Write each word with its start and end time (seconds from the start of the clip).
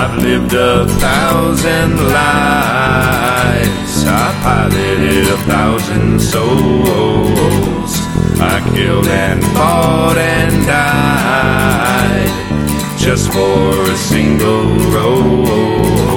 I've 0.00 0.16
lived 0.22 0.54
a 0.54 0.86
thousand 0.86 1.96
lives. 1.96 4.04
I 4.06 4.40
piloted 4.44 5.26
a 5.26 5.36
thousand 5.38 6.20
souls. 6.20 7.98
I 8.40 8.60
killed 8.76 9.08
and 9.08 9.42
fought 9.56 10.16
and 10.16 10.66
died 10.66 12.30
just 12.96 13.32
for 13.32 13.90
a 13.90 13.96
single 13.96 14.66
role. 14.94 16.07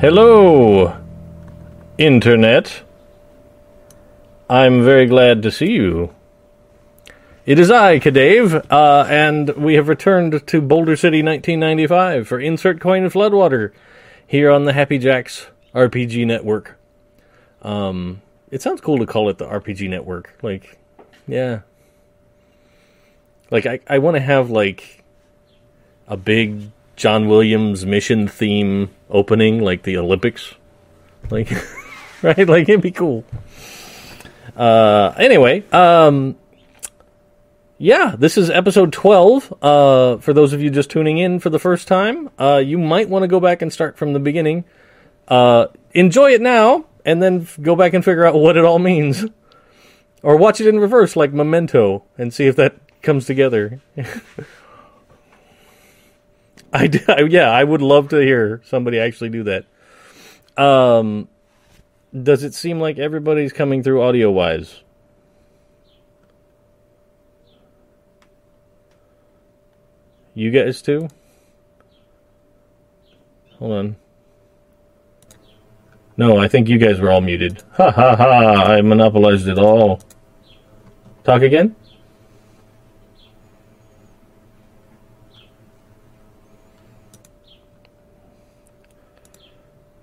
Hello, 0.00 0.96
Internet. 1.98 2.84
I'm 4.48 4.82
very 4.82 5.04
glad 5.04 5.42
to 5.42 5.50
see 5.50 5.72
you. 5.72 6.14
It 7.44 7.58
is 7.58 7.70
I, 7.70 7.98
Kadave, 7.98 8.64
uh, 8.70 9.06
and 9.10 9.50
we 9.50 9.74
have 9.74 9.88
returned 9.88 10.46
to 10.46 10.62
Boulder 10.62 10.96
City 10.96 11.22
1995 11.22 12.26
for 12.26 12.40
Insert 12.40 12.80
Coin 12.80 13.10
Floodwater 13.10 13.72
here 14.26 14.50
on 14.50 14.64
the 14.64 14.72
Happy 14.72 14.96
Jacks 14.96 15.48
RPG 15.74 16.26
Network. 16.26 16.78
Um, 17.60 18.22
it 18.50 18.62
sounds 18.62 18.80
cool 18.80 18.96
to 19.00 19.06
call 19.06 19.28
it 19.28 19.36
the 19.36 19.46
RPG 19.46 19.90
Network. 19.90 20.32
Like, 20.40 20.78
yeah. 21.28 21.60
Like, 23.50 23.66
I, 23.66 23.80
I 23.86 23.98
want 23.98 24.14
to 24.14 24.22
have, 24.22 24.48
like, 24.48 25.04
a 26.08 26.16
big 26.16 26.70
John 26.96 27.28
Williams 27.28 27.84
mission 27.84 28.28
theme 28.28 28.88
opening, 29.10 29.60
like 29.60 29.82
the 29.82 29.96
Olympics. 29.98 30.54
Like, 31.30 31.50
right? 32.22 32.48
Like, 32.48 32.68
it'd 32.68 32.80
be 32.80 32.90
cool. 32.90 33.24
Uh, 34.56 35.14
anyway, 35.16 35.64
um, 35.70 36.36
yeah, 37.78 38.14
this 38.18 38.36
is 38.36 38.50
episode 38.50 38.92
12. 38.92 39.54
Uh, 39.62 40.16
for 40.18 40.32
those 40.32 40.52
of 40.52 40.62
you 40.62 40.70
just 40.70 40.90
tuning 40.90 41.18
in 41.18 41.40
for 41.40 41.50
the 41.50 41.58
first 41.58 41.88
time, 41.88 42.28
uh, 42.38 42.56
you 42.56 42.76
might 42.78 43.08
want 43.08 43.22
to 43.22 43.28
go 43.28 43.40
back 43.40 43.62
and 43.62 43.72
start 43.72 43.96
from 43.96 44.12
the 44.12 44.20
beginning. 44.20 44.64
Uh, 45.28 45.68
enjoy 45.92 46.32
it 46.32 46.40
now, 46.40 46.84
and 47.04 47.22
then 47.22 47.42
f- 47.42 47.58
go 47.62 47.74
back 47.74 47.94
and 47.94 48.04
figure 48.04 48.26
out 48.26 48.34
what 48.34 48.56
it 48.56 48.64
all 48.64 48.78
means. 48.78 49.24
Or 50.22 50.36
watch 50.36 50.60
it 50.60 50.66
in 50.66 50.78
reverse, 50.78 51.16
like 51.16 51.32
Memento, 51.32 52.04
and 52.18 52.34
see 52.34 52.46
if 52.46 52.56
that 52.56 52.76
comes 53.00 53.24
together. 53.24 53.80
I, 56.72 56.90
I- 57.08 57.22
yeah, 57.22 57.50
I 57.50 57.64
would 57.64 57.82
love 57.82 58.08
to 58.10 58.16
hear 58.18 58.62
somebody 58.64 58.98
actually 58.98 59.30
do 59.30 59.44
that. 59.44 59.64
Um, 60.62 61.28
does 62.22 62.42
it 62.44 62.54
seem 62.54 62.80
like 62.80 62.98
everybody's 62.98 63.52
coming 63.52 63.82
through 63.82 64.02
audio 64.02 64.30
wise? 64.30 64.82
You 70.34 70.50
guys 70.50 70.80
too? 70.82 71.08
Hold 73.58 73.72
on. 73.72 73.96
No, 76.16 76.38
I 76.38 76.48
think 76.48 76.68
you 76.68 76.78
guys 76.78 77.00
were 77.00 77.10
all 77.10 77.20
muted. 77.20 77.62
Ha 77.76 77.90
ha 77.90 78.16
ha! 78.16 78.64
I 78.72 78.82
monopolized 78.82 79.48
it 79.48 79.58
all. 79.58 80.00
Talk 81.24 81.42
again? 81.42 81.74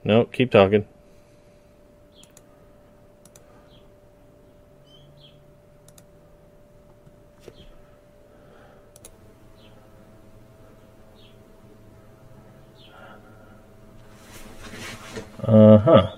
No, 0.07 0.23
keep 0.23 0.51
talking. 0.51 0.87
Uh 15.43 15.77
huh. 15.77 16.15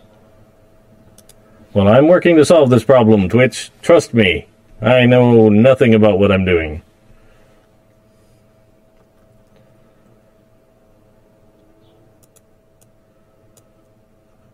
Well, 1.73 1.87
I'm 1.87 2.07
working 2.07 2.35
to 2.35 2.45
solve 2.45 2.69
this 2.69 2.83
problem, 2.83 3.27
Twitch. 3.27 3.71
Trust 3.81 4.13
me. 4.13 4.47
I 4.79 5.07
know 5.07 5.49
nothing 5.49 5.95
about 5.95 6.19
what 6.19 6.31
I'm 6.31 6.45
doing. 6.45 6.83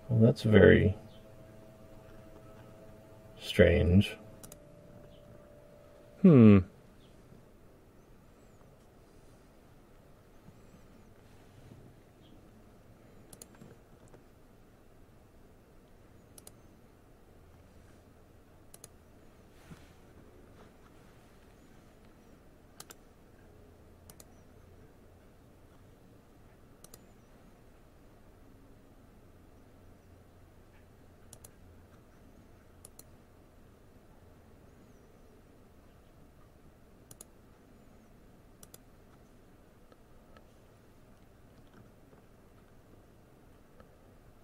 Well, 0.09 0.19
that's 0.19 0.43
very 0.43 0.95
strange. 3.41 4.17
Hmm. 6.21 6.59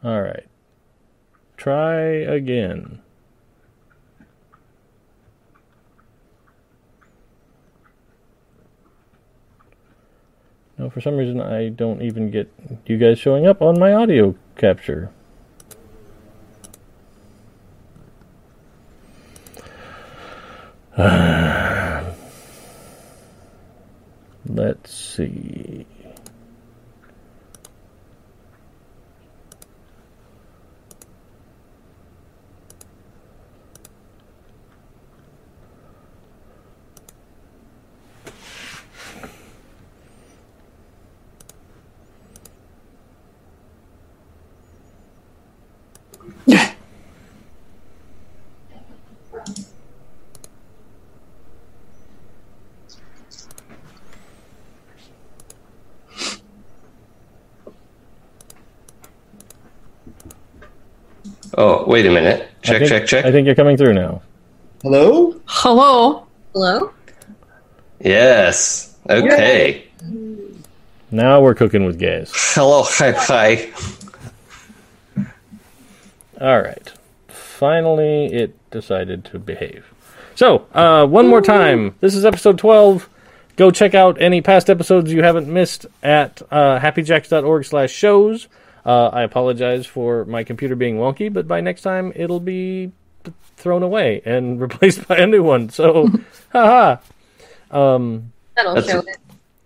All 0.04 0.22
right. 0.22 0.48
Try 1.58 2.02
again. 2.02 3.02
No, 10.80 10.90
for 10.90 11.02
some 11.02 11.16
reason 11.18 11.40
I 11.40 11.70
don't 11.70 12.02
even 12.02 12.32
get 12.32 12.52
you 12.88 12.98
guys 12.98 13.20
showing 13.20 13.46
up 13.46 13.62
on 13.62 13.80
my 13.80 13.94
audio 13.94 14.34
capture. 14.56 15.12
Let's 24.48 24.92
see. 24.92 25.86
Oh, 61.58 61.81
wait 61.92 62.06
a 62.06 62.10
minute. 62.12 62.48
Check, 62.62 62.80
think- 62.80 62.90
check, 62.90 63.06
check. 63.06 63.26
I 63.26 63.32
think 63.32 63.46
you're 63.46 63.56
coming 63.56 63.76
through 63.78 63.94
now. 63.94 64.22
Hello? 64.82 65.36
Hello. 65.46 66.26
Hello? 66.54 66.92
Yes. 68.00 68.96
Okay. 69.10 69.86
Now 71.12 71.42
we're 71.42 71.54
cooking 71.54 71.86
with 71.86 72.00
gas. 72.00 72.32
Hello. 72.56 72.84
Hi. 72.88 73.12
Hi. 73.12 73.70
All 76.40 76.62
right. 76.62 76.92
Finally, 77.28 78.28
it 78.34 78.56
decided 78.72 79.26
to 79.26 79.38
behave. 79.38 79.86
So, 80.36 80.66
uh, 80.74 81.06
one 81.06 81.28
more 81.28 81.42
time. 81.42 81.94
This 82.00 82.16
is 82.16 82.26
episode 82.26 82.58
12. 82.58 83.08
Go 83.58 83.70
check 83.70 83.94
out 83.94 84.20
any 84.20 84.42
past 84.42 84.70
episodes 84.70 85.12
you 85.12 85.22
haven't 85.22 85.48
missed 85.48 85.86
at 86.02 86.42
uh, 86.50 86.80
happyjacks.org 86.80 87.66
slash 87.66 87.92
shows. 87.92 88.48
Uh, 88.86 89.08
I 89.08 89.22
apologize 89.24 89.86
for 89.86 90.26
my 90.26 90.44
computer 90.44 90.76
being 90.76 90.98
wonky, 90.98 91.32
but 91.32 91.48
by 91.48 91.62
next 91.62 91.82
time 91.84 92.12
it'll 92.16 92.40
be 92.40 92.92
thrown 93.58 93.84
away 93.84 94.22
and 94.26 94.60
replaced 94.68 95.08
by 95.08 95.18
a 95.18 95.28
new 95.28 95.44
one. 95.44 95.70
So, 95.70 96.10
haha. 96.52 96.98
Um, 97.70 98.32
That'll 98.56 98.76
That's 98.76 98.90
show 98.92 99.00
a- 99.00 99.04
it. 99.04 99.18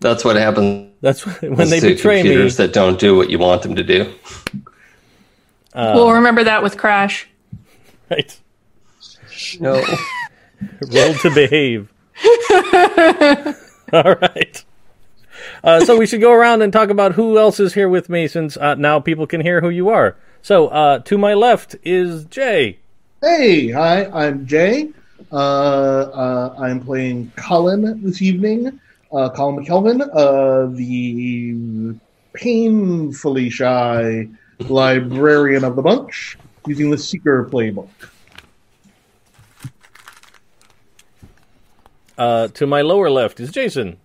That's 0.01 0.25
what 0.25 0.35
happens 0.35 0.91
that's 1.01 1.21
when 1.41 1.69
they 1.69 1.79
to 1.79 1.87
betray 1.95 2.17
me. 2.17 2.29
computers 2.29 2.57
that 2.57 2.73
don't 2.73 2.99
do 2.99 3.15
what 3.15 3.29
you 3.29 3.39
want 3.39 3.61
them 3.63 3.75
to 3.75 3.83
do. 3.83 4.13
we'll 5.73 6.11
remember 6.11 6.43
that 6.43 6.61
with 6.61 6.77
Crash. 6.77 7.27
Right. 8.11 8.37
No. 9.59 9.73
Roll 10.93 11.13
to 11.15 11.31
behave. 11.33 11.91
All 13.93 14.15
right. 14.15 14.64
Uh, 15.65 15.83
so 15.83 15.97
we 15.97 16.05
should 16.05 16.21
go 16.21 16.31
around 16.31 16.61
and 16.61 16.71
talk 16.71 16.91
about 16.91 17.13
who 17.13 17.39
else 17.39 17.59
is 17.59 17.73
here 17.73 17.89
with 17.89 18.07
me, 18.07 18.27
since 18.27 18.55
uh, 18.55 18.75
now 18.75 18.99
people 18.99 19.25
can 19.25 19.41
hear 19.41 19.61
who 19.61 19.69
you 19.69 19.89
are. 19.89 20.15
So 20.43 20.67
uh, 20.67 20.99
to 20.99 21.17
my 21.17 21.33
left 21.33 21.75
is 21.83 22.25
Jay. 22.25 22.77
Hey, 23.19 23.71
hi, 23.71 24.05
I'm 24.05 24.45
Jay. 24.45 24.91
Uh, 25.31 25.35
uh, 25.35 26.55
I'm 26.59 26.81
playing 26.81 27.31
Colin 27.35 27.99
this 28.03 28.21
evening. 28.21 28.79
Uh, 29.11 29.29
Colin 29.31 29.65
McKelvin, 29.65 30.07
uh, 30.13 30.67
the 30.75 31.95
painfully 32.33 33.49
shy 33.49 34.27
librarian 34.59 35.63
of 35.63 35.75
the 35.75 35.81
bunch, 35.81 36.37
using 36.67 36.91
the 36.91 36.97
Seeker 36.97 37.49
playbook. 37.51 37.89
Uh, 42.19 42.49
to 42.49 42.67
my 42.67 42.81
lower 42.81 43.09
left 43.09 43.39
is 43.39 43.51
Jason. 43.51 43.97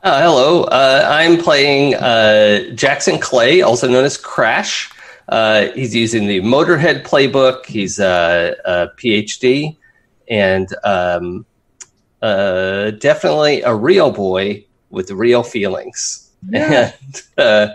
Uh, 0.00 0.22
hello, 0.22 0.62
uh, 0.62 1.04
I'm 1.10 1.38
playing 1.38 1.96
uh, 1.96 2.70
Jackson 2.74 3.18
Clay, 3.18 3.62
also 3.62 3.88
known 3.88 4.04
as 4.04 4.16
Crash. 4.16 4.92
Uh, 5.28 5.66
he's 5.74 5.92
using 5.92 6.28
the 6.28 6.40
Motorhead 6.40 7.02
playbook. 7.02 7.66
He's 7.66 7.98
a, 7.98 8.54
a 8.64 8.88
PhD 8.96 9.76
and 10.28 10.68
um, 10.84 11.44
uh, 12.22 12.92
definitely 12.92 13.62
a 13.62 13.74
real 13.74 14.12
boy 14.12 14.64
with 14.90 15.10
real 15.10 15.42
feelings. 15.42 16.30
Yeah. 16.48 16.92
And 17.02 17.22
uh, 17.36 17.74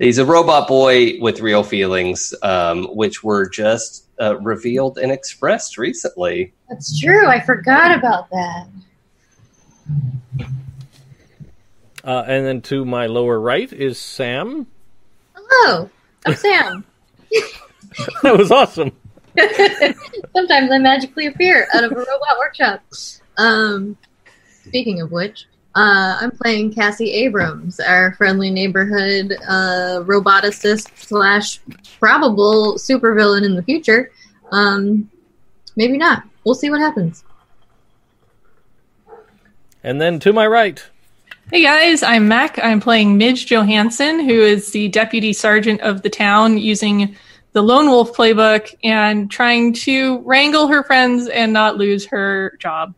he's 0.00 0.18
a 0.18 0.24
robot 0.24 0.66
boy 0.66 1.20
with 1.20 1.40
real 1.40 1.62
feelings, 1.62 2.34
um, 2.42 2.86
which 2.86 3.22
were 3.22 3.48
just 3.48 4.08
uh, 4.20 4.36
revealed 4.40 4.98
and 4.98 5.12
expressed 5.12 5.78
recently. 5.78 6.52
That's 6.68 6.98
true. 6.98 7.28
I 7.28 7.40
forgot 7.40 7.96
about 7.96 8.28
that. 8.30 8.66
Uh, 12.04 12.22
and 12.26 12.44
then 12.44 12.60
to 12.60 12.84
my 12.84 13.06
lower 13.06 13.40
right 13.40 13.72
is 13.72 13.98
Sam. 13.98 14.66
Hello, 15.34 15.88
I'm 16.26 16.34
Sam. 16.36 16.84
That 18.22 18.36
was 18.36 18.50
awesome. 18.50 18.92
Sometimes 20.36 20.70
I 20.70 20.78
magically 20.78 21.26
appear 21.26 21.66
out 21.72 21.82
of 21.82 21.92
a 21.92 21.94
robot 21.94 22.38
workshop. 22.38 22.82
Um, 23.38 23.96
speaking 24.64 25.00
of 25.00 25.10
which, 25.10 25.46
uh, 25.74 26.18
I'm 26.20 26.30
playing 26.30 26.74
Cassie 26.74 27.10
Abrams, 27.12 27.80
our 27.80 28.12
friendly 28.14 28.50
neighborhood 28.50 29.32
uh, 29.48 30.04
roboticist 30.04 30.90
slash 30.96 31.58
probable 31.98 32.74
supervillain 32.74 33.44
in 33.44 33.56
the 33.56 33.62
future. 33.62 34.12
Um, 34.52 35.10
maybe 35.74 35.96
not. 35.96 36.24
We'll 36.44 36.54
see 36.54 36.70
what 36.70 36.80
happens. 36.80 37.24
And 39.82 40.00
then 40.00 40.20
to 40.20 40.32
my 40.32 40.46
right. 40.46 40.84
Hey 41.50 41.62
guys, 41.62 42.02
I'm 42.02 42.26
Mac. 42.26 42.58
I'm 42.58 42.80
playing 42.80 43.18
Midge 43.18 43.44
Johansson, 43.44 44.18
who 44.18 44.40
is 44.40 44.72
the 44.72 44.88
deputy 44.88 45.34
sergeant 45.34 45.82
of 45.82 46.00
the 46.00 46.08
town, 46.08 46.56
using 46.56 47.16
the 47.52 47.62
Lone 47.62 47.86
Wolf 47.86 48.16
playbook 48.16 48.74
and 48.82 49.30
trying 49.30 49.74
to 49.74 50.20
wrangle 50.20 50.68
her 50.68 50.82
friends 50.82 51.28
and 51.28 51.52
not 51.52 51.76
lose 51.76 52.06
her 52.06 52.56
job. 52.60 52.94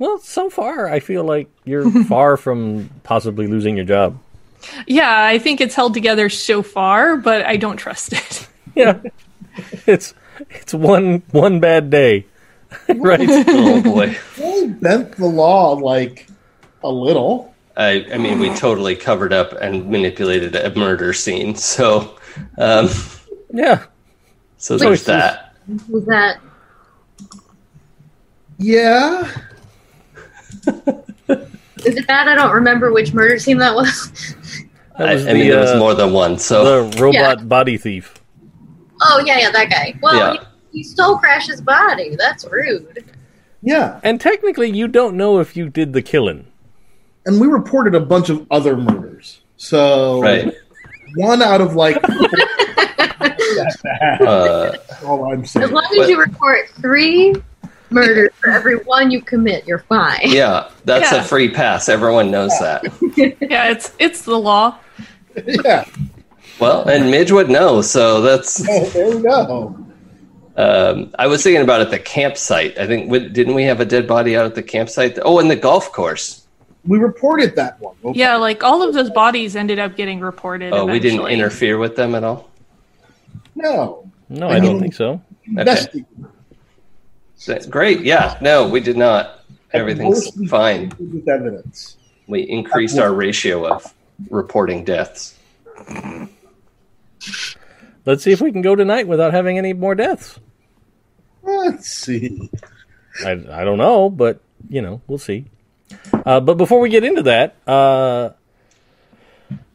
Well, 0.00 0.18
so 0.18 0.50
far 0.50 0.88
I 0.88 0.98
feel 0.98 1.22
like 1.22 1.48
you're 1.64 1.88
far 2.04 2.36
from 2.36 2.90
possibly 3.04 3.46
losing 3.46 3.76
your 3.76 3.86
job. 3.86 4.18
Yeah, 4.88 5.24
I 5.24 5.38
think 5.38 5.60
it's 5.60 5.76
held 5.76 5.94
together 5.94 6.28
so 6.28 6.62
far, 6.62 7.16
but 7.16 7.46
I 7.46 7.58
don't 7.58 7.76
trust 7.76 8.12
it. 8.12 8.48
Yeah, 8.74 9.00
it's 9.86 10.14
it's 10.50 10.74
one 10.74 11.22
one 11.30 11.60
bad 11.60 11.90
day, 11.90 12.26
right? 12.96 13.20
Oh 13.48 13.82
boy. 13.82 14.16
They 14.36 14.66
bent 14.68 15.12
the 15.12 15.26
law 15.26 15.72
like 15.72 16.26
a 16.82 16.90
little. 16.90 17.54
I, 17.76 18.04
I 18.12 18.18
mean, 18.18 18.38
we 18.38 18.52
totally 18.54 18.94
covered 18.96 19.32
up 19.32 19.52
and 19.52 19.88
manipulated 19.88 20.54
a 20.56 20.74
murder 20.74 21.12
scene. 21.12 21.54
So, 21.54 22.18
um, 22.58 22.88
Yeah, 23.52 23.84
so 24.58 24.76
there's 24.76 25.00
Choices. 25.04 25.06
that. 25.06 25.54
Was 25.88 26.04
that 26.06 26.40
Yeah. 28.58 29.30
is 30.66 31.96
it 31.96 32.06
bad? 32.06 32.28
I 32.28 32.34
don't 32.34 32.52
remember 32.52 32.92
which 32.92 33.12
murder 33.14 33.38
scene 33.38 33.58
that 33.58 33.74
was. 33.74 34.10
that 34.98 35.08
I, 35.08 35.14
was 35.14 35.26
I 35.26 35.32
mean, 35.32 35.44
the, 35.44 35.50
there 35.50 35.60
was 35.60 35.70
uh, 35.70 35.78
more 35.78 35.94
than 35.94 36.12
one. 36.12 36.38
So, 36.38 36.88
the 36.90 37.00
robot 37.00 37.48
body 37.48 37.78
thief. 37.78 38.14
oh 39.02 39.22
yeah, 39.24 39.38
yeah, 39.38 39.50
that 39.52 39.70
guy. 39.70 39.98
Well, 40.02 40.34
Yeah. 40.34 40.44
He, 40.72 40.78
he 40.78 40.82
stole 40.84 41.18
Crash's 41.18 41.60
body. 41.60 42.16
That's 42.16 42.44
rude. 42.50 43.04
Yeah. 43.62 44.00
And 44.02 44.20
technically, 44.20 44.70
you 44.70 44.88
don't 44.88 45.16
know 45.16 45.38
if 45.38 45.56
you 45.56 45.68
did 45.68 45.92
the 45.92 46.02
killing. 46.02 46.46
And 47.26 47.40
we 47.40 47.46
reported 47.46 47.94
a 47.94 48.00
bunch 48.00 48.30
of 48.30 48.46
other 48.50 48.76
murders. 48.76 49.40
So 49.56 50.22
right. 50.22 50.52
one 51.16 51.42
out 51.42 51.60
of 51.60 51.74
like 51.76 51.96
Uh, 54.20 54.72
all 55.04 55.30
I'm 55.32 55.44
saying. 55.44 55.64
As 55.64 55.70
long 55.70 55.86
as 56.00 56.08
you 56.08 56.18
report 56.18 56.68
three 56.80 57.34
murders 57.90 58.30
for 58.40 58.50
every 58.50 58.76
one 58.76 59.10
you 59.10 59.20
commit, 59.20 59.66
you're 59.66 59.80
fine. 59.80 60.20
yeah, 60.24 60.70
that's 60.84 61.12
Yeah. 61.12 61.20
a 61.20 61.24
free 61.24 61.50
pass. 61.50 61.88
Everyone 61.88 62.30
knows 62.30 62.56
that. 62.60 62.84
yeah, 63.40 63.70
it's 63.70 63.92
it's 63.98 64.22
the 64.22 64.38
law. 64.38 64.78
Yeah. 65.46 65.84
Well, 66.58 66.88
and 66.88 67.10
Midge 67.10 67.32
would 67.32 67.50
know. 67.50 67.82
So 67.82 68.20
that's. 68.22 68.62
Oh, 68.68 68.84
there 68.90 69.16
we 69.16 69.22
go. 69.22 69.76
Um, 70.56 71.14
I 71.18 71.26
was 71.26 71.42
thinking 71.42 71.62
about 71.62 71.80
at 71.80 71.90
the 71.90 71.98
campsite. 71.98 72.76
I 72.78 72.86
think 72.86 73.10
didn't 73.32 73.54
we 73.54 73.62
have 73.64 73.80
a 73.80 73.84
dead 73.84 74.06
body 74.06 74.36
out 74.36 74.44
at 74.46 74.54
the 74.54 74.62
campsite? 74.62 75.18
Oh, 75.22 75.38
and 75.38 75.50
the 75.50 75.56
golf 75.56 75.92
course. 75.92 76.44
We 76.86 76.98
reported 76.98 77.56
that 77.56 77.78
one. 77.80 77.94
Okay. 78.04 78.18
Yeah, 78.18 78.36
like 78.36 78.64
all 78.64 78.82
of 78.82 78.94
those 78.94 79.10
bodies 79.10 79.54
ended 79.54 79.78
up 79.78 79.96
getting 79.96 80.20
reported. 80.20 80.72
Oh, 80.72 80.86
we 80.86 80.98
didn't 80.98 81.26
interfere 81.26 81.78
with 81.78 81.94
them 81.96 82.14
at 82.14 82.24
all. 82.24 82.48
No. 83.54 84.10
No, 84.28 84.48
I 84.48 84.54
I 84.56 84.60
don't 84.60 84.72
mean- 84.74 84.80
think 84.80 84.94
so. 84.94 85.20
Investigate. 85.46 86.06
That's 87.46 87.66
great. 87.66 88.00
Yeah. 88.00 88.36
No, 88.40 88.68
we 88.68 88.80
did 88.80 88.96
not. 88.96 89.44
Everything's 89.72 90.30
fine. 90.48 90.92
With 90.98 91.28
evidence. 91.28 91.96
We 92.26 92.42
increased 92.42 92.98
our 92.98 93.12
ratio 93.12 93.66
of 93.66 93.92
reporting 94.30 94.84
deaths. 94.84 95.36
Let's 98.04 98.24
see 98.24 98.32
if 98.32 98.40
we 98.40 98.52
can 98.52 98.62
go 98.62 98.74
tonight 98.74 99.06
without 99.06 99.32
having 99.32 99.58
any 99.58 99.72
more 99.72 99.94
deaths. 99.94 100.38
Let's 101.42 101.88
see. 101.88 102.50
I, 103.24 103.32
I 103.32 103.64
don't 103.64 103.78
know, 103.78 104.10
but 104.10 104.40
you 104.68 104.82
know, 104.82 105.00
we'll 105.06 105.18
see. 105.18 105.46
Uh, 106.12 106.40
but 106.40 106.54
before 106.54 106.80
we 106.80 106.88
get 106.88 107.04
into 107.04 107.22
that, 107.22 107.56
uh, 107.66 108.30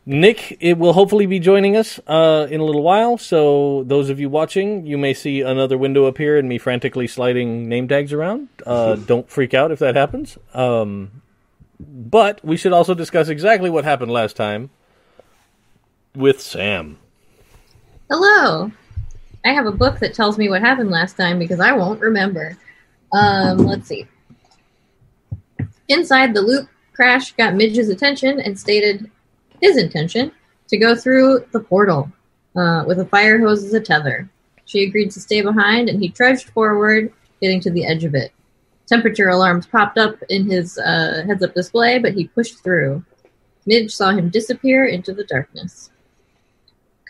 Nick 0.06 0.58
it 0.60 0.78
will 0.78 0.94
hopefully 0.94 1.26
be 1.26 1.40
joining 1.40 1.76
us 1.76 2.00
uh, 2.08 2.48
in 2.50 2.60
a 2.60 2.64
little 2.64 2.84
while. 2.84 3.18
So 3.18 3.84
those 3.84 4.10
of 4.10 4.20
you 4.20 4.30
watching, 4.30 4.86
you 4.86 4.98
may 4.98 5.14
see 5.14 5.42
another 5.42 5.78
window 5.78 6.06
appear 6.06 6.38
and 6.38 6.48
me 6.48 6.58
frantically 6.58 7.08
sliding 7.08 7.68
name 7.68 7.88
tags 7.88 8.14
around. 8.14 8.50
Uh, 8.66 8.96
don't 9.08 9.30
freak 9.30 9.54
out 9.54 9.72
if 9.72 9.80
that 9.80 9.96
happens. 9.96 10.38
Um, 10.54 11.22
but 11.80 12.44
we 12.46 12.56
should 12.56 12.72
also 12.72 12.94
discuss 12.94 13.28
exactly 13.30 13.70
what 13.70 13.84
happened 13.84 14.12
last 14.12 14.36
time 14.36 14.70
with 16.16 16.40
Sam. 16.40 16.98
Hello. 18.08 18.72
I 19.44 19.50
have 19.50 19.66
a 19.66 19.72
book 19.72 19.98
that 19.98 20.14
tells 20.14 20.38
me 20.38 20.48
what 20.48 20.62
happened 20.62 20.92
last 20.92 21.18
time 21.18 21.40
because 21.40 21.60
I 21.60 21.72
won't 21.72 22.00
remember. 22.00 22.56
Um, 23.12 23.58
let's 23.58 23.88
see. 23.88 24.08
Inside 25.88 26.36
the 26.36 26.42
loop, 26.42 26.70
Crash 26.94 27.32
got 27.32 27.56
Midge's 27.56 27.90
attention 27.90 28.40
and 28.40 28.60
stated 28.60 29.10
his 29.60 29.78
intention 29.78 30.32
to 30.68 30.78
go 30.78 30.96
through 30.96 31.48
the 31.52 31.60
portal 31.60 32.12
uh, 32.56 32.84
with 32.86 33.00
a 33.00 33.06
fire 33.06 33.40
hose 33.40 33.64
as 33.64 33.74
a 33.74 33.82
tether. 33.82 34.30
She 34.66 34.84
agreed 34.84 35.10
to 35.12 35.20
stay 35.20 35.42
behind, 35.42 35.90
and 35.90 36.00
he 36.00 36.10
trudged 36.10 36.50
forward, 36.50 37.12
getting 37.42 37.60
to 37.62 37.72
the 37.72 37.88
edge 37.88 38.04
of 38.04 38.14
it. 38.14 38.32
Temperature 38.86 39.30
alarms 39.30 39.66
popped 39.66 39.98
up 39.98 40.16
in 40.30 40.48
his 40.48 40.78
uh, 40.78 41.24
heads 41.26 41.44
up 41.44 41.56
display, 41.56 41.98
but 41.98 42.14
he 42.14 42.28
pushed 42.28 42.64
through. 42.64 43.04
Midge 43.66 43.92
saw 43.92 44.12
him 44.12 44.30
disappear 44.30 44.86
into 44.86 45.12
the 45.12 45.24
darkness. 45.24 45.90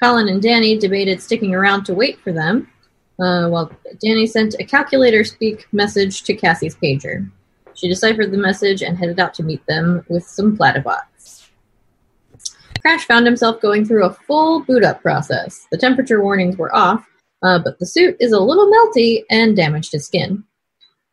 Colin 0.06 0.30
and 0.30 0.40
Danny 0.40 0.78
debated 0.78 1.20
sticking 1.20 1.56
around 1.56 1.84
to 1.86 1.96
wait 1.96 2.20
for 2.20 2.32
them, 2.32 2.72
uh, 3.20 3.50
while 3.50 3.72
Danny 4.04 4.28
sent 4.28 4.54
a 4.60 4.64
calculator 4.64 5.24
speak 5.24 5.66
message 5.72 6.22
to 6.26 6.36
Cassie's 6.36 6.76
pager. 6.76 7.28
She 7.74 7.90
deciphered 7.90 8.30
the 8.30 8.38
message 8.38 8.84
and 8.84 8.96
headed 9.00 9.20
out 9.20 9.34
to 9.34 9.44
meet 9.44 9.66
them 9.66 10.06
with 10.08 10.24
some 10.24 10.56
platybots. 10.56 11.50
Crash 12.82 13.06
found 13.06 13.26
himself 13.26 13.60
going 13.62 13.84
through 13.84 14.06
a 14.06 14.14
full 14.14 14.64
boot 14.66 14.84
up 14.84 15.02
process. 15.02 15.66
The 15.72 15.78
temperature 15.80 16.22
warnings 16.22 16.56
were 16.56 16.76
off, 16.76 17.04
uh, 17.42 17.58
but 17.64 17.80
the 17.80 17.88
suit 17.88 18.16
is 18.20 18.32
a 18.32 18.40
little 18.40 18.72
melty 18.72 19.24
and 19.32 19.56
damaged 19.56 19.92
his 19.92 20.06
skin. 20.06 20.44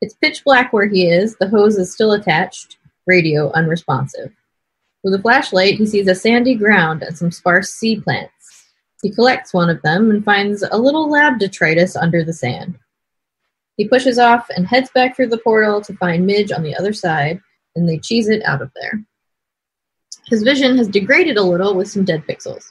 It's 0.03 0.17
pitch 0.17 0.45
black 0.45 0.71
where 0.75 0.87
he 0.87 1.07
is. 1.07 1.35
The 1.37 1.49
hose 1.49 1.79
is 1.79 1.95
still 1.95 2.13
attached. 2.13 2.77
Radio 3.07 3.51
unresponsive. 3.53 4.33
With 5.03 5.15
a 5.15 5.19
flashlight, 5.19 5.77
he 5.77 5.87
sees 5.87 6.09
a 6.09 6.15
sandy 6.15 6.55
ground 6.55 7.03
and 7.03 7.17
some 7.17 7.33
sparse 7.33 7.71
sea 7.71 7.99
plants. 7.99 8.42
He 9.03 9.11
collects 9.11 9.53
one 9.53 9.69
of 9.69 9.83
them 9.83 10.11
and 10.11 10.25
finds 10.25 10.63
a 10.63 10.79
little 10.79 11.11
lab 11.11 11.41
detritus 11.41 11.97
under 11.97 12.25
the 12.25 12.33
sand. 12.33 12.79
He 13.77 13.89
pushes 13.89 14.19
off 14.19 14.49
and 14.51 14.67
heads 14.67 14.91
back 14.95 15.17
through 15.17 15.29
the 15.29 15.39
portal 15.39 15.81
to 15.83 15.97
find 15.97 16.25
Midge 16.25 16.53
on 16.53 16.63
the 16.63 16.77
other 16.77 16.93
side, 16.93 17.41
and 17.75 17.89
they 17.89 17.99
cheese 17.99 18.29
it 18.29 18.45
out 18.45 18.63
of 18.63 18.71
there. 18.81 19.03
His 20.27 20.45
vision 20.45 20.77
has 20.79 20.87
degraded 20.87 21.37
a 21.37 21.43
little 21.43 21.75
with 21.75 21.91
some 21.91 22.05
dead 22.05 22.25
pixels. 22.29 22.71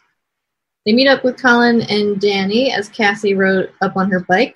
They 0.85 0.93
meet 0.93 1.07
up 1.07 1.23
with 1.23 1.41
Colin 1.41 1.81
and 1.81 2.19
Danny 2.19 2.71
as 2.71 2.89
Cassie 2.89 3.33
rode 3.33 3.71
up 3.81 3.97
on 3.97 4.09
her 4.09 4.21
bike. 4.21 4.55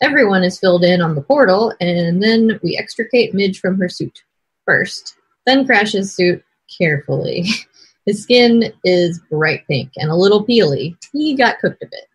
Everyone 0.00 0.44
is 0.44 0.60
filled 0.60 0.84
in 0.84 1.00
on 1.00 1.14
the 1.14 1.22
portal, 1.22 1.74
and 1.80 2.22
then 2.22 2.60
we 2.62 2.76
extricate 2.76 3.34
Midge 3.34 3.60
from 3.60 3.78
her 3.78 3.88
suit. 3.88 4.22
First, 4.64 5.16
then 5.44 5.66
Crash's 5.66 6.14
suit 6.14 6.44
carefully. 6.78 7.46
His 8.06 8.22
skin 8.22 8.72
is 8.84 9.20
bright 9.30 9.66
pink 9.68 9.90
and 9.96 10.10
a 10.10 10.14
little 10.14 10.46
peely. 10.46 10.96
He 11.12 11.34
got 11.34 11.58
cooked 11.58 11.82
a 11.82 11.86
bit. 11.86 12.06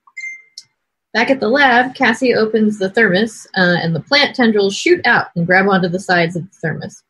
Back 1.14 1.30
at 1.30 1.42
the 1.42 1.50
lab, 1.50 1.94
Cassie 1.94 2.34
opens 2.34 2.80
the 2.80 2.90
thermos, 2.90 3.46
uh, 3.58 3.76
and 3.82 3.94
the 3.94 4.00
plant 4.00 4.34
tendrils 4.34 4.74
shoot 4.74 5.06
out 5.06 5.28
and 5.36 5.46
grab 5.46 5.68
onto 5.68 5.90
the 5.90 6.00
sides 6.00 6.38
of 6.38 6.44
the 6.44 6.58
thermos. 6.62 7.04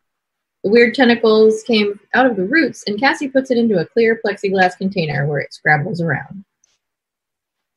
The 0.64 0.70
weird 0.70 0.94
tentacles 0.94 1.62
came 1.62 2.00
out 2.12 2.26
of 2.26 2.34
the 2.34 2.44
roots, 2.44 2.82
and 2.88 2.98
Cassie 2.98 3.28
puts 3.28 3.52
it 3.52 3.58
into 3.58 3.78
a 3.78 3.86
clear 3.86 4.20
plexiglass 4.24 4.76
container 4.76 5.28
where 5.28 5.38
it 5.38 5.54
scrabbles 5.54 6.00
around. 6.00 6.44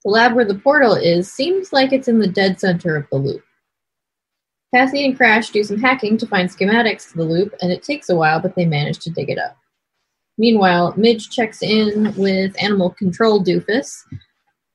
The 0.03 0.11
lab 0.11 0.33
where 0.33 0.45
the 0.45 0.55
portal 0.55 0.95
is 0.95 1.31
seems 1.31 1.71
like 1.71 1.93
it's 1.93 2.07
in 2.07 2.19
the 2.19 2.27
dead 2.27 2.59
center 2.59 2.95
of 2.95 3.07
the 3.11 3.17
loop. 3.17 3.43
Cassie 4.73 5.05
and 5.05 5.15
Crash 5.15 5.51
do 5.51 5.63
some 5.63 5.79
hacking 5.79 6.17
to 6.17 6.27
find 6.27 6.49
schematics 6.49 7.11
to 7.11 7.17
the 7.17 7.23
loop, 7.23 7.53
and 7.61 7.71
it 7.71 7.83
takes 7.83 8.09
a 8.09 8.15
while, 8.15 8.39
but 8.39 8.55
they 8.55 8.65
manage 8.65 8.99
to 8.99 9.11
dig 9.11 9.29
it 9.29 9.37
up. 9.37 9.57
Meanwhile, 10.37 10.93
Midge 10.97 11.29
checks 11.29 11.61
in 11.61 12.13
with 12.15 12.61
Animal 12.61 12.91
Control 12.91 13.43
Doofus, 13.43 14.03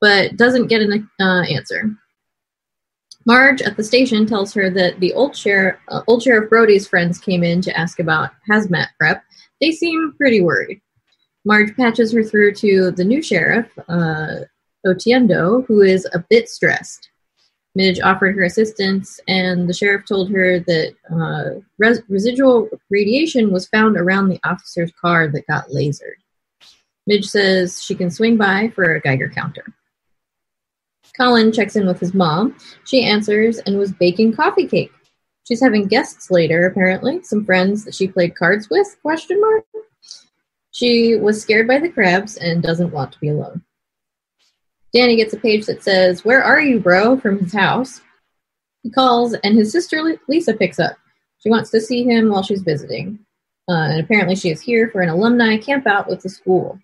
but 0.01 0.37
doesn't 0.37 0.69
get 0.69 0.83
an 0.83 1.11
uh, 1.21 1.43
answer. 1.43 1.91
Marge 3.27 3.61
at 3.61 3.77
the 3.77 3.85
station 3.85 4.25
tells 4.25 4.55
her 4.55 4.71
that 4.71 4.99
the 5.01 5.13
old 5.13 5.37
sheriff, 5.37 5.77
uh, 5.89 6.01
old 6.07 6.23
sheriff 6.23 6.49
Brody's 6.49 6.89
friends 6.89 7.19
came 7.19 7.45
in 7.45 7.61
to 7.61 7.79
ask 7.79 8.01
about 8.01 8.31
hazmat 8.51 8.89
prep. 8.99 9.23
They 9.61 9.73
seem 9.73 10.15
pretty 10.17 10.41
worried. 10.41 10.81
Marge 11.45 11.77
patches 11.77 12.13
her 12.13 12.23
through 12.23 12.55
to 12.55 12.91
the 12.91 13.05
new 13.05 13.23
sheriff, 13.23 13.67
uh, 13.89 14.41
Otiendo, 14.87 15.67
who 15.67 15.83
is 15.83 16.07
a 16.15 16.25
bit 16.31 16.49
stressed. 16.49 17.11
Midge 17.75 18.01
offered 18.01 18.35
her 18.35 18.43
assistance, 18.43 19.21
and 19.29 19.69
the 19.69 19.75
sheriff 19.75 20.05
told 20.05 20.31
her 20.31 20.59
that 20.61 20.95
uh, 21.11 21.61
res- 21.79 22.03
residual 22.09 22.69
radiation 22.91 23.53
was 23.53 23.69
found 23.69 23.97
around 23.97 24.29
the 24.29 24.41
officer's 24.45 24.93
car 25.01 25.29
that 25.29 25.47
got 25.47 25.69
lasered. 25.69 26.19
Midge 27.07 27.27
says 27.27 27.83
she 27.83 27.95
can 27.95 28.11
swing 28.11 28.37
by 28.37 28.71
for 28.75 28.95
a 28.95 29.01
Geiger 29.01 29.29
counter. 29.29 29.65
Colin 31.17 31.53
checks 31.53 31.77
in 31.77 31.87
with 31.87 32.01
his 32.01 32.15
mom. 32.15 32.57
She 32.85 33.05
answers 33.05 33.59
and 33.59 33.79
was 33.79 33.93
baking 33.93 34.35
coffee 34.35 34.67
cake. 34.67 34.93
She's 35.47 35.61
having 35.61 35.87
guests 35.87 36.31
later, 36.31 36.67
apparently, 36.67 37.23
some 37.23 37.45
friends 37.45 37.85
that 37.85 37.95
she 37.95 38.09
played 38.09 38.37
cards 38.37 38.69
with, 38.71 38.97
question 39.03 39.41
mark. 39.41 39.65
She 40.73 41.17
was 41.17 41.43
scared 41.43 41.67
by 41.67 41.79
the 41.79 41.89
crabs 41.89 42.37
and 42.37 42.63
doesn't 42.63 42.93
want 42.93 43.13
to 43.13 43.21
be 43.21 43.29
alone. 43.29 43.63
Danny 44.93 45.17
gets 45.17 45.33
a 45.33 45.39
page 45.39 45.67
that 45.67 45.83
says, 45.83 46.25
Where 46.25 46.43
are 46.43 46.61
you, 46.61 46.81
bro? 46.81 47.19
from 47.19 47.39
his 47.39 47.53
house. 47.53 48.01
He 48.83 48.91
calls, 48.91 49.35
and 49.35 49.57
his 49.57 49.71
sister 49.73 50.19
Lisa 50.29 50.55
picks 50.55 50.79
up. 50.79 50.97
She 51.39 51.51
wants 51.51 51.71
to 51.71 51.81
see 51.81 52.05
him 52.05 52.31
while 52.31 52.43
she's 52.43 52.63
visiting. 52.63 53.19
Uh, 53.69 53.91
and 53.91 54.01
apparently, 54.01 54.35
she 54.35 54.51
is 54.51 54.61
here 54.61 54.91
for 54.91 55.01
an 55.01 55.09
alumni 55.09 55.57
campout 55.57 56.09
with 56.09 56.23
the 56.23 56.29
school. 56.29 56.79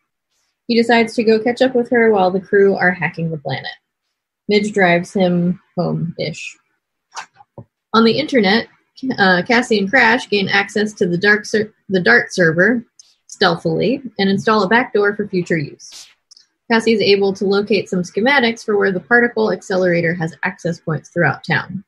He 0.69 0.77
decides 0.77 1.15
to 1.15 1.25
go 1.25 1.43
catch 1.43 1.63
up 1.63 1.75
with 1.75 1.91
her 1.91 2.13
while 2.13 2.31
the 2.31 2.41
crew 2.41 2.77
are 2.77 2.91
hacking 2.91 3.31
the 3.31 3.39
planet. 3.39 3.73
Midge 4.49 4.73
drives 4.73 5.13
him 5.13 5.61
home 5.77 6.15
ish. 6.19 6.57
On 7.93 8.05
the 8.05 8.19
internet, 8.19 8.69
uh, 9.19 9.43
Cassie 9.47 9.79
and 9.79 9.91
Crash 9.91 10.29
gain 10.29 10.49
access 10.49 10.93
to 10.95 11.07
the, 11.07 11.19
dark 11.19 11.45
ser- 11.45 11.75
the 11.89 12.01
Dart 12.01 12.33
server 12.33 12.85
stealthily 13.27 14.03
and 14.19 14.31
install 14.31 14.63
a 14.63 14.69
backdoor 14.69 15.17
for 15.17 15.27
future 15.29 15.59
use. 15.59 16.07
Cassie 16.71 16.93
is 16.93 17.01
able 17.01 17.33
to 17.33 17.45
locate 17.45 17.89
some 17.89 18.03
schematics 18.03 18.65
for 18.65 18.77
where 18.77 18.93
the 18.93 19.01
particle 19.01 19.53
accelerator 19.53 20.15
has 20.15 20.35
access 20.43 20.81
points 20.81 21.11
throughout 21.11 21.45
town. 21.45 21.85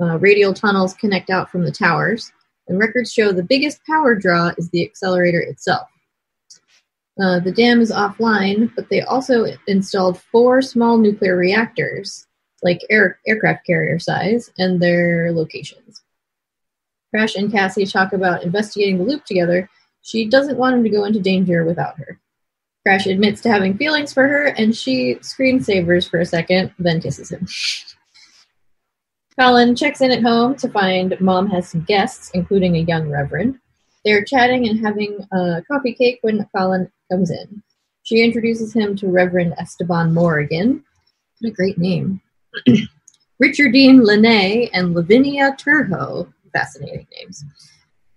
Uh, 0.00 0.18
radial 0.18 0.52
tunnels 0.52 0.94
connect 0.94 1.30
out 1.30 1.50
from 1.50 1.64
the 1.64 1.72
towers, 1.72 2.30
and 2.68 2.78
records 2.78 3.12
show 3.12 3.32
the 3.32 3.42
biggest 3.42 3.80
power 3.86 4.14
draw 4.14 4.50
is 4.58 4.68
the 4.70 4.84
accelerator 4.84 5.40
itself. 5.40 5.88
Uh, 7.20 7.40
the 7.40 7.52
dam 7.52 7.80
is 7.80 7.92
offline, 7.92 8.70
but 8.74 8.88
they 8.88 9.02
also 9.02 9.46
installed 9.66 10.20
four 10.20 10.62
small 10.62 10.96
nuclear 10.98 11.36
reactors, 11.36 12.26
like 12.62 12.80
air, 12.90 13.18
aircraft 13.26 13.66
carrier 13.66 13.98
size, 13.98 14.50
and 14.58 14.80
their 14.80 15.32
locations. 15.32 16.02
Crash 17.10 17.34
and 17.34 17.52
Cassie 17.52 17.84
talk 17.84 18.14
about 18.14 18.42
investigating 18.42 18.98
the 18.98 19.04
loop 19.04 19.24
together. 19.24 19.68
She 20.00 20.26
doesn't 20.26 20.56
want 20.56 20.76
him 20.76 20.84
to 20.84 20.90
go 20.90 21.04
into 21.04 21.20
danger 21.20 21.64
without 21.64 21.98
her. 21.98 22.18
Crash 22.84 23.06
admits 23.06 23.40
to 23.42 23.50
having 23.50 23.76
feelings 23.76 24.12
for 24.12 24.26
her, 24.26 24.46
and 24.46 24.74
she 24.74 25.14
screensavers 25.16 26.08
for 26.08 26.20
a 26.20 26.26
second, 26.26 26.72
then 26.78 27.00
kisses 27.00 27.30
him. 27.30 27.46
Colin 29.38 29.74
checks 29.74 30.00
in 30.00 30.10
at 30.10 30.22
home 30.22 30.56
to 30.56 30.68
find 30.68 31.18
mom 31.20 31.48
has 31.48 31.68
some 31.68 31.82
guests, 31.82 32.30
including 32.34 32.76
a 32.76 32.80
young 32.80 33.08
reverend. 33.08 33.58
They're 34.04 34.24
chatting 34.24 34.68
and 34.68 34.84
having 34.84 35.24
a 35.32 35.62
coffee 35.70 35.94
cake 35.94 36.18
when 36.22 36.46
Colin 36.54 36.90
comes 37.10 37.30
in. 37.30 37.62
She 38.02 38.22
introduces 38.22 38.74
him 38.74 38.96
to 38.96 39.08
Reverend 39.08 39.54
Esteban 39.58 40.12
Morrigan. 40.12 40.84
What 41.38 41.50
a 41.50 41.52
great 41.52 41.78
name. 41.78 42.20
Richardine 43.38 44.04
Lene 44.04 44.68
and 44.72 44.94
Lavinia 44.94 45.56
Turho. 45.58 46.32
Fascinating 46.52 47.06
names. 47.16 47.44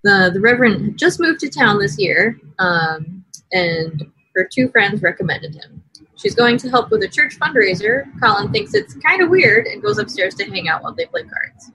The, 0.04 0.32
the 0.34 0.42
Reverend 0.42 0.98
just 0.98 1.20
moved 1.20 1.40
to 1.42 1.50
town 1.50 1.80
this 1.80 2.00
year, 2.00 2.40
um, 2.60 3.24
and 3.52 4.12
her 4.36 4.48
two 4.52 4.68
friends 4.70 5.02
recommended 5.02 5.56
him. 5.56 5.82
She's 6.18 6.36
going 6.36 6.58
to 6.60 6.70
help 6.70 6.92
with 6.92 7.04
a 7.04 7.08
church 7.08 7.38
fundraiser. 7.40 8.06
Colin 8.22 8.52
thinks 8.52 8.74
it's 8.74 8.96
kind 8.96 9.22
of 9.22 9.30
weird 9.30 9.68
and 9.68 9.82
goes 9.82 9.98
upstairs 9.98 10.36
to 10.36 10.46
hang 10.46 10.68
out 10.68 10.84
while 10.84 10.94
they 10.94 11.06
play 11.06 11.24
cards. 11.24 11.72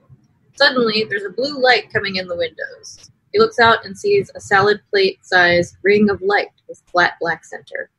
Suddenly, 0.55 1.05
there's 1.09 1.25
a 1.25 1.29
blue 1.29 1.59
light 1.61 1.91
coming 1.91 2.17
in 2.17 2.27
the 2.27 2.35
windows. 2.35 3.11
He 3.31 3.39
looks 3.39 3.59
out 3.59 3.85
and 3.85 3.97
sees 3.97 4.29
a 4.35 4.41
salad 4.41 4.81
plate 4.89 5.19
sized 5.25 5.77
ring 5.83 6.09
of 6.09 6.21
light 6.21 6.49
with 6.67 6.81
flat 6.87 7.13
black 7.19 7.45
center. 7.45 7.89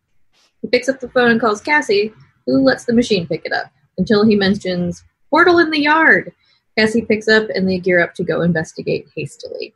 He 0.60 0.68
picks 0.68 0.88
up 0.88 1.00
the 1.00 1.08
phone 1.08 1.30
and 1.30 1.40
calls 1.40 1.60
Cassie, 1.60 2.12
who 2.46 2.62
lets 2.62 2.84
the 2.84 2.92
machine 2.92 3.26
pick 3.26 3.44
it 3.44 3.52
up, 3.52 3.70
until 3.98 4.24
he 4.24 4.36
mentions 4.36 5.02
portal 5.30 5.58
in 5.58 5.70
the 5.70 5.80
yard. 5.80 6.32
Cassie 6.76 7.02
picks 7.02 7.28
up 7.28 7.48
and 7.54 7.68
they 7.68 7.78
gear 7.78 8.00
up 8.00 8.14
to 8.14 8.24
go 8.24 8.42
investigate 8.42 9.08
hastily. 9.14 9.74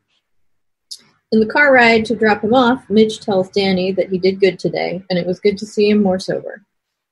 In 1.32 1.40
the 1.40 1.46
car 1.46 1.72
ride 1.72 2.04
to 2.04 2.14
drop 2.14 2.44
him 2.44 2.54
off, 2.54 2.88
Midge 2.88 3.18
tells 3.18 3.50
Danny 3.50 3.90
that 3.92 4.10
he 4.10 4.18
did 4.18 4.38
good 4.38 4.58
today, 4.58 5.02
and 5.10 5.18
it 5.18 5.26
was 5.26 5.40
good 5.40 5.58
to 5.58 5.66
see 5.66 5.90
him 5.90 6.02
more 6.02 6.20
sober. 6.20 6.62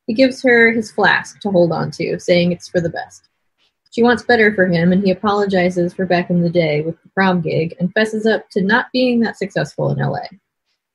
He 0.06 0.14
gives 0.14 0.40
her 0.42 0.70
his 0.70 0.92
flask 0.92 1.40
to 1.40 1.50
hold 1.50 1.72
on 1.72 1.90
to, 1.92 2.20
saying 2.20 2.52
it's 2.52 2.68
for 2.68 2.80
the 2.80 2.90
best. 2.90 3.28
She 3.90 4.02
wants 4.02 4.22
better 4.22 4.54
for 4.54 4.66
him, 4.66 4.92
and 4.92 5.02
he 5.02 5.10
apologizes 5.10 5.94
for 5.94 6.06
back 6.06 6.30
in 6.30 6.42
the 6.42 6.50
day 6.50 6.80
with 6.82 7.00
the 7.02 7.08
prom 7.08 7.40
gig 7.40 7.74
and 7.80 7.92
fesses 7.92 8.24
up 8.24 8.48
to 8.50 8.62
not 8.62 8.86
being 8.92 9.20
that 9.20 9.36
successful 9.36 9.90
in 9.90 9.98
LA. 9.98 10.26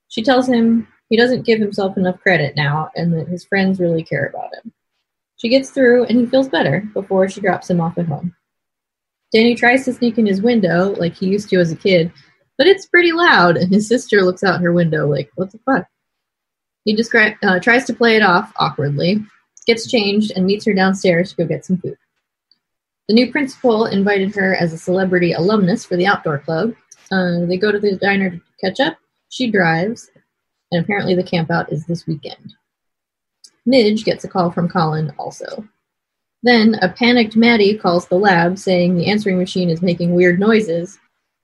She 0.08 0.24
tells 0.24 0.48
him 0.48 0.88
he 1.10 1.18
doesn't 1.18 1.46
give 1.46 1.60
himself 1.60 1.98
enough 1.98 2.20
credit 2.22 2.56
now 2.56 2.90
and 2.96 3.14
that 3.14 3.28
his 3.28 3.46
friends 3.46 3.80
really 3.80 4.04
care 4.04 4.28
about 4.28 4.54
him. 4.54 4.72
She 5.36 5.50
gets 5.50 5.72
through, 5.72 6.06
and 6.06 6.18
he 6.20 6.26
feels 6.26 6.48
better 6.48 6.90
before 6.94 7.28
she 7.28 7.42
drops 7.42 7.70
him 7.70 7.82
off 7.82 7.98
at 7.98 8.06
home. 8.06 8.34
Danny 9.32 9.56
tries 9.56 9.86
to 9.86 9.94
sneak 9.94 10.18
in 10.18 10.26
his 10.26 10.42
window 10.42 10.96
like 10.96 11.16
he 11.16 11.28
used 11.28 11.50
to 11.50 11.60
as 11.60 11.72
a 11.72 11.76
kid, 11.76 12.12
but 12.60 12.68
it's 12.68 12.86
pretty 12.86 13.14
loud, 13.14 13.56
and 13.56 13.74
his 13.74 13.88
sister 13.88 14.22
looks 14.22 14.44
out 14.44 14.60
her 14.60 14.74
window 14.74 15.08
like, 15.08 15.32
what 15.36 15.50
the 15.50 15.60
fuck? 15.60 15.88
He 16.84 16.94
descri- 16.94 17.38
uh, 17.42 17.62
tries 17.62 17.86
to 17.86 17.94
play 17.94 18.18
it 18.18 18.22
off 18.22 18.52
awkwardly, 18.58 19.24
gets 19.66 19.90
changed, 19.90 20.34
and 20.36 20.46
meets 20.46 20.66
her 20.66 20.74
downstairs 20.74 21.30
to 21.30 21.38
go 21.38 21.46
get 21.46 21.64
some 21.64 21.78
food. 21.78 21.98
The 23.08 23.14
new 23.14 23.32
principal 23.32 23.86
invited 23.86 24.36
her 24.36 24.56
as 24.56 24.74
a 24.74 24.78
celebrity 24.78 25.32
alumnus 25.32 25.86
for 25.86 25.96
the 25.96 26.06
outdoor 26.06 26.40
club. 26.40 26.76
Uh, 27.10 27.46
they 27.46 27.58
go 27.58 27.72
to 27.72 27.80
the 27.80 27.96
diner 27.96 28.32
to 28.32 28.42
catch 28.60 28.82
up. 28.82 28.98
She 29.30 29.50
drives, 29.50 30.12
and 30.74 30.84
apparently 30.84 31.16
the 31.16 31.24
campout 31.24 31.72
is 31.72 31.86
this 31.86 32.06
weekend. 32.08 32.56
Midge 33.66 34.04
gets 34.04 34.26
a 34.26 34.28
call 34.28 34.52
from 34.52 34.68
Colin 34.68 35.14
also. 35.18 35.66
Then 36.44 36.76
a 36.82 36.90
panicked 36.90 37.38
Maddie 37.38 37.78
calls 37.78 38.08
the 38.08 38.16
lab 38.16 38.58
saying 38.58 38.96
the 38.96 39.10
answering 39.10 39.38
machine 39.38 39.70
is 39.70 39.82
making 39.82 40.14
weird 40.14 40.42
noises. 40.42 41.00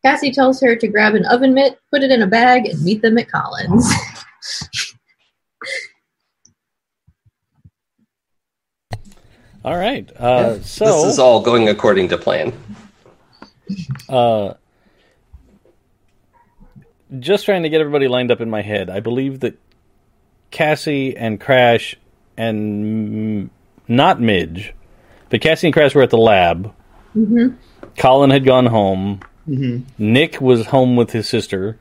Cassie 0.05 0.31
tells 0.31 0.62
her 0.62 0.75
to 0.75 0.88
grab 0.88 1.15
an 1.15 1.25
oven 1.25 1.55
mitt, 1.55 1.79
put 1.91 2.03
it 2.03 2.12
in 2.12 2.21
a 2.21 2.27
bag, 2.27 2.67
and 2.67 2.79
meet 2.83 3.01
them 3.01 3.17
at 3.17 3.27
Colin's. 3.31 3.91
All 9.65 9.75
right. 9.75 10.07
Uh, 10.15 10.62
so 10.62 10.85
this 10.85 11.13
is 11.13 11.17
all 11.17 11.41
going 11.41 11.69
according 11.69 12.09
to 12.09 12.19
plan. 12.19 12.53
Uh, 14.07 14.53
just 17.17 17.45
trying 17.45 17.63
to 17.63 17.69
get 17.69 17.81
everybody 17.81 18.07
lined 18.07 18.29
up 18.29 18.41
in 18.41 18.50
my 18.51 18.62
head. 18.62 18.91
I 18.91 19.00
believe 19.00 19.39
that 19.39 19.57
Cassie 20.51 21.17
and 21.17 21.41
Crash 21.41 21.95
and 22.38 23.50
not 23.88 24.21
Midge, 24.21 24.75
but 25.31 25.41
Cassie 25.41 25.65
and 25.65 25.74
Crash 25.74 25.95
were 25.95 26.03
at 26.03 26.12
the 26.12 26.17
lab. 26.19 26.71
Mm-hmm. 27.15 27.55
Colin 27.97 28.29
had 28.29 28.45
gone 28.45 28.67
home. 28.67 29.21
Hmm 29.46 29.80
Nick 29.98 30.42
was 30.42 30.66
home 30.68 30.96
with 30.96 31.12
his 31.12 31.28
sister. 31.28 31.78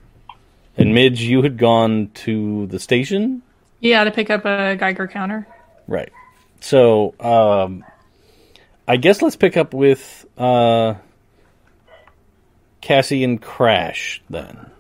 And 0.76 0.92
Midge, 0.92 1.20
you 1.22 1.42
had 1.42 1.56
gone 1.56 2.10
to 2.14 2.66
the 2.66 2.80
station? 2.80 3.42
Yeah, 3.80 4.02
to 4.04 4.10
pick 4.10 4.28
up 4.28 4.44
a 4.44 4.74
Geiger 4.76 5.06
counter. 5.06 5.46
Right. 5.86 6.10
So, 6.60 7.14
um, 7.20 7.84
I 8.88 8.96
guess 8.96 9.22
let's 9.22 9.36
pick 9.36 9.56
up 9.56 9.72
with 9.72 10.26
uh, 10.36 10.94
Cassie 12.80 13.22
and 13.24 13.40
Crash 13.40 14.22
then. 14.28 14.70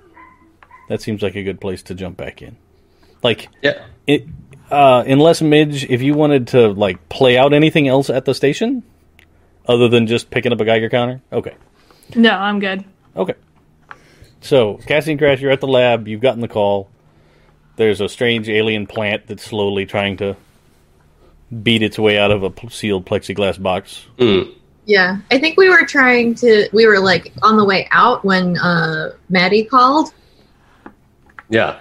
That 0.88 1.00
seems 1.00 1.22
like 1.22 1.36
a 1.36 1.42
good 1.42 1.60
place 1.60 1.82
to 1.84 1.94
jump 1.94 2.16
back 2.16 2.42
in. 2.42 2.56
Like, 3.22 3.48
Yeah. 3.62 3.84
it, 4.06 4.26
uh, 4.70 5.04
unless 5.06 5.40
Midge, 5.40 5.84
if 5.88 6.02
you 6.02 6.14
wanted 6.14 6.48
to 6.48 6.68
like 6.68 7.08
play 7.08 7.38
out 7.38 7.52
anything 7.52 7.86
else 7.88 8.10
at 8.10 8.24
the 8.24 8.34
station, 8.34 8.82
other 9.66 9.88
than 9.88 10.06
just 10.06 10.30
picking 10.30 10.52
up 10.52 10.60
a 10.60 10.64
Geiger 10.64 10.90
counter, 10.90 11.22
okay, 11.32 11.54
No, 12.14 12.30
I'm 12.30 12.60
good. 12.60 12.84
okay. 13.16 13.34
So, 14.40 14.74
Cassie 14.86 15.12
and 15.12 15.18
Crash, 15.18 15.40
you're 15.40 15.50
at 15.50 15.60
the 15.62 15.66
lab. 15.66 16.06
You've 16.06 16.20
gotten 16.20 16.40
the 16.42 16.48
call. 16.48 16.90
There's 17.76 18.00
a 18.02 18.08
strange 18.10 18.48
alien 18.50 18.86
plant 18.86 19.26
that's 19.26 19.42
slowly 19.42 19.86
trying 19.86 20.18
to 20.18 20.36
beat 21.62 21.82
its 21.82 21.98
way 21.98 22.18
out 22.18 22.30
of 22.30 22.42
a 22.44 22.52
sealed 22.70 23.06
plexiglass 23.06 23.60
box. 23.60 24.04
Mm. 24.18 24.52
Yeah, 24.84 25.18
I 25.30 25.38
think 25.38 25.56
we 25.56 25.70
were 25.70 25.86
trying 25.86 26.34
to. 26.36 26.68
We 26.74 26.86
were 26.86 26.98
like 26.98 27.32
on 27.42 27.56
the 27.56 27.64
way 27.64 27.88
out 27.90 28.22
when 28.22 28.58
uh, 28.58 29.12
Maddie 29.30 29.64
called. 29.64 30.12
Yeah. 31.48 31.78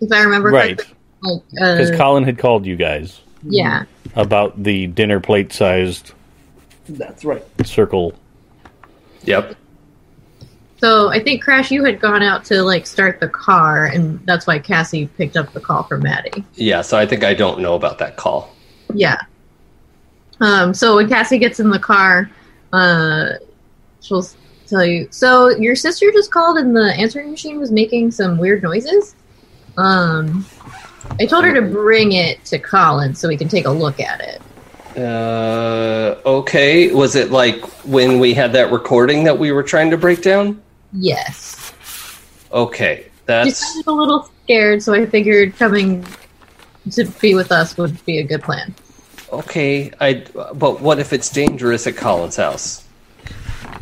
If 0.00 0.10
I 0.10 0.22
remember 0.22 0.50
Right. 0.50 0.76
correctly. 0.76 0.96
Like, 1.22 1.42
Because 1.52 1.90
uh, 1.92 1.96
Colin 1.96 2.24
had 2.24 2.36
called 2.38 2.66
you 2.66 2.74
guys 2.74 3.20
yeah, 3.44 3.84
about 4.16 4.60
the 4.60 4.88
dinner 4.88 5.20
plate 5.20 5.52
sized 5.52 6.12
That's 6.88 7.24
right. 7.24 7.44
circle. 7.64 8.12
Yep. 9.24 9.56
so 10.80 11.10
I 11.10 11.22
think 11.22 11.42
Crash, 11.42 11.70
you 11.70 11.84
had 11.84 12.00
gone 12.00 12.22
out 12.22 12.44
to 12.46 12.62
like 12.62 12.86
start 12.86 13.20
the 13.20 13.28
car, 13.28 13.86
and 13.86 14.24
that's 14.26 14.46
why 14.46 14.58
Cassie 14.58 15.06
picked 15.06 15.36
up 15.36 15.52
the 15.52 15.60
call 15.60 15.84
from 15.84 16.02
Maddie. 16.02 16.44
Yeah. 16.54 16.82
So 16.82 16.98
I 16.98 17.06
think 17.06 17.24
I 17.24 17.34
don't 17.34 17.60
know 17.60 17.74
about 17.74 17.98
that 17.98 18.16
call. 18.16 18.54
Yeah. 18.94 19.18
Um, 20.40 20.74
so 20.74 20.96
when 20.96 21.08
Cassie 21.08 21.38
gets 21.38 21.60
in 21.60 21.70
the 21.70 21.78
car, 21.78 22.30
uh, 22.72 23.34
she'll 24.00 24.26
tell 24.66 24.84
you. 24.84 25.06
So 25.10 25.50
your 25.50 25.76
sister 25.76 26.10
just 26.10 26.32
called, 26.32 26.58
and 26.58 26.74
the 26.74 26.94
answering 26.96 27.30
machine 27.30 27.58
was 27.60 27.70
making 27.70 28.10
some 28.10 28.38
weird 28.38 28.62
noises. 28.62 29.14
Um, 29.76 30.44
I 31.20 31.26
told 31.26 31.44
her 31.44 31.54
to 31.54 31.62
bring 31.62 32.12
it 32.12 32.44
to 32.46 32.58
Colin 32.58 33.14
so 33.14 33.28
we 33.28 33.36
can 33.36 33.48
take 33.48 33.66
a 33.66 33.70
look 33.70 34.00
at 34.00 34.20
it. 34.20 34.42
Uh, 34.96 36.20
okay. 36.26 36.92
Was 36.92 37.14
it 37.16 37.30
like 37.30 37.64
when 37.84 38.18
we 38.18 38.34
had 38.34 38.52
that 38.52 38.70
recording 38.72 39.24
that 39.24 39.38
we 39.38 39.52
were 39.52 39.62
trying 39.62 39.90
to 39.90 39.96
break 39.96 40.22
down? 40.22 40.60
Yes. 40.92 41.72
Okay. 42.52 43.06
That's 43.26 43.86
a 43.86 43.90
little 43.90 44.28
scared, 44.44 44.82
so 44.82 44.92
I 44.92 45.06
figured 45.06 45.56
coming 45.56 46.04
to 46.90 47.04
be 47.20 47.34
with 47.34 47.52
us 47.52 47.76
would 47.76 48.04
be 48.04 48.18
a 48.18 48.24
good 48.24 48.42
plan. 48.42 48.74
okay. 49.32 49.92
I. 50.00 50.24
But 50.54 50.80
what 50.80 50.98
if 50.98 51.12
it's 51.12 51.30
dangerous 51.30 51.86
at 51.86 51.96
Colin's 51.96 52.36
house? 52.36 52.84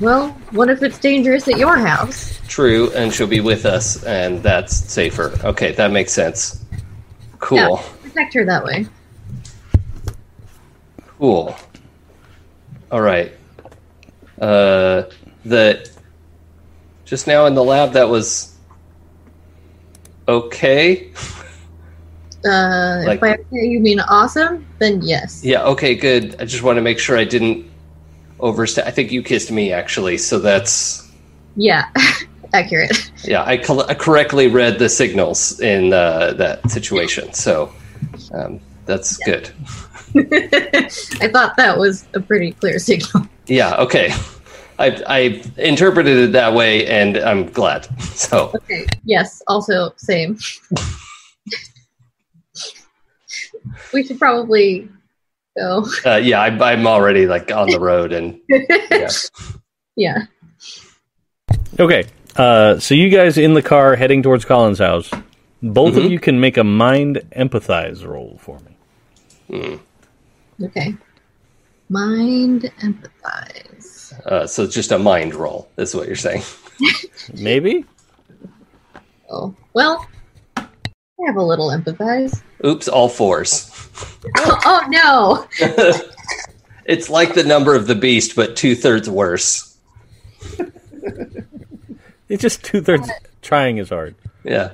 Well, 0.01 0.31
what 0.53 0.71
if 0.71 0.83
it's 0.83 0.99
dangerous 0.99 1.49
at 1.49 1.59
your 1.59 1.77
house? 1.77 2.39
True, 2.49 2.91
and 2.93 3.13
she'll 3.13 3.27
be 3.27 3.41
with 3.41 3.67
us, 3.67 4.03
and 4.05 4.43
that's 4.43 4.77
safer. 4.77 5.39
Okay, 5.45 5.73
that 5.73 5.91
makes 5.91 6.13
sense. 6.13 6.65
Cool. 7.39 7.59
Yeah. 7.59 7.83
Protect 8.03 8.35
her 8.35 8.45
that 8.45 8.65
way. 8.65 8.87
Cool. 11.21 11.55
All 12.91 13.03
right. 13.03 13.33
Uh, 14.41 15.03
the 15.45 15.87
just 17.05 17.27
now 17.27 17.45
in 17.45 17.55
the 17.55 17.63
lab 17.63 17.93
that 17.93 18.09
was 18.09 18.57
okay. 20.27 21.13
Uh, 22.43 23.03
Like- 23.05 23.17
if 23.17 23.21
by 23.21 23.33
okay 23.35 23.67
you 23.67 23.81
mean 23.81 24.01
awesome, 24.01 24.65
then 24.79 25.03
yes. 25.03 25.45
Yeah. 25.45 25.63
Okay. 25.65 25.95
Good. 25.95 26.37
I 26.41 26.47
just 26.47 26.63
want 26.63 26.79
to 26.79 26.81
make 26.81 26.99
sure 26.99 27.19
I 27.19 27.25
didn't 27.25 27.67
overstep. 28.39 28.87
I 28.87 28.91
think 28.91 29.13
you 29.13 29.23
kissed 29.23 29.51
me 29.51 29.73
actually, 29.75 30.17
so 30.17 30.39
that's 30.39 31.07
Yeah, 31.55 31.85
accurate. 32.55 33.13
yeah. 33.25 33.45
I, 33.45 33.59
col- 33.59 33.85
I 33.91 33.93
correctly 33.93 34.49
read 34.49 34.79
the 34.79 34.89
signals 34.89 35.61
in 35.61 35.93
uh, 35.93 36.33
that 36.39 36.71
situation, 36.71 37.35
so 37.35 37.71
um, 38.33 38.59
that's 38.87 39.19
good. 39.19 39.51
I 41.21 41.29
thought 41.33 41.57
that 41.57 41.77
was 41.79 42.07
a 42.15 42.21
pretty 42.21 42.53
clear 42.53 42.79
signal. 42.79 43.27
Yeah. 43.47 43.77
Okay. 43.77 44.13
I 44.79 45.03
I 45.07 45.43
interpreted 45.59 46.17
it 46.17 46.33
that 46.33 46.55
way, 46.55 46.87
and 46.87 47.17
I'm 47.19 47.47
glad. 47.51 47.87
So. 48.21 48.51
Okay. 48.55 48.87
Yes. 49.05 49.43
Also, 49.47 49.93
same. 49.97 50.39
we 53.93 54.05
should 54.05 54.19
probably 54.19 54.89
go. 55.57 55.85
Uh, 56.05 56.17
yeah, 56.17 56.41
I, 56.41 56.73
I'm 56.73 56.87
already 56.87 57.27
like 57.27 57.51
on 57.51 57.71
the 57.71 57.81
road, 57.81 58.13
and 58.13 58.41
yeah. 58.91 59.09
yeah. 59.97 60.19
Okay, 61.79 62.05
uh, 62.37 62.79
so 62.79 62.95
you 62.95 63.09
guys 63.09 63.39
in 63.39 63.55
the 63.55 63.63
car 63.63 63.97
heading 63.97 64.23
towards 64.23 64.45
Colin's 64.45 64.79
house. 64.79 65.11
Both 65.63 65.97
of 65.97 66.05
Mhm. 66.05 66.11
you 66.11 66.19
can 66.19 66.41
make 66.41 66.57
a 66.57 66.65
mind 66.65 67.23
empathize 67.37 68.07
roll 68.07 68.39
for 68.41 68.59
me. 68.61 69.79
Okay. 70.63 70.95
Mind 71.89 72.71
empathize. 72.81 74.13
Uh, 74.27 74.47
so 74.47 74.65
it's 74.65 74.75
just 74.75 74.93
a 74.93 74.99
mind 74.99 75.35
roll. 75.35 75.69
Is 75.77 75.95
what 75.95 76.07
you're 76.07 76.17
saying. 76.17 76.43
Maybe? 77.35 77.85
Oh 79.31 79.55
well. 79.75 80.07
I 80.57 81.27
have 81.27 81.37
a 81.37 81.43
little 81.43 81.69
empathize. 81.69 82.43
Oops, 82.65 82.89
all 82.89 83.09
fours. 83.09 83.71
oh 84.39 84.85
no! 84.89 85.47
it's 86.85 87.11
like 87.11 87.35
the 87.35 87.45
number 87.45 87.75
of 87.75 87.87
the 87.87 87.95
beast, 87.95 88.37
but 88.37 88.57
two 88.57 88.75
thirds 88.75 89.09
worse. 89.09 89.77
It's 92.31 92.43
just 92.43 92.63
two 92.63 92.81
thirds 92.81 93.11
trying 93.43 93.81
as 93.81 93.89
hard. 93.89 94.15
Yeah. 94.45 94.73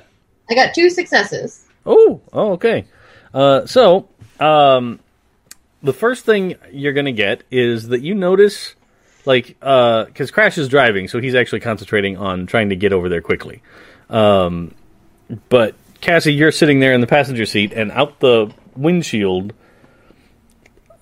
I 0.51 0.55
got 0.55 0.75
two 0.75 0.91
successes. 0.91 1.65
Oh, 1.87 2.21
oh, 2.33 2.53
okay. 2.53 2.85
Uh, 3.33 3.65
so, 3.65 4.09
um, 4.39 5.01
the 5.87 5.93
first 5.93 6.25
thing 6.25 6.57
you're 6.73 6.93
going 6.93 7.07
to 7.07 7.13
get 7.13 7.43
is 7.51 7.89
that 7.89 8.03
you 8.03 8.15
notice, 8.15 8.75
like, 9.25 9.47
because 9.61 10.31
Crash 10.31 10.59
is 10.59 10.69
driving, 10.69 11.09
so 11.09 11.21
he's 11.21 11.35
actually 11.35 11.61
concentrating 11.61 12.17
on 12.17 12.47
trying 12.47 12.69
to 12.71 12.77
get 12.77 12.93
over 12.93 13.09
there 13.09 13.23
quickly. 13.23 13.63
Um, 14.11 14.75
but 15.49 15.75
Cassie, 16.01 16.35
you're 16.35 16.53
sitting 16.53 16.81
there 16.81 16.93
in 16.93 17.01
the 17.01 17.07
passenger 17.07 17.47
seat, 17.47 17.73
and 17.73 17.91
out 17.93 18.21
the 18.21 18.53
windshield, 18.77 19.53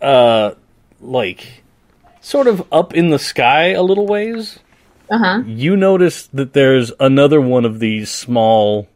uh, 0.00 0.52
like, 1.00 1.62
sort 2.20 2.46
of 2.46 2.62
up 2.72 2.94
in 2.94 3.10
the 3.10 3.18
sky 3.18 3.70
a 3.72 3.82
little 3.82 4.06
ways, 4.06 4.58
Uh 5.10 5.18
huh. 5.18 5.42
you 5.46 5.76
notice 5.76 6.26
that 6.28 6.52
there's 6.54 6.92
another 7.00 7.40
one 7.40 7.64
of 7.64 7.80
these 7.80 8.10
small 8.10 8.88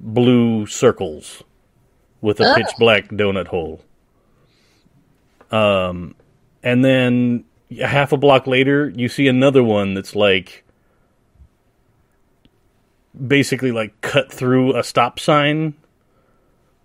blue 0.00 0.66
circles 0.66 1.42
with 2.20 2.40
a 2.40 2.50
Oh. 2.50 2.54
pitch 2.54 2.70
black 2.78 3.08
donut 3.08 3.48
hole. 3.48 3.82
Um, 5.54 6.16
and 6.64 6.84
then 6.84 7.44
half 7.80 8.10
a 8.10 8.16
block 8.16 8.48
later, 8.48 8.88
you 8.88 9.08
see 9.08 9.28
another 9.28 9.62
one 9.62 9.94
that's 9.94 10.16
like 10.16 10.64
basically 13.26 13.70
like 13.70 14.00
cut 14.00 14.32
through 14.32 14.76
a 14.76 14.82
stop 14.82 15.20
sign. 15.20 15.74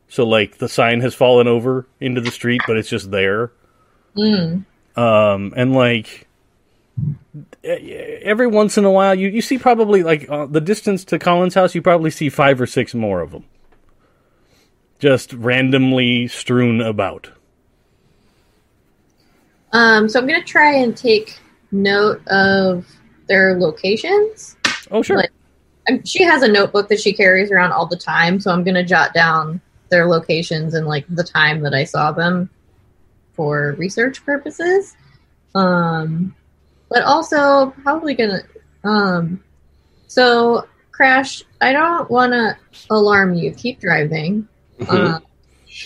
So 0.07 0.23
like 0.23 0.59
the 0.59 0.69
sign 0.69 1.01
has 1.01 1.15
fallen 1.15 1.47
over 1.47 1.87
into 1.99 2.21
the 2.21 2.29
street, 2.29 2.61
but 2.67 2.77
it's 2.77 2.89
just 2.89 3.09
there. 3.09 3.51
Mm. 4.15 4.65
Um, 4.95 5.53
and 5.55 5.73
like 5.73 6.27
every 7.63 8.47
once 8.47 8.77
in 8.77 8.85
a 8.85 8.91
while, 8.91 9.15
you, 9.15 9.29
you 9.29 9.41
see 9.41 9.57
probably 9.57 10.03
like 10.03 10.29
uh, 10.29 10.45
the 10.45 10.61
distance 10.61 11.03
to 11.05 11.17
Colin's 11.17 11.55
house, 11.55 11.73
you 11.73 11.81
probably 11.81 12.11
see 12.11 12.29
five 12.29 12.61
or 12.61 12.67
six 12.67 12.93
more 12.93 13.21
of 13.21 13.31
them, 13.31 13.45
just 14.99 15.33
randomly 15.33 16.27
strewn 16.27 16.81
about. 16.81 17.31
Um. 19.73 20.09
So 20.09 20.19
I'm 20.19 20.27
gonna 20.27 20.43
try 20.43 20.73
and 20.75 20.95
take 20.95 21.39
note 21.71 22.25
of 22.27 22.85
their 23.27 23.59
locations. 23.59 24.55
Oh, 24.91 25.01
sure. 25.01 25.17
Like- 25.17 25.31
Um, 25.89 26.03
she 26.05 26.23
has 26.23 26.43
a 26.43 26.47
notebook 26.47 26.87
that 26.89 26.99
she 26.99 27.13
carries 27.13 27.51
around 27.51 27.71
all 27.71 27.85
the 27.87 27.97
time, 27.97 28.39
so 28.39 28.51
I'm 28.51 28.63
gonna 28.63 28.83
jot 28.83 29.13
down 29.13 29.59
their 29.89 30.05
locations 30.07 30.73
and 30.75 30.85
like 30.87 31.05
the 31.09 31.23
time 31.23 31.61
that 31.61 31.73
I 31.73 31.83
saw 31.83 32.11
them 32.11 32.49
for 33.33 33.75
research 33.77 34.23
purposes. 34.25 34.95
Um, 35.55 36.35
but 36.89 37.03
also 37.03 37.71
probably 37.83 38.13
gonna. 38.13 38.41
Um, 38.83 39.43
so 40.07 40.67
crash. 40.91 41.43
I 41.61 41.71
don't 41.73 42.09
want 42.09 42.33
to 42.33 42.55
alarm 42.91 43.33
you. 43.35 43.51
Keep 43.51 43.79
driving. 43.81 44.47
Mhm. 44.79 45.13
Uh, 45.15 45.19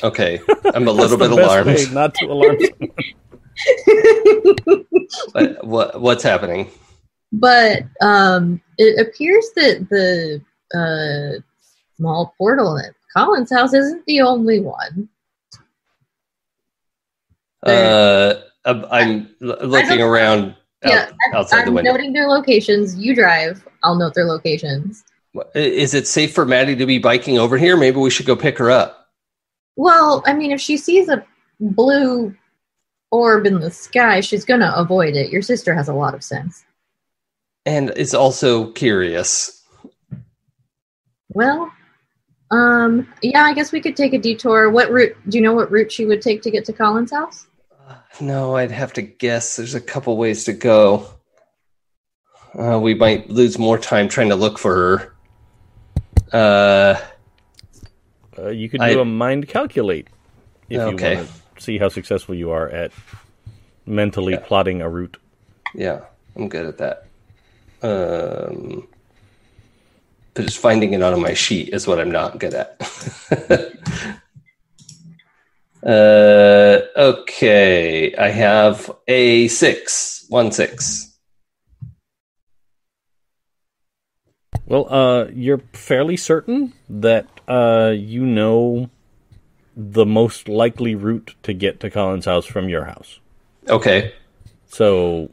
Okay, 0.01 0.41
I'm 0.73 0.87
a 0.87 0.91
little 0.91 1.17
bit 1.17 1.29
alarmed. 1.31 1.93
not 1.93 2.15
to 2.15 2.25
alarm. 2.25 2.57
What, 5.33 5.65
what 5.65 6.01
what's 6.01 6.23
happening? 6.23 6.69
but 7.31 7.83
um, 8.01 8.61
it 8.77 8.99
appears 9.05 9.45
that 9.55 9.87
the 9.89 10.41
uh, 10.77 11.39
small 11.97 12.33
portal 12.37 12.77
at 12.79 12.93
Colin's 13.15 13.51
house 13.51 13.73
isn't 13.73 14.05
the 14.05 14.21
only 14.21 14.59
one. 14.59 15.09
Uh, 17.65 18.35
I'm- 18.65 19.35
looking 19.39 20.01
around 20.01 20.55
out- 20.83 20.89
yeah, 20.91 21.11
I'm, 21.27 21.35
outside 21.35 21.61
the 21.63 21.67
I'm 21.67 21.73
window. 21.75 21.91
noting 21.91 22.13
their 22.13 22.27
locations. 22.27 22.95
You 22.97 23.15
drive. 23.15 23.65
I'll 23.83 23.95
note 23.95 24.13
their 24.15 24.25
locations. 24.25 25.03
Is 25.55 25.93
it 25.93 26.07
safe 26.07 26.33
for 26.33 26.45
Maddie 26.45 26.75
to 26.75 26.85
be 26.85 26.99
biking 26.99 27.37
over 27.39 27.57
here? 27.57 27.75
Maybe 27.77 27.97
we 27.97 28.09
should 28.09 28.25
go 28.25 28.35
pick 28.35 28.57
her 28.59 28.69
up. 28.69 29.07
Well, 29.75 30.23
I 30.25 30.33
mean, 30.33 30.51
if 30.51 30.61
she 30.61 30.77
sees 30.77 31.09
a 31.09 31.25
blue 31.59 32.35
orb 33.13 33.45
in 33.45 33.59
the 33.59 33.69
sky, 33.69 34.19
she's 34.19 34.43
gonna 34.43 34.73
avoid 34.75 35.15
it. 35.15 35.29
Your 35.31 35.43
sister 35.43 35.73
has 35.75 35.87
a 35.87 35.93
lot 35.93 36.15
of 36.15 36.23
sense. 36.23 36.65
And 37.65 37.91
is 37.95 38.13
also 38.15 38.71
curious. 38.71 39.63
Well, 41.29 41.71
um, 42.51 43.07
yeah, 43.21 43.43
I 43.43 43.53
guess 43.53 43.71
we 43.71 43.81
could 43.81 43.95
take 43.95 44.13
a 44.13 44.17
detour. 44.17 44.69
What 44.71 44.91
route? 44.91 45.15
Do 45.29 45.37
you 45.37 45.43
know 45.43 45.53
what 45.53 45.71
route 45.71 45.91
she 45.91 46.05
would 46.05 46.21
take 46.21 46.41
to 46.41 46.51
get 46.51 46.65
to 46.65 46.73
Colin's 46.73 47.11
house? 47.11 47.47
No, 48.19 48.55
I'd 48.55 48.71
have 48.71 48.93
to 48.93 49.01
guess. 49.01 49.55
There's 49.55 49.75
a 49.75 49.81
couple 49.81 50.17
ways 50.17 50.43
to 50.45 50.53
go. 50.53 51.07
Uh, 52.57 52.79
we 52.79 52.93
might 52.93 53.29
lose 53.29 53.57
more 53.57 53.77
time 53.77 54.07
trying 54.09 54.29
to 54.29 54.35
look 54.35 54.57
for 54.59 54.75
her. 56.31 56.37
Uh, 56.37 56.99
Uh, 58.35 58.49
you 58.49 58.67
could 58.67 58.81
do 58.81 58.99
a 58.99 59.05
mind 59.05 59.47
calculate 59.47 60.07
if 60.67 60.81
Okay. 60.81 61.11
you 61.11 61.17
want 61.17 61.27
to 61.27 61.42
see 61.59 61.77
how 61.77 61.89
successful 61.89 62.35
you 62.35 62.51
are 62.51 62.69
at 62.69 62.91
mentally 63.85 64.33
Yeah. 64.33 64.39
plotting 64.39 64.81
a 64.81 64.89
route. 64.89 65.17
yeah, 65.75 66.01
I'm 66.35 66.47
good 66.49 66.65
at 66.65 66.77
that. 66.77 67.05
Um, 67.81 68.87
but 70.33 70.45
just 70.45 70.57
finding 70.59 70.93
it 70.93 71.01
on 71.01 71.19
my 71.21 71.33
sheet 71.33 71.69
is 71.73 71.85
what 71.87 71.99
I'm 71.99 72.11
not 72.11 72.39
good 72.39 72.53
at. 72.53 72.77
uh, 75.85 76.79
okay, 76.95 78.15
I 78.15 78.29
have 78.29 78.89
a 79.07 79.47
six, 79.49 80.25
one 80.29 80.51
six. 80.51 81.09
Well, 84.65 84.87
uh, 84.91 85.25
you're 85.33 85.61
fairly 85.73 86.17
certain 86.17 86.73
that 86.89 87.27
uh, 87.47 87.93
you 87.95 88.25
know 88.25 88.89
the 89.75 90.05
most 90.05 90.47
likely 90.47 90.95
route 90.95 91.35
to 91.43 91.53
get 91.53 91.79
to 91.81 91.89
Colin's 91.89 92.25
house 92.25 92.45
from 92.45 92.69
your 92.69 92.85
house. 92.85 93.19
Okay, 93.67 94.13
So, 94.67 95.29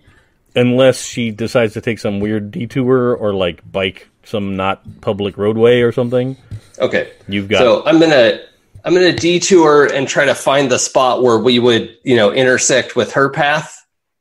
unless 0.55 1.03
she 1.03 1.31
decides 1.31 1.75
to 1.75 1.81
take 1.81 1.99
some 1.99 2.21
weird 2.21 2.51
detour 2.51 3.15
or 3.15 3.35
like 3.35 3.61
bike 3.71 4.09
some 4.25 4.57
not 4.57 5.01
public 5.01 5.37
roadway 5.37 5.81
or 5.81 5.93
something, 5.93 6.37
okay. 6.79 7.11
you've 7.29 7.49
got. 7.49 7.59
So 7.59 7.85
I'm 7.85 7.99
gonna 7.99 8.41
I'm 8.85 8.95
gonna 8.95 9.13
detour 9.13 9.87
and 9.87 10.07
try 10.07 10.25
to 10.27 10.35
find 10.35 10.71
the 10.71 10.79
spot 10.79 11.23
where 11.23 11.39
we 11.39 11.59
would 11.59 11.97
you 12.05 12.17
know 12.17 12.33
intersect 12.33 12.97
with 12.97 13.13
her 13.13 13.31
path. 13.31 13.77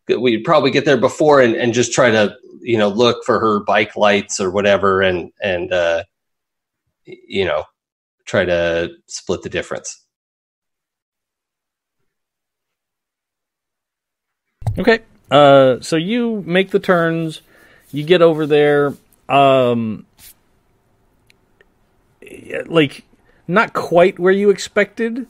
We'd 0.08 0.44
probably 0.44 0.72
get 0.72 0.86
there 0.86 0.98
before 0.98 1.40
and, 1.40 1.56
and 1.56 1.74
just 1.74 1.94
try 1.94 2.10
to 2.10 2.36
you 2.62 2.78
know 2.78 2.90
look 2.90 3.24
for 3.26 3.40
her 3.40 3.60
bike 3.62 3.96
lights 3.96 4.40
or 4.40 4.50
whatever 4.50 5.02
and 5.02 5.32
and 5.42 5.72
uh, 5.72 6.04
you 7.06 7.46
know 7.46 7.64
try 8.26 8.46
to 8.46 8.92
split 9.08 9.44
the 9.44 9.50
difference. 9.50 10.04
Okay. 14.80 15.00
Uh, 15.30 15.80
so 15.82 15.96
you 15.96 16.42
make 16.46 16.72
the 16.72 16.80
turns. 16.80 17.42
You 17.92 18.04
get 18.04 18.22
over 18.22 18.48
there. 18.48 18.94
Um, 19.28 20.06
like 22.66 23.04
not 23.48 23.74
quite 23.74 24.20
where 24.20 24.32
you 24.34 24.50
expected, 24.50 25.28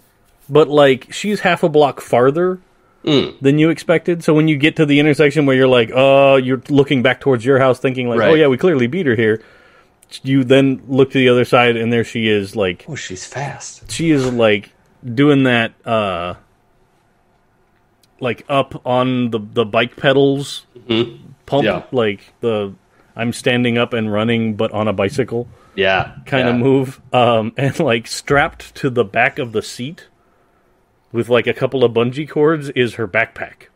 but 0.50 0.68
like 0.68 1.12
she's 1.12 1.42
half 1.42 1.64
a 1.64 1.70
block 1.70 2.02
farther 2.02 2.60
Mm, 3.06 3.40
than 3.40 3.58
you 3.58 3.70
expected. 3.70 4.26
So 4.26 4.34
when 4.34 4.50
you 4.50 4.58
get 4.58 4.76
to 4.76 4.86
the 4.86 5.00
intersection 5.00 5.46
where 5.46 5.56
you're 5.56 5.70
like, 5.70 5.90
oh, 5.96 6.36
you're 6.36 6.62
looking 6.68 7.02
back 7.02 7.22
towards 7.22 7.46
your 7.46 7.58
house, 7.58 7.80
thinking 7.80 8.10
like, 8.10 8.20
oh 8.20 8.34
yeah, 8.34 8.48
we 8.48 8.58
clearly 8.58 8.88
beat 8.88 9.06
her 9.06 9.16
here. 9.16 9.42
You 10.22 10.44
then 10.44 10.82
look 10.86 11.12
to 11.12 11.18
the 11.18 11.30
other 11.30 11.46
side, 11.46 11.78
and 11.78 11.94
there 11.94 12.04
she 12.04 12.28
is, 12.28 12.58
like 12.58 12.84
oh, 12.90 12.96
she's 12.96 13.26
fast. 13.26 13.90
she 13.90 14.12
is 14.12 14.30
like 14.34 14.72
doing 15.06 15.44
that 15.44 15.72
uh 15.86 16.34
like 18.22 18.46
up 18.50 18.82
on 18.86 19.32
the 19.32 19.40
the 19.40 19.66
bike 19.66 19.96
pedals 19.98 20.66
Mhm. 20.88 21.20
pump 21.46 21.66
Yeah. 21.66 21.84
like 21.92 22.34
the 22.42 22.74
I'm 23.16 23.34
standing 23.34 23.78
up 23.78 23.94
and 23.94 24.12
running 24.12 24.56
but 24.56 24.72
on 24.72 24.88
a 24.88 24.94
bicycle 24.94 25.48
Yeah, 25.76 26.12
kind 26.26 26.48
of 26.48 26.56
yeah. 26.56 26.62
move 26.62 27.02
um 27.14 27.54
and 27.58 27.80
like 27.80 28.08
strapped 28.08 28.76
to 28.76 28.90
the 28.90 29.04
back 29.06 29.40
of 29.40 29.52
the 29.52 29.62
seat 29.62 30.08
with 31.12 31.30
like 31.30 31.48
a 31.48 31.54
couple 31.54 31.84
of 31.84 31.92
bungee 31.94 32.30
cords 32.30 32.70
is 32.70 32.96
her 32.96 33.08
backpack 33.08 33.68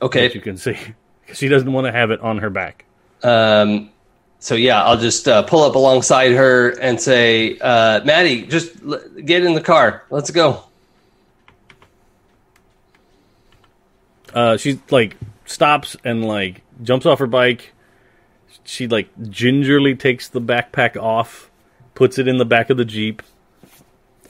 Okay, 0.00 0.30
you 0.32 0.40
can 0.40 0.56
see 0.56 0.76
she 1.32 1.48
doesn't 1.48 1.72
want 1.72 1.86
to 1.86 1.92
have 1.92 2.10
it 2.10 2.20
on 2.20 2.38
her 2.38 2.50
back 2.50 2.84
Um, 3.24 3.90
so 4.38 4.54
yeah, 4.54 4.84
I'll 4.84 4.96
just 4.96 5.26
uh, 5.26 5.42
pull 5.42 5.64
up 5.64 5.74
alongside 5.74 6.30
her 6.32 6.68
and 6.80 7.00
say, 7.00 7.58
uh, 7.60 8.00
"Maddie, 8.04 8.42
just 8.46 8.70
l- 8.88 9.00
get 9.24 9.42
in 9.44 9.54
the 9.54 9.60
car. 9.60 10.04
Let's 10.10 10.30
go." 10.30 10.62
Uh, 14.34 14.56
she 14.56 14.80
like 14.90 15.16
stops 15.46 15.96
and 16.04 16.24
like 16.24 16.62
jumps 16.82 17.06
off 17.06 17.18
her 17.20 17.26
bike. 17.26 17.72
She 18.64 18.86
like 18.86 19.08
gingerly 19.30 19.94
takes 19.94 20.28
the 20.28 20.40
backpack 20.40 20.96
off, 20.96 21.50
puts 21.94 22.18
it 22.18 22.28
in 22.28 22.36
the 22.38 22.44
back 22.44 22.70
of 22.70 22.76
the 22.76 22.84
jeep, 22.84 23.22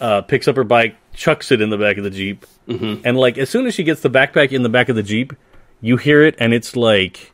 uh, 0.01 0.23
picks 0.23 0.47
up 0.49 0.57
her 0.57 0.65
bike, 0.65 0.97
chucks 1.13 1.51
it 1.51 1.61
in 1.61 1.71
the 1.71 1.79
back 1.79 1.97
of 1.99 2.05
the 2.05 2.11
jeep, 2.11 2.47
Mhm. 2.69 3.01
and 3.05 3.17
like 3.17 3.37
as 3.39 3.51
soon 3.51 3.67
as 3.67 3.75
she 3.75 3.83
gets 3.83 4.01
the 4.03 4.11
backpack 4.11 4.53
in 4.53 4.63
the 4.63 4.69
back 4.69 4.89
of 4.89 4.97
the 4.97 5.03
jeep, 5.03 5.33
you 5.81 5.97
hear 5.97 6.23
it 6.25 6.35
and 6.39 6.53
it's 6.55 6.77
like 6.77 7.33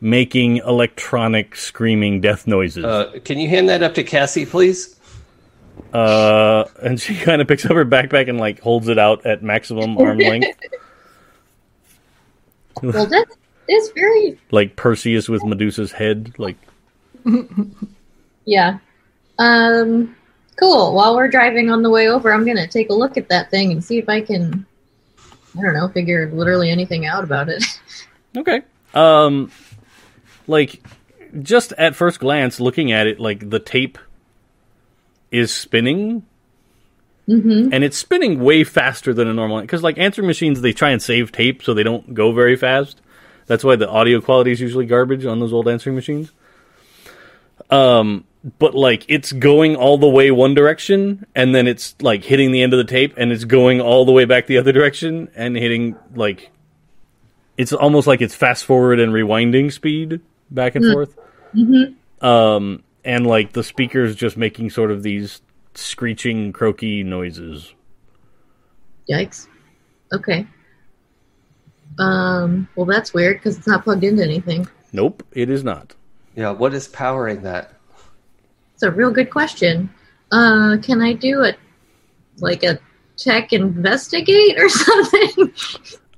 making 0.00 0.58
electronic 0.58 1.56
screaming 1.56 2.20
death 2.20 2.46
noises. 2.46 2.84
Uh, 2.84 3.12
can 3.24 3.38
you 3.38 3.48
hand 3.48 3.68
that 3.70 3.82
up 3.82 3.94
to 3.94 4.02
Cassie, 4.04 4.44
please? 4.44 4.98
Uh, 5.92 6.64
and 6.82 7.00
she 7.00 7.14
kind 7.22 7.40
of 7.40 7.48
picks 7.48 7.64
up 7.64 7.72
her 7.72 7.84
backpack 7.86 8.28
and 8.28 8.38
like 8.38 8.60
holds 8.60 8.88
it 8.88 8.98
out 8.98 9.24
at 9.24 9.42
maximum 9.42 9.96
arm 9.98 10.18
length, 10.18 10.58
Well, 12.94 13.06
that 13.06 13.26
is 13.68 13.90
very 13.94 14.38
like 14.50 14.76
Perseus 14.76 15.28
with 15.28 15.44
Medusa's 15.44 15.92
head. 15.92 16.34
Like, 16.38 16.56
yeah. 18.44 18.78
Um, 19.38 20.14
cool. 20.56 20.94
While 20.94 21.16
we're 21.16 21.28
driving 21.28 21.70
on 21.70 21.82
the 21.82 21.90
way 21.90 22.08
over, 22.08 22.32
I'm 22.32 22.46
gonna 22.46 22.66
take 22.68 22.90
a 22.90 22.94
look 22.94 23.16
at 23.16 23.28
that 23.28 23.50
thing 23.50 23.72
and 23.72 23.82
see 23.82 23.98
if 23.98 24.08
I 24.08 24.20
can. 24.20 24.66
I 25.56 25.62
don't 25.62 25.74
know, 25.74 25.88
figure 25.88 26.30
literally 26.32 26.70
anything 26.70 27.06
out 27.06 27.24
about 27.24 27.48
it. 27.48 27.64
Okay. 28.36 28.62
Um 28.94 29.52
like 30.48 30.82
just 31.40 31.72
at 31.74 31.94
first 31.94 32.18
glance 32.18 32.58
looking 32.58 32.90
at 32.90 33.06
it 33.06 33.20
like 33.20 33.48
the 33.48 33.60
tape 33.60 33.96
is 35.30 35.52
spinning 35.52 36.26
mm-hmm. 37.28 37.72
and 37.72 37.84
it's 37.84 37.96
spinning 37.96 38.40
way 38.40 38.64
faster 38.64 39.14
than 39.14 39.28
a 39.28 39.34
normal 39.34 39.66
cuz 39.66 39.82
like 39.82 39.98
answering 39.98 40.26
machines 40.26 40.60
they 40.60 40.72
try 40.72 40.90
and 40.90 41.02
save 41.02 41.32
tape 41.32 41.62
so 41.62 41.74
they 41.74 41.82
don't 41.82 42.14
go 42.14 42.32
very 42.32 42.56
fast. 42.56 43.00
That's 43.46 43.64
why 43.64 43.76
the 43.76 43.88
audio 43.88 44.20
quality 44.20 44.52
is 44.52 44.60
usually 44.60 44.86
garbage 44.86 45.26
on 45.26 45.40
those 45.40 45.52
old 45.52 45.68
answering 45.68 45.96
machines. 45.96 46.32
Um 47.70 48.24
but 48.58 48.74
like 48.74 49.06
it's 49.08 49.32
going 49.32 49.74
all 49.74 49.96
the 49.96 50.08
way 50.08 50.30
one 50.30 50.54
direction 50.54 51.26
and 51.34 51.54
then 51.54 51.66
it's 51.66 51.94
like 52.00 52.24
hitting 52.24 52.52
the 52.52 52.62
end 52.62 52.74
of 52.74 52.78
the 52.78 52.84
tape 52.84 53.14
and 53.16 53.32
it's 53.32 53.44
going 53.44 53.80
all 53.80 54.04
the 54.04 54.12
way 54.12 54.26
back 54.26 54.46
the 54.46 54.58
other 54.58 54.72
direction 54.72 55.30
and 55.34 55.56
hitting 55.56 55.96
like 56.14 56.50
it's 57.56 57.72
almost 57.72 58.06
like 58.06 58.20
it's 58.20 58.34
fast 58.34 58.64
forward 58.64 59.00
and 59.00 59.12
rewinding 59.12 59.72
speed 59.72 60.20
back 60.50 60.74
and 60.74 60.92
forth. 60.92 61.16
Mm-hmm. 61.54 62.26
Um, 62.26 62.82
and 63.04 63.26
like 63.26 63.52
the 63.52 63.62
speakers 63.62 64.16
just 64.16 64.36
making 64.36 64.70
sort 64.70 64.90
of 64.90 65.02
these 65.02 65.40
screeching, 65.74 66.52
croaky 66.52 67.02
noises. 67.02 67.74
Yikes. 69.10 69.48
Okay. 70.12 70.46
Um. 71.98 72.68
Well, 72.74 72.86
that's 72.86 73.14
weird 73.14 73.36
because 73.38 73.56
it's 73.58 73.66
not 73.66 73.84
plugged 73.84 74.04
into 74.04 74.22
anything. 74.22 74.66
Nope, 74.92 75.22
it 75.32 75.48
is 75.50 75.62
not. 75.62 75.94
Yeah, 76.34 76.50
what 76.50 76.74
is 76.74 76.88
powering 76.88 77.42
that? 77.42 77.72
It's 78.74 78.82
a 78.82 78.90
real 78.90 79.10
good 79.10 79.30
question. 79.30 79.90
Uh, 80.32 80.76
can 80.82 81.00
I 81.00 81.12
do 81.12 81.42
a 81.44 81.54
like 82.38 82.64
a 82.64 82.78
tech 83.16 83.52
investigate 83.52 84.58
or 84.58 84.68
something? 84.68 85.52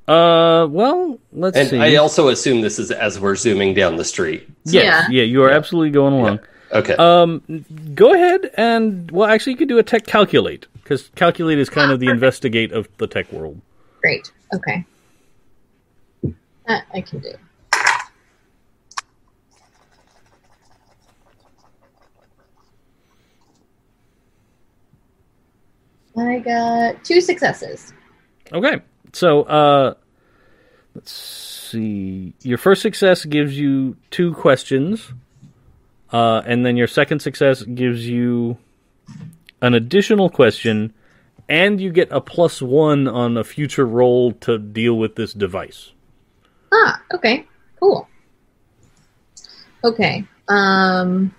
Uh, 0.08 0.66
well, 0.70 1.18
let's 1.32 1.56
And 1.58 1.68
see. 1.68 1.78
I 1.78 1.96
also 1.96 2.28
assume 2.28 2.60
this 2.62 2.78
is 2.78 2.90
as 2.90 3.20
we're 3.20 3.36
zooming 3.36 3.74
down 3.74 3.96
the 3.96 4.04
street. 4.04 4.48
yes, 4.64 4.84
Yeah. 5.10 5.18
yeah, 5.18 5.24
you 5.24 5.42
are 5.42 5.50
absolutely 5.50 5.90
going 5.90 6.14
along. 6.14 6.40
Okay. 6.76 6.94
Um, 6.94 7.42
go 7.94 8.12
ahead 8.12 8.50
and 8.56 9.10
well, 9.10 9.28
actually, 9.28 9.52
you 9.52 9.58
could 9.58 9.68
do 9.68 9.78
a 9.78 9.82
tech 9.82 10.06
calculate 10.06 10.66
because 10.74 11.10
calculate 11.14 11.58
is 11.58 11.70
kind 11.70 11.90
of 11.90 12.00
the 12.00 12.08
investigate 12.08 12.72
of 12.72 12.88
the 12.98 13.06
tech 13.06 13.32
world. 13.32 13.60
Great. 14.02 14.30
Okay. 14.54 14.84
That 16.66 16.84
I 16.92 17.00
can 17.00 17.20
do. 17.20 17.32
I 26.18 26.38
got 26.38 27.04
two 27.04 27.20
successes. 27.20 27.92
Okay, 28.52 28.80
so 29.12 29.42
uh, 29.42 29.94
let's 30.94 31.12
see. 31.12 32.32
Your 32.42 32.58
first 32.58 32.80
success 32.82 33.24
gives 33.24 33.58
you 33.58 33.96
two 34.10 34.32
questions, 34.34 35.12
uh, 36.12 36.42
and 36.46 36.64
then 36.64 36.76
your 36.76 36.86
second 36.86 37.20
success 37.20 37.62
gives 37.62 38.08
you 38.08 38.58
an 39.62 39.74
additional 39.74 40.30
question, 40.30 40.92
and 41.48 41.80
you 41.80 41.90
get 41.90 42.08
a 42.10 42.20
plus 42.20 42.60
one 42.60 43.08
on 43.08 43.36
a 43.36 43.44
future 43.44 43.86
roll 43.86 44.32
to 44.32 44.58
deal 44.58 44.96
with 44.98 45.16
this 45.16 45.32
device. 45.32 45.92
Ah, 46.72 47.02
okay. 47.14 47.46
Cool. 47.80 48.08
Okay. 49.84 50.24
Um 50.48 51.34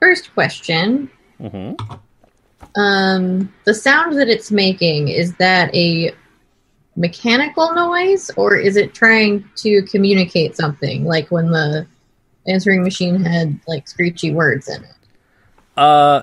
first 0.00 0.32
question. 0.34 1.10
hmm 1.40 1.72
Um 2.76 3.52
the 3.64 3.74
sound 3.74 4.18
that 4.18 4.28
it's 4.28 4.50
making 4.50 5.08
is 5.08 5.34
that 5.36 5.74
a 5.74 6.12
mechanical 6.96 7.72
noise 7.74 8.30
or 8.36 8.56
is 8.56 8.76
it 8.76 8.92
trying 8.92 9.48
to 9.56 9.82
communicate 9.82 10.56
something 10.56 11.04
like 11.04 11.28
when 11.30 11.50
the 11.50 11.86
answering 12.48 12.82
machine 12.82 13.24
had 13.24 13.58
like 13.66 13.86
screechy 13.86 14.32
words 14.32 14.68
in 14.68 14.82
it? 14.82 14.94
Uh, 15.76 16.22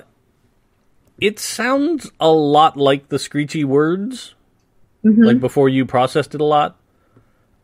it 1.20 1.40
sounds 1.40 2.12
a 2.20 2.30
lot 2.30 2.76
like 2.76 3.10
the 3.10 3.20
screechy 3.20 3.64
words. 3.64 4.36
Mhm. 5.06 5.24
like 5.24 5.40
before 5.40 5.70
you 5.70 5.86
processed 5.86 6.34
it 6.34 6.42
a 6.42 6.46
lot. 6.46 6.80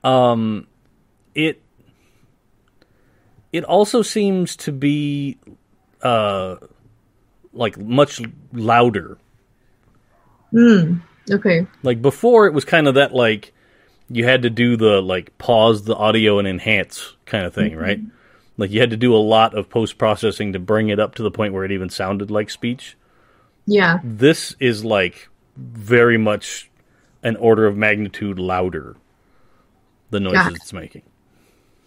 Um, 0.04 0.68
it 1.34 1.60
it 3.52 3.64
also 3.64 4.04
seems 4.04 4.56
to 4.58 4.72
be 4.72 5.38
uh 6.04 6.58
like 7.52 7.80
much 7.80 8.22
louder. 8.54 9.18
Hmm. 10.52 10.98
Okay. 11.30 11.66
Like 11.84 12.02
before, 12.02 12.46
it 12.46 12.54
was 12.54 12.64
kind 12.64 12.88
of 12.88 12.96
that 12.96 13.14
like 13.14 13.54
you 14.10 14.26
had 14.26 14.44
to 14.44 14.50
do 14.50 14.78
the 14.78 15.02
like 15.02 15.36
pause 15.38 15.84
the 15.84 15.96
audio 15.96 16.38
and 16.38 16.48
enhance 16.48 17.16
kind 17.26 17.46
of 17.46 17.54
thing, 17.56 17.76
right? 17.76 18.00
Like 18.58 18.72
you 18.72 18.80
had 18.80 18.90
to 18.92 18.98
do 18.98 19.16
a 19.16 19.18
lot 19.18 19.56
of 19.56 19.70
post 19.70 19.98
processing 19.98 20.54
to 20.54 20.60
bring 20.60 20.90
it 20.90 21.00
up 21.00 21.16
to 21.16 21.24
the 21.24 21.32
point 21.32 21.54
where 21.54 21.64
it 21.66 21.72
even 21.72 21.90
sounded 21.90 22.30
like 22.30 22.50
speech. 22.50 22.96
Yeah. 23.66 24.00
This 24.04 24.56
is 24.60 24.84
like 24.86 25.30
very 25.58 26.18
much 26.18 26.70
an 27.24 27.36
order 27.38 27.66
of 27.66 27.78
magnitude 27.78 28.40
louder. 28.40 28.96
The 30.10 30.20
noises 30.20 30.44
Got 30.44 30.52
it. 30.52 30.56
it's 30.58 30.74
making. 30.74 31.02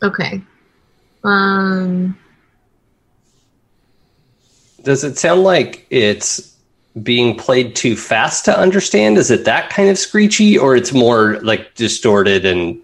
Okay. 0.03 0.43
Um 1.23 2.19
Does 4.83 5.05
it 5.05 5.19
sound 5.19 5.43
like 5.43 5.87
it's 5.91 6.55
being 7.03 7.37
played 7.37 7.75
too 7.75 7.97
fast 7.97 8.45
to 8.45 8.59
understand? 8.59 9.19
Is 9.19 9.31
it 9.31 9.45
that 9.45 9.71
kind 9.71 9.89
of 9.89 9.99
screechy, 9.99 10.57
or 10.59 10.77
it's 10.77 10.93
more 10.93 11.41
like 11.43 11.75
distorted 11.75 12.45
and 12.45 12.79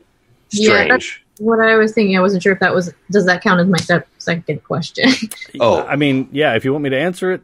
Yeah, 0.50 0.84
strange? 0.84 1.24
What 1.40 1.58
I 1.58 1.76
was 1.76 1.92
thinking, 1.94 2.16
I 2.18 2.20
wasn't 2.20 2.42
sure 2.42 2.52
if 2.52 2.60
that 2.60 2.74
was 2.74 2.92
does 3.10 3.24
that 3.24 3.42
count 3.42 3.60
as 3.60 3.66
my 3.66 3.78
sep- 3.78 4.06
second 4.18 4.62
question? 4.62 5.08
Oh. 5.58 5.82
I 5.82 5.96
mean, 5.96 6.28
yeah. 6.32 6.54
If 6.54 6.64
you 6.64 6.72
want 6.72 6.84
me 6.84 6.90
to 6.90 6.98
answer 6.98 7.32
it, 7.32 7.40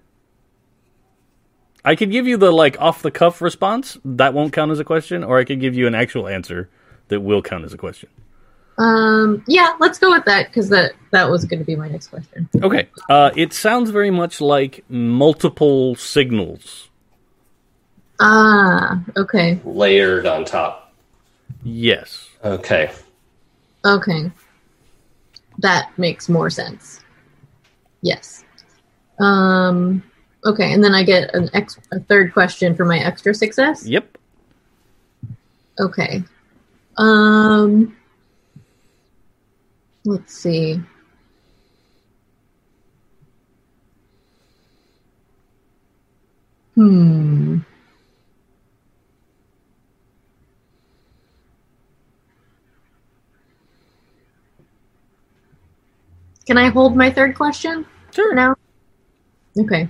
I 1.85 1.97
could 1.97 2.11
give 2.11 2.27
you 2.27 2.37
the 2.37 2.51
like 2.53 2.81
off 2.81 3.03
the 3.03 3.11
cuff 3.11 3.41
response. 3.41 3.99
That 4.05 4.35
won't 4.35 4.53
count 4.53 4.71
as 4.71 4.79
a 4.79 4.85
question, 4.85 5.25
or 5.25 5.39
I 5.39 5.45
could 5.45 5.61
give 5.61 5.75
you 5.75 5.87
an 5.87 5.95
actual 5.95 6.29
answer 6.29 6.69
that 7.09 7.21
will 7.21 7.41
count 7.43 7.65
as 7.65 7.73
a 7.73 7.79
question. 7.79 8.09
um 8.79 9.43
yeah, 9.49 9.75
let's 9.81 9.99
go 9.99 10.11
with 10.11 10.25
that 10.27 10.49
because 10.49 10.69
that 10.69 10.93
that 11.13 11.31
was 11.31 11.45
going 11.47 11.61
to 11.61 11.65
be 11.65 11.75
my 11.77 11.89
next 11.89 12.09
question. 12.09 12.49
Okay. 12.63 12.89
Uh, 13.09 13.31
it 13.35 13.53
sounds 13.55 13.89
very 13.91 14.11
much 14.11 14.41
like 14.43 14.85
multiple 14.91 15.95
signals. 15.95 16.91
Ah, 18.21 19.03
okay. 19.17 19.59
Layered 19.65 20.27
on 20.27 20.45
top. 20.45 20.93
Yes. 21.63 22.29
Okay. 22.45 22.91
Okay. 23.85 24.31
That 25.59 25.91
makes 25.99 26.29
more 26.29 26.51
sense. 26.51 27.01
Yes. 28.03 28.45
Um 29.19 30.03
okay, 30.45 30.73
and 30.73 30.85
then 30.85 30.95
I 30.95 31.03
get 31.03 31.35
an 31.35 31.49
ex- 31.55 31.79
a 31.93 32.01
third 32.01 32.33
question 32.33 32.75
for 32.75 32.85
my 32.85 32.99
extra 32.99 33.35
success. 33.35 33.87
Yep. 33.87 34.19
Okay. 35.81 36.23
Um 36.99 37.97
let's 40.05 40.35
see. 40.35 40.81
Hmm. 46.75 47.61
Can 56.47 56.57
I 56.59 56.69
hold 56.69 56.97
my 56.97 57.11
third 57.11 57.35
question 57.35 57.85
Sure. 58.13 58.35
now? 58.35 58.55
Okay. 59.59 59.89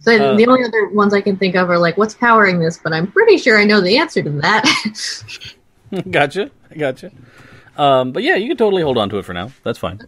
So 0.00 0.12
Uh, 0.12 0.36
the 0.36 0.46
only 0.46 0.64
other 0.64 0.88
ones 0.88 1.12
I 1.14 1.20
can 1.20 1.36
think 1.36 1.54
of 1.56 1.70
are 1.70 1.78
like, 1.78 1.96
what's 1.96 2.14
powering 2.14 2.58
this? 2.58 2.78
But 2.78 2.92
I'm 2.92 3.06
pretty 3.10 3.36
sure 3.38 3.58
I 3.58 3.64
know 3.64 3.80
the 3.80 3.98
answer 3.98 4.22
to 4.22 4.30
that. 4.40 4.64
gotcha. 6.10 6.50
Gotcha. 6.76 7.10
Um, 7.76 8.12
but 8.12 8.22
yeah, 8.22 8.34
you 8.36 8.48
can 8.48 8.56
totally 8.56 8.82
hold 8.82 8.98
on 8.98 9.08
to 9.10 9.18
it 9.18 9.24
for 9.24 9.32
now. 9.32 9.50
That's 9.62 9.78
fine. 9.78 10.00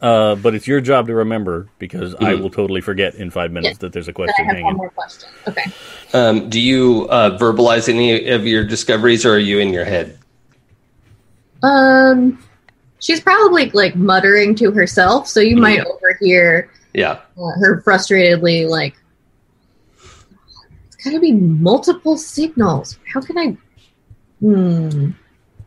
Uh, 0.00 0.34
but 0.34 0.54
it's 0.54 0.66
your 0.66 0.80
job 0.80 1.06
to 1.06 1.14
remember 1.14 1.68
because 1.78 2.14
I 2.16 2.34
will 2.34 2.50
totally 2.50 2.80
forget 2.80 3.14
in 3.14 3.30
five 3.30 3.52
minutes 3.52 3.74
Yeah. 3.74 3.78
that 3.80 3.92
there's 3.92 4.08
a 4.08 4.12
Then 4.12 4.22
I 4.28 4.32
question 4.32 4.46
have 4.46 4.62
one 4.64 4.76
more 4.76 4.90
question. 4.90 5.28
Okay. 5.46 5.64
Um, 6.12 6.48
do 6.48 6.58
you 6.60 7.06
uh, 7.08 7.38
verbalize 7.38 7.88
any 7.88 8.28
of 8.28 8.46
your 8.46 8.64
discoveries, 8.64 9.24
or 9.24 9.34
are 9.34 9.38
you 9.38 9.60
in 9.60 9.72
your 9.72 9.84
head? 9.84 10.18
Um, 11.62 12.42
she's 13.02 13.20
probably 13.20 13.68
like 13.70 13.94
muttering 13.96 14.54
to 14.54 14.70
herself, 14.70 15.28
so 15.28 15.40
you 15.40 15.56
might 15.56 15.84
overhear 15.84 16.70
Yeah. 16.94 17.18
uh, 17.36 17.50
her 17.60 17.82
frustratedly 17.84 18.66
like, 18.68 18.94
"It's 20.86 20.96
got 21.04 21.10
to 21.10 21.20
be 21.20 21.32
multiple 21.32 22.16
signals. 22.16 22.98
How 23.12 23.20
can 23.20 23.36
I? 23.36 23.56
Hmm, 24.40 25.10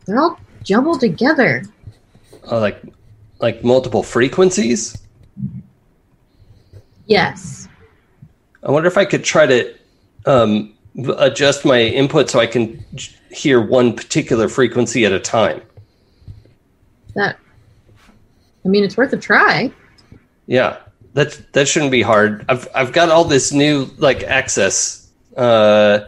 they're 0.06 0.18
all 0.18 0.40
jumbled 0.64 1.00
together. 1.00 1.62
Uh, 2.50 2.60
like, 2.60 2.82
like 3.40 3.62
multiple 3.62 4.02
frequencies. 4.02 4.96
Yes. 7.06 7.68
I 8.62 8.70
wonder 8.70 8.88
if 8.88 8.98
I 8.98 9.04
could 9.04 9.22
try 9.24 9.46
to 9.46 9.74
um, 10.26 10.74
adjust 11.18 11.64
my 11.64 11.80
input 11.80 12.28
so 12.30 12.40
I 12.40 12.46
can 12.46 12.84
j- 12.94 13.14
hear 13.30 13.60
one 13.60 13.94
particular 13.94 14.48
frequency 14.48 15.04
at 15.06 15.12
a 15.12 15.20
time. 15.20 15.60
That. 17.16 17.38
I 18.64 18.68
mean, 18.68 18.84
it's 18.84 18.96
worth 18.96 19.12
a 19.12 19.16
try. 19.16 19.72
Yeah, 20.46 20.76
that 21.14 21.52
that 21.52 21.66
shouldn't 21.66 21.90
be 21.90 22.02
hard. 22.02 22.44
I've 22.48 22.68
I've 22.74 22.92
got 22.92 23.08
all 23.10 23.24
this 23.24 23.52
new 23.52 23.90
like 23.98 24.22
access. 24.22 25.10
Uh, 25.36 26.00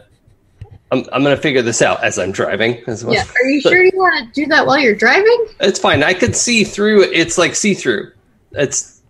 I'm 0.93 1.05
I'm 1.13 1.23
gonna 1.23 1.37
figure 1.37 1.63
this 1.63 1.83
out 1.83 2.03
as 2.05 2.19
I'm 2.19 2.31
driving. 2.31 2.83
As 2.87 3.05
well. 3.05 3.15
Yeah. 3.15 3.25
Are 3.43 3.49
you 3.49 3.61
sure 3.61 3.83
you 3.83 3.91
want 3.95 4.27
to 4.27 4.33
do 4.41 4.47
that 4.47 4.67
while 4.67 4.79
you're 4.79 4.95
driving? 4.95 5.47
It's 5.61 5.79
fine. 5.81 6.03
I 6.03 6.15
could 6.15 6.37
see 6.37 6.63
through. 6.65 7.03
It's 7.13 7.37
like 7.37 7.55
see 7.55 7.75
through. 7.75 8.13
It's 8.53 9.03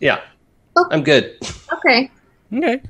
yeah. 0.00 0.20
Oh. 0.76 0.86
I'm 0.90 1.02
good. 1.04 1.36
Okay. 1.72 2.10
Okay. 2.52 2.82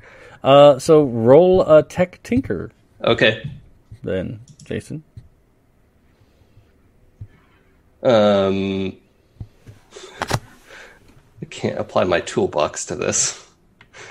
Uh, 0.43 0.77
so 0.79 1.03
roll 1.03 1.61
a 1.63 1.83
tech 1.83 2.21
tinker 2.23 2.71
Okay. 3.03 3.49
then, 4.03 4.39
Jason. 4.63 5.03
Um, 8.07 8.95
I 11.41 11.45
can't 11.49 11.77
apply 11.77 12.05
my 12.05 12.21
toolbox 12.21 12.85
to 12.85 12.95
this. 12.95 13.45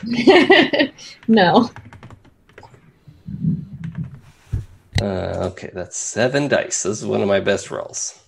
no. 1.28 1.70
Uh, 5.00 5.48
okay, 5.50 5.70
that's 5.72 5.96
seven 5.96 6.48
dice. 6.48 6.82
This 6.82 6.98
is 6.98 7.06
one 7.06 7.22
of 7.22 7.28
my 7.28 7.40
best 7.40 7.70
rolls. 7.70 8.22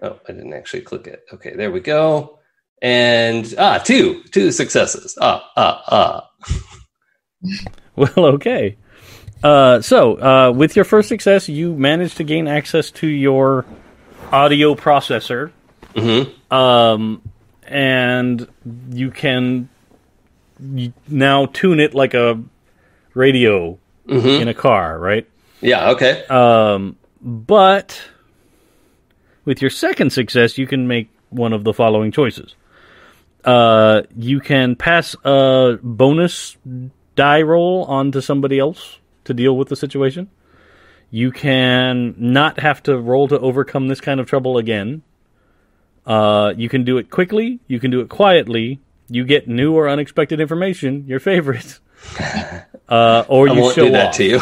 Oh, 0.00 0.18
I 0.26 0.32
didn't 0.32 0.54
actually 0.54 0.82
click 0.82 1.06
it. 1.06 1.24
Okay, 1.34 1.54
there 1.54 1.70
we 1.70 1.80
go. 1.80 2.38
and 2.80 3.54
ah, 3.58 3.76
two, 3.76 4.22
two 4.30 4.50
successes. 4.52 5.18
Ah, 5.20 5.50
ah, 5.54 5.82
ah. 5.88 6.30
Well, 7.96 8.26
okay. 8.34 8.78
Uh, 9.44 9.82
so, 9.82 10.14
uh, 10.14 10.50
with 10.50 10.74
your 10.74 10.86
first 10.86 11.06
success, 11.06 11.50
you 11.50 11.74
managed 11.74 12.16
to 12.16 12.24
gain 12.24 12.48
access 12.48 12.90
to 12.90 13.06
your 13.06 13.66
audio 14.32 14.74
processor. 14.74 15.52
Um, 16.50 17.20
and 17.66 18.48
you 18.90 19.10
can 19.10 19.68
now 21.08 21.46
tune 21.46 21.78
it 21.78 21.94
like 21.94 22.14
a 22.14 22.42
radio 23.12 23.78
in 24.40 24.48
a 24.48 24.54
car, 24.54 24.98
right? 24.98 25.28
Yeah. 25.60 25.90
Okay. 25.90 26.24
Um, 26.26 26.96
but 27.20 28.00
with 29.44 29.60
your 29.60 29.70
second 29.70 30.10
success, 30.10 30.56
you 30.56 30.66
can 30.66 30.88
make 30.88 31.10
one 31.28 31.52
of 31.52 31.64
the 31.64 31.74
following 31.74 32.12
choices. 32.12 32.54
Uh, 33.44 34.02
you 34.16 34.40
can 34.40 34.74
pass 34.74 35.14
a 35.22 35.78
bonus 35.82 36.56
die 37.14 37.42
roll 37.42 37.84
onto 37.84 38.22
somebody 38.22 38.58
else 38.58 38.98
to 39.24 39.34
deal 39.34 39.56
with 39.56 39.68
the 39.68 39.76
situation. 39.76 40.30
You 41.10 41.30
can 41.30 42.14
not 42.18 42.60
have 42.60 42.82
to 42.84 42.98
roll 42.98 43.28
to 43.28 43.38
overcome 43.38 43.88
this 43.88 44.00
kind 44.00 44.20
of 44.20 44.26
trouble 44.26 44.58
again. 44.58 45.02
Uh, 46.06 46.52
you 46.56 46.68
can 46.68 46.84
do 46.84 46.98
it 46.98 47.10
quickly. 47.10 47.60
You 47.66 47.78
can 47.80 47.90
do 47.90 48.00
it 48.00 48.08
quietly. 48.08 48.80
You 49.08 49.24
get 49.24 49.46
new 49.48 49.74
or 49.74 49.88
unexpected 49.88 50.40
information, 50.40 51.04
your 51.06 51.20
favorite. 51.20 51.78
Uh, 52.86 53.24
or 53.28 53.48
I 53.48 53.54
you 53.54 53.60
won't 53.62 53.74
show 53.74 53.86
do 53.86 53.92
that 53.92 54.08
off. 54.08 54.16
to 54.16 54.24
you. 54.24 54.40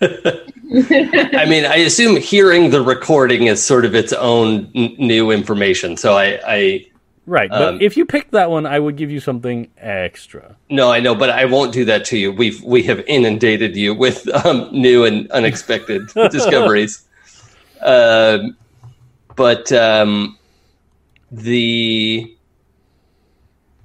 I 1.38 1.46
mean, 1.48 1.64
I 1.64 1.76
assume 1.76 2.16
hearing 2.16 2.70
the 2.70 2.82
recording 2.82 3.46
is 3.46 3.62
sort 3.64 3.84
of 3.84 3.94
its 3.94 4.12
own 4.12 4.68
n- 4.74 4.96
new 4.98 5.30
information. 5.30 5.96
So 5.96 6.16
I, 6.16 6.40
I, 6.44 6.86
Right, 7.28 7.50
but 7.50 7.74
Um, 7.74 7.78
if 7.82 7.98
you 7.98 8.06
picked 8.06 8.32
that 8.32 8.50
one, 8.50 8.64
I 8.64 8.78
would 8.78 8.96
give 8.96 9.10
you 9.10 9.20
something 9.20 9.68
extra. 9.76 10.56
no, 10.70 10.90
I 10.90 10.98
know, 11.00 11.14
but 11.14 11.28
I 11.28 11.44
won't 11.44 11.74
do 11.74 11.84
that 11.84 12.06
to 12.06 12.16
you. 12.16 12.32
We've 12.32 12.62
we 12.64 12.82
have 12.84 13.00
inundated 13.06 13.76
you 13.76 13.92
with 13.94 14.26
um, 14.46 14.70
new 14.72 15.04
and 15.04 15.30
unexpected 15.30 16.08
discoveries. 16.30 17.06
Um, 17.82 18.56
but 19.36 19.70
um, 19.72 20.38
the 21.30 22.34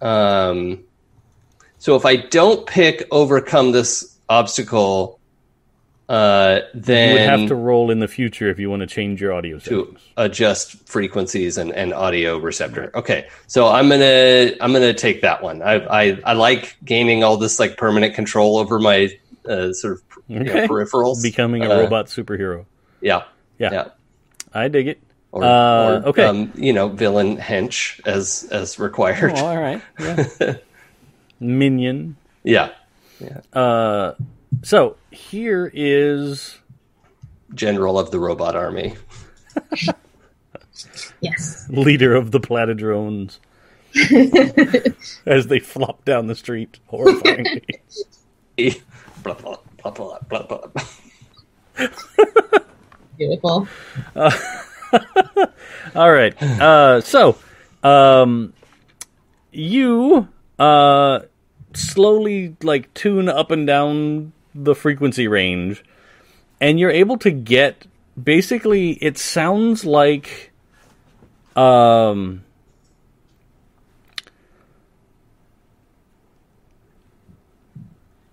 um, 0.02 0.86
so 1.80 1.98
if 1.98 2.06
I 2.06 2.16
don't 2.16 2.66
pick 2.66 3.06
overcome 3.12 3.74
this 3.74 4.18
obstacle, 4.30 5.20
uh, 6.14 6.62
then 6.74 7.10
You 7.10 7.14
would 7.16 7.30
have 7.40 7.48
to 7.50 7.56
roll 7.56 7.90
in 7.92 8.00
the 8.00 8.08
future 8.08 8.50
if 8.50 8.60
you 8.60 8.70
want 8.70 8.82
to 8.82 8.88
change 8.88 9.20
your 9.22 9.34
audio 9.34 9.58
to 9.60 9.96
adjust 10.18 10.88
frequencies 10.88 11.58
and, 11.58 11.72
and 11.74 11.94
audio 11.94 12.38
receptor. 12.38 12.92
Okay, 12.94 13.28
so 13.48 13.68
I'm 13.68 13.90
gonna 13.90 14.52
I'm 14.62 14.72
gonna 14.74 14.94
take 14.94 15.22
that 15.22 15.42
one. 15.42 15.62
I 15.62 15.74
I, 15.86 16.20
I 16.24 16.34
like 16.34 16.78
gaining 16.86 17.24
all 17.24 17.38
this 17.38 17.60
like 17.60 17.78
permanent 17.78 18.14
control 18.16 18.58
over 18.58 18.80
my 18.80 19.10
uh, 19.50 19.74
sort 19.74 19.94
of 19.94 20.02
you 20.28 20.40
know, 20.40 20.54
peripherals. 20.68 21.22
Becoming 21.24 21.64
a 21.64 21.70
Uh, 21.70 21.80
robot 21.82 22.06
superhero. 22.08 22.66
Yeah, 23.02 23.24
Yeah, 23.60 23.72
yeah. 23.74 23.88
I 24.54 24.68
dig 24.68 24.88
it. 24.88 25.00
Or, 25.32 25.44
Uh, 25.44 25.48
or 25.48 25.92
okay. 26.10 26.26
um, 26.26 26.52
you 26.56 26.74
know, 26.74 26.90
villain 26.90 27.38
hench 27.38 28.00
as 28.06 28.48
as 28.52 28.78
required. 28.78 29.34
Oh, 29.36 29.46
all 29.48 29.58
right. 29.60 29.82
Yeah. 30.00 30.54
Minion. 31.40 32.16
Yeah, 32.44 32.70
Uh, 33.52 34.14
so 34.64 34.96
here 35.12 35.70
is 35.74 36.58
general 37.54 38.00
of 38.00 38.12
the 38.12 38.20
robot 38.20 38.56
army. 38.56 38.96
Yes. 41.22 41.70
leader 41.70 42.16
of 42.16 42.32
the 42.32 42.40
Platydrones 42.40 43.38
as 45.26 45.48
they 45.48 45.60
flop 45.60 46.04
down 46.04 46.28
the 46.28 46.36
street 46.36 46.80
horrifyingly. 46.92 47.80
blah, 49.24 49.34
blah, 49.36 49.58
blah, 49.82 49.92
blah, 49.92 50.20
blah, 50.28 50.68
blah. 50.68 51.88
Beautiful. 53.18 53.68
All 55.96 56.12
right. 56.12 56.42
Uh, 56.42 57.00
so, 57.02 57.38
um, 57.84 58.54
you 59.52 60.28
uh, 60.60 61.20
slowly 61.74 62.56
like 62.64 62.94
tune 62.94 63.30
up 63.30 63.52
and 63.52 63.66
down 63.68 64.34
the 64.56 64.76
frequency 64.76 65.28
range, 65.28 65.84
and 66.62 66.80
you're 66.80 66.92
able 66.92 67.18
to 67.20 67.32
get 67.32 67.86
basically. 68.22 68.92
It 68.94 69.18
sounds 69.18 69.86
like, 69.86 70.52
um, 71.56 72.44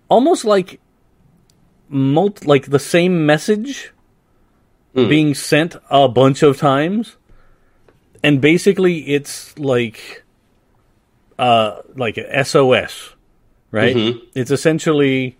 almost 0.09 0.45
like 0.45 0.79
multi, 1.89 2.45
like 2.45 2.67
the 2.69 2.79
same 2.79 3.25
message 3.25 3.91
being 5.09 5.33
sent 5.33 5.75
a 5.89 6.07
bunch 6.09 6.43
of 6.43 6.57
times 6.57 7.17
and 8.23 8.41
basically 8.41 8.99
it's 9.09 9.57
like 9.57 10.23
uh 11.39 11.81
like 11.95 12.17
a 12.17 12.43
SOS, 12.45 13.15
right? 13.71 13.95
It's 14.35 14.51
essentially 14.51 15.37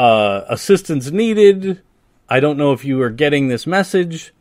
uh 0.00 0.44
assistance 0.48 1.10
needed. 1.10 1.82
I 2.28 2.40
don't 2.40 2.56
know 2.56 2.72
if 2.72 2.84
you 2.84 3.02
are 3.02 3.10
getting 3.10 3.48
this 3.48 3.66
message. 3.66 4.32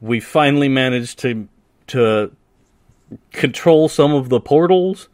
We 0.00 0.20
finally 0.20 0.68
managed 0.68 1.18
to 1.20 1.48
to 1.88 2.32
control 3.32 3.88
some 3.88 4.14
of 4.14 4.28
the 4.28 4.40
portals, 4.40 5.08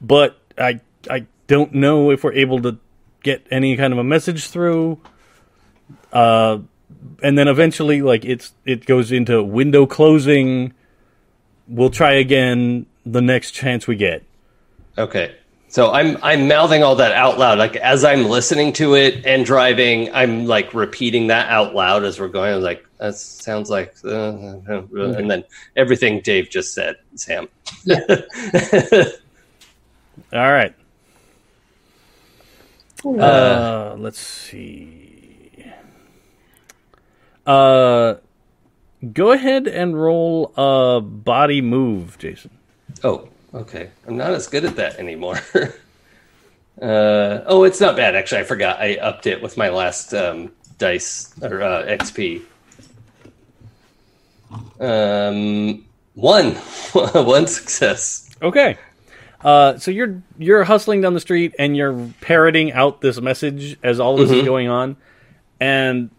but 0.00 0.38
I 0.58 0.80
I 1.10 1.26
don't 1.46 1.72
know 1.74 2.10
if 2.10 2.22
we're 2.24 2.34
able 2.34 2.60
to 2.62 2.78
get 3.22 3.46
any 3.50 3.76
kind 3.76 3.92
of 3.92 3.98
a 3.98 4.04
message 4.04 4.48
through. 4.48 5.00
Uh 6.12 6.58
and 7.22 7.38
then 7.38 7.48
eventually 7.48 8.02
like 8.02 8.24
it's 8.24 8.52
it 8.64 8.84
goes 8.84 9.10
into 9.12 9.42
window 9.42 9.86
closing 9.86 10.72
we'll 11.68 11.90
try 11.90 12.12
again 12.12 12.86
the 13.04 13.22
next 13.22 13.52
chance 13.52 13.86
we 13.86 13.96
get 13.96 14.22
Okay. 14.98 15.34
So 15.68 15.92
I'm 15.92 16.16
I'm 16.22 16.48
mouthing 16.48 16.82
all 16.82 16.96
that 16.96 17.12
out 17.12 17.38
loud. 17.38 17.58
Like 17.58 17.76
as 17.76 18.04
I'm 18.04 18.24
listening 18.26 18.72
to 18.74 18.94
it 18.94 19.26
and 19.26 19.44
driving, 19.44 20.12
I'm 20.14 20.46
like 20.46 20.72
repeating 20.74 21.26
that 21.26 21.48
out 21.50 21.74
loud 21.74 22.04
as 22.04 22.20
we're 22.20 22.28
going. 22.28 22.52
I 22.52 22.56
was 22.56 22.64
like, 22.64 22.86
that 22.98 23.14
sounds 23.16 23.68
like, 23.68 23.94
uh, 24.04 24.08
uh, 24.08 24.60
uh," 24.68 25.12
and 25.12 25.30
then 25.30 25.44
everything 25.76 26.20
Dave 26.20 26.48
just 26.50 26.72
said, 26.72 26.96
Sam. 27.14 27.48
all 30.32 30.52
right. 30.52 30.74
Uh. 33.04 33.96
let's 33.98 34.18
see. 34.18 35.64
Uh 37.44 38.14
go 39.12 39.32
ahead 39.32 39.68
and 39.68 40.00
roll 40.00 40.52
a 40.56 41.00
body 41.00 41.60
move 41.60 42.18
jason. 42.18 42.50
Oh, 43.04 43.28
okay. 43.54 43.90
I'm 44.06 44.16
not 44.16 44.32
as 44.32 44.46
good 44.46 44.64
at 44.64 44.76
that 44.76 44.98
anymore. 44.98 45.38
uh, 46.80 47.42
oh, 47.46 47.64
it's 47.64 47.80
not 47.80 47.96
bad 47.96 48.14
actually. 48.14 48.42
I 48.42 48.44
forgot. 48.44 48.80
I 48.80 48.96
upped 48.96 49.26
it 49.26 49.42
with 49.42 49.56
my 49.56 49.68
last 49.68 50.12
um, 50.14 50.52
dice 50.78 51.34
or 51.42 51.62
uh, 51.62 51.84
XP. 51.84 52.42
Um, 54.80 55.84
one, 56.14 56.52
one 56.92 57.46
success. 57.46 58.30
Okay. 58.42 58.78
Uh, 59.42 59.78
so 59.78 59.90
you're 59.90 60.22
you're 60.38 60.64
hustling 60.64 61.00
down 61.00 61.14
the 61.14 61.20
street 61.20 61.54
and 61.58 61.76
you're 61.76 62.10
parroting 62.20 62.72
out 62.72 63.00
this 63.00 63.20
message 63.20 63.78
as 63.82 64.00
all 64.00 64.16
this 64.16 64.30
is 64.30 64.44
going 64.44 64.68
on, 64.68 64.96
and 65.60 66.10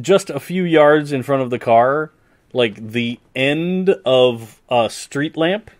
just 0.00 0.30
a 0.30 0.40
few 0.40 0.64
yards 0.64 1.12
in 1.12 1.22
front 1.22 1.42
of 1.42 1.50
the 1.50 1.58
car, 1.58 2.10
like 2.52 2.74
the 2.74 3.20
end 3.36 3.90
of 4.04 4.60
a 4.68 4.90
street 4.90 5.36
lamp, 5.36 5.70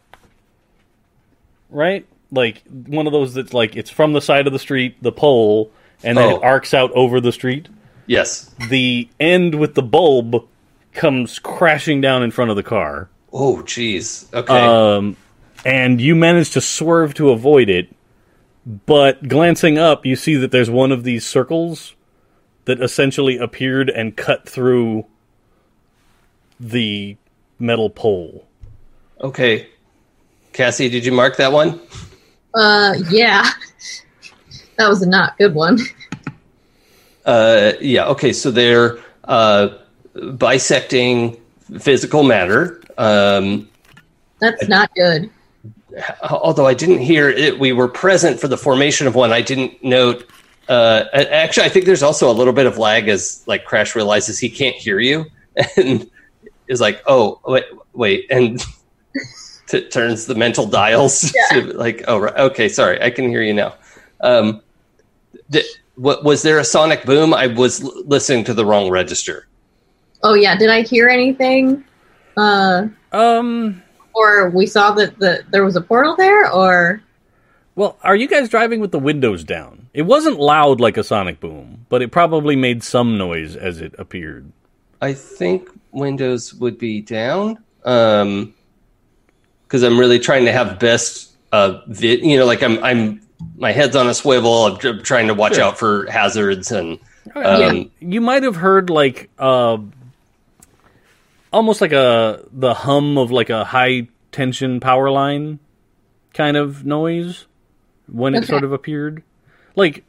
right? 1.75 2.07
Like 2.31 2.63
one 2.87 3.07
of 3.07 3.13
those 3.13 3.35
that's 3.35 3.53
like 3.53 3.77
it's 3.77 3.91
from 3.91 4.13
the 4.13 4.21
side 4.21 4.47
of 4.47 4.53
the 4.53 4.59
street, 4.59 4.97
the 5.03 5.13
pole, 5.13 5.71
and 6.03 6.17
then 6.17 6.33
Oh. 6.33 6.37
it 6.37 6.43
arcs 6.43 6.73
out 6.75 6.91
over 6.93 7.21
the 7.21 7.33
street. 7.33 7.69
Yes. 8.07 8.55
The 8.71 9.09
end 9.21 9.55
with 9.57 9.75
the 9.75 9.83
bulb 9.83 10.47
comes 10.93 11.39
crashing 11.39 12.01
down 12.01 12.23
in 12.23 12.31
front 12.31 12.51
of 12.51 12.57
the 12.57 12.63
car. 12.63 13.09
Oh, 13.33 13.63
geez. 13.63 14.29
Okay. 14.33 14.53
Um, 14.55 15.17
and 15.65 16.01
you 16.01 16.15
manage 16.15 16.51
to 16.51 16.61
swerve 16.61 17.15
to 17.15 17.31
avoid 17.31 17.69
it, 17.69 17.89
but 18.87 19.27
glancing 19.29 19.79
up, 19.79 20.05
you 20.07 20.15
see 20.17 20.35
that 20.37 20.51
there's 20.51 20.71
one 20.71 20.93
of 20.93 21.03
these 21.05 21.27
circles 21.27 21.95
that 22.67 22.81
essentially 22.81 23.39
appeared 23.39 23.89
and 23.91 24.17
cut 24.17 24.49
through 24.49 25.07
the 26.61 27.17
metal 27.59 27.91
pole. 27.91 28.47
Okay. 29.21 29.69
Cassie, 30.55 30.89
did 30.89 31.05
you 31.05 31.13
mark 31.13 31.37
that 31.37 31.53
one? 31.53 31.81
Uh, 32.55 32.95
yeah. 33.11 33.51
That 34.79 34.89
was 34.89 35.03
a 35.03 35.09
not 35.09 35.37
good 35.37 35.53
one. 35.53 35.79
Uh, 37.27 37.73
yeah. 37.81 38.07
Okay. 38.07 38.33
So 38.33 38.51
they're 38.51 38.99
uh, 39.25 39.69
bisecting 40.37 41.41
physical 41.81 42.23
matter. 42.23 42.81
Um, 42.97 43.69
That's 44.41 44.69
not 44.69 44.95
good. 44.95 45.29
although 46.23 46.67
I 46.67 46.75
didn't 46.75 47.01
hear 47.01 47.29
it, 47.29 47.59
we 47.59 47.73
were 47.73 47.89
present 47.89 48.41
for 48.41 48.47
the 48.47 48.57
formation 48.57 49.07
of 49.09 49.15
one. 49.17 49.33
I 49.33 49.43
didn't 49.43 49.83
note. 49.83 50.29
Uh, 50.69 51.05
actually, 51.15 51.67
I 51.67 51.69
think 51.69 51.85
there's 51.85 52.03
also 52.03 52.31
a 52.31 52.33
little 52.33 52.53
bit 52.53 52.67
of 52.67 52.79
lag 52.79 53.09
as 53.09 53.43
like 53.47 53.65
Crash 53.65 53.97
realizes 53.97 54.39
he 54.39 54.49
can't 54.49 54.77
hear 54.77 55.01
you 55.01 55.27
and 55.77 56.09
is 56.69 56.81
like, 56.81 57.03
"Oh, 57.07 57.41
wait, 57.45 57.65
wait," 57.93 58.27
and 58.31 58.65
t- 59.67 59.89
turns 59.89 60.27
the 60.27 60.35
mental 60.35 60.67
dials 60.67 61.33
to 61.51 61.61
like, 61.75 62.05
"Oh, 62.09 62.19
right, 62.19 62.37
okay, 62.37 62.69
sorry, 62.69 63.01
I 63.03 63.11
can 63.11 63.29
hear 63.29 63.43
you 63.43 63.55
now." 63.55 63.75
Um, 64.21 64.61
th- 65.53 65.67
what 65.97 66.25
was 66.25 66.43
there 66.43 66.59
a 66.59 66.65
sonic 66.65 67.05
boom? 67.05 67.33
I 67.35 67.47
was 67.49 67.83
l- 67.83 67.93
listening 68.07 68.45
to 68.45 68.55
the 68.55 68.65
wrong 68.65 68.91
register. 68.91 69.47
Oh 70.23 70.35
yeah, 70.35 70.57
did 70.57 70.71
I 70.71 70.83
hear 70.83 71.09
anything? 71.09 71.85
Uh, 72.37 72.89
Um. 73.13 73.83
or 74.15 74.51
we 74.51 74.67
saw 74.67 74.91
that 74.93 75.19
the 75.19 75.45
there 75.51 75.65
was 75.65 75.77
a 75.77 75.81
portal 75.81 76.17
there, 76.17 76.51
or 76.51 77.03
Well, 77.77 77.97
are 78.03 78.17
you 78.17 78.27
guys 78.29 78.49
driving 78.49 78.81
with 78.81 78.91
the 78.93 78.99
windows 78.99 79.45
down? 79.45 79.89
It 79.95 80.03
wasn't 80.03 80.41
loud 80.41 80.81
like 80.81 80.97
a 80.97 81.05
sonic 81.05 81.39
boom, 81.39 81.87
but 81.89 82.03
it 82.03 82.11
probably 82.11 82.57
made 82.57 82.83
some 82.83 83.17
noise 83.19 83.55
as 83.55 83.81
it 83.81 83.95
appeared. 83.99 84.51
I 85.01 85.13
think 85.13 85.69
Windows 85.93 86.55
would 86.55 86.79
be 86.79 87.01
down. 87.03 87.59
Um, 87.85 88.55
because 89.75 89.83
I'm 89.83 89.99
really 89.99 90.21
trying 90.21 90.45
to 90.45 90.53
have 90.53 90.79
best 90.79 91.33
uh 91.51 91.81
vid, 91.89 92.25
you 92.25 92.37
know, 92.37 92.47
like 92.47 92.63
I'm 92.63 92.83
I'm 92.85 93.21
my 93.57 93.73
head's 93.73 93.97
on 93.97 94.07
a 94.09 94.15
swivel. 94.15 94.67
I'm 94.67 95.03
trying 95.03 95.27
to 95.27 95.35
watch 95.35 95.57
Sure. 95.57 95.65
out 95.65 95.79
for 95.81 96.07
hazards 96.09 96.71
and 96.71 97.01
Um, 97.35 97.45
um, 97.45 97.91
You 97.99 98.21
might 98.21 98.45
have 98.45 98.55
heard 98.55 98.89
like 98.89 99.31
uh, 99.37 99.79
almost 101.53 101.81
like 101.81 101.91
a 101.93 102.45
the 102.53 102.73
hum 102.73 103.19
of 103.19 103.33
like 103.33 103.51
a 103.51 103.65
high 103.65 104.07
tension 104.31 104.79
power 104.79 105.11
line 105.11 105.59
kind 106.35 106.57
of 106.57 106.85
noise 106.85 107.47
when 108.07 108.35
it 108.37 108.39
Okay. 108.39 108.47
sort 108.47 108.63
of 108.63 108.73
appeared. 108.73 109.25
Like 109.75 110.05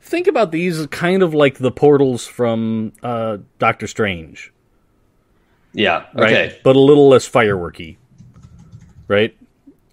think 0.00 0.28
about 0.28 0.52
these 0.52 0.86
kind 0.86 1.24
of 1.24 1.34
like 1.34 1.58
the 1.58 1.72
portals 1.72 2.24
from 2.24 2.92
uh, 3.02 3.38
Doctor 3.58 3.88
Strange, 3.88 4.52
yeah, 5.72 6.06
right? 6.14 6.30
okay, 6.30 6.60
But 6.62 6.76
a 6.76 6.80
little 6.80 7.08
less 7.08 7.28
fireworky, 7.28 7.96
right? 9.08 9.36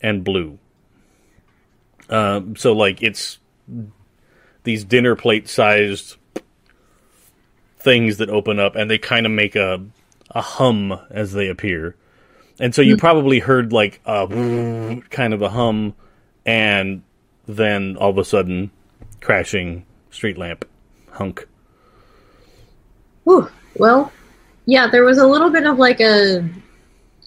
And 0.01 0.23
blue. 0.23 0.59
Um, 2.09 2.55
so 2.55 2.73
like 2.73 3.01
it's 3.01 3.39
these 4.63 4.83
dinner 4.83 5.15
plate 5.15 5.47
sized 5.47 6.17
things 7.77 8.17
that 8.17 8.29
open 8.29 8.59
up 8.59 8.75
and 8.75 8.89
they 8.89 8.97
kind 8.97 9.25
of 9.25 9.31
make 9.31 9.55
a 9.55 9.83
a 10.31 10.41
hum 10.41 10.99
as 11.09 11.33
they 11.33 11.47
appear. 11.47 11.95
And 12.59 12.73
so 12.73 12.81
you 12.81 12.97
probably 12.97 13.39
heard 13.39 13.73
like 13.73 13.99
a 14.05 14.27
kind 15.09 15.33
of 15.33 15.41
a 15.41 15.49
hum 15.49 15.95
and 16.45 17.03
then 17.47 17.97
all 17.97 18.09
of 18.09 18.17
a 18.17 18.25
sudden 18.25 18.71
crashing 19.21 19.85
street 20.11 20.37
lamp 20.37 20.65
hunk. 21.11 21.47
Whew. 23.23 23.49
well, 23.75 24.11
yeah, 24.65 24.87
there 24.89 25.03
was 25.03 25.17
a 25.17 25.27
little 25.27 25.49
bit 25.49 25.65
of 25.65 25.77
like 25.77 25.99
a 25.99 26.47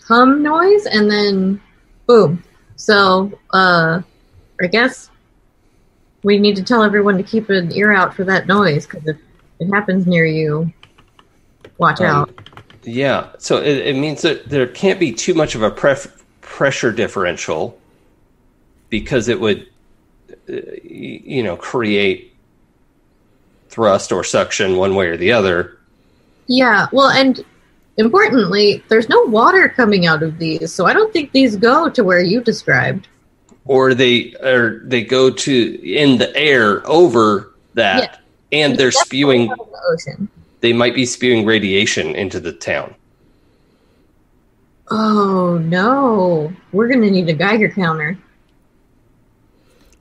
hum 0.07 0.43
noise, 0.43 0.87
and 0.87 1.11
then 1.11 1.61
boom. 2.07 2.43
So, 2.77 3.39
uh, 3.53 4.03
I 4.61 4.67
guess 4.67 5.11
we 6.23 6.39
need 6.39 6.57
to 6.57 6.63
tell 6.63 6.83
everyone 6.83 7.17
to 7.17 7.23
keep 7.23 7.51
an 7.51 7.73
ear 7.73 7.93
out 7.93 8.15
for 8.15 8.25
that 8.25 8.47
noise 8.47 8.87
because 8.87 9.07
if 9.07 9.17
it 9.61 9.69
happens 9.73 10.07
near 10.07 10.27
you, 10.27 10.73
watch 11.79 12.01
Um, 12.01 12.07
out. 12.07 12.49
yeah. 12.85 13.29
So 13.39 13.59
it, 13.59 13.79
it 13.79 13.97
means 13.97 14.23
that 14.23 14.49
there 14.49 14.67
can't 14.67 15.01
be 15.01 15.13
too 15.13 15.35
much 15.35 15.55
of 15.55 15.63
a 15.63 15.71
pref- 15.71 16.25
pressure 16.41 16.93
differential 16.93 17.79
because 18.91 19.29
it 19.29 19.41
would, 19.41 19.67
uh, 20.49 20.61
you 20.83 21.43
know, 21.43 21.57
create 21.57 22.35
thrust 23.69 24.13
or 24.13 24.25
suction 24.25 24.77
one 24.77 24.95
way 24.95 25.09
or 25.09 25.17
the 25.17 25.33
other. 25.33 25.79
Yeah, 26.47 26.87
well, 26.93 27.09
and 27.11 27.45
importantly, 27.97 28.83
there's 28.89 29.09
no 29.09 29.23
water 29.23 29.69
coming 29.69 30.07
out 30.07 30.23
of 30.23 30.39
these, 30.39 30.73
so 30.73 30.87
I 30.87 30.93
don't 30.93 31.13
think 31.13 31.33
these 31.33 31.57
go 31.57 31.89
to 31.91 32.05
where 32.05 32.21
you 32.21 32.41
described. 32.41 33.09
or 33.65 33.95
they 33.95 34.35
or 34.43 34.81
they 34.85 35.03
go 35.03 35.31
to 35.31 35.53
in 35.83 36.19
the 36.19 36.35
air 36.37 36.89
over 36.89 37.53
that 37.75 38.21
and 38.53 38.77
they're 38.77 38.93
spewing 38.93 39.49
the 39.49 39.81
ocean. 39.91 40.29
they 40.61 40.73
might 40.73 40.95
be 40.95 41.05
spewing 41.05 41.45
radiation 41.45 42.15
into 42.15 42.39
the 42.39 42.53
town 42.53 42.95
Oh 44.89 45.59
no, 45.59 46.53
we're 46.71 46.87
gonna 46.89 47.11
need 47.11 47.29
a 47.29 47.33
Geiger 47.33 47.69
counter. 47.71 48.17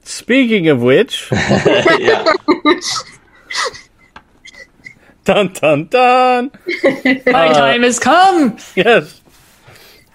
Speaking 0.04 0.68
of 0.68 0.84
which, 0.84 1.28
yeah 1.32 2.24
dun 5.26 5.52
dun 5.54 5.86
dun. 5.88 6.52
My 7.26 7.52
time 7.54 7.84
has 7.84 8.00
come. 8.00 8.58
yes. 8.76 9.22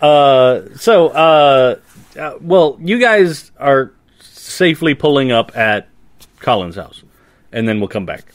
Uh, 0.01 0.63
so, 0.77 1.09
uh, 1.09 1.77
uh, 2.19 2.35
well, 2.41 2.79
you 2.81 2.99
guys 2.99 3.51
are 3.59 3.93
safely 4.21 4.95
pulling 4.95 5.31
up 5.31 5.55
at 5.57 5.89
Colin's 6.41 6.77
house, 6.77 7.03
and 7.53 7.69
then 7.69 7.81
we'll 7.81 7.89
come 7.89 8.07
back. 8.07 8.33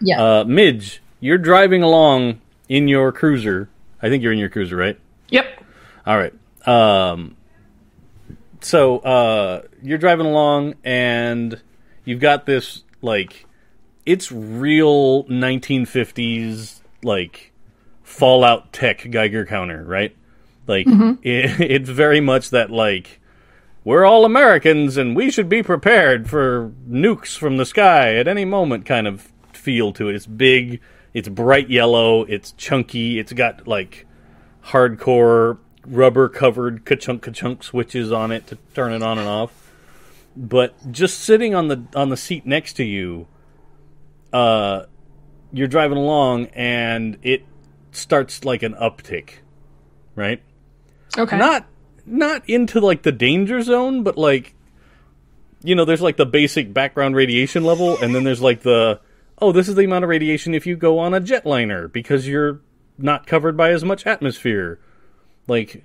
Yeah, 0.00 0.20
Uh, 0.40 0.44
Midge, 0.44 1.00
you're 1.20 1.38
driving 1.38 1.82
along 1.84 2.40
in 2.68 2.88
your 2.88 3.12
cruiser. 3.12 3.68
I 4.02 4.08
think 4.08 4.22
you're 4.22 4.32
in 4.32 4.38
your 4.40 4.48
cruiser, 4.48 4.76
right? 4.76 4.98
Yep. 5.28 5.62
All 6.04 6.18
right. 6.18 6.34
Um, 6.66 7.36
so 8.60 8.98
uh, 8.98 9.62
you're 9.82 9.98
driving 9.98 10.26
along, 10.26 10.74
and 10.82 11.60
you've 12.04 12.20
got 12.20 12.44
this 12.44 12.82
like 13.02 13.46
it's 14.06 14.30
real 14.30 15.24
1950s 15.24 16.80
like 17.02 17.52
Fallout 18.02 18.72
tech 18.72 19.10
Geiger 19.10 19.46
counter, 19.46 19.82
right? 19.84 20.14
Like 20.66 20.86
mm-hmm. 20.86 21.14
it, 21.22 21.60
it's 21.60 21.90
very 21.90 22.20
much 22.20 22.50
that 22.50 22.70
like 22.70 23.20
we're 23.84 24.04
all 24.04 24.24
Americans 24.24 24.96
and 24.96 25.14
we 25.14 25.30
should 25.30 25.48
be 25.48 25.62
prepared 25.62 26.28
for 26.28 26.72
nukes 26.88 27.36
from 27.36 27.56
the 27.56 27.66
sky 27.66 28.16
at 28.16 28.28
any 28.28 28.44
moment 28.44 28.86
kind 28.86 29.06
of 29.06 29.32
feel 29.52 29.92
to 29.94 30.08
it. 30.08 30.14
It's 30.14 30.26
big, 30.26 30.80
it's 31.12 31.28
bright 31.28 31.68
yellow, 31.70 32.22
it's 32.24 32.52
chunky, 32.52 33.18
it's 33.18 33.32
got 33.32 33.66
like 33.68 34.06
hardcore 34.66 35.58
rubber 35.86 36.30
covered 36.30 36.86
ka-chunk 36.86 37.22
ka-chunk 37.22 37.62
switches 37.62 38.10
on 38.10 38.32
it 38.32 38.46
to 38.46 38.56
turn 38.74 38.92
it 38.92 39.02
on 39.02 39.18
and 39.18 39.28
off. 39.28 39.72
But 40.36 40.90
just 40.90 41.20
sitting 41.20 41.54
on 41.54 41.68
the 41.68 41.84
on 41.94 42.08
the 42.08 42.16
seat 42.16 42.44
next 42.44 42.72
to 42.74 42.84
you, 42.84 43.28
uh, 44.34 44.86
you're 45.52 45.68
driving 45.68 45.96
along 45.96 46.46
and 46.46 47.16
it 47.22 47.44
starts 47.92 48.44
like 48.44 48.64
an 48.64 48.74
uptick, 48.74 49.30
right? 50.16 50.42
Okay. 51.16 51.38
Not 51.38 51.66
not 52.04 52.42
into 52.50 52.80
like 52.80 53.02
the 53.02 53.12
danger 53.12 53.62
zone, 53.62 54.02
but 54.02 54.18
like 54.18 54.54
you 55.62 55.74
know, 55.74 55.86
there's 55.86 56.02
like 56.02 56.16
the 56.16 56.26
basic 56.26 56.74
background 56.74 57.16
radiation 57.16 57.64
level, 57.64 57.96
and 57.96 58.14
then 58.14 58.24
there's 58.24 58.42
like 58.42 58.62
the 58.62 59.00
oh, 59.38 59.52
this 59.52 59.68
is 59.68 59.76
the 59.76 59.84
amount 59.84 60.02
of 60.02 60.10
radiation 60.10 60.52
if 60.52 60.66
you 60.66 60.76
go 60.76 60.98
on 60.98 61.14
a 61.14 61.20
jetliner 61.20 61.90
because 61.90 62.26
you're 62.26 62.60
not 62.98 63.26
covered 63.26 63.56
by 63.56 63.70
as 63.70 63.84
much 63.84 64.04
atmosphere. 64.04 64.80
Like 65.46 65.84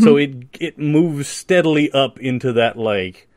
so 0.00 0.16
it 0.16 0.46
it 0.58 0.78
moves 0.78 1.28
steadily 1.28 1.90
up 1.92 2.18
into 2.18 2.54
that 2.54 2.78
like 2.78 3.28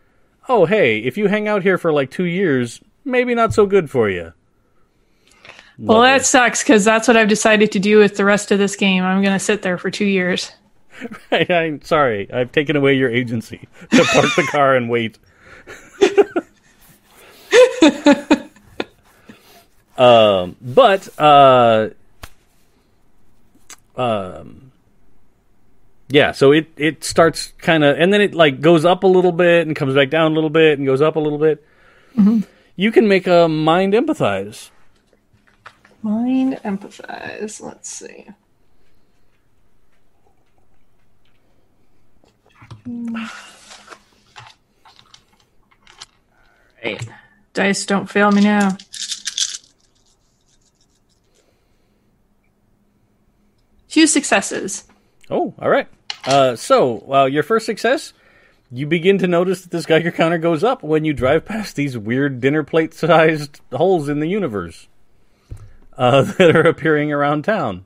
oh 0.48 0.66
hey, 0.66 1.00
if 1.00 1.18
you 1.18 1.28
hang 1.28 1.50
out 1.50 1.64
here 1.64 1.78
for 1.78 1.92
like 1.92 2.10
2 2.10 2.24
years, 2.24 2.80
maybe 3.08 3.34
not 3.34 3.54
so 3.54 3.66
good 3.66 3.90
for 3.90 4.10
you. 4.10 4.34
well, 5.80 6.02
that 6.02 6.26
sucks 6.26 6.62
because 6.62 6.84
that's 6.84 7.08
what 7.08 7.18
I've 7.18 7.30
decided 7.30 7.72
to 7.72 7.80
do 7.80 7.98
with 7.98 8.18
the 8.18 8.26
rest 8.26 8.52
of 8.52 8.60
this 8.60 8.76
game. 8.76 9.04
I'm 9.04 9.22
going 9.22 9.34
to 9.34 9.40
sit 9.40 9.62
there 9.62 9.78
for 9.78 9.90
two 9.90 10.06
years. 10.06 10.52
I, 11.32 11.46
I'm 11.50 11.82
sorry. 11.82 12.32
I've 12.32 12.52
taken 12.52 12.76
away 12.76 12.94
your 12.96 13.10
agency 13.10 13.68
to 13.92 14.04
park 14.04 14.26
the 14.36 14.48
car 14.52 14.76
and 14.76 14.90
wait. 14.90 15.18
um, 19.98 20.56
but 20.62 21.10
uh, 21.20 21.90
um, 23.96 24.72
yeah. 26.10 26.32
So 26.32 26.52
it 26.52 26.68
it 26.78 27.04
starts 27.04 27.54
kind 27.60 27.84
of, 27.84 27.98
and 27.98 28.14
then 28.14 28.22
it 28.22 28.34
like 28.34 28.62
goes 28.62 28.86
up 28.86 29.04
a 29.04 29.08
little 29.08 29.32
bit 29.32 29.68
and 29.68 29.76
comes 29.76 29.96
back 29.96 30.10
down 30.10 30.32
a 30.32 30.36
little 30.36 30.50
bit 30.50 30.78
and 30.78 30.88
goes 30.88 31.02
up 31.02 31.16
a 31.16 31.20
little 31.20 31.40
bit. 31.40 31.66
You 32.80 32.92
can 32.92 33.08
make 33.08 33.26
a 33.26 33.48
mind 33.50 33.94
empathize. 33.94 34.70
Mind 36.04 36.60
empathize. 36.64 37.60
Let's 37.60 37.90
see. 37.90 38.28
Right. 46.84 47.08
Dice 47.54 47.86
don't 47.88 48.08
fail 48.08 48.32
me 48.32 48.42
now. 48.42 48.78
Few 53.88 54.06
successes. 54.06 54.84
Oh, 55.32 55.56
all 55.58 55.70
right. 55.70 55.88
Uh, 56.26 56.56
so, 56.56 57.12
uh, 57.12 57.26
your 57.26 57.42
first 57.42 57.66
success, 57.66 58.14
you 58.72 58.86
begin 58.86 59.18
to 59.20 59.28
notice 59.28 59.62
that 59.62 59.72
this 59.72 59.86
Geiger 59.86 60.12
counter 60.12 60.38
goes 60.38 60.64
up 60.64 60.84
when 60.84 61.06
you 61.06 61.14
drive 61.14 61.46
past 61.46 61.76
these 61.76 61.98
weird 61.98 62.42
dinner 62.42 62.64
plate 62.64 62.94
sized 62.94 63.62
holes 63.72 64.10
in 64.10 64.20
the 64.20 64.28
universe 64.28 64.88
uh, 65.98 66.22
that 66.38 66.56
are 66.56 66.68
appearing 66.68 67.12
around 67.12 67.44
town. 67.44 67.86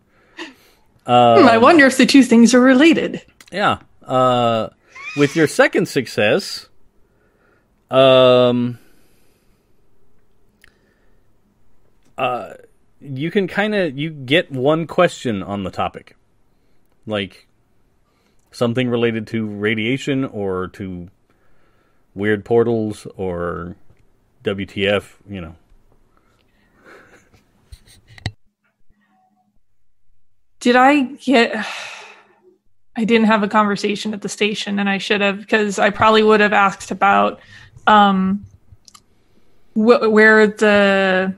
Hmm, 1.06 1.48
I 1.48 1.58
wonder 1.58 1.86
if 1.86 1.98
the 1.98 2.06
two 2.06 2.24
things 2.24 2.54
are 2.54 2.62
related. 2.62 3.22
Yeah. 3.52 3.80
Uh, 4.04 4.70
with 5.18 5.36
your 5.36 5.48
second 5.48 5.88
success, 5.88 6.70
um, 7.90 8.80
uh, 12.18 12.54
you 13.00 13.32
can 13.32 13.48
kind 13.48 13.76
of 13.76 13.98
you 13.98 14.12
get 14.12 14.52
one 14.52 14.88
question 14.88 15.44
on 15.44 15.64
the 15.64 15.72
topic, 15.72 16.16
like 17.06 17.48
something 18.52 18.90
related 18.90 19.28
to 19.28 19.46
radiation 19.48 20.26
or 20.26 20.68
to 20.70 21.10
weird 22.14 22.46
portals 22.46 23.08
or 23.16 23.76
WTF. 24.44 25.16
You 25.30 25.42
know. 25.42 25.56
Did 30.60 30.76
I 30.76 31.02
get. 31.04 31.66
I 32.96 33.06
didn't 33.06 33.28
have 33.28 33.42
a 33.42 33.48
conversation 33.48 34.14
at 34.14 34.22
the 34.22 34.30
station, 34.30 34.78
and 34.78 34.90
I 34.90 34.98
should 34.98 35.22
have, 35.22 35.40
because 35.40 35.80
I 35.80 35.92
probably 35.92 36.24
would 36.24 36.42
have 36.42 36.52
asked 36.52 36.92
about 36.92 37.40
um, 37.88 38.46
wh- 39.74 40.12
where 40.12 40.48
the 40.48 41.34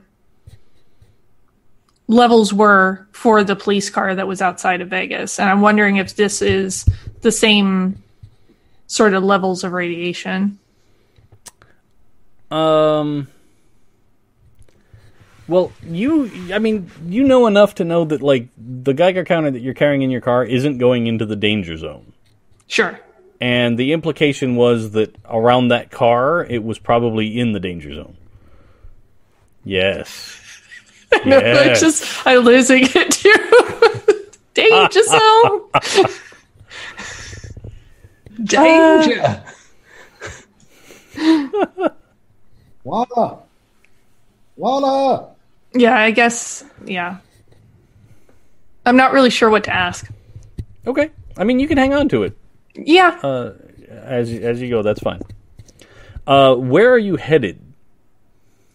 levels 2.06 2.52
were 2.52 3.06
for 3.12 3.44
the 3.44 3.56
police 3.56 3.90
car 3.90 4.14
that 4.14 4.26
was 4.26 4.42
outside 4.42 4.80
of 4.80 4.88
Vegas. 4.88 5.38
And 5.38 5.48
I'm 5.48 5.60
wondering 5.60 5.96
if 5.96 6.16
this 6.16 6.42
is 6.42 6.84
the 7.22 7.32
same 7.32 8.02
sort 8.86 9.14
of 9.14 9.22
levels 9.22 9.64
of 9.64 9.72
radiation. 9.72 10.58
Um. 12.50 13.28
Well, 15.46 15.72
you, 15.86 16.30
I 16.54 16.58
mean, 16.58 16.90
you 17.06 17.22
know 17.22 17.46
enough 17.46 17.74
to 17.74 17.84
know 17.84 18.06
that, 18.06 18.22
like, 18.22 18.48
the 18.56 18.94
Geiger 18.94 19.26
counter 19.26 19.50
that 19.50 19.60
you're 19.60 19.74
carrying 19.74 20.00
in 20.00 20.10
your 20.10 20.22
car 20.22 20.42
isn't 20.42 20.78
going 20.78 21.06
into 21.06 21.26
the 21.26 21.36
danger 21.36 21.76
zone. 21.76 22.14
Sure. 22.66 22.98
And 23.42 23.78
the 23.78 23.92
implication 23.92 24.56
was 24.56 24.92
that 24.92 25.14
around 25.28 25.68
that 25.68 25.90
car, 25.90 26.46
it 26.46 26.64
was 26.64 26.78
probably 26.78 27.38
in 27.38 27.52
the 27.52 27.60
danger 27.60 27.92
zone. 27.92 28.16
Yes. 29.64 30.40
Yes. 31.26 31.66
it's 31.66 31.80
just 31.80 32.26
I'm 32.26 32.40
losing 32.40 32.84
it 32.86 33.10
too. 33.10 33.34
Danger 34.54 35.02
zone. 35.02 35.60
Danger. 38.44 39.42
Lana! 42.84 43.38
Lana! 44.56 45.28
Yeah, 45.74 45.96
I 45.98 46.10
guess. 46.10 46.64
Yeah. 46.84 47.18
I'm 48.86 48.96
not 48.96 49.12
really 49.12 49.30
sure 49.30 49.50
what 49.50 49.64
to 49.64 49.74
ask. 49.74 50.08
Okay. 50.86 51.10
I 51.36 51.44
mean, 51.44 51.58
you 51.58 51.66
can 51.66 51.78
hang 51.78 51.94
on 51.94 52.08
to 52.10 52.22
it 52.24 52.36
Yeah. 52.74 53.18
uh, 53.22 53.52
as 53.90 54.30
as 54.32 54.60
you 54.60 54.68
go. 54.70 54.82
That's 54.82 55.00
fine. 55.00 55.22
Uh, 56.26 56.54
where 56.54 56.92
are 56.92 56.98
you 56.98 57.16
headed? 57.16 57.60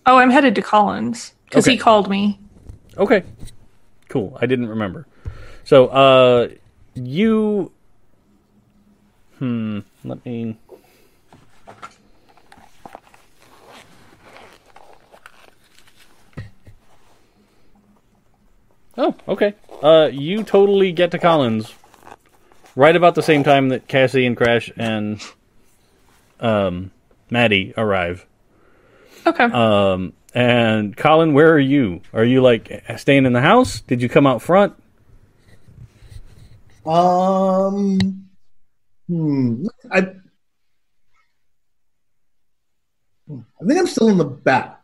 oh, 0.05 0.17
I'm 0.17 0.31
headed 0.31 0.55
to 0.55 0.61
Colin's 0.63 1.33
because 1.49 1.65
Okay. 1.65 1.73
he 1.73 1.77
called 1.77 2.09
me. 2.09 2.39
Okay. 2.97 3.23
Cool. 4.07 4.37
I 4.39 4.45
didn't 4.45 4.69
remember. 4.69 5.07
So, 5.63 5.87
uh, 5.87 6.49
you. 6.95 7.71
Hmm. 9.39 9.79
Let 10.03 10.23
me. 10.25 10.57
Oh, 18.97 19.15
okay. 19.27 19.53
Uh, 19.81 20.09
you 20.11 20.43
totally 20.43 20.91
get 20.91 21.11
to 21.11 21.19
Colin's 21.19 21.73
right 22.75 22.95
about 22.95 23.15
the 23.15 23.21
same 23.23 23.43
time 23.43 23.69
that 23.69 23.87
Cassie 23.87 24.25
and 24.25 24.35
Crash 24.35 24.71
and 24.75 25.21
um, 26.39 26.91
Maddie 27.29 27.73
arrive. 27.77 28.25
Okay. 29.25 29.45
Um, 29.45 30.13
and 30.33 30.95
Colin, 30.95 31.33
where 31.33 31.51
are 31.53 31.59
you? 31.59 32.01
Are 32.13 32.23
you 32.23 32.41
like 32.41 32.83
staying 32.97 33.25
in 33.25 33.33
the 33.33 33.41
house? 33.41 33.81
Did 33.81 34.01
you 34.01 34.09
come 34.09 34.27
out 34.27 34.41
front? 34.41 34.73
Um, 36.85 38.29
hmm, 39.07 39.65
I, 39.91 39.97
I 43.29 43.65
think 43.67 43.79
I'm 43.79 43.87
still 43.87 44.09
in 44.09 44.17
the 44.17 44.25
back. 44.25 44.81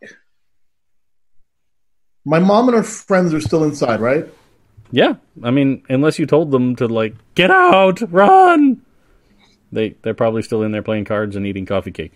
My 2.25 2.39
mom 2.39 2.67
and 2.67 2.77
her 2.77 2.83
friends 2.83 3.33
are 3.33 3.41
still 3.41 3.63
inside, 3.63 4.01
right? 4.01 4.25
Yeah, 4.91 5.15
I 5.43 5.51
mean, 5.51 5.83
unless 5.89 6.19
you 6.19 6.25
told 6.25 6.51
them 6.51 6.75
to 6.77 6.87
like 6.87 7.15
get 7.35 7.51
out, 7.51 8.01
run. 8.11 8.81
They 9.71 9.95
they're 10.01 10.13
probably 10.13 10.41
still 10.41 10.63
in 10.63 10.71
there 10.71 10.83
playing 10.83 11.05
cards 11.05 11.35
and 11.35 11.45
eating 11.45 11.65
coffee 11.65 11.91
cake. 11.91 12.13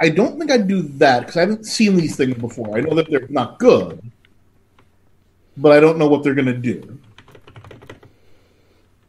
I 0.00 0.10
don't 0.10 0.38
think 0.38 0.50
I'd 0.50 0.68
do 0.68 0.82
that 0.82 1.20
because 1.20 1.36
I 1.36 1.40
haven't 1.40 1.64
seen 1.64 1.96
these 1.96 2.16
things 2.16 2.34
before. 2.34 2.76
I 2.76 2.80
know 2.80 2.94
that 2.94 3.10
they're 3.10 3.26
not 3.28 3.58
good, 3.58 4.00
but 5.56 5.72
I 5.72 5.80
don't 5.80 5.98
know 5.98 6.08
what 6.08 6.22
they're 6.22 6.34
going 6.34 6.46
to 6.46 6.52
do. 6.52 6.98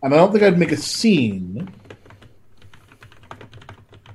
And 0.01 0.13
I 0.13 0.17
don't 0.17 0.31
think 0.31 0.43
I'd 0.43 0.57
make 0.57 0.71
a 0.71 0.77
scene. 0.77 1.69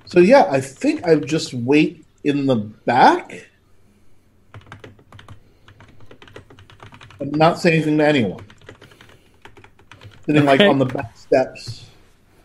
So 0.07 0.21
yeah, 0.21 0.47
I 0.51 0.61
think 0.61 1.07
I'd 1.07 1.27
just 1.27 1.53
wait 1.53 2.05
in 2.25 2.47
the 2.47 2.57
back 2.57 3.49
and 7.21 7.33
not 7.33 7.59
say 7.59 7.73
anything 7.73 7.99
to 7.99 8.07
anyone. 8.07 8.45
Sitting 10.27 10.45
like 10.45 10.61
on 10.61 10.79
the 10.79 10.87
back 10.87 11.17
steps. 11.17 11.87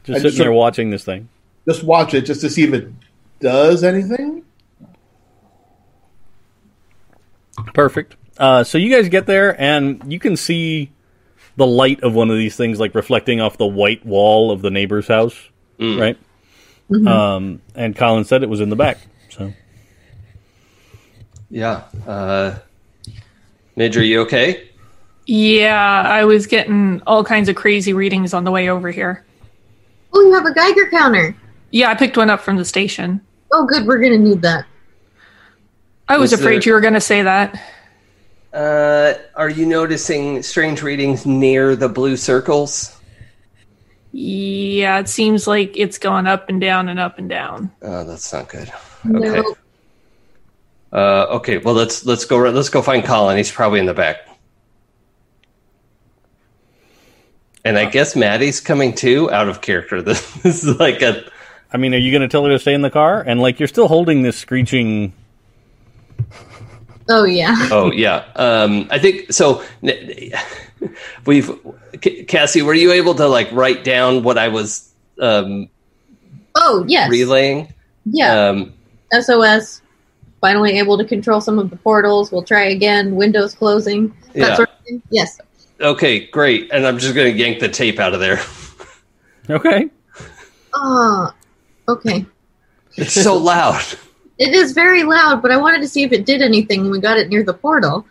Just 0.04 0.10
I 0.10 0.14
sitting 0.14 0.22
just 0.24 0.38
there 0.38 0.52
watching 0.52 0.90
this 0.90 1.06
thing. 1.06 1.30
Just 1.68 1.84
watch 1.84 2.14
it 2.14 2.22
just 2.22 2.42
to 2.42 2.50
see 2.50 2.64
if 2.64 2.74
it 2.74 2.90
does 3.40 3.84
anything. 3.84 4.44
Perfect. 7.74 8.16
Uh, 8.38 8.64
so 8.64 8.78
you 8.78 8.94
guys 8.96 9.10
get 9.10 9.26
there 9.26 9.60
and 9.60 10.12
you 10.12 10.20
can 10.20 10.38
see 10.38 10.92
the 11.56 11.66
light 11.66 12.04
of 12.04 12.14
one 12.14 12.30
of 12.30 12.38
these 12.38 12.56
things 12.56 12.80
like 12.80 12.94
reflecting 12.94 13.42
off 13.42 13.58
the 13.58 13.66
white 13.66 14.06
wall 14.06 14.52
of 14.52 14.62
the 14.62 14.70
neighbor's 14.70 15.08
house, 15.08 15.36
right? 15.80 16.18
Um, 16.90 17.62
and 17.76 17.96
Colin 17.96 18.24
said 18.26 18.44
it 18.44 18.50
was 18.50 18.62
in 18.62 18.70
the 18.70 18.76
back. 18.76 19.00
So 19.30 19.52
Yeah. 21.50 21.84
Uh, 22.06 22.60
Midge, 23.76 23.98
are 23.98 24.04
you 24.04 24.22
okay? 24.22 24.70
yeah, 25.26 26.04
I 26.04 26.24
was 26.26 26.46
getting 26.48 27.02
all 27.06 27.24
kinds 27.24 27.50
of 27.50 27.56
crazy 27.56 27.92
readings 27.94 28.34
on 28.34 28.44
the 28.44 28.52
way 28.52 28.70
over 28.70 28.92
here. 28.92 29.26
Oh, 30.14 30.22
you 30.22 30.34
have 30.34 30.46
a 30.46 30.54
Geiger 30.54 30.90
counter. 30.90 31.36
Yeah, 31.72 31.90
I 31.90 31.96
picked 31.96 32.16
one 32.18 32.30
up 32.30 32.40
from 32.40 32.56
the 32.58 32.64
station. 32.66 33.20
Oh, 33.52 33.66
good. 33.66 33.86
We're 33.86 34.00
gonna 34.00 34.18
need 34.18 34.42
that. 34.42 34.66
I 36.10 36.18
was 36.18 36.32
Was 36.32 36.40
afraid 36.40 36.62
there- 36.64 36.70
you 36.70 36.74
were 36.74 36.82
going 36.82 36.94
to 36.94 37.02
say 37.02 37.22
that. 37.22 37.62
Uh, 38.54 39.14
are 39.36 39.50
you 39.50 39.66
noticing 39.66 40.42
strange 40.42 40.82
readings 40.82 41.26
near 41.26 41.76
the 41.76 41.90
blue 41.90 42.16
circles? 42.16 42.98
Yeah, 44.14 45.00
it 45.00 45.10
seems 45.10 45.48
like 45.48 45.78
it's 45.78 45.98
going 45.98 46.26
up 46.26 46.48
and 46.48 46.62
down 46.62 46.88
and 46.88 46.98
up 46.98 47.20
and 47.20 47.28
down. 47.30 47.72
Oh, 47.82 48.06
that's 48.06 48.32
not 48.32 48.48
good. 48.48 48.72
No. 49.04 49.20
Okay. 49.20 49.50
Uh, 50.94 51.26
okay. 51.36 51.58
Well, 51.58 51.76
let's 51.76 52.06
let's 52.06 52.24
go. 52.24 52.38
Let's 52.38 52.70
go 52.70 52.82
find 52.82 53.04
Colin. 53.04 53.36
He's 53.38 53.52
probably 53.52 53.80
in 53.80 53.86
the 53.86 53.94
back. 53.94 54.28
And 57.66 57.78
I 57.78 57.86
guess 57.86 58.16
Maddie's 58.16 58.62
coming 58.62 58.96
too, 58.96 59.30
out 59.30 59.50
of 59.50 59.60
character. 59.62 60.02
This, 60.02 60.32
this 60.42 60.64
is 60.64 60.80
like 60.80 61.02
a 61.02 61.30
I 61.72 61.78
mean, 61.78 61.94
are 61.94 61.98
you 61.98 62.12
going 62.12 62.22
to 62.22 62.28
tell 62.28 62.44
her 62.46 62.52
to 62.52 62.60
stay 62.60 62.74
in 62.74 62.82
the 62.82 62.90
car? 62.90 63.22
And 63.22 63.42
like 63.42 63.60
you're 63.60 63.68
still 63.68 63.88
holding 63.88 64.22
this 64.22 64.38
screeching. 64.38 65.14
Oh 67.10 67.24
yeah. 67.26 67.56
oh 67.72 67.92
yeah. 67.92 68.26
Um, 68.36 68.88
I 68.90 69.00
think 69.00 69.32
so. 69.34 69.64
We've 71.26 71.52
Cassie, 72.28 72.62
were 72.62 72.74
you 72.74 72.92
able 72.92 73.16
to 73.16 73.28
like 73.28 73.52
write 73.52 73.84
down 73.84 74.24
what 74.24 74.38
I 74.38 74.48
was 74.50 74.92
um, 75.20 75.70
Oh 76.56 76.86
yes. 76.88 77.10
relaying? 77.10 77.74
Yeah. 78.06 78.50
Um, 78.50 78.74
SOS. 79.20 79.82
Finally 80.40 80.78
able 80.78 80.98
to 81.00 81.06
control 81.06 81.42
some 81.42 81.58
of 81.60 81.70
the 81.72 81.78
portals. 81.78 82.32
We'll 82.32 82.44
try 82.44 82.66
again. 82.66 83.16
Windows 83.16 83.56
closing. 83.56 84.10
That 84.34 84.36
Yeah. 84.36 84.56
sort 84.56 84.70
of 84.70 84.86
thing. 84.86 85.02
Yes. 85.10 85.40
okay, 85.82 86.28
great. 86.28 86.70
And 86.72 86.86
I'm 86.86 87.00
just 87.00 87.16
going 87.16 87.32
to 87.34 87.38
yank 87.38 87.60
the 87.60 87.68
tape 87.70 88.00
out 88.00 88.14
of 88.14 88.20
there. 88.20 88.40
Okay. 89.50 89.90
Ah. 90.74 91.34
Okay. 91.88 92.26
It's 92.96 93.14
so 93.14 93.38
loud. 93.38 93.82
It 94.38 94.54
is 94.54 94.72
very 94.74 95.04
loud, 95.04 95.42
but 95.42 95.52
I 95.52 95.58
wanted 95.58 95.82
to 95.82 95.88
see 95.88 96.04
if 96.04 96.12
it 96.12 96.26
did 96.26 96.42
anything 96.42 96.82
when 96.84 96.92
we 96.92 97.00
got 97.00 97.18
it 97.18 97.30
near 97.30 97.44
the 97.44 97.54
portal. 97.54 98.06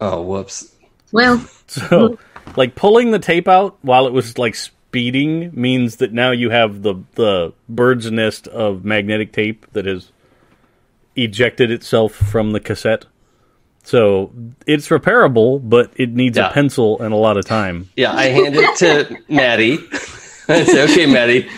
Oh, 0.00 0.22
whoops. 0.22 0.74
Well, 1.12 1.38
So, 1.68 2.18
like 2.56 2.74
pulling 2.74 3.12
the 3.12 3.18
tape 3.18 3.48
out 3.48 3.78
while 3.82 4.06
it 4.06 4.12
was 4.12 4.36
like 4.36 4.54
speeding 4.54 5.50
means 5.54 5.96
that 5.96 6.12
now 6.12 6.32
you 6.32 6.50
have 6.50 6.82
the 6.82 6.96
the 7.14 7.52
bird's 7.68 8.10
nest 8.10 8.46
of 8.48 8.84
magnetic 8.84 9.32
tape 9.32 9.66
that 9.72 9.86
has 9.86 10.10
ejected 11.16 11.70
itself 11.70 12.12
from 12.12 12.52
the 12.52 12.60
cassette. 12.60 13.06
So 13.84 14.32
it's 14.66 14.88
repairable, 14.88 15.60
but 15.68 15.92
it 15.96 16.10
needs 16.10 16.36
Yeah. 16.38 16.50
a 16.50 16.52
pencil 16.52 17.00
and 17.00 17.12
a 17.12 17.16
lot 17.16 17.36
of 17.36 17.44
time. 17.46 17.88
Yeah, 17.96 18.12
I 18.12 18.24
hand 18.26 18.54
it 18.56 18.76
to 18.78 19.16
Maddie. 19.32 19.78
I 20.48 20.64
say, 20.64 20.82
"Okay, 20.84 21.06
Maddie, 21.06 21.48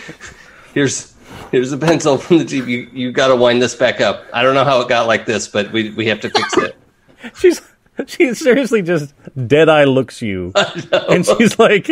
here's 0.75 1.15
here's 1.51 1.71
a 1.71 1.77
pencil 1.77 2.19
from 2.19 2.37
the 2.37 2.45
TV. 2.45 2.67
You 2.67 2.89
you 2.93 3.11
got 3.11 3.29
to 3.29 3.35
wind 3.35 3.59
this 3.63 3.73
back 3.73 3.99
up. 3.99 4.25
I 4.31 4.43
don't 4.43 4.53
know 4.53 4.63
how 4.63 4.81
it 4.81 4.89
got 4.89 5.07
like 5.07 5.25
this, 5.25 5.47
but 5.47 5.71
we 5.71 5.89
we 5.89 6.05
have 6.05 6.19
to 6.19 6.29
fix 6.29 6.55
it." 6.57 6.75
She's 7.35 7.59
she 8.05 8.35
seriously 8.35 8.83
just 8.83 9.13
dead 9.47 9.69
eye 9.69 9.85
looks 9.85 10.21
you, 10.21 10.51
and 10.91 11.25
she's 11.25 11.57
like, 11.57 11.89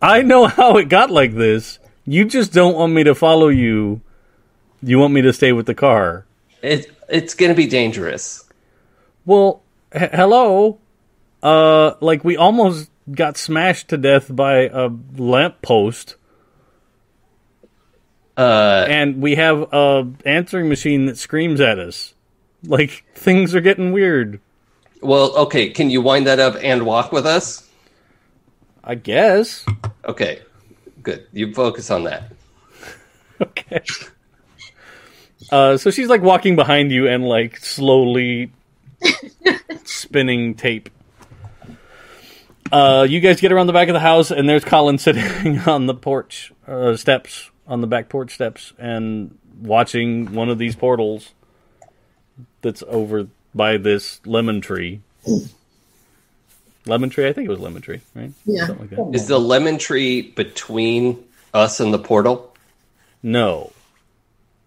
"I 0.00 0.22
know 0.22 0.46
how 0.46 0.78
it 0.78 0.88
got 0.88 1.10
like 1.10 1.34
this. 1.34 1.78
You 2.04 2.24
just 2.24 2.52
don't 2.52 2.74
want 2.74 2.92
me 2.92 3.04
to 3.04 3.14
follow 3.14 3.48
you. 3.48 4.00
You 4.82 4.98
want 4.98 5.12
me 5.12 5.22
to 5.22 5.32
stay 5.32 5.52
with 5.52 5.66
the 5.66 5.74
car." 5.74 6.26
It 6.62 6.90
it's 7.08 7.34
gonna 7.34 7.54
be 7.54 7.66
dangerous. 7.66 8.44
Well, 9.24 9.62
h- 9.94 10.10
hello. 10.12 10.78
Uh, 11.42 11.94
like 12.00 12.24
we 12.24 12.36
almost 12.36 12.88
got 13.10 13.36
smashed 13.36 13.88
to 13.88 13.96
death 13.98 14.34
by 14.34 14.68
a 14.68 14.88
lamppost, 15.16 16.16
Uh, 18.36 18.86
and 18.88 19.20
we 19.20 19.34
have 19.34 19.68
a 19.72 20.08
answering 20.24 20.68
machine 20.68 21.06
that 21.06 21.18
screams 21.18 21.60
at 21.60 21.78
us. 21.78 22.14
Like 22.64 23.04
things 23.14 23.54
are 23.54 23.60
getting 23.60 23.92
weird. 23.92 24.40
well, 25.02 25.34
okay. 25.36 25.70
Can 25.70 25.90
you 25.90 26.00
wind 26.00 26.26
that 26.26 26.38
up 26.38 26.56
and 26.62 26.86
walk 26.86 27.12
with 27.12 27.26
us? 27.26 27.68
I 28.84 28.94
guess. 28.94 29.64
Okay, 30.04 30.40
good. 31.02 31.26
You 31.32 31.52
focus 31.54 31.90
on 31.90 32.04
that. 32.04 32.32
Okay. 33.40 33.80
Uh, 35.50 35.76
so 35.76 35.90
she's 35.90 36.06
like 36.08 36.22
walking 36.22 36.54
behind 36.54 36.92
you 36.92 37.08
and 37.08 37.24
like 37.26 37.56
slowly 37.56 38.52
spinning 39.84 40.54
tape. 40.54 40.88
Uh, 42.70 43.04
you 43.08 43.18
guys 43.20 43.40
get 43.40 43.50
around 43.50 43.66
the 43.66 43.72
back 43.72 43.88
of 43.88 43.94
the 43.94 44.00
house, 44.00 44.30
and 44.30 44.48
there's 44.48 44.64
Colin 44.64 44.96
sitting 44.96 45.58
on 45.66 45.86
the 45.86 45.94
porch 45.94 46.52
uh, 46.68 46.96
steps, 46.96 47.50
on 47.66 47.80
the 47.80 47.86
back 47.86 48.08
porch 48.08 48.32
steps, 48.34 48.72
and 48.78 49.38
watching 49.60 50.34
one 50.34 50.48
of 50.48 50.58
these 50.58 50.74
portals 50.76 51.32
that's 52.62 52.82
over 52.88 53.28
by 53.54 53.76
this 53.76 54.20
lemon 54.24 54.60
tree. 54.60 55.00
lemon 56.86 57.10
tree? 57.10 57.28
I 57.28 57.32
think 57.32 57.46
it 57.46 57.50
was 57.50 57.60
lemon 57.60 57.82
tree, 57.82 58.00
right? 58.14 58.32
Yeah. 58.44 58.66
Something 58.66 58.88
like 58.88 59.12
that. 59.12 59.16
Is 59.16 59.26
the 59.28 59.38
lemon 59.38 59.78
tree 59.78 60.22
between 60.22 61.22
us 61.54 61.80
and 61.80 61.92
the 61.92 61.98
portal? 61.98 62.54
No. 63.22 63.72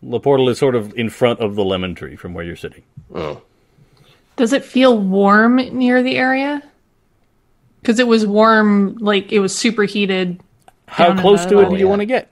The 0.01 0.19
portal 0.19 0.49
is 0.49 0.57
sort 0.57 0.75
of 0.75 0.93
in 0.97 1.09
front 1.09 1.39
of 1.39 1.55
the 1.55 1.65
lemon 1.65 1.95
tree 1.95 2.15
from 2.15 2.33
where 2.33 2.45
you're 2.45 2.55
sitting. 2.55 2.83
Oh, 3.13 3.41
Does 4.35 4.53
it 4.53 4.63
feel 4.63 4.97
warm 4.97 5.55
near 5.55 6.03
the 6.03 6.15
area? 6.17 6.61
Because 7.81 7.99
it 7.99 8.07
was 8.07 8.25
warm, 8.25 8.97
like 8.97 9.31
it 9.31 9.39
was 9.39 9.55
superheated, 9.55 10.41
How 10.87 11.19
close 11.19 11.45
to 11.47 11.59
it 11.59 11.69
do 11.69 11.75
you 11.75 11.85
yeah. 11.85 11.89
want 11.89 12.01
to 12.01 12.05
get? 12.05 12.29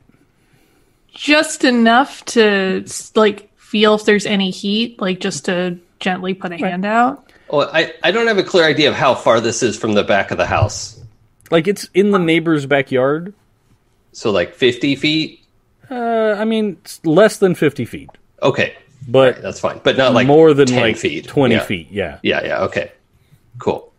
Just 1.14 1.64
enough 1.64 2.24
to 2.26 2.86
like 3.16 3.50
feel 3.58 3.96
if 3.96 4.06
there's 4.06 4.26
any 4.26 4.50
heat, 4.52 5.00
like 5.02 5.20
just 5.20 5.46
to 5.46 5.78
gently 6.00 6.34
put 6.34 6.52
a 6.52 6.58
hand 6.58 6.86
out. 6.86 7.32
oh 7.50 7.62
I 7.62 7.94
I 8.04 8.12
don't 8.12 8.28
have 8.28 8.38
a 8.38 8.44
clear 8.44 8.66
idea 8.66 8.90
of 8.90 8.96
how 8.96 9.16
far 9.16 9.40
this 9.40 9.64
is 9.64 9.78
from 9.78 9.94
the 9.94 10.04
back 10.04 10.32
of 10.32 10.38
the 10.38 10.46
house. 10.46 11.00
Like 11.52 11.68
it's 11.68 11.88
in 11.94 12.12
the 12.12 12.20
neighbor's 12.20 12.66
backyard. 12.66 13.34
So 14.12 14.32
like 14.32 14.54
fifty 14.56 14.96
feet. 14.96 15.40
Uh, 15.90 16.36
I 16.40 16.46
mean, 16.46 16.78
it's 16.82 17.06
less 17.06 17.38
than 17.38 17.54
50 17.56 17.86
feet, 17.86 18.10
Okay, 18.42 18.74
but 19.08 19.42
that's 19.42 19.60
fine, 19.60 19.80
but 19.84 19.96
not 19.98 20.14
like 20.14 20.26
more 20.26 20.54
than 20.54 20.66
10 20.68 20.82
like 20.82 20.98
feet. 20.98 21.28
20 21.28 21.54
Yeah. 21.56 21.62
feet. 21.62 21.88
Yeah. 21.92 22.20
Yeah, 22.24 22.44
yeah. 22.44 22.64
Okay, 22.64 22.92
cool. 23.60 23.92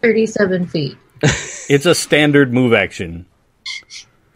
37 0.00 0.66
feet. 0.68 0.96
It's 1.68 1.84
a 1.86 1.94
standard 1.94 2.52
move 2.52 2.72
action 2.72 3.26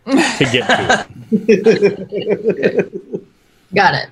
to 0.08 0.48
get 0.52 0.66
to 0.66 1.06
it. 1.32 3.24
Got 3.74 3.94
it. 3.94 4.10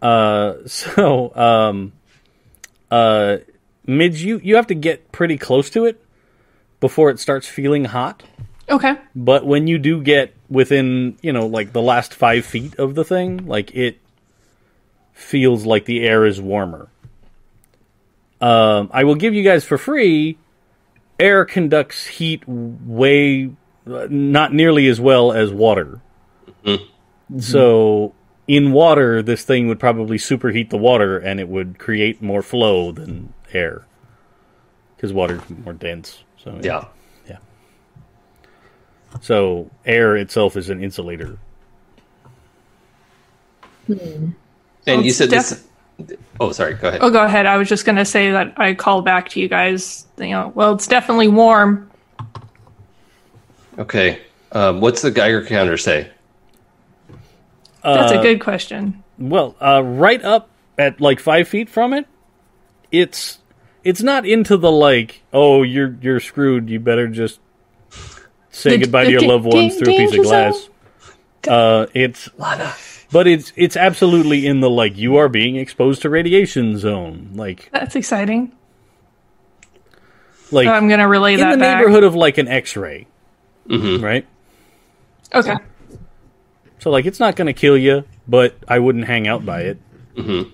Uh, 0.00 0.66
so, 0.66 1.34
um, 1.34 1.92
uh, 2.90 3.38
Midge, 3.86 4.22
you, 4.22 4.40
you 4.42 4.56
have 4.56 4.66
to 4.68 4.74
get 4.74 5.10
pretty 5.12 5.38
close 5.38 5.70
to 5.70 5.84
it 5.86 6.02
before 6.80 7.10
it 7.10 7.18
starts 7.18 7.48
feeling 7.48 7.86
hot. 7.86 8.22
Okay. 8.68 8.96
But 9.14 9.46
when 9.46 9.66
you 9.66 9.78
do 9.78 10.02
get 10.02 10.34
within, 10.48 11.18
you 11.22 11.32
know, 11.32 11.46
like 11.46 11.72
the 11.72 11.82
last 11.82 12.14
five 12.14 12.44
feet 12.46 12.78
of 12.78 12.94
the 12.94 13.04
thing, 13.04 13.46
like 13.46 13.74
it 13.74 13.98
feels 15.12 15.64
like 15.66 15.84
the 15.84 16.02
air 16.06 16.24
is 16.24 16.40
warmer. 16.40 16.88
Um, 18.40 18.90
I 18.92 19.04
will 19.04 19.14
give 19.14 19.34
you 19.34 19.42
guys 19.42 19.64
for 19.64 19.78
free. 19.78 20.38
Air 21.18 21.44
conducts 21.44 22.06
heat 22.06 22.42
way, 22.46 23.50
not 23.86 24.52
nearly 24.52 24.86
as 24.88 25.00
well 25.00 25.32
as 25.32 25.52
water. 25.52 26.00
Mm-hmm. 26.64 27.38
So, 27.40 28.14
in 28.46 28.72
water, 28.72 29.22
this 29.22 29.44
thing 29.44 29.68
would 29.68 29.80
probably 29.80 30.18
superheat 30.18 30.70
the 30.70 30.78
water, 30.78 31.18
and 31.18 31.40
it 31.40 31.48
would 31.48 31.78
create 31.78 32.22
more 32.22 32.42
flow 32.42 32.92
than 32.92 33.32
air, 33.52 33.86
because 34.96 35.12
water's 35.12 35.40
more 35.64 35.72
dense. 35.72 36.22
So 36.42 36.58
Yeah. 36.62 36.84
yeah. 37.26 37.38
so 39.20 39.70
air 39.86 40.16
itself 40.16 40.56
is 40.56 40.68
an 40.68 40.82
insulator. 40.82 41.38
Hmm. 43.86 43.94
And 43.96 44.34
Well, 44.86 45.00
you 45.02 45.08
it's 45.08 45.16
said 45.18 45.30
this. 45.30 45.66
Oh, 46.40 46.52
sorry. 46.52 46.74
Go 46.74 46.88
ahead. 46.88 47.00
Oh, 47.02 47.10
go 47.10 47.24
ahead. 47.24 47.46
I 47.46 47.56
was 47.56 47.68
just 47.68 47.84
going 47.84 47.96
to 47.96 48.04
say 48.04 48.30
that 48.32 48.54
I 48.58 48.74
call 48.74 49.02
back 49.02 49.28
to 49.30 49.40
you 49.40 49.48
guys. 49.48 50.06
You 50.18 50.30
know, 50.30 50.52
well, 50.54 50.74
it's 50.74 50.86
definitely 50.86 51.28
warm. 51.28 51.90
Okay. 53.78 54.20
Um, 54.52 54.80
what's 54.80 55.02
the 55.02 55.10
Geiger 55.10 55.44
counter 55.44 55.76
say? 55.76 56.10
That's 57.82 58.12
Uh, 58.12 58.18
a 58.20 58.22
good 58.22 58.40
question. 58.40 59.02
Well, 59.18 59.56
uh, 59.60 59.82
right 59.84 60.22
up 60.24 60.48
at 60.78 61.00
like 61.00 61.20
five 61.20 61.48
feet 61.48 61.68
from 61.68 61.92
it, 61.92 62.06
it's 62.90 63.38
it's 63.82 64.02
not 64.02 64.26
into 64.26 64.56
the 64.56 64.70
like, 64.72 65.22
oh, 65.32 65.62
you're 65.62 65.96
you're 66.00 66.20
screwed. 66.20 66.70
You 66.70 66.80
better 66.80 67.08
just 67.08 67.40
say 68.50 68.70
The- 68.70 68.78
goodbye 68.78 69.04
to 69.04 69.10
your 69.10 69.20
da- 69.20 69.26
loved 69.28 69.44
ones 69.46 69.76
da- 69.76 69.84
through 69.84 69.94
a 69.94 69.96
piece 69.98 70.18
of 70.18 70.24
glass. 70.24 70.68
Uh, 71.46 71.86
it's 71.92 72.28
but 73.12 73.26
it's 73.26 73.52
it's 73.56 73.76
absolutely 73.76 74.46
in 74.46 74.60
the 74.60 74.70
like 74.70 74.96
you 74.96 75.16
are 75.16 75.28
being 75.28 75.56
exposed 75.56 76.02
to 76.02 76.10
radiation 76.10 76.78
zone. 76.78 77.30
Like 77.34 77.68
That's 77.72 77.94
exciting. 77.96 78.52
like 80.50 80.66
So 80.66 80.72
I'm 80.72 80.88
going 80.88 81.00
to 81.00 81.08
relay 81.08 81.34
in 81.34 81.40
that 81.40 81.52
in 81.52 81.58
the 81.58 81.62
back. 81.64 81.78
neighborhood 81.80 82.04
of 82.04 82.14
like 82.14 82.38
an 82.38 82.48
X-ray, 82.48 83.06
right? 83.68 84.26
Okay. 85.34 85.56
So 86.78 86.90
like 86.90 87.06
it's 87.06 87.20
not 87.20 87.34
going 87.36 87.46
to 87.46 87.52
kill 87.52 87.76
you, 87.78 88.04
but 88.28 88.56
I 88.68 88.78
wouldn't 88.78 89.06
hang 89.06 89.26
out 89.26 89.44
by 89.46 89.62
it. 89.62 89.78
Mm-hmm. 90.16 90.50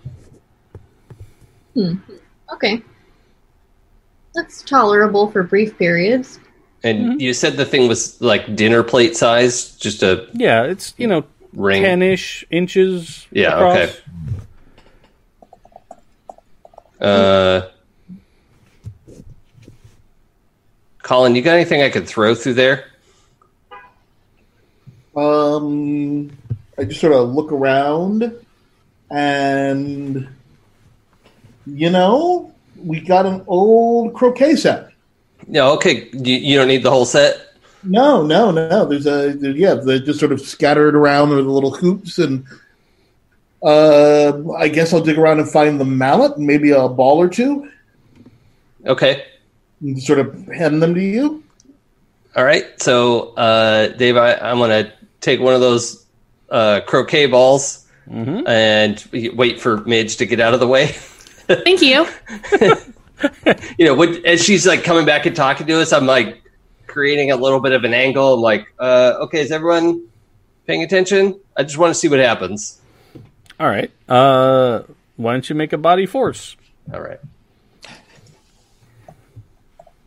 Hmm. 1.74 1.94
Okay. 2.54 2.82
That's 4.34 4.62
tolerable 4.62 5.30
for 5.30 5.42
brief 5.42 5.76
periods. 5.78 6.38
And 6.82 6.98
Mm-hmm. 6.98 7.20
you 7.20 7.34
said 7.34 7.56
the 7.56 7.64
thing 7.66 7.88
was 7.88 8.20
like 8.22 8.54
dinner 8.56 8.82
plate 8.82 9.16
size, 9.16 9.76
just 9.76 10.02
a 10.02 10.26
Yeah, 10.32 10.62
it's 10.64 10.94
you 10.96 11.06
know 11.06 11.24
ring. 11.52 11.82
ten-ish 11.82 12.44
inches. 12.50 13.26
Yeah, 13.32 13.54
across. 13.54 13.76
okay. 13.76 13.94
Uh, 17.00 17.68
Colin, 21.02 21.34
you 21.34 21.42
got 21.42 21.54
anything 21.54 21.82
I 21.82 21.88
could 21.90 22.06
throw 22.06 22.34
through 22.34 22.54
there? 22.54 22.84
Um, 25.20 26.30
I 26.78 26.84
just 26.84 27.00
sort 27.00 27.12
of 27.12 27.30
look 27.34 27.52
around, 27.52 28.32
and 29.10 30.28
you 31.66 31.90
know, 31.90 32.52
we 32.82 33.00
got 33.00 33.26
an 33.26 33.42
old 33.46 34.14
croquet 34.14 34.56
set. 34.56 34.90
No, 35.46 35.72
okay. 35.74 36.08
You, 36.12 36.36
you 36.36 36.56
don't 36.56 36.68
need 36.68 36.82
the 36.82 36.90
whole 36.90 37.04
set. 37.04 37.54
No, 37.82 38.24
no, 38.24 38.50
no. 38.50 38.84
There's 38.86 39.06
a 39.06 39.32
there, 39.34 39.50
yeah. 39.50 39.74
They're 39.74 39.98
just 39.98 40.20
sort 40.20 40.32
of 40.32 40.40
scattered 40.40 40.94
around 40.94 41.30
with 41.30 41.44
the 41.44 41.50
little 41.50 41.70
hoops, 41.74 42.18
and 42.18 42.44
uh, 43.62 44.32
I 44.54 44.68
guess 44.68 44.92
I'll 44.92 45.00
dig 45.02 45.18
around 45.18 45.40
and 45.40 45.48
find 45.48 45.78
the 45.80 45.84
mallet, 45.84 46.36
and 46.36 46.46
maybe 46.46 46.70
a 46.70 46.88
ball 46.88 47.18
or 47.20 47.28
two, 47.28 47.68
Okay. 48.86 49.24
and 49.80 50.02
sort 50.02 50.18
of 50.18 50.46
hand 50.48 50.82
them 50.82 50.94
to 50.94 51.00
you. 51.02 51.42
All 52.36 52.44
right. 52.44 52.64
So, 52.80 53.34
uh, 53.34 53.88
Dave, 53.88 54.16
I, 54.16 54.34
I'm 54.34 54.58
going 54.58 54.84
to 54.84 54.92
take 55.20 55.40
one 55.40 55.54
of 55.54 55.60
those 55.60 56.06
uh, 56.50 56.80
croquet 56.86 57.26
balls 57.26 57.86
Mm-hmm. 58.08 58.44
and 58.48 59.36
wait 59.36 59.60
for 59.60 59.84
Midge 59.84 60.16
to 60.16 60.26
get 60.26 60.40
out 60.40 60.52
of 60.52 60.58
the 60.58 60.66
way. 60.66 60.86
Thank 61.46 61.80
you. 61.80 62.08
you 63.78 63.84
know, 63.84 63.94
when, 63.94 64.26
as 64.26 64.42
she's 64.42 64.66
like 64.66 64.82
coming 64.82 65.06
back 65.06 65.26
and 65.26 65.36
talking 65.36 65.64
to 65.68 65.80
us, 65.80 65.92
I'm 65.92 66.06
like, 66.06 66.42
creating 66.88 67.30
a 67.30 67.36
little 67.36 67.60
bit 67.60 67.72
of 67.72 67.84
an 67.84 67.94
angle. 67.94 68.34
I'm 68.34 68.40
like, 68.40 68.66
uh, 68.80 69.14
okay, 69.20 69.40
is 69.40 69.52
everyone 69.52 70.08
paying 70.66 70.82
attention? 70.82 71.38
I 71.56 71.62
just 71.62 71.78
want 71.78 71.90
to 71.90 71.94
see 71.94 72.08
what 72.08 72.18
happens. 72.18 72.80
All 73.60 73.68
right. 73.68 73.92
Uh, 74.08 74.82
why 75.16 75.32
don't 75.32 75.48
you 75.48 75.54
make 75.54 75.72
a 75.72 75.78
body 75.78 76.06
force? 76.06 76.56
All 76.92 77.00
right. 77.00 77.20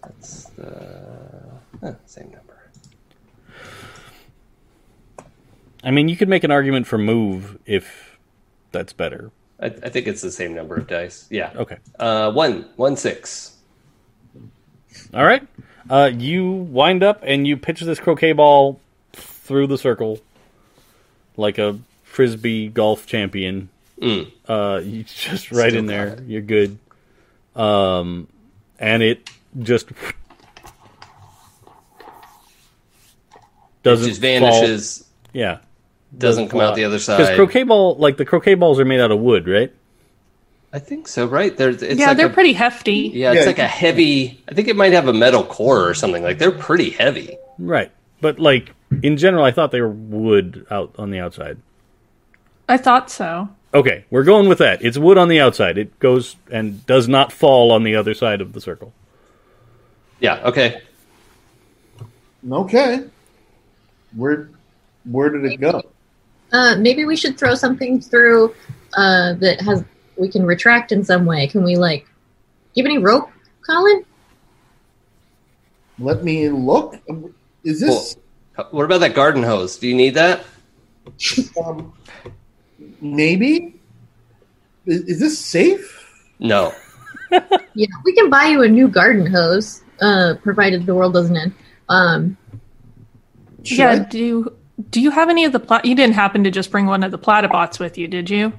That's 0.03 0.45
the 0.49 1.59
huh, 1.79 1.93
same 2.05 2.31
number. 2.31 2.42
I 5.83 5.91
mean, 5.91 6.07
you 6.09 6.15
could 6.15 6.29
make 6.29 6.43
an 6.43 6.51
argument 6.51 6.87
for 6.87 6.97
move 6.97 7.57
if 7.65 8.17
that's 8.71 8.93
better. 8.93 9.31
I, 9.59 9.65
I 9.67 9.89
think 9.89 10.07
it's 10.07 10.21
the 10.21 10.31
same 10.31 10.53
number 10.55 10.75
of 10.75 10.87
dice. 10.87 11.27
Yeah. 11.29 11.51
Okay. 11.55 11.77
Uh, 11.99 12.31
one, 12.31 12.65
one 12.75 12.95
six. 12.97 13.57
All 15.13 15.25
right. 15.25 15.45
Uh, 15.89 16.09
you 16.13 16.49
wind 16.49 17.03
up 17.03 17.19
and 17.23 17.45
you 17.45 17.57
pitch 17.57 17.81
this 17.81 17.99
croquet 17.99 18.31
ball 18.33 18.79
through 19.11 19.67
the 19.67 19.77
circle 19.77 20.19
like 21.35 21.57
a 21.57 21.77
frisbee 22.03 22.69
golf 22.69 23.05
champion. 23.05 23.69
Mm. 23.99 24.31
Uh, 24.47 24.79
you 24.83 25.03
just 25.03 25.51
right 25.51 25.69
Still 25.69 25.79
in 25.79 25.85
there. 25.87 26.07
it. 26.07 26.23
You're 26.23 26.41
good. 26.41 26.77
Um, 27.55 28.27
and 28.79 29.03
it 29.03 29.29
just 29.61 29.87
doesn't 33.83 34.07
just 34.07 34.21
fall- 34.21 34.39
vanishes. 34.39 35.05
Yeah, 35.33 35.59
Doesn't 36.17 36.49
come 36.49 36.59
out 36.59 36.75
the 36.75 36.85
other 36.85 36.99
side. 36.99 37.17
because 37.17 37.35
croquet 37.35 37.63
ball, 37.63 37.95
like 37.95 38.17
the 38.17 38.25
croquet 38.25 38.53
balls, 38.55 38.79
are 38.79 38.85
made 38.85 38.99
out 38.99 39.11
of 39.11 39.19
wood, 39.19 39.47
right? 39.47 39.73
I 40.71 40.79
think 40.79 41.07
so. 41.07 41.25
Right? 41.25 41.55
There's. 41.55 41.81
It's 41.81 41.99
yeah, 41.99 42.09
like 42.09 42.17
they're 42.17 42.27
a, 42.27 42.33
pretty 42.33 42.53
hefty. 42.53 43.11
Yeah, 43.13 43.31
it's 43.31 43.41
Yeah. 43.41 43.45
like 43.45 43.59
a 43.59 43.67
heavy. 43.67 44.43
I 44.47 44.53
think 44.53 44.67
it 44.67 44.75
might 44.75 44.93
have 44.93 45.07
a 45.07 45.13
metal 45.13 45.43
core 45.43 45.87
or 45.87 45.93
something. 45.93 46.23
Like 46.23 46.39
they're 46.39 46.51
pretty 46.51 46.91
heavy. 46.91 47.37
Right. 47.57 47.91
But 48.21 48.39
like 48.39 48.73
in 49.01 49.17
general, 49.17 49.43
I 49.43 49.51
thought 49.51 49.71
they 49.71 49.81
were 49.81 49.89
wood 49.89 50.65
out 50.69 50.95
on 50.97 51.11
the 51.11 51.19
outside. 51.19 51.57
I 52.69 52.77
thought 52.77 53.09
so. 53.09 53.49
Okay, 53.73 54.05
we're 54.11 54.23
going 54.23 54.47
with 54.47 54.59
that. 54.59 54.83
It's 54.83 54.97
wood 54.97 55.17
on 55.17 55.29
the 55.29 55.39
outside. 55.39 55.77
It 55.77 55.97
goes 55.99 56.35
and 56.51 56.85
does 56.85 57.07
not 57.07 57.31
fall 57.31 57.71
on 57.71 57.83
the 57.83 57.95
other 57.95 58.13
side 58.13 58.39
of 58.39 58.53
the 58.53 58.61
circle. 58.61 58.93
Yeah. 60.19 60.41
Okay. 60.45 60.81
Okay. 62.49 63.03
Where 64.15 64.49
where 65.05 65.29
did 65.29 65.45
it 65.45 65.57
go? 65.57 65.81
Uh, 66.53 66.75
maybe 66.77 67.03
we 67.05 67.15
should 67.15 67.37
throw 67.37 67.55
something 67.55 67.99
through 67.99 68.53
uh, 68.95 69.33
that 69.33 69.59
has 69.61 69.83
we 70.17 70.29
can 70.29 70.45
retract 70.45 70.91
in 70.91 71.03
some 71.03 71.25
way. 71.25 71.47
Can 71.47 71.63
we 71.63 71.75
like? 71.75 72.07
give 72.75 72.85
any 72.85 72.97
rope, 72.97 73.29
Colin? 73.65 74.03
Let 75.99 76.23
me 76.23 76.49
look. 76.49 76.99
Is 77.63 77.79
this 77.79 78.17
What 78.71 78.85
about 78.85 78.99
that 78.99 79.13
garden 79.13 79.43
hose? 79.43 79.77
Do 79.77 79.87
you 79.87 79.95
need 79.95 80.15
that? 80.15 80.43
um, 81.65 81.93
maybe? 83.01 83.79
Is, 84.85 85.01
is 85.03 85.19
this 85.19 85.39
safe? 85.39 85.99
No. 86.39 86.73
Yeah, 87.75 87.87
we 88.05 88.13
can 88.13 88.29
buy 88.29 88.45
you 88.45 88.61
a 88.61 88.67
new 88.67 88.87
garden 88.87 89.25
hose, 89.25 89.81
uh, 89.99 90.35
provided 90.43 90.85
the 90.85 90.93
world 90.93 91.13
doesn't 91.13 91.35
end. 91.35 91.55
Um, 91.89 92.37
yeah. 93.63 93.89
I- 93.93 93.99
Do 93.99 94.19
you, 94.19 94.57
do 94.89 94.99
you 95.01 95.11
have 95.11 95.29
any 95.29 95.45
of 95.45 95.51
the 95.51 95.59
plat? 95.59 95.85
You 95.85 95.95
didn't 95.95 96.15
happen 96.15 96.43
to 96.43 96.51
just 96.51 96.71
bring 96.71 96.85
one 96.85 97.03
of 97.03 97.11
the 97.11 97.17
platybots 97.17 97.79
with 97.79 97.97
you, 97.97 98.07
did 98.07 98.29
you? 98.29 98.53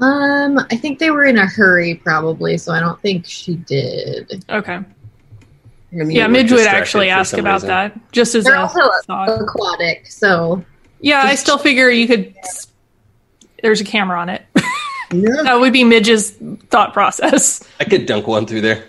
um, 0.00 0.58
I 0.70 0.76
think 0.76 0.98
they 0.98 1.10
were 1.10 1.24
in 1.24 1.38
a 1.38 1.46
hurry, 1.46 1.94
probably, 1.94 2.58
so 2.58 2.72
I 2.72 2.80
don't 2.80 3.00
think 3.00 3.24
she 3.26 3.54
did. 3.54 4.44
Okay. 4.50 4.74
I 4.74 4.84
mean, 5.92 6.10
Yeah, 6.10 6.26
Midge 6.26 6.50
would 6.50 6.66
actually 6.66 7.08
ask 7.10 7.36
about 7.38 7.54
reason. 7.62 7.68
that, 7.68 8.12
just 8.12 8.34
as 8.34 8.44
They're 8.44 8.56
a 8.56 8.62
also 8.62 8.80
thought. 9.06 9.28
aquatic, 9.40 10.06
so 10.10 10.64
Yeah, 11.00 11.22
I 11.22 11.36
still 11.36 11.58
figure 11.58 11.88
you 11.90 12.08
could. 12.08 12.34
There's 13.62 13.80
a 13.80 13.84
camera 13.84 14.18
on 14.20 14.28
it. 14.28 14.42
yeah. 15.12 15.42
that 15.44 15.60
would 15.60 15.72
be 15.72 15.84
Midge's 15.84 16.32
thought 16.70 16.92
process. 16.92 17.62
I 17.78 17.84
could 17.84 18.06
dunk 18.06 18.26
one 18.26 18.46
through 18.46 18.62
there. 18.62 18.84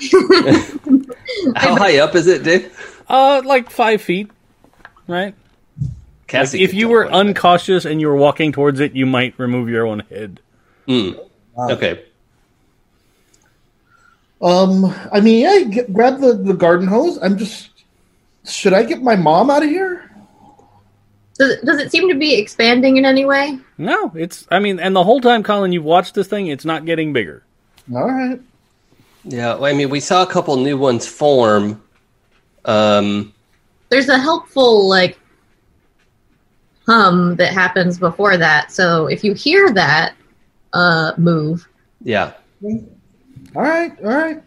How 1.56 1.76
high 1.76 1.98
up 1.98 2.14
is 2.16 2.26
it, 2.26 2.42
Dave? 2.42 3.02
Uh, 3.08 3.42
like 3.44 3.70
five 3.70 4.02
feet, 4.02 4.28
right? 5.08 5.34
Cassie. 6.28 6.62
if 6.62 6.74
you 6.74 6.88
were 6.88 7.06
one. 7.06 7.28
uncautious 7.28 7.84
and 7.84 8.00
you 8.00 8.06
were 8.06 8.16
walking 8.16 8.52
towards 8.52 8.80
it, 8.80 8.94
you 8.94 9.06
might 9.06 9.34
remove 9.38 9.68
your 9.68 9.86
own 9.86 10.00
head. 10.00 10.40
Mm. 10.86 11.18
Okay. 11.58 12.04
Um, 14.40 14.94
I 15.10 15.20
mean, 15.20 15.42
yeah, 15.42 15.68
get, 15.68 15.92
grab 15.92 16.20
the, 16.20 16.34
the 16.34 16.54
garden 16.54 16.86
hose. 16.86 17.18
I'm 17.20 17.36
just. 17.36 17.70
Should 18.46 18.72
I 18.72 18.84
get 18.84 19.02
my 19.02 19.16
mom 19.16 19.50
out 19.50 19.62
of 19.62 19.68
here? 19.68 20.08
does 21.38 21.50
it, 21.50 21.64
does 21.64 21.80
it 21.80 21.90
seem 21.90 22.08
to 22.08 22.14
be 22.16 22.34
expanding 22.34 22.96
in 22.96 23.04
any 23.04 23.24
way? 23.24 23.58
No, 23.78 24.12
it's. 24.14 24.46
I 24.50 24.58
mean, 24.58 24.80
and 24.80 24.94
the 24.94 25.04
whole 25.04 25.20
time, 25.20 25.42
Colin, 25.42 25.72
you've 25.72 25.84
watched 25.84 26.14
this 26.14 26.26
thing. 26.26 26.48
It's 26.48 26.64
not 26.64 26.84
getting 26.84 27.12
bigger. 27.12 27.44
All 27.94 28.10
right. 28.10 28.40
Yeah. 29.24 29.54
Well, 29.54 29.66
I 29.66 29.72
mean, 29.72 29.88
we 29.88 30.00
saw 30.00 30.22
a 30.22 30.26
couple 30.26 30.56
new 30.56 30.76
ones 30.76 31.06
form. 31.06 31.82
Um. 32.64 33.32
There's 33.88 34.08
a 34.08 34.18
helpful 34.18 34.88
like 34.88 35.18
hum 36.86 37.36
that 37.36 37.52
happens 37.52 37.98
before 37.98 38.36
that. 38.36 38.72
So 38.72 39.06
if 39.06 39.22
you 39.24 39.34
hear 39.34 39.72
that 39.72 40.14
uh, 40.72 41.12
move, 41.16 41.68
Yeah. 42.02 42.32
All 42.62 43.62
right. 43.62 43.92
All 44.02 44.10
right. 44.10 44.42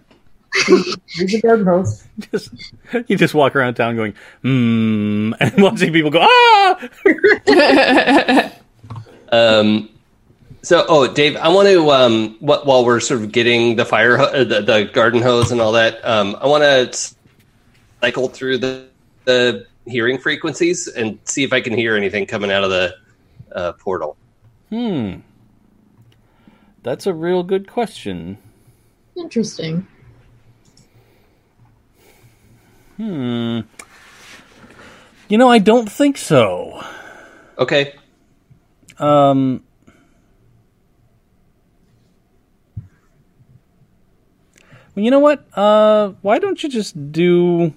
Here's 0.66 1.32
the 1.32 1.42
garden 1.42 1.66
hose. 1.66 2.06
Just 2.32 2.52
you 3.08 3.16
just 3.16 3.34
walk 3.34 3.56
around 3.56 3.76
town 3.76 3.96
going, 3.96 4.14
hmm, 4.42 5.32
and 5.40 5.62
watching 5.62 5.94
people 5.94 6.12
go, 6.12 6.20
ah. 6.22 6.90
Um, 9.32 9.88
so, 10.62 10.86
oh, 10.90 11.08
Dave, 11.08 11.38
I 11.38 11.48
want 11.48 11.70
to 11.70 11.90
um, 11.90 12.36
what, 12.42 12.66
while 12.66 12.84
we're 12.84 13.00
sort 13.00 13.22
of 13.22 13.32
getting 13.32 13.78
the 13.78 13.86
fire, 13.86 14.18
ho- 14.18 14.26
uh, 14.26 14.44
the, 14.44 14.62
the 14.62 14.90
garden 14.92 15.22
hose 15.22 15.54
and 15.54 15.62
all 15.62 15.72
that, 15.72 16.06
um, 16.06 16.36
I 16.42 16.48
want 16.48 16.64
to 16.64 17.14
cycle 18.02 18.28
through 18.28 18.58
the 18.58 18.88
the 19.26 19.66
hearing 19.86 20.18
frequencies 20.18 20.88
and 20.88 21.20
see 21.24 21.44
if 21.44 21.54
I 21.54 21.62
can 21.62 21.74
hear 21.74 21.96
anything 21.96 22.26
coming 22.26 22.52
out 22.52 22.64
of 22.64 22.70
the 22.70 22.96
uh, 23.54 23.72
portal. 23.74 24.18
Hmm. 24.70 25.18
That's 26.84 27.06
a 27.06 27.14
real 27.14 27.44
good 27.44 27.68
question. 27.68 28.38
interesting. 29.16 29.88
Hmm. 32.98 33.62
You 35.28 35.38
know, 35.38 35.50
I 35.50 35.60
don't 35.60 35.90
think 35.90 36.18
so. 36.18 36.84
Okay. 37.58 37.96
Um. 39.00 39.64
Well, 44.96 45.06
you 45.06 45.12
know 45.12 45.20
what? 45.20 45.46
Uh, 45.58 46.14
why 46.22 46.38
don't 46.40 46.62
you 46.62 46.70
just 46.70 47.12
do 47.12 47.74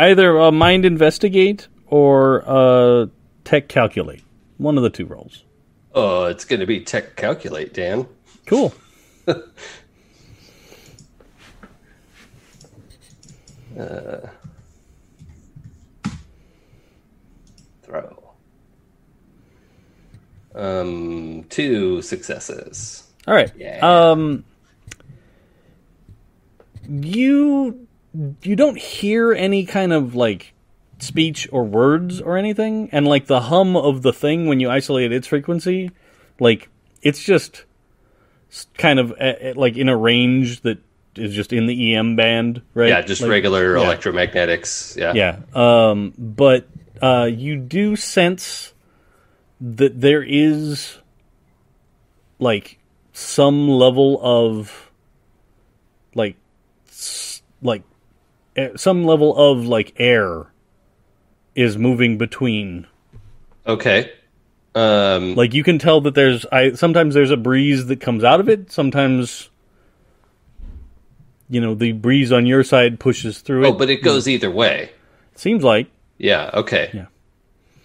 either 0.00 0.36
a 0.38 0.50
mind 0.50 0.84
investigate 0.84 1.68
or 1.86 2.42
uh, 2.46 3.06
tech 3.44 3.68
calculate? 3.68 4.22
One 4.58 4.76
of 4.76 4.82
the 4.82 4.90
two 4.90 5.06
rolls. 5.06 5.44
Oh, 5.94 6.24
it's 6.24 6.44
going 6.44 6.60
to 6.60 6.66
be 6.66 6.80
tech 6.80 7.16
calculate, 7.16 7.74
Dan. 7.74 8.06
Cool. 8.46 8.72
Throw. 17.82 18.32
Um, 20.54 21.44
two 21.48 22.02
successes. 22.02 23.04
All 23.26 23.34
right. 23.34 23.50
Yeah. 23.56 23.78
Um, 23.80 24.44
you 26.88 27.86
you 28.42 28.56
don't 28.56 28.78
hear 28.78 29.32
any 29.32 29.64
kind 29.66 29.92
of 29.92 30.14
like 30.14 30.52
speech 30.98 31.48
or 31.52 31.64
words 31.64 32.20
or 32.20 32.36
anything, 32.36 32.88
and 32.92 33.06
like 33.06 33.26
the 33.26 33.40
hum 33.42 33.76
of 33.76 34.02
the 34.02 34.12
thing 34.12 34.46
when 34.46 34.60
you 34.60 34.68
isolate 34.70 35.12
its 35.12 35.26
frequency, 35.26 35.90
like 36.38 36.68
it's 37.02 37.22
just 37.22 37.64
kind 38.74 38.98
of 38.98 39.12
uh, 39.12 39.14
uh, 39.24 39.52
like 39.56 39.76
in 39.76 39.88
a 39.88 39.96
range 39.96 40.60
that 40.62 40.78
is 41.16 41.34
just 41.34 41.52
in 41.52 41.66
the 41.66 41.94
EM 41.94 42.16
band, 42.16 42.62
right? 42.74 42.88
Yeah, 42.88 43.02
just 43.02 43.22
Like- 43.22 43.30
regular 43.30 43.76
yeah. 43.78 43.84
electromagnetics. 43.84 44.96
Yeah. 44.96 45.12
Yeah. 45.14 45.38
Um, 45.90 46.12
but 46.18 46.68
uh, 47.00 47.28
you 47.32 47.56
do 47.56 47.96
sense 47.96 48.74
that 49.60 50.00
there 50.00 50.22
is 50.22 50.98
like 52.38 52.78
some 53.12 53.68
level 53.68 54.18
of 54.22 54.90
like 56.14 56.36
s- 56.88 57.42
like 57.62 57.82
eh, 57.82 57.84
some 58.76 59.04
level 59.04 59.36
of 59.36 59.66
like 59.66 59.92
air 59.98 60.46
is 61.54 61.76
moving 61.76 62.18
between 62.18 62.86
Okay. 63.66 64.10
Um, 64.74 65.34
like 65.34 65.52
you 65.52 65.62
can 65.64 65.78
tell 65.78 66.00
that 66.02 66.14
there's 66.14 66.46
i 66.52 66.72
sometimes 66.72 67.14
there's 67.14 67.32
a 67.32 67.36
breeze 67.36 67.86
that 67.86 68.00
comes 68.00 68.22
out 68.22 68.38
of 68.40 68.48
it 68.48 68.70
sometimes 68.70 69.50
you 71.48 71.60
know 71.60 71.74
the 71.74 71.90
breeze 71.92 72.30
on 72.30 72.46
your 72.46 72.62
side 72.62 73.00
pushes 73.00 73.40
through 73.40 73.64
it. 73.64 73.68
Oh, 73.68 73.72
it. 73.72 73.78
but 73.78 73.90
it 73.90 74.02
goes 74.04 74.28
either 74.28 74.50
way. 74.50 74.90
seems 75.34 75.64
like 75.64 75.88
Yeah. 76.18 76.50
Okay. 76.54 76.90
Yeah. 76.94 77.06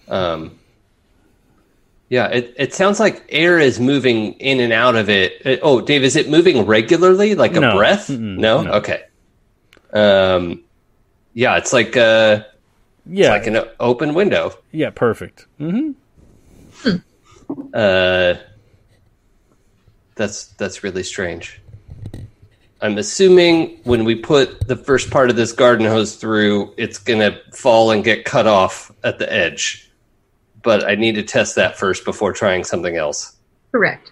Um. 0.08 0.58
Yeah. 2.08 2.28
It 2.28 2.54
it 2.56 2.74
sounds 2.74 3.00
like 3.00 3.24
air 3.28 3.58
is 3.58 3.80
moving 3.80 4.34
in 4.34 4.60
and 4.60 4.72
out 4.72 4.94
of 4.94 5.08
it. 5.10 5.44
Uh, 5.44 5.56
oh, 5.62 5.80
Dave, 5.80 6.04
is 6.04 6.14
it 6.14 6.30
moving 6.30 6.64
regularly, 6.66 7.34
like 7.34 7.56
a 7.56 7.60
No. 7.60 7.76
breath? 7.76 8.06
Mm-mm. 8.08 8.38
No? 8.38 8.62
No. 8.62 8.72
Okay. 8.74 9.02
Um. 9.92 10.62
Yeah, 11.38 11.58
it's 11.58 11.72
like 11.74 11.98
uh, 11.98 12.44
yeah, 13.04 13.28
like 13.30 13.46
an 13.46 13.58
open 13.78 14.14
window. 14.14 14.54
yeah, 14.72 14.88
perfect. 14.90 15.46
hmm 15.58 15.90
Uh. 17.74 18.34
That's 20.14 20.46
that's 20.54 20.82
really 20.82 21.02
strange. 21.02 21.60
I'm 22.80 22.96
assuming 22.96 23.80
when 23.84 24.04
we 24.06 24.14
put 24.14 24.66
the 24.66 24.76
first 24.76 25.10
part 25.10 25.28
of 25.28 25.36
this 25.36 25.52
garden 25.52 25.86
hose 25.86 26.16
through, 26.16 26.72
it's 26.78 26.96
gonna 26.96 27.38
fall 27.52 27.90
and 27.90 28.02
get 28.02 28.24
cut 28.24 28.46
off 28.46 28.90
at 29.04 29.18
the 29.18 29.30
edge. 29.30 29.90
But 30.62 30.88
I 30.88 30.94
need 30.94 31.16
to 31.16 31.22
test 31.22 31.54
that 31.56 31.76
first 31.78 32.06
before 32.06 32.32
trying 32.32 32.64
something 32.64 32.96
else. 32.96 33.36
Correct. 33.72 34.10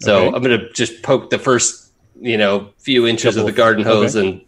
So 0.00 0.26
Okay. 0.28 0.36
I'm 0.36 0.42
gonna 0.42 0.72
just 0.72 1.02
poke 1.02 1.30
the 1.30 1.38
first, 1.38 1.90
you 2.20 2.38
know, 2.38 2.70
few 2.78 3.04
inches 3.06 3.34
Couple 3.34 3.48
of 3.48 3.54
the 3.54 3.56
garden 3.60 3.84
hose 3.84 4.14
okay. 4.16 4.28
and 4.28 4.40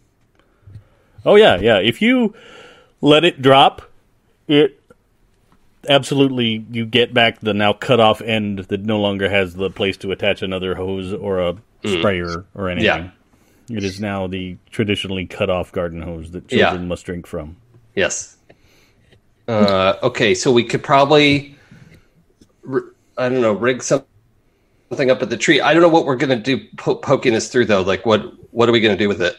Oh 1.25 1.35
yeah, 1.35 1.57
yeah. 1.59 1.77
If 1.79 2.01
you 2.01 2.33
let 3.01 3.23
it 3.25 3.41
drop, 3.41 3.81
it 4.47 4.79
absolutely 5.89 6.65
you 6.71 6.85
get 6.85 7.13
back 7.13 7.39
the 7.41 7.53
now 7.53 7.73
cut 7.73 7.99
off 7.99 8.21
end 8.21 8.59
that 8.59 8.81
no 8.85 8.99
longer 8.99 9.29
has 9.29 9.55
the 9.55 9.69
place 9.69 9.97
to 9.97 10.11
attach 10.11 10.41
another 10.41 10.75
hose 10.75 11.13
or 11.13 11.39
a 11.39 11.55
sprayer 11.85 12.45
or 12.55 12.69
anything. 12.69 13.11
Yeah. 13.69 13.75
It 13.77 13.83
is 13.83 13.99
now 13.99 14.27
the 14.27 14.57
traditionally 14.71 15.25
cut 15.25 15.49
off 15.49 15.71
garden 15.71 16.01
hose 16.01 16.31
that 16.31 16.51
Yeah. 16.51 16.69
children 16.69 16.87
must 16.87 17.05
drink 17.05 17.27
from. 17.27 17.57
yes. 17.95 18.37
Uh, 19.45 19.95
okay, 20.01 20.33
so 20.33 20.49
we 20.53 20.63
could 20.63 20.81
probably, 20.81 21.53
I 23.17 23.27
don't 23.27 23.41
know, 23.41 23.51
rig 23.51 23.83
some- 23.83 24.05
something 24.89 25.11
up 25.11 25.21
at 25.21 25.29
the 25.29 25.35
tree. 25.35 25.59
I 25.59 25.73
don't 25.73 25.81
know 25.81 25.89
what 25.89 26.05
we're 26.05 26.15
gonna 26.15 26.37
do 26.37 26.61
po- 26.77 26.95
poking 26.95 27.33
this 27.33 27.49
through 27.49 27.65
though. 27.65 27.81
Like 27.81 28.05
what 28.05 28.21
what 28.51 28.69
are 28.69 28.71
we 28.71 28.79
gonna 28.79 28.95
do 28.95 29.09
with 29.09 29.21
it? 29.21 29.35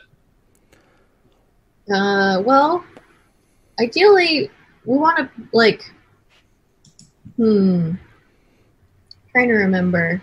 Uh, 1.93 2.43
well, 2.45 2.85
ideally, 3.80 4.51
we 4.85 4.99
want 4.99 5.18
to 5.18 5.30
like. 5.53 5.82
Hmm. 7.37 7.93
Trying 9.32 9.49
to 9.49 9.55
remember 9.55 10.22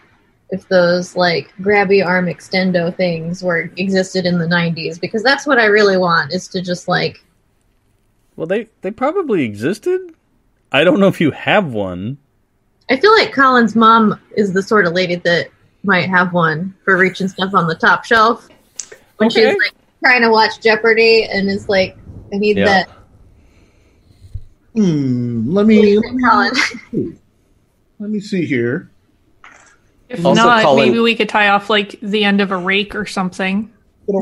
if 0.51 0.67
those 0.69 1.15
like 1.15 1.53
grabby 1.59 2.05
arm 2.05 2.27
extendo 2.27 2.95
things 2.95 3.43
were 3.43 3.69
existed 3.77 4.25
in 4.25 4.37
the 4.37 4.45
'90s 4.45 4.99
because 4.99 5.23
that's 5.23 5.45
what 5.45 5.59
I 5.59 5.65
really 5.65 5.97
want 5.97 6.33
is 6.33 6.47
to 6.49 6.61
just 6.61 6.87
like. 6.87 7.23
Well, 8.35 8.47
they 8.47 8.67
they 8.81 8.91
probably 8.91 9.43
existed. 9.43 10.01
I 10.71 10.83
don't 10.83 10.99
know 10.99 11.09
if 11.09 11.19
you 11.19 11.31
have 11.31 11.73
one. 11.73 12.17
I 12.89 12.97
feel 12.97 13.11
like 13.13 13.33
Colin's 13.33 13.75
mom 13.75 14.19
is 14.35 14.53
the 14.53 14.63
sort 14.63 14.85
of 14.85 14.93
lady 14.93 15.15
that 15.15 15.49
might 15.83 16.09
have 16.09 16.33
one 16.33 16.73
for 16.83 16.97
reaching 16.97 17.27
stuff 17.27 17.53
on 17.53 17.67
the 17.67 17.75
top 17.75 18.05
shelf 18.05 18.47
when 19.17 19.27
Okay. 19.27 19.49
she's 19.49 19.57
like 19.57 19.73
trying 20.03 20.21
to 20.21 20.29
watch 20.29 20.59
Jeopardy 20.61 21.23
and 21.25 21.49
is 21.49 21.67
like, 21.69 21.97
"I 22.33 22.37
need 22.37 22.57
Yeah. 22.57 22.65
that." 22.65 22.89
Hmm. 24.73 25.51
Let 25.53 25.65
me 25.65 25.97
let 25.99 26.13
me, 26.93 27.13
let 27.99 28.09
me 28.09 28.19
see 28.19 28.45
here. 28.45 28.89
If 30.09 30.25
Also, 30.25 30.43
not, 30.43 30.63
Colin- 30.63 30.87
maybe 30.89 30.99
we 30.99 31.15
could 31.15 31.29
tie 31.29 31.49
off 31.49 31.69
like 31.69 31.99
the 32.01 32.23
end 32.23 32.41
of 32.41 32.51
a 32.51 32.57
rake 32.57 32.95
or 32.95 33.05
something. 33.05 33.71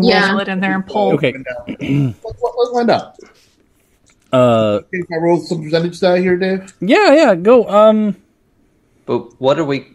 Yeah. 0.01 0.29
Pull 0.31 0.39
it 0.41 0.47
in 0.47 0.59
there 0.59 0.75
and 0.75 0.85
pull. 0.85 1.13
Okay. 1.13 1.33
Let's, 1.67 2.15
let's 2.23 2.71
find 2.73 2.89
out. 2.91 3.15
Uh, 4.31 4.81
Okay, 4.83 5.01
can 5.01 5.07
I 5.13 5.17
roll 5.17 5.39
some 5.39 5.63
percentage 5.63 5.99
die 5.99 6.19
here, 6.19 6.37
Dave? 6.37 6.71
yeah, 6.81 7.13
yeah. 7.15 7.35
Go. 7.35 7.67
Um, 7.67 8.15
But 9.07 9.39
what 9.41 9.57
are 9.57 9.63
we 9.65 9.87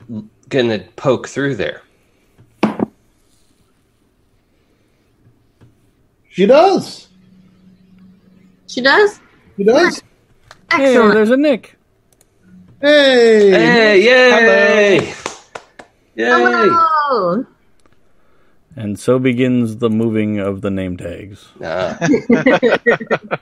gonna 0.49 0.81
poke 0.97 1.29
through 1.29 1.55
there? 1.57 1.83
She 6.35 6.47
does. 6.47 7.07
She 8.67 8.81
does. 8.81 9.21
She 9.57 9.63
does. 9.63 10.03
hey, 10.73 10.87
Excellent. 10.91 11.15
there's 11.15 11.31
a 11.31 11.37
Nick. 11.37 11.77
Hey. 12.81 13.51
Hey, 13.51 14.03
yay! 14.03 14.97
Yay! 16.17 16.27
Hello. 16.27 17.47
And 18.75 18.99
so 18.99 19.21
begins 19.21 19.77
the 19.77 19.89
moving 19.89 20.41
of 20.41 20.61
the 20.61 20.73
name 20.73 20.97
tags. 20.97 21.47
Ah. 21.63 21.97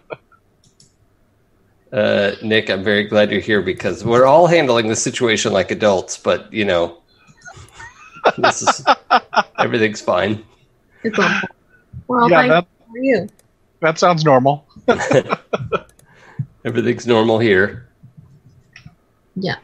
uh, 1.94 2.32
Nick, 2.42 2.68
I'm 2.68 2.84
very 2.84 3.04
glad 3.04 3.30
you're 3.30 3.40
here 3.40 3.62
because 3.62 4.04
we're 4.04 4.26
all 4.26 4.46
handling 4.46 4.88
the 4.88 4.96
situation 4.96 5.54
like 5.54 5.70
adults, 5.70 6.18
but 6.18 6.52
you 6.52 6.66
know, 6.66 6.98
this 8.36 8.60
is 8.60 8.84
everything's 9.58 10.02
fine. 10.02 10.44
It's 11.04 11.18
all. 11.18 11.40
Well, 12.06 12.30
Yeah, 12.30 12.36
thank 12.42 12.50
that- 12.52 12.66
for 12.92 12.98
you. 12.98 13.28
That 13.80 13.98
sounds 13.98 14.24
normal. 14.24 14.64
Everything's 16.64 17.06
normal 17.06 17.38
here. 17.40 17.88
Yeah. 19.34 19.56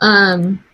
Um. 0.00 0.64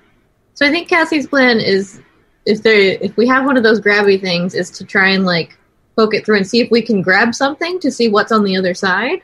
So 0.54 0.64
I 0.66 0.70
think 0.70 0.88
Cassie's 0.88 1.26
plan 1.26 1.60
is 1.60 2.00
if 2.46 2.62
there 2.62 2.96
if 3.02 3.16
we 3.16 3.26
have 3.26 3.44
one 3.44 3.56
of 3.58 3.62
those 3.62 3.80
grabby 3.80 4.18
things 4.20 4.54
is 4.54 4.70
to 4.70 4.84
try 4.84 5.10
and 5.10 5.26
like 5.26 5.58
poke 5.96 6.14
it 6.14 6.24
through 6.24 6.36
and 6.36 6.46
see 6.46 6.60
if 6.60 6.70
we 6.70 6.80
can 6.80 7.02
grab 7.02 7.34
something 7.34 7.78
to 7.80 7.90
see 7.90 8.08
what's 8.08 8.32
on 8.32 8.44
the 8.44 8.56
other 8.56 8.72
side, 8.72 9.20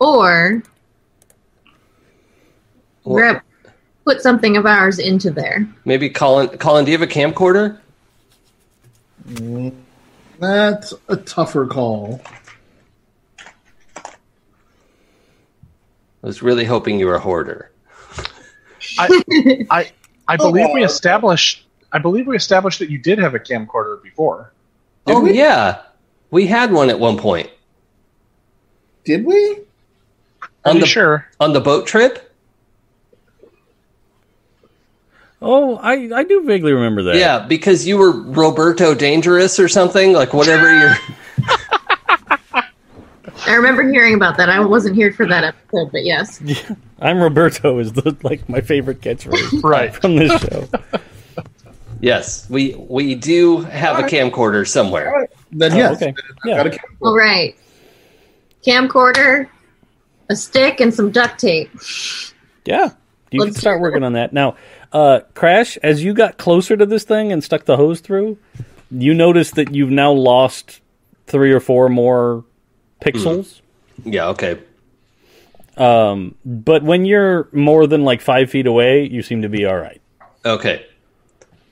or 0.00 0.62
Well, 3.04 3.14
grab 3.16 3.42
put 4.04 4.20
something 4.22 4.56
of 4.56 4.66
ours 4.66 4.98
into 4.98 5.30
there. 5.30 5.66
maybe 5.84 6.10
Colin. 6.10 6.48
Colin, 6.58 6.84
do 6.84 6.90
you 6.90 6.98
have 6.98 7.08
a 7.08 7.10
camcorder? 7.12 7.78
That's 10.38 10.94
a 11.08 11.16
tougher 11.16 11.66
call. 11.66 12.20
I 16.22 16.26
was 16.26 16.42
really 16.42 16.64
hoping 16.64 16.98
you 16.98 17.06
were 17.06 17.14
a 17.14 17.20
hoarder. 17.20 17.70
I 18.98 19.22
I 19.70 19.92
I 20.26 20.36
believe 20.36 20.68
we 20.72 20.82
Oh. 20.82 20.86
established 20.86 21.64
I 21.92 21.98
believe 21.98 22.26
we 22.26 22.36
established 22.36 22.80
that 22.80 22.90
you 22.90 22.98
did 22.98 23.18
have 23.18 23.34
a 23.34 23.38
camcorder 23.38 24.02
before. 24.02 24.52
Oh, 25.06 25.14
did 25.14 25.16
oh 25.16 25.20
we? 25.22 25.38
yeah, 25.38 25.82
we 26.30 26.46
had 26.46 26.72
one 26.72 26.90
at 26.90 27.00
one 27.00 27.16
point 27.18 27.50
Did 29.04 29.24
we? 29.24 29.60
on 30.64 30.72
Are 30.72 30.74
you 30.74 30.80
the 30.80 30.86
sure? 30.86 31.26
on 31.40 31.52
the 31.52 31.60
boat 31.60 31.86
trip. 31.86 32.27
Oh, 35.40 35.76
I, 35.76 36.10
I 36.12 36.24
do 36.24 36.42
vaguely 36.44 36.72
remember 36.72 37.02
that. 37.04 37.16
Yeah, 37.16 37.38
because 37.46 37.86
you 37.86 37.96
were 37.96 38.10
Roberto 38.10 38.94
Dangerous 38.94 39.58
or 39.60 39.68
something 39.68 40.12
like 40.12 40.32
whatever 40.34 40.72
you're. 40.76 40.96
I 43.46 43.54
remember 43.54 43.88
hearing 43.88 44.14
about 44.14 44.36
that. 44.38 44.50
I 44.50 44.58
wasn't 44.60 44.96
here 44.96 45.12
for 45.12 45.26
that 45.26 45.44
episode, 45.44 45.92
but 45.92 46.04
yes. 46.04 46.42
I'm 47.00 47.18
Roberto 47.20 47.78
is 47.78 47.92
the 47.92 48.16
like 48.22 48.48
my 48.48 48.60
favorite 48.60 49.00
catchphrase 49.00 49.62
Right. 49.62 49.94
from 49.94 50.16
this 50.16 50.40
show. 50.42 50.68
Yes, 52.00 52.48
we 52.50 52.74
we 52.88 53.14
do 53.14 53.58
have 53.62 53.98
a 53.98 54.02
camcorder 54.02 54.66
somewhere. 54.66 55.28
Then 55.52 55.72
Oh, 55.72 55.76
yes. 55.76 55.96
okay. 56.02 56.14
Yeah. 56.44 56.64
got 56.64 56.74
a. 56.74 56.78
All 57.00 57.16
right. 57.16 57.56
Camcorder, 58.66 59.48
a 60.28 60.36
stick, 60.36 60.80
and 60.80 60.92
some 60.92 61.10
duct 61.12 61.38
tape. 61.38 61.70
Yeah. 62.64 62.90
You 63.30 63.40
can 63.40 63.48
Let's- 63.50 63.60
start 63.60 63.80
working 63.80 64.02
on 64.02 64.14
that. 64.14 64.32
Now, 64.32 64.56
uh, 64.92 65.20
Crash, 65.34 65.76
as 65.78 66.02
you 66.02 66.14
got 66.14 66.38
closer 66.38 66.76
to 66.76 66.86
this 66.86 67.04
thing 67.04 67.32
and 67.32 67.42
stuck 67.42 67.64
the 67.64 67.76
hose 67.76 68.00
through, 68.00 68.38
you 68.90 69.14
notice 69.14 69.50
that 69.52 69.74
you've 69.74 69.90
now 69.90 70.12
lost 70.12 70.80
three 71.26 71.52
or 71.52 71.60
four 71.60 71.88
more 71.88 72.44
pixels. 73.00 73.60
Yeah, 74.04 74.28
okay. 74.28 74.58
Um, 75.76 76.34
but 76.44 76.82
when 76.82 77.04
you're 77.04 77.48
more 77.52 77.86
than 77.86 78.04
like 78.04 78.20
five 78.20 78.50
feet 78.50 78.66
away, 78.66 79.04
you 79.04 79.22
seem 79.22 79.42
to 79.42 79.48
be 79.48 79.64
all 79.64 79.76
right. 79.76 80.00
Okay. 80.44 80.84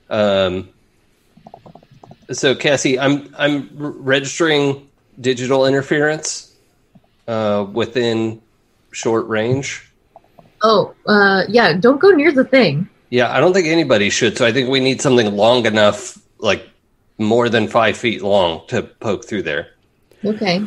Um, 0.09 0.69
so 2.31 2.55
Cassie, 2.55 2.99
I'm 2.99 3.33
I'm 3.37 3.69
registering 3.73 4.87
digital 5.19 5.65
interference 5.65 6.55
uh, 7.27 7.65
within 7.71 8.41
short 8.91 9.27
range. 9.27 9.83
Oh, 10.61 10.93
uh, 11.05 11.43
yeah, 11.47 11.73
don't 11.73 11.99
go 11.99 12.11
near 12.11 12.31
the 12.31 12.43
thing. 12.43 12.89
Yeah, 13.09 13.31
I 13.35 13.39
don't 13.39 13.53
think 13.53 13.67
anybody 13.67 14.09
should. 14.09 14.37
So 14.37 14.45
I 14.45 14.51
think 14.51 14.69
we 14.69 14.79
need 14.79 15.01
something 15.01 15.35
long 15.35 15.65
enough, 15.65 16.17
like 16.39 16.67
more 17.17 17.49
than 17.49 17.67
five 17.67 17.97
feet 17.97 18.21
long, 18.21 18.61
to 18.67 18.83
poke 18.83 19.25
through 19.25 19.43
there. 19.43 19.69
Okay. 20.25 20.61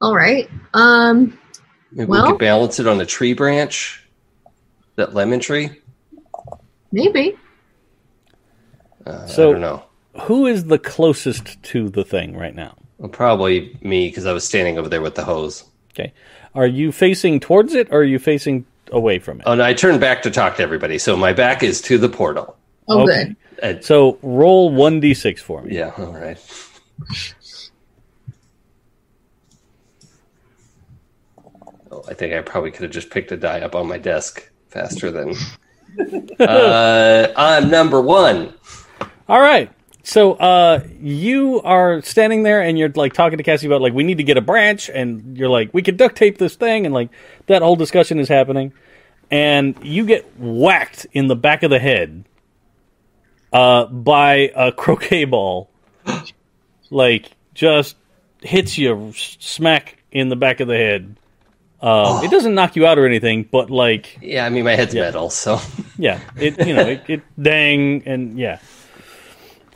All 0.00 0.14
right. 0.14 0.48
Um, 0.74 1.38
Maybe 1.92 2.08
Well- 2.08 2.24
we 2.26 2.30
could 2.32 2.38
balance 2.40 2.80
it 2.80 2.86
on 2.88 3.00
a 3.00 3.06
tree 3.06 3.34
branch, 3.34 4.02
that 4.96 5.14
lemon 5.14 5.40
tree. 5.40 5.70
maybe. 6.92 7.36
Uh, 9.06 9.26
So- 9.26 9.50
I 9.50 9.52
don't 9.52 9.60
know. 9.60 9.82
Who 10.22 10.46
is 10.46 10.66
the 10.66 10.78
closest 10.78 11.60
to 11.64 11.88
the 11.88 12.04
thing 12.04 12.36
right 12.36 12.54
now? 12.54 12.76
Well, 12.98 13.08
probably 13.08 13.76
me 13.82 14.08
because 14.08 14.26
I 14.26 14.32
was 14.32 14.44
standing 14.44 14.78
over 14.78 14.88
there 14.88 15.02
with 15.02 15.16
the 15.16 15.24
hose. 15.24 15.64
Okay. 15.92 16.12
Are 16.54 16.66
you 16.68 16.92
facing 16.92 17.40
towards 17.40 17.74
it 17.74 17.88
or 17.90 18.00
are 18.00 18.04
you 18.04 18.20
facing 18.20 18.64
away 18.94 19.18
from 19.18 19.40
it? 19.40 19.44
Oh, 19.46 19.52
and 19.52 19.62
I 19.62 19.74
turn 19.74 19.98
back 19.98 20.22
to 20.22 20.30
talk 20.30 20.56
to 20.56 20.62
everybody, 20.62 20.98
so 20.98 21.16
my 21.16 21.32
back 21.32 21.62
is 21.62 21.80
to 21.82 21.98
the 21.98 22.08
portal. 22.08 22.56
Oh, 22.88 23.02
Okay. 23.02 23.34
good. 23.60 23.84
So 23.84 24.18
roll 24.22 24.70
1d6 24.72 25.38
for 25.40 25.62
me. 25.62 25.74
yeah, 25.76 25.92
all 25.98 26.12
right. 26.12 26.38
Oh, 31.90 32.02
I 32.08 32.14
think 32.14 32.34
I 32.34 32.40
probably 32.42 32.70
could 32.70 32.82
have 32.82 32.90
just 32.92 33.10
picked 33.10 33.32
a 33.32 33.36
die 33.36 33.60
up 33.60 33.74
on 33.74 33.86
my 33.86 33.98
desk 33.98 34.48
faster 34.68 35.10
than. 35.10 35.34
uh, 36.40 37.32
I'm 37.36 37.70
number 37.70 38.00
one. 38.00 38.52
All 39.28 39.40
right. 39.40 39.70
So 40.02 40.32
uh, 40.34 40.84
you 41.00 41.62
are 41.62 42.02
standing 42.02 42.42
there 42.42 42.60
and 42.60 42.78
you're 42.78 42.90
like 42.90 43.14
talking 43.14 43.38
to 43.38 43.44
Cassie 43.44 43.66
about 43.66 43.80
like 43.80 43.94
we 43.94 44.04
need 44.04 44.18
to 44.18 44.24
get 44.24 44.36
a 44.36 44.42
branch 44.42 44.90
and 44.90 45.36
you're 45.38 45.48
like 45.48 45.72
we 45.72 45.80
could 45.82 45.96
duct 45.96 46.16
tape 46.16 46.36
this 46.36 46.56
thing 46.56 46.84
and 46.84 46.94
like 46.94 47.08
that 47.46 47.62
whole 47.62 47.76
discussion 47.76 48.18
is 48.18 48.28
happening 48.28 48.74
and 49.34 49.76
you 49.82 50.06
get 50.06 50.38
whacked 50.38 51.08
in 51.12 51.26
the 51.26 51.34
back 51.34 51.64
of 51.64 51.70
the 51.70 51.80
head 51.80 52.24
uh, 53.52 53.86
by 53.86 54.52
a 54.54 54.70
croquet 54.70 55.24
ball. 55.24 55.68
like 56.90 57.32
just 57.52 57.96
hits 58.42 58.78
you 58.78 59.12
smack 59.16 59.98
in 60.12 60.28
the 60.28 60.36
back 60.36 60.60
of 60.60 60.68
the 60.68 60.76
head. 60.76 61.16
Uh, 61.80 62.20
It 62.22 62.30
doesn't 62.30 62.54
knock 62.54 62.76
you 62.76 62.86
out 62.86 62.96
or 62.96 63.06
anything, 63.06 63.42
but 63.50 63.70
like 63.70 64.18
Yeah, 64.22 64.46
I 64.46 64.50
mean 64.50 64.62
my 64.62 64.76
head's 64.76 64.94
metal, 64.94 65.30
so 65.30 65.58
yeah, 65.98 66.20
it 66.36 66.64
you 66.64 66.72
know 66.72 66.86
it, 66.86 67.02
it 67.08 67.22
dang 67.40 68.04
and 68.06 68.38
yeah. 68.38 68.60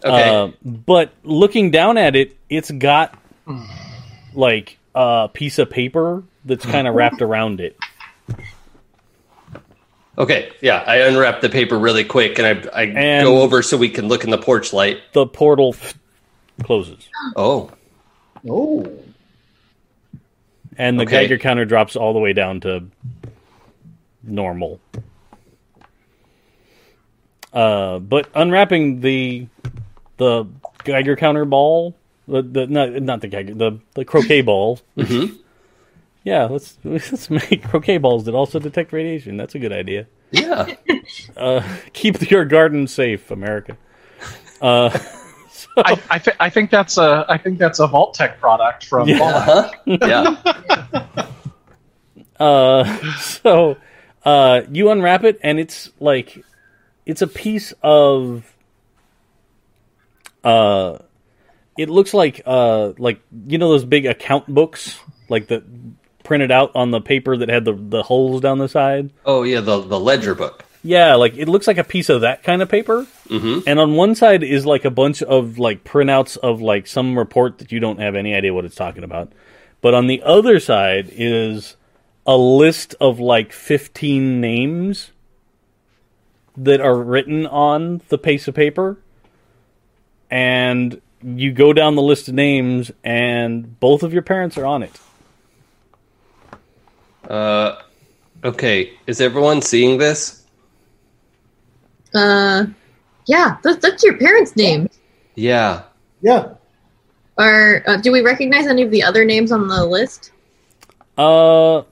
okay. 0.04 0.28
Uh, 0.28 0.50
but 0.64 1.12
looking 1.24 1.72
down 1.72 1.98
at 1.98 2.14
it, 2.14 2.36
it's 2.48 2.70
got 2.70 3.18
like 4.34 4.78
a 4.94 5.28
piece 5.32 5.58
of 5.58 5.68
paper 5.68 6.22
that's 6.44 6.64
kind 6.64 6.86
of 6.86 6.94
wrapped 6.98 7.22
around 7.22 7.60
it. 7.60 7.76
Okay, 10.18 10.50
yeah, 10.60 10.82
I 10.86 10.96
unwrap 10.98 11.40
the 11.40 11.48
paper 11.48 11.78
really 11.78 12.04
quick 12.04 12.38
and 12.38 12.46
I 12.46 12.82
I 12.82 12.82
And- 12.84 13.24
go 13.24 13.40
over 13.42 13.62
so 13.62 13.76
we 13.76 13.88
can 13.88 14.08
look 14.08 14.24
in 14.24 14.30
the 14.30 14.38
porch 14.38 14.72
light. 14.72 14.98
The 15.12 15.26
portal 15.26 15.74
closes, 16.64 17.08
Oh, 17.36 17.70
Oh, 18.48 18.86
and 20.76 20.98
the 20.98 21.02
Okay. 21.04 21.22
Geiger 21.22 21.38
counter 21.38 21.64
drops 21.64 21.96
all 21.96 22.12
the 22.12 22.18
way 22.20 22.32
down 22.32 22.60
to 22.60 22.84
normal. 24.22 24.80
Uh, 27.52 27.98
but 27.98 28.28
unwrapping 28.34 29.00
the 29.00 29.46
the 30.18 30.44
Geiger 30.84 31.16
counter 31.16 31.44
ball, 31.44 31.94
the, 32.26 32.42
the 32.42 32.66
not 32.66 32.90
not 33.02 33.20
the 33.22 33.28
Geiger, 33.28 33.54
the 33.54 33.78
the 33.94 34.04
croquet 34.04 34.42
ball. 34.42 34.78
Yeah, 36.28 36.44
let's 36.44 36.76
let's 36.84 37.30
make 37.30 37.62
croquet 37.64 37.96
balls 37.96 38.26
that 38.26 38.34
also 38.34 38.58
detect 38.58 38.92
radiation. 38.92 39.38
That's 39.38 39.54
a 39.54 39.58
good 39.58 39.72
idea. 39.72 40.06
yeah. 40.30 40.74
keep 41.94 42.30
your 42.30 42.44
garden 42.44 42.86
safe, 42.86 43.30
America. 43.30 43.78
Uh, 44.60 44.90
so, 45.50 45.68
I, 45.78 45.98
I, 46.10 46.18
th- 46.18 46.36
I 46.38 46.50
think 46.50 46.70
that's 46.70 46.98
a 46.98 47.24
I 47.30 47.38
think 47.38 47.58
that's 47.58 47.78
a 47.80 47.86
Vault-Tec 47.86 48.38
product 48.40 48.84
from 48.84 49.08
Yeah. 49.08 49.18
Fallout. 49.18 49.74
Yeah. 49.86 51.06
uh, 52.38 53.16
so 53.20 53.78
uh, 54.22 54.60
you 54.70 54.90
unwrap 54.90 55.24
it, 55.24 55.38
and 55.42 55.58
it's 55.58 55.90
like 55.98 56.44
it's 57.06 57.22
a 57.22 57.26
piece 57.26 57.72
of. 57.82 58.44
Uh, 60.44 60.98
it 61.78 61.88
looks 61.88 62.12
like 62.12 62.42
uh, 62.44 62.92
like 62.98 63.22
you 63.46 63.56
know 63.56 63.70
those 63.70 63.86
big 63.86 64.04
account 64.04 64.46
books, 64.46 64.98
like 65.30 65.46
the 65.46 65.64
printed 66.28 66.50
out 66.50 66.70
on 66.74 66.90
the 66.90 67.00
paper 67.00 67.38
that 67.38 67.48
had 67.48 67.64
the 67.64 67.72
the 67.72 68.02
holes 68.02 68.42
down 68.42 68.58
the 68.58 68.68
side. 68.68 69.10
Oh 69.24 69.42
yeah, 69.42 69.60
the 69.60 69.80
the 69.80 69.98
ledger 69.98 70.34
book. 70.34 70.64
Yeah, 70.84 71.14
like 71.14 71.34
it 71.36 71.48
looks 71.48 71.66
like 71.66 71.78
a 71.78 71.84
piece 71.84 72.10
of 72.10 72.20
that 72.20 72.42
kind 72.42 72.60
of 72.60 72.68
paper. 72.68 73.06
Mm-hmm. 73.28 73.60
And 73.66 73.80
on 73.80 73.94
one 73.94 74.14
side 74.14 74.42
is 74.42 74.66
like 74.66 74.84
a 74.84 74.90
bunch 74.90 75.22
of 75.22 75.58
like 75.58 75.84
printouts 75.84 76.36
of 76.36 76.60
like 76.60 76.86
some 76.86 77.18
report 77.18 77.58
that 77.58 77.72
you 77.72 77.80
don't 77.80 77.98
have 77.98 78.14
any 78.14 78.34
idea 78.34 78.52
what 78.52 78.66
it's 78.66 78.76
talking 78.76 79.04
about. 79.04 79.32
But 79.80 79.94
on 79.94 80.06
the 80.06 80.22
other 80.22 80.60
side 80.60 81.08
is 81.10 81.76
a 82.26 82.36
list 82.36 82.94
of 83.00 83.18
like 83.18 83.52
15 83.52 84.38
names 84.38 85.12
that 86.58 86.80
are 86.80 86.96
written 86.96 87.46
on 87.46 88.02
the 88.10 88.18
piece 88.18 88.46
of 88.46 88.54
paper. 88.54 88.98
And 90.30 91.00
you 91.22 91.52
go 91.52 91.72
down 91.72 91.94
the 91.94 92.02
list 92.02 92.28
of 92.28 92.34
names 92.34 92.92
and 93.02 93.80
both 93.80 94.02
of 94.02 94.12
your 94.12 94.22
parents 94.22 94.58
are 94.58 94.66
on 94.66 94.82
it. 94.82 94.92
Uh, 97.28 97.76
okay, 98.42 98.92
is 99.06 99.20
everyone 99.20 99.62
seeing 99.62 99.98
this? 99.98 100.44
Uh, 102.14 102.64
yeah, 103.26 103.58
that's, 103.62 103.78
that's 103.78 104.02
your 104.02 104.16
parents' 104.16 104.56
name. 104.56 104.88
Yeah. 105.34 105.82
yeah. 106.22 106.54
Or 107.36 107.84
uh, 107.86 107.98
do 107.98 108.10
we 108.10 108.22
recognize 108.22 108.66
any 108.66 108.82
of 108.82 108.90
the 108.90 109.02
other 109.02 109.24
names 109.24 109.52
on 109.52 109.68
the 109.68 109.84
list? 109.84 110.32
Uh 111.16 111.82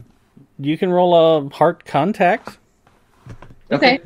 you 0.59 0.79
can 0.79 0.91
roll 0.91 1.15
a 1.15 1.49
heart 1.55 1.85
contact. 1.85 2.59
Okay. 3.71 4.01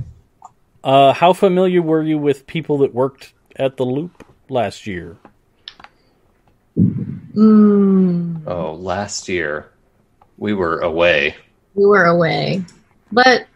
Uh, 0.82 1.12
how 1.12 1.32
familiar 1.32 1.82
were 1.82 2.02
you 2.02 2.18
with 2.18 2.46
people 2.46 2.78
that 2.78 2.94
worked 2.94 3.34
at 3.56 3.76
the 3.76 3.84
Loop 3.84 4.24
last 4.48 4.86
year? 4.86 5.18
Mm, 6.78 8.42
Oh, 8.46 8.74
last 8.74 9.28
year 9.28 9.70
we 10.40 10.52
were 10.54 10.80
away. 10.80 11.36
we 11.74 11.86
were 11.86 12.06
away, 12.06 12.64
but 13.12 13.46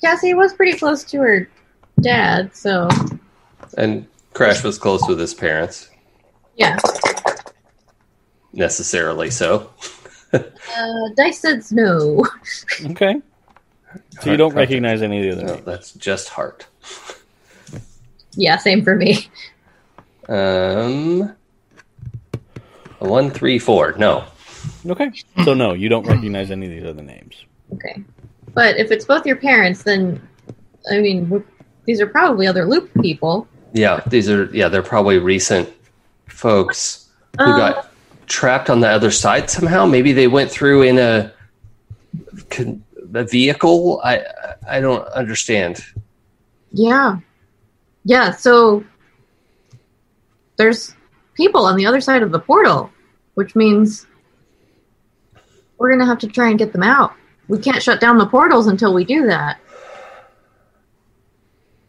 Cassie 0.00 0.32
was 0.32 0.54
pretty 0.54 0.78
close 0.78 1.04
to 1.04 1.18
her 1.18 1.48
dad, 2.00 2.56
so 2.56 2.88
And 3.76 4.06
Crash 4.32 4.64
was 4.64 4.78
close 4.78 5.06
with 5.06 5.18
his 5.20 5.34
parents, 5.34 5.90
yeah. 6.56 6.78
necessarily 8.54 9.30
so. 9.30 9.70
Uh, 10.32 11.08
Dice 11.16 11.40
says 11.40 11.72
no. 11.72 12.24
Okay. 12.86 13.20
So 14.20 14.30
you 14.30 14.36
don't 14.36 14.54
recognize 14.54 15.02
any 15.02 15.28
of 15.28 15.36
the 15.36 15.44
other 15.44 15.56
No, 15.56 15.62
that's 15.62 15.92
just 15.92 16.28
heart. 16.28 16.66
Yeah, 18.36 18.56
same 18.58 18.84
for 18.84 18.94
me. 18.94 19.26
Um, 20.28 21.34
one, 23.00 23.30
three, 23.32 23.58
four. 23.58 23.94
No. 23.98 24.24
Okay. 24.86 25.10
So 25.44 25.54
no, 25.54 25.72
you 25.74 25.88
don't 25.88 26.06
recognize 26.06 26.50
any 26.50 26.66
of 26.66 26.72
these 26.72 26.84
other 26.84 27.02
names. 27.02 27.44
Okay, 27.74 28.02
but 28.54 28.76
if 28.78 28.90
it's 28.90 29.04
both 29.04 29.26
your 29.26 29.36
parents, 29.36 29.82
then 29.82 30.20
I 30.90 30.98
mean, 30.98 31.44
these 31.84 32.00
are 32.00 32.06
probably 32.06 32.46
other 32.46 32.66
loop 32.66 32.90
people. 33.00 33.46
Yeah, 33.72 34.00
these 34.06 34.28
are. 34.28 34.44
Yeah, 34.54 34.68
they're 34.68 34.82
probably 34.82 35.18
recent 35.18 35.68
folks 36.26 37.08
who 37.38 37.44
Um, 37.44 37.58
got 37.58 37.92
trapped 38.26 38.70
on 38.70 38.80
the 38.80 38.88
other 38.88 39.10
side 39.10 39.50
somehow. 39.50 39.86
Maybe 39.86 40.12
they 40.12 40.26
went 40.28 40.50
through 40.50 40.82
in 40.82 40.98
a, 40.98 41.32
a 43.14 43.24
vehicle. 43.24 44.00
I 44.02 44.24
I 44.68 44.80
don't 44.80 45.06
understand. 45.08 45.84
Yeah. 46.72 47.18
Yeah, 48.04 48.30
so 48.30 48.82
there's 50.56 50.94
people 51.34 51.66
on 51.66 51.76
the 51.76 51.86
other 51.86 52.00
side 52.00 52.22
of 52.22 52.32
the 52.32 52.38
portal, 52.38 52.90
which 53.34 53.54
means 53.54 54.06
we're 55.80 55.88
going 55.88 55.98
to 56.00 56.06
have 56.06 56.18
to 56.18 56.28
try 56.28 56.50
and 56.50 56.58
get 56.58 56.72
them 56.72 56.82
out. 56.82 57.14
We 57.48 57.58
can't 57.58 57.82
shut 57.82 58.00
down 58.00 58.18
the 58.18 58.26
portals 58.26 58.66
until 58.68 58.92
we 58.94 59.04
do 59.04 59.26
that. 59.26 59.58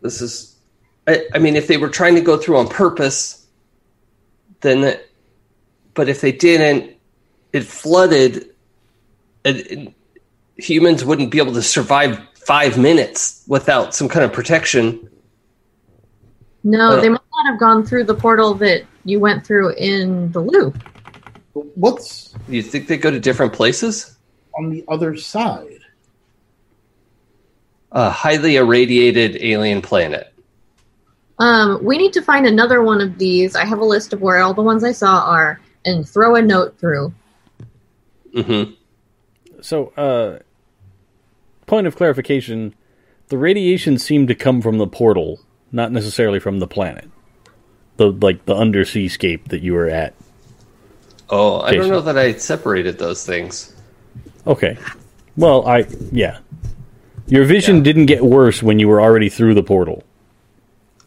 This 0.01 0.21
is. 0.21 0.55
I, 1.07 1.25
I 1.35 1.39
mean, 1.39 1.55
if 1.55 1.67
they 1.67 1.77
were 1.77 1.89
trying 1.89 2.15
to 2.15 2.21
go 2.21 2.37
through 2.37 2.57
on 2.57 2.67
purpose, 2.67 3.45
then. 4.61 4.97
But 5.93 6.07
if 6.07 6.21
they 6.21 6.31
didn't, 6.31 6.95
it 7.51 7.65
flooded. 7.65 8.49
And, 9.43 9.57
and 9.69 9.93
humans 10.55 11.03
wouldn't 11.03 11.29
be 11.29 11.39
able 11.39 11.53
to 11.53 11.61
survive 11.61 12.19
five 12.33 12.77
minutes 12.77 13.43
without 13.47 13.93
some 13.93 14.07
kind 14.07 14.23
of 14.23 14.31
protection. 14.31 15.09
No, 16.63 16.91
Uh. 16.91 17.01
they 17.01 17.09
must 17.09 17.23
not 17.33 17.51
have 17.51 17.59
gone 17.59 17.85
through 17.85 18.05
the 18.05 18.15
portal 18.15 18.53
that 18.55 18.83
you 19.03 19.19
went 19.19 19.45
through 19.45 19.73
in 19.73 20.31
the 20.31 20.39
loop. 20.39 20.77
What's 21.53 22.33
You 22.47 22.61
think 22.63 22.87
they 22.87 22.97
go 22.97 23.11
to 23.11 23.19
different 23.19 23.53
places? 23.53 24.17
on 24.57 24.69
the 24.69 24.83
other 24.89 25.15
side? 25.15 25.79
A 27.93 28.09
highly 28.09 28.55
irradiated 28.57 29.37
alien 29.41 29.81
planet. 29.81 30.33
Um, 31.39 31.83
we 31.83 31.97
need 31.97 32.13
to 32.13 32.21
find 32.21 32.45
another 32.45 32.81
one 32.83 33.01
of 33.01 33.17
these. 33.17 33.55
I 33.55 33.65
have 33.65 33.79
a 33.79 33.85
list 33.85 34.13
of 34.13 34.21
where 34.21 34.39
all 34.39 34.53
the 34.53 34.61
ones 34.61 34.83
I 34.83 34.91
saw 34.91 35.21
are 35.25 35.59
and 35.85 36.07
throw 36.07 36.35
a 36.35 36.41
note 36.41 36.77
through. 36.79 37.13
hmm 38.33 38.63
So, 39.61 39.87
uh, 39.97 40.39
point 41.65 41.87
of 41.87 41.95
clarification: 41.95 42.75
the 43.29 43.37
radiation 43.37 43.97
seemed 43.97 44.27
to 44.27 44.35
come 44.35 44.61
from 44.61 44.77
the 44.77 44.87
portal, 44.87 45.39
not 45.71 45.91
necessarily 45.91 46.39
from 46.39 46.59
the 46.59 46.67
planet. 46.67 47.09
the 47.97 48.11
like 48.11 48.45
the 48.45 48.55
undersea 48.55 49.07
scape 49.07 49.49
that 49.49 49.61
you 49.61 49.73
were 49.73 49.87
at. 49.89 50.13
Oh, 51.31 51.61
I 51.61 51.73
don't 51.73 51.89
know 51.89 52.01
that 52.01 52.17
I 52.17 52.33
separated 52.33 52.99
those 52.99 53.25
things. 53.25 53.73
Okay. 54.45 54.77
Well, 55.37 55.65
I 55.67 55.85
yeah. 56.11 56.39
Your 57.27 57.45
vision 57.45 57.77
Yeah. 57.77 57.83
didn't 57.83 58.05
get 58.07 58.23
worse 58.23 58.61
when 58.61 58.79
you 58.79 58.87
were 58.89 59.01
already 59.01 59.29
through 59.29 59.53
the 59.53 59.63
portal. 59.63 60.03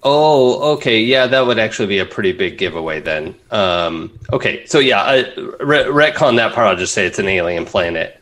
Oh, 0.03 0.75
okay. 0.75 1.01
Yeah, 1.01 1.27
that 1.27 1.47
would 1.47 1.59
actually 1.59 1.89
be 1.89 1.99
a 1.99 2.07
pretty 2.07 2.33
big 2.33 2.57
giveaway 2.59 3.01
then. 3.01 3.35
Um, 3.51 4.19
okay, 4.33 4.65
so 4.67 4.79
yeah, 4.79 5.03
I, 5.03 5.17
re- 5.61 5.85
retcon 5.85 6.37
that 6.37 6.53
part. 6.55 6.67
I'll 6.69 6.77
just 6.77 6.93
say 6.95 7.07
it's 7.07 7.19
an 7.19 7.29
alien 7.29 7.65
planet 7.65 8.21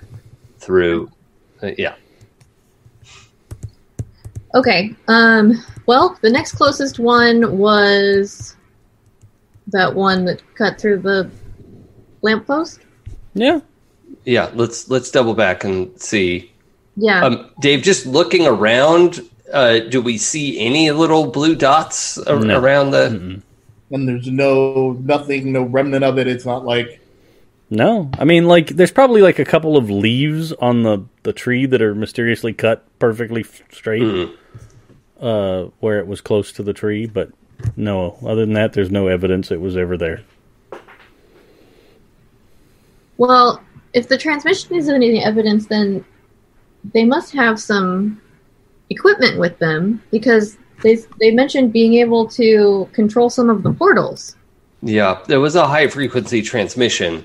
through. 0.58 1.10
uh, 1.62 1.70
yeah. 1.78 1.94
Okay. 4.54 4.94
Um. 5.08 5.64
Well, 5.86 6.18
the 6.20 6.30
next 6.30 6.52
closest 6.52 6.98
one 6.98 7.58
was 7.58 8.56
that 9.68 9.94
one 9.94 10.24
that 10.26 10.42
cut 10.54 10.80
through 10.80 10.98
the 10.98 11.30
lamppost. 12.22 12.80
Yeah. 13.34 13.60
Yeah, 14.24 14.50
let's 14.54 14.88
let's 14.88 15.10
double 15.10 15.34
back 15.34 15.64
and 15.64 15.90
see. 16.00 16.50
Yeah. 16.96 17.24
Um, 17.24 17.50
Dave, 17.60 17.82
just 17.82 18.04
looking 18.06 18.46
around, 18.46 19.20
uh, 19.52 19.78
do 19.80 20.00
we 20.02 20.18
see 20.18 20.58
any 20.60 20.90
little 20.90 21.26
blue 21.26 21.54
dots 21.54 22.18
a- 22.18 22.38
No. 22.38 22.58
around 22.60 22.90
the? 22.90 23.40
And 23.90 24.08
there's 24.08 24.28
no 24.28 24.92
nothing, 25.02 25.52
no 25.52 25.62
remnant 25.64 26.04
of 26.04 26.18
it. 26.18 26.26
It's 26.26 26.46
not 26.46 26.64
like 26.64 27.00
No. 27.70 28.10
I 28.18 28.24
mean 28.24 28.46
like 28.46 28.68
there's 28.68 28.92
probably 28.92 29.22
like 29.22 29.38
a 29.38 29.44
couple 29.44 29.76
of 29.76 29.90
leaves 29.90 30.52
on 30.54 30.82
the 30.82 31.04
the 31.24 31.32
tree 31.32 31.66
that 31.66 31.80
are 31.82 31.94
mysteriously 31.94 32.52
cut 32.52 32.84
perfectly 32.98 33.44
straight 33.70 34.02
Mm. 34.02 34.30
uh 35.20 35.70
where 35.80 35.98
it 35.98 36.06
was 36.06 36.20
close 36.20 36.52
to 36.52 36.62
the 36.62 36.72
tree, 36.74 37.06
but 37.06 37.30
no, 37.76 38.18
other 38.26 38.42
than 38.42 38.54
that 38.54 38.72
there's 38.74 38.90
no 38.90 39.08
evidence 39.08 39.50
it 39.50 39.60
was 39.60 39.76
ever 39.76 39.96
there. 39.96 40.20
Well, 43.22 43.62
if 43.92 44.08
the 44.08 44.18
transmission 44.18 44.74
isn't 44.74 44.96
any 44.96 45.22
evidence, 45.22 45.68
then 45.68 46.04
they 46.92 47.04
must 47.04 47.32
have 47.32 47.60
some 47.60 48.20
equipment 48.90 49.38
with 49.38 49.56
them 49.60 50.02
because 50.10 50.58
they 50.82 50.96
they 51.20 51.30
mentioned 51.30 51.72
being 51.72 51.94
able 51.94 52.26
to 52.30 52.88
control 52.92 53.30
some 53.30 53.48
of 53.48 53.62
the 53.62 53.72
portals. 53.74 54.34
Yeah, 54.82 55.22
there 55.28 55.38
was 55.38 55.54
a 55.54 55.68
high 55.68 55.86
frequency 55.86 56.42
transmission. 56.42 57.24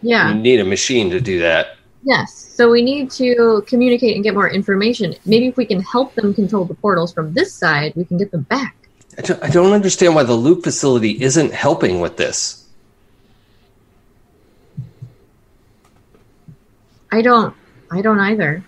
Yeah. 0.00 0.28
You 0.28 0.36
need 0.36 0.60
a 0.60 0.64
machine 0.64 1.10
to 1.10 1.20
do 1.20 1.40
that. 1.40 1.76
Yes. 2.04 2.32
So 2.32 2.70
we 2.70 2.82
need 2.82 3.10
to 3.22 3.64
communicate 3.66 4.14
and 4.14 4.22
get 4.22 4.34
more 4.34 4.48
information. 4.48 5.16
Maybe 5.24 5.48
if 5.48 5.56
we 5.56 5.66
can 5.66 5.80
help 5.82 6.14
them 6.14 6.34
control 6.34 6.66
the 6.66 6.74
portals 6.74 7.12
from 7.12 7.32
this 7.32 7.52
side, 7.52 7.94
we 7.96 8.04
can 8.04 8.16
get 8.16 8.30
them 8.30 8.42
back. 8.42 8.76
I 9.18 9.22
don't, 9.22 9.42
I 9.42 9.50
don't 9.50 9.72
understand 9.72 10.14
why 10.14 10.22
the 10.22 10.34
loop 10.34 10.62
facility 10.62 11.20
isn't 11.20 11.52
helping 11.52 11.98
with 11.98 12.16
this. 12.16 12.65
I 17.12 17.22
don't 17.22 17.54
I 17.90 18.02
don't 18.02 18.20
either. 18.20 18.62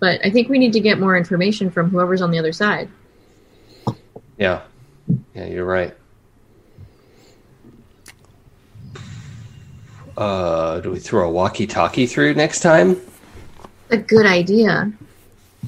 But 0.00 0.24
I 0.24 0.30
think 0.30 0.48
we 0.48 0.58
need 0.58 0.72
to 0.74 0.80
get 0.80 1.00
more 1.00 1.16
information 1.16 1.70
from 1.70 1.90
whoever's 1.90 2.22
on 2.22 2.30
the 2.30 2.38
other 2.38 2.52
side. 2.52 2.88
Yeah, 4.36 4.62
yeah, 5.34 5.46
you're 5.46 5.64
right. 5.64 5.94
Uh, 10.16 10.80
do 10.80 10.90
we 10.90 10.98
throw 10.98 11.28
a 11.28 11.30
walkie-talkie 11.30 12.06
through 12.06 12.34
next 12.34 12.60
time? 12.60 12.96
A 13.90 13.96
good 13.96 14.26
idea. 14.26 14.92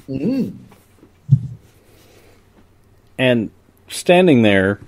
mm, 0.08 0.52
And 3.16 3.50
standing 3.88 4.42
there, 4.42 4.80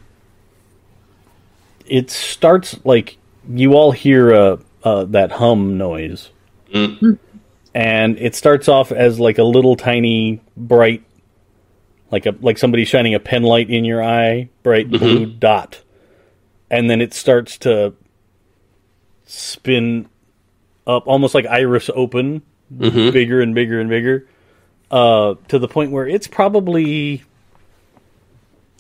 it 1.86 2.10
starts 2.10 2.78
like 2.84 3.18
you 3.48 3.74
all 3.74 3.92
hear 3.92 4.32
uh, 4.34 4.56
uh, 4.82 5.04
that 5.04 5.32
hum 5.32 5.78
noise, 5.78 6.30
Mm. 6.72 7.18
and 7.74 8.18
it 8.18 8.34
starts 8.34 8.68
off 8.68 8.92
as 8.92 9.20
like 9.20 9.38
a 9.38 9.44
little 9.44 9.76
tiny 9.76 10.40
bright, 10.56 11.02
like 12.10 12.26
a 12.26 12.34
like 12.40 12.58
somebody 12.58 12.84
shining 12.84 13.14
a 13.14 13.20
pen 13.20 13.42
light 13.42 13.68
in 13.70 13.84
your 13.84 14.02
eye, 14.02 14.48
bright 14.62 14.90
blue 14.90 15.26
dot, 15.26 15.82
and 16.70 16.88
then 16.88 17.00
it 17.00 17.12
starts 17.14 17.58
to 17.58 17.94
spin 19.26 20.08
up, 20.86 21.06
almost 21.06 21.34
like 21.34 21.46
iris 21.46 21.90
open, 21.94 22.42
bigger 22.70 23.40
and 23.40 23.54
bigger 23.54 23.80
and 23.80 23.88
bigger, 23.90 24.26
uh, 24.90 25.34
to 25.48 25.58
the 25.58 25.68
point 25.68 25.90
where 25.92 26.06
it's 26.06 26.26
probably 26.26 27.22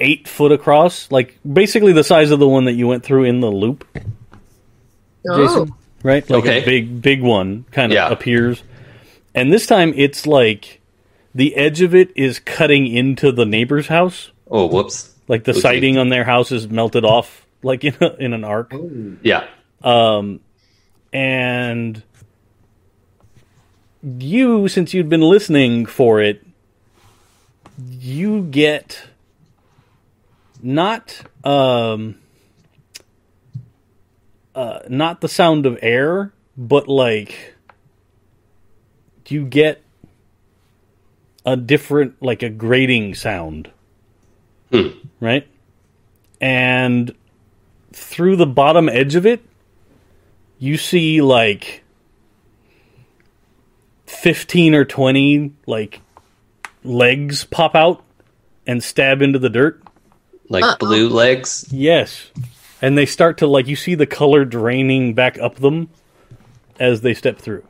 eight 0.00 0.26
foot 0.26 0.50
across, 0.50 1.10
like 1.12 1.38
basically 1.50 1.92
the 1.92 2.02
size 2.04 2.30
of 2.30 2.40
the 2.40 2.48
one 2.48 2.64
that 2.64 2.72
you 2.72 2.88
went 2.88 3.04
through 3.04 3.24
in 3.24 3.40
the 3.40 3.50
loop, 3.50 3.86
Oh. 5.28 5.36
Jason. 5.36 5.74
Right? 6.02 6.28
Like 6.28 6.42
Okay. 6.44 6.62
a 6.62 6.64
big, 6.64 7.00
big 7.02 7.22
one 7.22 7.64
kind 7.70 7.92
of 7.92 7.96
Yeah. 7.96 8.10
appears. 8.10 8.62
And 9.34 9.52
this 9.52 9.66
time 9.66 9.92
it's 9.96 10.26
like 10.26 10.80
the 11.34 11.54
edge 11.56 11.80
of 11.80 11.94
it 11.94 12.10
is 12.16 12.38
cutting 12.38 12.86
into 12.86 13.32
the 13.32 13.46
neighbor's 13.46 13.86
house. 13.86 14.30
Oh, 14.50 14.66
whoops. 14.66 15.14
Like 15.28 15.44
the 15.44 15.52
Okay. 15.52 15.60
siding 15.60 15.98
on 15.98 16.08
their 16.08 16.24
house 16.24 16.52
is 16.52 16.68
melted 16.68 17.04
off, 17.04 17.46
like 17.62 17.84
in, 17.84 17.94
a, 18.00 18.16
in 18.16 18.32
an 18.34 18.44
arc. 18.44 18.74
Yeah. 19.22 19.44
and 21.12 22.02
you 24.18 24.66
since 24.68 24.92
you'd 24.92 25.08
been 25.08 25.20
listening 25.22 25.86
for 25.86 26.20
it 26.20 26.44
you 28.00 28.42
get 28.42 29.04
not 30.62 31.22
um 31.44 32.16
uh 34.54 34.80
not 34.88 35.20
the 35.20 35.28
sound 35.28 35.66
of 35.66 35.78
air 35.82 36.32
but 36.56 36.88
like 36.88 37.54
you 39.28 39.44
get 39.44 39.82
a 41.44 41.56
different 41.56 42.22
like 42.22 42.42
a 42.42 42.50
grating 42.50 43.14
sound. 43.14 43.70
Right? 45.20 45.46
And 46.40 47.14
through 47.92 48.36
the 48.36 48.46
bottom 48.46 48.88
edge 48.88 49.14
of 49.14 49.26
it 49.26 49.42
you 50.58 50.76
see 50.76 51.20
like 51.20 51.82
15 54.06 54.74
or 54.74 54.84
20 54.84 55.52
like 55.66 56.00
legs 56.84 57.44
pop 57.44 57.74
out 57.74 58.02
and 58.66 58.82
stab 58.82 59.22
into 59.22 59.38
the 59.38 59.50
dirt. 59.50 59.82
Like 60.48 60.64
Uh-oh. 60.64 60.76
blue 60.78 61.08
legs. 61.08 61.66
yes 61.70 62.30
and 62.82 62.98
they 62.98 63.06
start 63.06 63.38
to 63.38 63.46
like 63.46 63.66
you 63.68 63.76
see 63.76 63.94
the 63.94 64.06
color 64.06 64.44
draining 64.44 65.14
back 65.14 65.38
up 65.38 65.56
them 65.56 65.88
as 66.78 67.00
they 67.00 67.14
step 67.14 67.38
through 67.38 67.64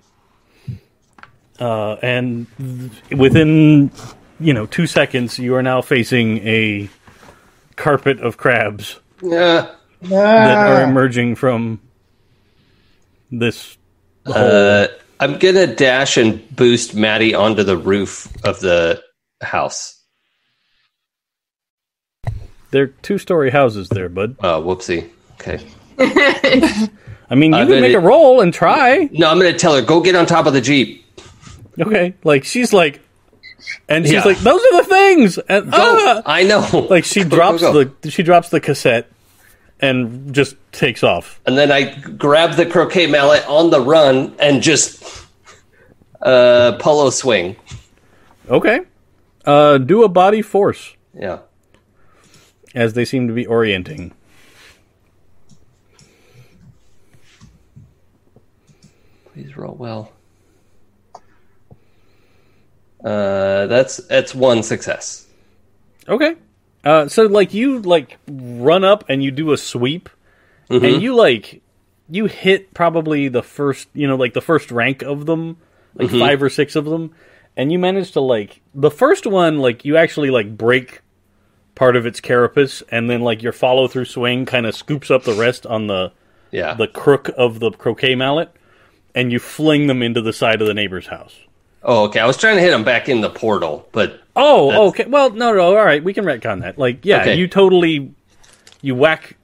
uh, 1.61 1.97
and 2.03 2.47
th- 2.59 3.19
within 3.21 3.91
you 4.41 4.53
know 4.55 4.67
two 4.67 4.87
seconds 4.87 5.39
you 5.39 5.55
are 5.55 5.63
now 5.63 5.81
facing 5.83 6.39
a 6.47 6.89
carpet 7.77 8.19
of 8.21 8.37
crabs 8.37 8.99
Yeah. 9.23 9.71
that 10.03 10.11
Ah. 10.59 10.81
are 10.81 10.83
emerging 10.85 11.37
from 11.37 11.81
this 13.31 13.77
hole. 14.27 14.35
Uh, 14.37 14.87
I'm 15.21 15.39
gonna 15.39 15.73
dash 15.75 16.17
and 16.17 16.45
boost 16.57 16.95
Maddie 16.95 17.35
onto 17.35 17.63
the 17.63 17.77
roof 17.77 18.27
of 18.45 18.59
the 18.61 19.01
house. 19.41 20.02
They're 22.73 22.89
two 22.89 23.19
story 23.19 23.51
houses 23.51 23.89
there, 23.89 24.09
bud. 24.09 24.37
Oh, 24.41 24.61
whoopsie. 24.63 25.09
Okay. 25.35 25.61
I 27.31 27.35
mean, 27.35 27.53
you 27.53 27.67
can 27.67 27.81
make 27.81 27.95
a 27.95 28.01
roll 28.01 28.41
and 28.41 28.53
try. 28.53 29.09
No, 29.13 29.31
I'm 29.31 29.39
gonna 29.39 29.57
tell 29.57 29.75
her 29.77 29.83
go 29.83 30.01
get 30.03 30.17
on 30.17 30.27
top 30.27 30.47
of 30.47 30.53
the 30.53 30.61
jeep. 30.61 31.05
Okay. 31.81 32.15
Like, 32.25 32.45
she's 32.45 32.73
like, 32.73 33.01
and 33.89 34.05
she's 34.05 34.15
Yeah. 34.15 34.25
like, 34.25 34.39
those 34.39 34.61
are 34.61 34.83
the 34.83 34.89
things. 34.89 35.39
And, 35.39 35.71
Go. 35.71 35.79
ah! 35.79 36.23
I 36.27 36.43
know. 36.43 36.87
Like, 36.91 37.05
she 37.05 37.21
Go, 37.25 37.29
go, 37.31 37.37
drops 37.37 37.61
go. 37.63 37.85
the, 37.85 38.11
she 38.11 38.23
drops 38.23 38.49
the 38.51 38.61
cassette 38.61 39.11
and 39.81 40.35
just 40.35 40.57
takes 40.73 41.03
off. 41.03 41.41
and 41.47 41.57
then 41.59 41.71
I 41.73 41.95
grab 41.95 42.57
the 42.57 42.67
croquet 42.67 43.07
mallet 43.07 43.47
on 43.49 43.71
the 43.71 43.81
run 43.81 44.35
and 44.39 44.63
just 44.63 45.27
uh 46.21 46.77
polo 46.79 47.11
swing. 47.11 47.57
Okay. 48.49 48.81
Uh, 49.45 49.79
do 49.79 50.05
a 50.05 50.09
body 50.09 50.41
force 50.43 50.95
Yeah. 51.19 51.39
As 52.75 52.95
they 52.95 53.05
seem 53.05 53.29
to 53.29 53.35
be 53.35 53.47
orienting. 53.47 54.13
Please 59.33 59.57
roll 59.57 59.75
well. 59.75 60.13
Uh, 63.03 63.67
that's 63.67 63.97
that's 63.97 64.35
one 64.35 64.63
success. 64.63 65.27
Okay. 66.09 66.37
Uh, 66.85 67.09
so 67.09 67.25
like 67.25 67.55
you 67.55 67.81
like 67.81 68.19
run 68.29 68.85
up 68.85 69.05
and 69.09 69.23
you 69.23 69.31
do 69.31 69.53
a 69.53 69.57
sweep, 69.57 70.09
and 70.69 71.03
you 71.03 71.15
like 71.15 71.63
you 72.11 72.27
hit 72.27 72.75
probably 72.75 73.29
the 73.29 73.43
first 73.43 73.89
you 73.95 74.07
know 74.07 74.17
like 74.17 74.35
the 74.35 74.41
first 74.41 74.71
rank 74.71 75.03
of 75.03 75.27
them, 75.27 75.57
like 75.95 76.11
five 76.11 76.43
or 76.43 76.51
six 76.51 76.77
of 76.77 76.85
them, 76.85 77.13
and 77.57 77.73
you 77.73 77.79
manage 77.79 78.13
to 78.13 78.21
like 78.21 78.61
the 78.75 78.91
first 78.91 79.27
one 79.27 79.59
like 79.59 79.85
you 79.85 79.97
actually 79.97 80.31
like 80.31 80.57
break 80.57 81.01
part 81.75 81.97
of 81.97 82.07
its 82.07 82.21
carapace, 82.21 82.83
and 82.91 83.09
then 83.09 83.21
like 83.23 83.43
your 83.43 83.53
follow 83.53 83.89
through 83.89 84.05
swing 84.07 84.45
kind 84.47 84.67
of 84.67 84.75
scoops 84.75 85.11
up 85.11 85.25
the 85.25 85.35
rest 85.35 85.67
on 85.67 85.87
the 85.87 86.13
Yeah. 86.51 86.75
the 86.75 86.87
crook 86.89 87.31
of 87.37 87.61
the 87.61 87.71
croquet 87.71 88.15
mallet, 88.15 88.51
and 89.15 89.33
you 89.33 89.39
fling 89.39 89.87
them 89.87 90.03
into 90.03 90.21
the 90.21 90.33
side 90.33 90.61
of 90.61 90.67
the 90.67 90.75
neighbor's 90.75 91.07
house. 91.09 91.35
oh, 91.85 92.05
okay. 92.05 92.21
I 92.21 92.27
was 92.27 92.37
trying 92.37 92.55
to 92.57 92.63
hit 92.63 92.73
him 92.73 92.85
back 92.85 93.09
in 93.09 93.21
the 93.23 93.31
portal, 93.31 93.89
but 93.93 94.21
Oh, 94.37 94.69
That's- 94.71 94.89
okay. 94.91 95.05
Well, 95.09 95.31
no, 95.31 95.53
no. 95.53 95.77
All 95.77 95.85
right, 95.85 96.03
we 96.03 96.15
can 96.15 96.25
retcon 96.25 96.61
that. 96.63 96.79
Like, 96.79 97.05
yeah, 97.05 97.21
Okay. 97.23 97.35
you 97.35 97.49
totally 97.49 98.13
you 98.81 98.95
whack 98.95 99.37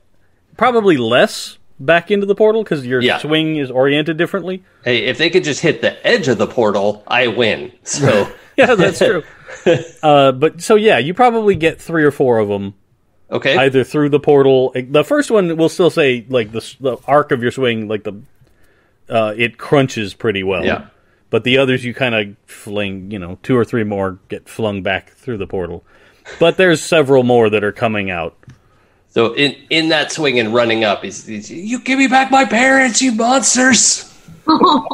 probably 0.57 0.97
less 0.97 1.58
back 1.81 2.11
into 2.11 2.27
the 2.27 2.35
portal 2.35 2.63
because 2.63 2.87
your 2.87 3.01
Yeah. 3.01 3.19
swing 3.19 3.57
is 3.57 3.71
oriented 3.71 4.17
differently. 4.17 4.63
hey, 4.85 5.05
if 5.05 5.19
they 5.19 5.31
could 5.31 5.45
just 5.45 5.61
hit 5.61 5.81
the 5.81 6.05
edge 6.07 6.29
of 6.29 6.39
the 6.39 6.47
portal, 6.47 7.03
I 7.07 7.29
win. 7.29 7.73
So 7.83 8.31
Yeah, 8.59 8.75
that's 8.75 8.99
true. 8.99 9.23
uh, 10.03 10.33
but 10.33 10.61
so 10.61 10.75
yeah, 10.75 10.99
you 10.99 11.15
probably 11.15 11.55
get 11.55 11.81
three 11.81 12.03
or 12.03 12.11
four 12.11 12.39
of 12.39 12.49
them 12.49 12.75
okay. 13.31 13.57
either 13.57 13.85
through 13.85 14.09
the 14.09 14.19
portal. 14.19 14.75
The 14.75 15.05
first 15.05 15.31
one 15.31 15.57
will 15.57 15.69
still 15.69 15.91
say 15.91 16.27
like 16.29 16.51
the 16.51 16.77
the 16.81 16.97
arc 17.07 17.31
of 17.31 17.41
your 17.41 17.53
swing, 17.53 17.87
like 17.87 18.03
the 18.03 18.21
uh, 19.09 19.33
it 19.37 19.59
crunches 19.59 20.13
pretty 20.13 20.43
well. 20.43 20.65
Yeah. 20.65 20.89
But 21.31 21.45
the 21.45 21.59
others 21.59 21.85
you 21.85 21.95
kind 21.95 22.15
of 22.15 22.37
fling, 22.47 23.11
you 23.11 23.19
know, 23.19 23.39
two 23.43 23.57
or 23.57 23.65
three 23.65 23.85
more 23.85 24.19
get 24.29 24.49
flung 24.49 24.83
back 24.83 25.11
through 25.11 25.39
the 25.39 25.47
portal. 25.47 25.85
But 26.41 26.57
there's 26.57 26.83
several 26.83 27.23
more 27.23 27.49
that 27.51 27.63
are 27.63 27.73
coming 27.73 28.11
out. 28.11 28.37
So 29.11 29.35
in 29.35 29.57
in 29.71 29.89
that 29.89 30.13
swing 30.13 30.39
and 30.39 30.53
running 30.55 30.85
up, 30.85 31.03
he's, 31.03 31.27
he's 31.27 31.51
you 31.51 31.81
give 31.81 31.99
me 31.99 32.07
back 32.09 32.31
my 32.31 32.45
parents, 32.45 33.01
you 33.03 33.13
monsters. 33.13 34.05
Oh, 34.51 34.87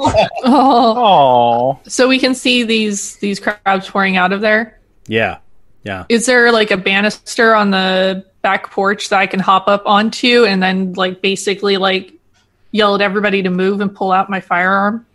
Oh, 0.44 1.80
so 1.88 2.08
we 2.08 2.18
can 2.18 2.34
see 2.34 2.64
these 2.64 3.16
these 3.16 3.38
crabs 3.38 3.88
pouring 3.88 4.16
out 4.16 4.32
of 4.32 4.40
there. 4.40 4.80
Yeah. 5.06 5.38
Yeah. 5.84 6.06
Is 6.08 6.26
there 6.26 6.50
like 6.50 6.70
a 6.72 6.76
banister 6.76 7.54
on 7.54 7.70
the 7.70 8.24
back 8.42 8.70
porch 8.72 9.10
that 9.10 9.20
I 9.20 9.26
can 9.26 9.38
hop 9.38 9.68
up 9.68 9.84
onto 9.86 10.44
and 10.44 10.62
then 10.62 10.94
like 10.94 11.22
basically 11.22 11.76
like 11.76 12.12
yell 12.72 12.96
at 12.96 13.00
everybody 13.00 13.42
to 13.42 13.50
move 13.50 13.80
and 13.80 13.94
pull 13.94 14.10
out 14.10 14.28
my 14.28 14.40
firearm? 14.40 15.06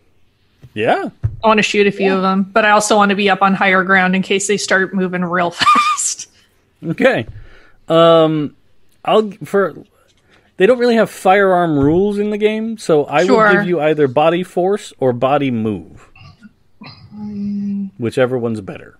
Yeah. 0.72 1.10
I 1.44 1.46
want 1.46 1.58
to 1.58 1.62
shoot 1.62 1.86
a 1.86 1.92
few 1.92 2.14
of 2.14 2.22
them, 2.22 2.44
but 2.44 2.64
I 2.64 2.70
also 2.70 2.96
want 2.96 3.10
to 3.10 3.16
be 3.16 3.28
up 3.28 3.42
on 3.42 3.54
higher 3.54 3.82
ground 3.84 4.16
in 4.16 4.22
case 4.22 4.46
they 4.46 4.56
start 4.56 4.94
moving 4.94 5.24
real 5.24 5.50
fast. 5.50 6.28
Okay. 6.82 7.26
Um 7.88 8.56
I'll 9.04 9.30
for 9.44 9.84
they 10.56 10.66
don't 10.66 10.78
really 10.78 10.96
have 10.96 11.10
firearm 11.10 11.78
rules 11.78 12.18
in 12.18 12.30
the 12.30 12.38
game, 12.38 12.76
so 12.78 13.04
I 13.06 13.24
will 13.24 13.52
give 13.52 13.66
you 13.66 13.80
either 13.80 14.06
body 14.08 14.42
force 14.42 14.92
or 14.98 15.12
body 15.12 15.50
move. 15.50 16.06
Whichever 17.98 18.38
one's 18.38 18.60
better. 18.60 18.98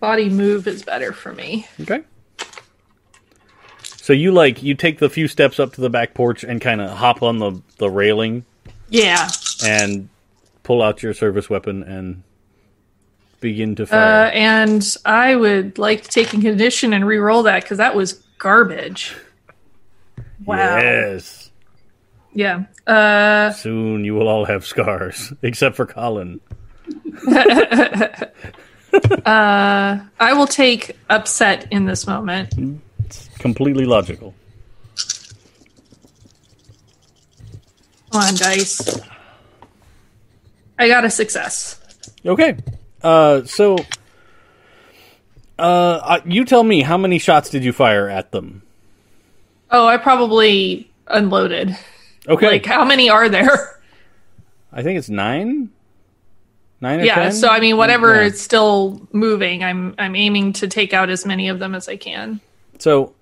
Body 0.00 0.28
move 0.28 0.66
is 0.66 0.82
better 0.82 1.12
for 1.12 1.32
me. 1.32 1.66
Okay. 1.80 2.02
So 3.82 4.12
you 4.12 4.30
like 4.30 4.62
you 4.62 4.74
take 4.74 4.98
the 4.98 5.08
few 5.10 5.26
steps 5.26 5.58
up 5.58 5.72
to 5.74 5.80
the 5.80 5.90
back 5.90 6.14
porch 6.14 6.44
and 6.44 6.60
kind 6.60 6.80
of 6.80 6.90
hop 6.90 7.22
on 7.22 7.38
the 7.38 7.60
the 7.78 7.90
railing 7.90 8.44
Yeah. 8.88 9.28
and 9.64 10.08
pull 10.62 10.82
out 10.82 11.02
your 11.02 11.12
service 11.14 11.50
weapon 11.50 11.82
and 11.82 12.22
begin 13.40 13.74
to 13.76 13.82
Uh, 13.84 13.86
fire. 13.86 14.30
and 14.32 14.96
I 15.04 15.34
would 15.36 15.78
like 15.78 16.02
to 16.02 16.08
take 16.08 16.28
a 16.34 16.40
condition 16.40 16.92
and 16.92 17.06
re-roll 17.06 17.42
that 17.44 17.62
because 17.62 17.78
that 17.78 17.94
was 17.96 18.14
garbage. 18.38 19.14
Wow. 20.44 20.76
Yes. 20.78 21.50
Yeah. 22.34 22.64
Uh, 22.86 23.50
Soon 23.52 24.04
you 24.04 24.14
will 24.14 24.28
all 24.28 24.44
have 24.44 24.66
scars, 24.66 25.32
except 25.42 25.76
for 25.76 25.86
Colin. 25.86 26.40
uh, 27.28 28.28
I 29.26 30.32
will 30.32 30.46
take 30.46 30.96
upset 31.08 31.66
in 31.70 31.86
this 31.86 32.06
moment. 32.06 32.54
It's 33.04 33.28
completely 33.38 33.86
logical. 33.86 34.34
Come 38.12 38.22
on, 38.22 38.34
dice. 38.34 39.00
I 40.78 40.88
got 40.88 41.04
a 41.04 41.10
success. 41.10 41.80
Okay. 42.24 42.56
Uh, 43.02 43.44
so, 43.44 43.76
uh, 45.58 45.62
uh, 45.62 46.20
you 46.24 46.44
tell 46.44 46.62
me 46.62 46.82
how 46.82 46.96
many 46.96 47.18
shots 47.18 47.50
did 47.50 47.64
you 47.64 47.72
fire 47.72 48.08
at 48.08 48.32
them? 48.32 48.62
Oh, 49.70 49.86
I 49.86 49.96
probably 49.96 50.90
unloaded. 51.08 51.76
Okay. 52.28 52.46
Like, 52.46 52.66
how 52.66 52.84
many 52.84 53.08
are 53.08 53.28
there? 53.28 53.80
I 54.72 54.82
think 54.82 54.98
it's 54.98 55.08
nine. 55.08 55.70
Nine 56.80 57.00
or 57.00 57.04
yeah. 57.04 57.14
ten. 57.14 57.32
So 57.32 57.48
I 57.48 57.60
mean, 57.60 57.76
whatever 57.76 58.14
Yeah. 58.16 58.26
is 58.28 58.40
still 58.40 59.06
moving, 59.12 59.64
I'm 59.64 59.94
I'm 59.98 60.14
aiming 60.14 60.52
to 60.54 60.68
take 60.68 60.92
out 60.92 61.08
as 61.08 61.24
many 61.24 61.48
of 61.48 61.58
them 61.58 61.74
as 61.74 61.88
I 61.88 61.96
can. 61.96 62.40
So 62.78 63.14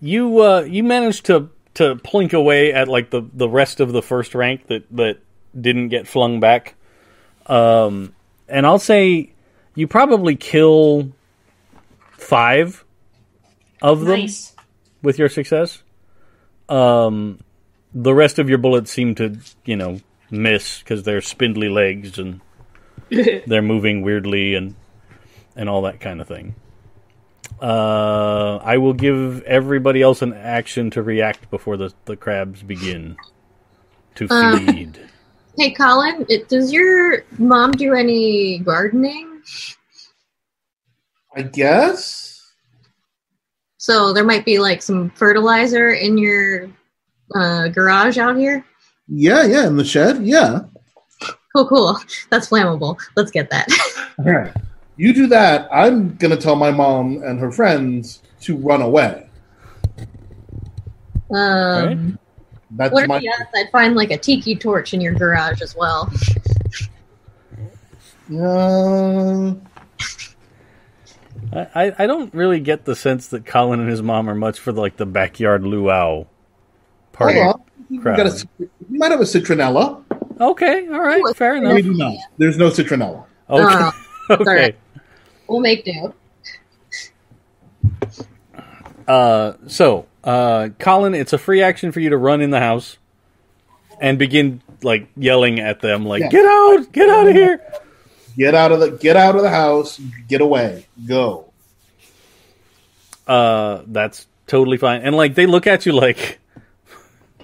you 0.00 0.40
uh, 0.40 0.60
you 0.62 0.82
managed 0.82 1.26
to 1.26 1.50
to 1.74 1.96
plink 1.96 2.32
away 2.32 2.72
at 2.72 2.88
like 2.88 3.10
the, 3.10 3.22
the 3.32 3.48
rest 3.48 3.80
of 3.80 3.92
the 3.92 4.02
first 4.02 4.34
rank 4.34 4.66
that 4.68 4.84
that 4.96 5.18
didn't 5.58 5.88
get 5.88 6.06
flung 6.06 6.40
back. 6.40 6.74
Um, 7.46 8.14
and 8.48 8.64
I'll 8.66 8.78
say 8.78 9.32
you 9.74 9.86
probably 9.88 10.36
kill 10.36 11.12
five 12.12 12.84
of 13.82 14.00
them 14.00 14.20
Nice. 14.20 14.54
with 15.02 15.18
your 15.18 15.28
success. 15.28 15.81
Um, 16.68 17.40
the 17.94 18.14
rest 18.14 18.38
of 18.38 18.48
your 18.48 18.58
bullets 18.58 18.90
seem 18.90 19.14
to 19.16 19.38
you 19.64 19.76
know 19.76 20.00
miss 20.30 20.78
because 20.80 21.02
they're 21.02 21.20
spindly 21.20 21.68
legs 21.68 22.18
and 22.18 22.40
they're 23.46 23.62
moving 23.62 24.02
weirdly 24.02 24.54
and 24.54 24.74
and 25.56 25.68
all 25.68 25.82
that 25.82 26.00
kind 26.00 26.20
of 26.20 26.28
thing. 26.28 26.54
Uh, 27.60 28.56
I 28.56 28.78
will 28.78 28.94
give 28.94 29.42
everybody 29.42 30.02
else 30.02 30.22
an 30.22 30.32
action 30.32 30.90
to 30.90 31.02
react 31.02 31.50
before 31.50 31.76
the, 31.76 31.92
the 32.06 32.16
crabs 32.16 32.62
begin 32.62 33.16
to 34.16 34.26
Uh. 34.30 34.58
feed. 34.58 34.98
Hey, 35.58 35.72
Colin, 35.72 36.24
it, 36.30 36.48
does 36.48 36.72
your 36.72 37.24
mom 37.38 37.72
do 37.72 37.94
any 37.94 38.58
gardening? 38.60 39.42
I 41.36 41.42
guess. 41.42 42.21
So 43.82 44.12
there 44.12 44.22
might 44.22 44.44
be 44.44 44.60
like 44.60 44.80
some 44.80 45.10
fertilizer 45.10 45.90
in 45.90 46.16
your 46.16 46.70
uh, 47.34 47.66
garage 47.66 48.16
out 48.16 48.36
here. 48.36 48.64
Yeah, 49.08 49.44
yeah, 49.44 49.66
in 49.66 49.76
the 49.76 49.84
shed. 49.84 50.24
Yeah. 50.24 50.60
Cool, 51.52 51.66
cool. 51.66 51.98
That's 52.30 52.48
flammable. 52.48 52.96
Let's 53.16 53.32
get 53.32 53.50
that. 53.50 53.66
All 54.20 54.24
right. 54.24 54.54
You 54.96 55.12
do 55.12 55.26
that. 55.26 55.68
I'm 55.72 56.14
gonna 56.14 56.36
tell 56.36 56.54
my 56.54 56.70
mom 56.70 57.24
and 57.24 57.40
her 57.40 57.50
friends 57.50 58.22
to 58.42 58.56
run 58.56 58.82
away. 58.82 59.28
Um, 61.34 62.20
That's 62.70 62.94
What 62.94 63.02
are 63.02 63.08
my. 63.08 63.18
the 63.18 63.30
odds 63.30 63.50
I'd 63.52 63.72
find 63.72 63.96
like 63.96 64.12
a 64.12 64.16
tiki 64.16 64.54
torch 64.54 64.94
in 64.94 65.00
your 65.00 65.14
garage 65.14 65.60
as 65.60 65.74
well? 65.74 66.08
Uh, 68.32 69.54
I, 71.52 71.66
I, 71.74 71.92
I 72.00 72.06
don't 72.06 72.32
really 72.34 72.60
get 72.60 72.84
the 72.84 72.96
sense 72.96 73.28
that 73.28 73.44
Colin 73.44 73.80
and 73.80 73.88
his 73.90 74.02
mom 74.02 74.28
are 74.28 74.34
much 74.34 74.58
for 74.58 74.72
like 74.72 74.96
the 74.96 75.06
backyard 75.06 75.64
luau 75.64 76.26
party. 77.12 77.40
hold 77.40 77.54
on. 77.56 77.62
You, 77.90 78.00
crowd. 78.00 78.16
got 78.16 78.26
a, 78.26 78.46
you 78.58 78.70
might 78.98 79.10
have 79.10 79.20
a 79.20 79.24
citronella. 79.24 80.02
Okay, 80.40 80.88
all 80.88 81.00
right, 81.00 81.22
Ooh, 81.22 81.34
fair 81.34 81.56
enough. 81.56 81.74
Maybe 81.74 81.90
not. 81.90 82.16
There's 82.38 82.56
no 82.56 82.68
citronella. 82.70 83.24
Okay, 83.50 83.90
Oh, 84.30 84.34
okay. 84.34 84.44
sorry. 84.44 84.76
We'll 85.46 85.60
make 85.60 85.84
do. 85.84 86.14
Uh, 89.06 89.54
so, 89.66 90.06
uh, 90.24 90.70
Colin, 90.78 91.14
it's 91.14 91.32
a 91.32 91.38
free 91.38 91.62
action 91.62 91.92
for 91.92 92.00
you 92.00 92.10
to 92.10 92.16
run 92.16 92.40
in 92.40 92.50
the 92.50 92.60
house 92.60 92.98
and 94.00 94.18
begin 94.18 94.62
like 94.82 95.08
yelling 95.16 95.60
at 95.60 95.80
them, 95.80 96.06
like 96.06 96.20
Yeah. 96.22 96.28
"Get 96.28 96.46
out! 96.46 96.92
Get 96.92 97.10
out 97.10 97.26
of 97.28 97.34
here!" 97.34 97.60
Get 98.36 98.54
out 98.54 98.72
of 98.72 98.80
the 98.80 98.90
get 98.90 99.16
out 99.16 99.36
of 99.36 99.42
the 99.42 99.50
house. 99.50 100.00
Get 100.28 100.40
away. 100.40 100.86
Go. 101.06 101.52
Uh, 103.26 103.82
that's 103.86 104.26
totally 104.46 104.76
fine. 104.76 105.02
And 105.02 105.16
like 105.16 105.34
they 105.34 105.46
look 105.46 105.66
at 105.66 105.86
you 105.86 105.92
like, 105.92 106.40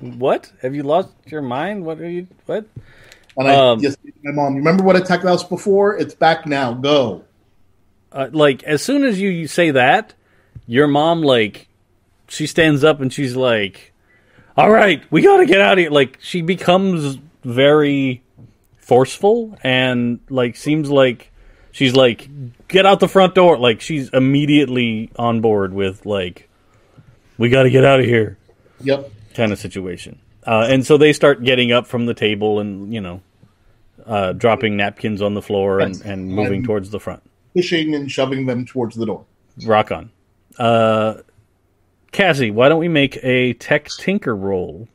"What? 0.00 0.52
Have 0.62 0.74
you 0.74 0.82
lost 0.82 1.10
your 1.26 1.42
mind? 1.42 1.84
What 1.84 2.00
are 2.00 2.08
you? 2.08 2.26
What?" 2.46 2.66
And 3.36 3.48
I 3.48 3.54
Um, 3.54 3.80
just 3.80 3.98
my 4.24 4.32
mom, 4.32 4.56
remember 4.56 4.82
what 4.82 4.96
attacked 4.96 5.22
house 5.24 5.44
before? 5.44 5.96
It's 5.96 6.14
back 6.14 6.46
now. 6.46 6.72
Go. 6.72 7.24
Uh, 8.10 8.28
like 8.32 8.62
as 8.64 8.82
soon 8.82 9.04
as 9.04 9.20
you, 9.20 9.28
you 9.28 9.46
say 9.46 9.70
that, 9.70 10.14
your 10.66 10.88
mom 10.88 11.22
like 11.22 11.68
she 12.26 12.46
stands 12.46 12.82
up 12.82 13.00
and 13.00 13.12
she's 13.12 13.36
like, 13.36 13.92
"All 14.56 14.70
right, 14.70 15.02
we 15.10 15.22
got 15.22 15.36
to 15.38 15.46
get 15.46 15.60
out 15.60 15.74
of 15.74 15.78
here." 15.78 15.90
Like 15.90 16.18
she 16.20 16.42
becomes 16.42 17.18
very 17.44 18.22
forceful 18.88 19.56
and 19.62 20.18
like 20.30 20.56
seems 20.56 20.90
like 20.90 21.30
she's 21.72 21.94
like, 21.94 22.28
"Get 22.68 22.86
out 22.86 23.00
the 23.00 23.06
front 23.08 23.34
door!" 23.34 23.58
Like 23.58 23.80
she's 23.82 24.08
immediately 24.08 25.10
on 25.16 25.40
board 25.42 25.74
with 25.74 26.06
like, 26.06 26.48
"We 27.36 27.50
got 27.50 27.64
to 27.64 27.70
get 27.70 27.84
out 27.84 28.00
of 28.00 28.06
here." 28.06 28.38
Yep. 28.80 29.10
kind 29.34 29.52
of 29.52 29.58
situation. 29.58 30.18
Uh, 30.46 30.66
and 30.70 30.86
so 30.86 30.96
they 30.96 31.12
start 31.12 31.42
getting 31.44 31.70
up 31.72 31.86
from 31.86 32.06
the 32.06 32.14
table 32.14 32.58
and 32.60 32.92
you 32.94 33.00
know, 33.00 33.20
uh, 34.06 34.32
dropping 34.32 34.76
napkins 34.76 35.20
on 35.20 35.34
the 35.34 35.42
floor 35.42 35.80
and, 35.80 36.00
and 36.02 36.28
moving 36.28 36.54
And- 36.60 36.64
towards 36.64 36.90
the 36.90 36.98
front. 37.00 37.22
Pushing 37.54 37.94
and 37.94 38.10
shoving 38.10 38.46
them 38.46 38.64
towards 38.64 38.94
the 38.96 39.04
door. 39.06 39.24
Rock 39.64 39.90
on. 39.92 40.10
Uh, 40.58 41.14
Cassie, 42.12 42.50
why 42.52 42.68
don't 42.68 42.78
we 42.78 42.88
make 42.88 43.18
a 43.22 43.52
tech 43.54 43.88
tinker 43.98 44.34
roll? 44.36 44.86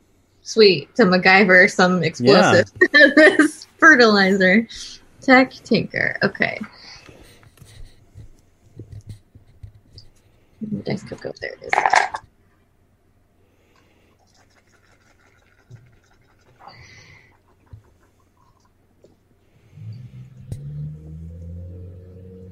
Sweet. 0.42 0.94
To 0.96 1.04
MacGyver 1.04 1.70
some 1.70 2.02
explosive 2.02 2.66
this 2.92 3.63
fertilizer. 3.84 4.66
Tech 5.20 5.52
tinker. 5.52 6.16
Okay. 6.22 6.58
Dice 10.84 11.02
could 11.02 11.20
go 11.20 11.32
there. 11.40 11.52
It 11.52 11.64
is. 11.64 11.72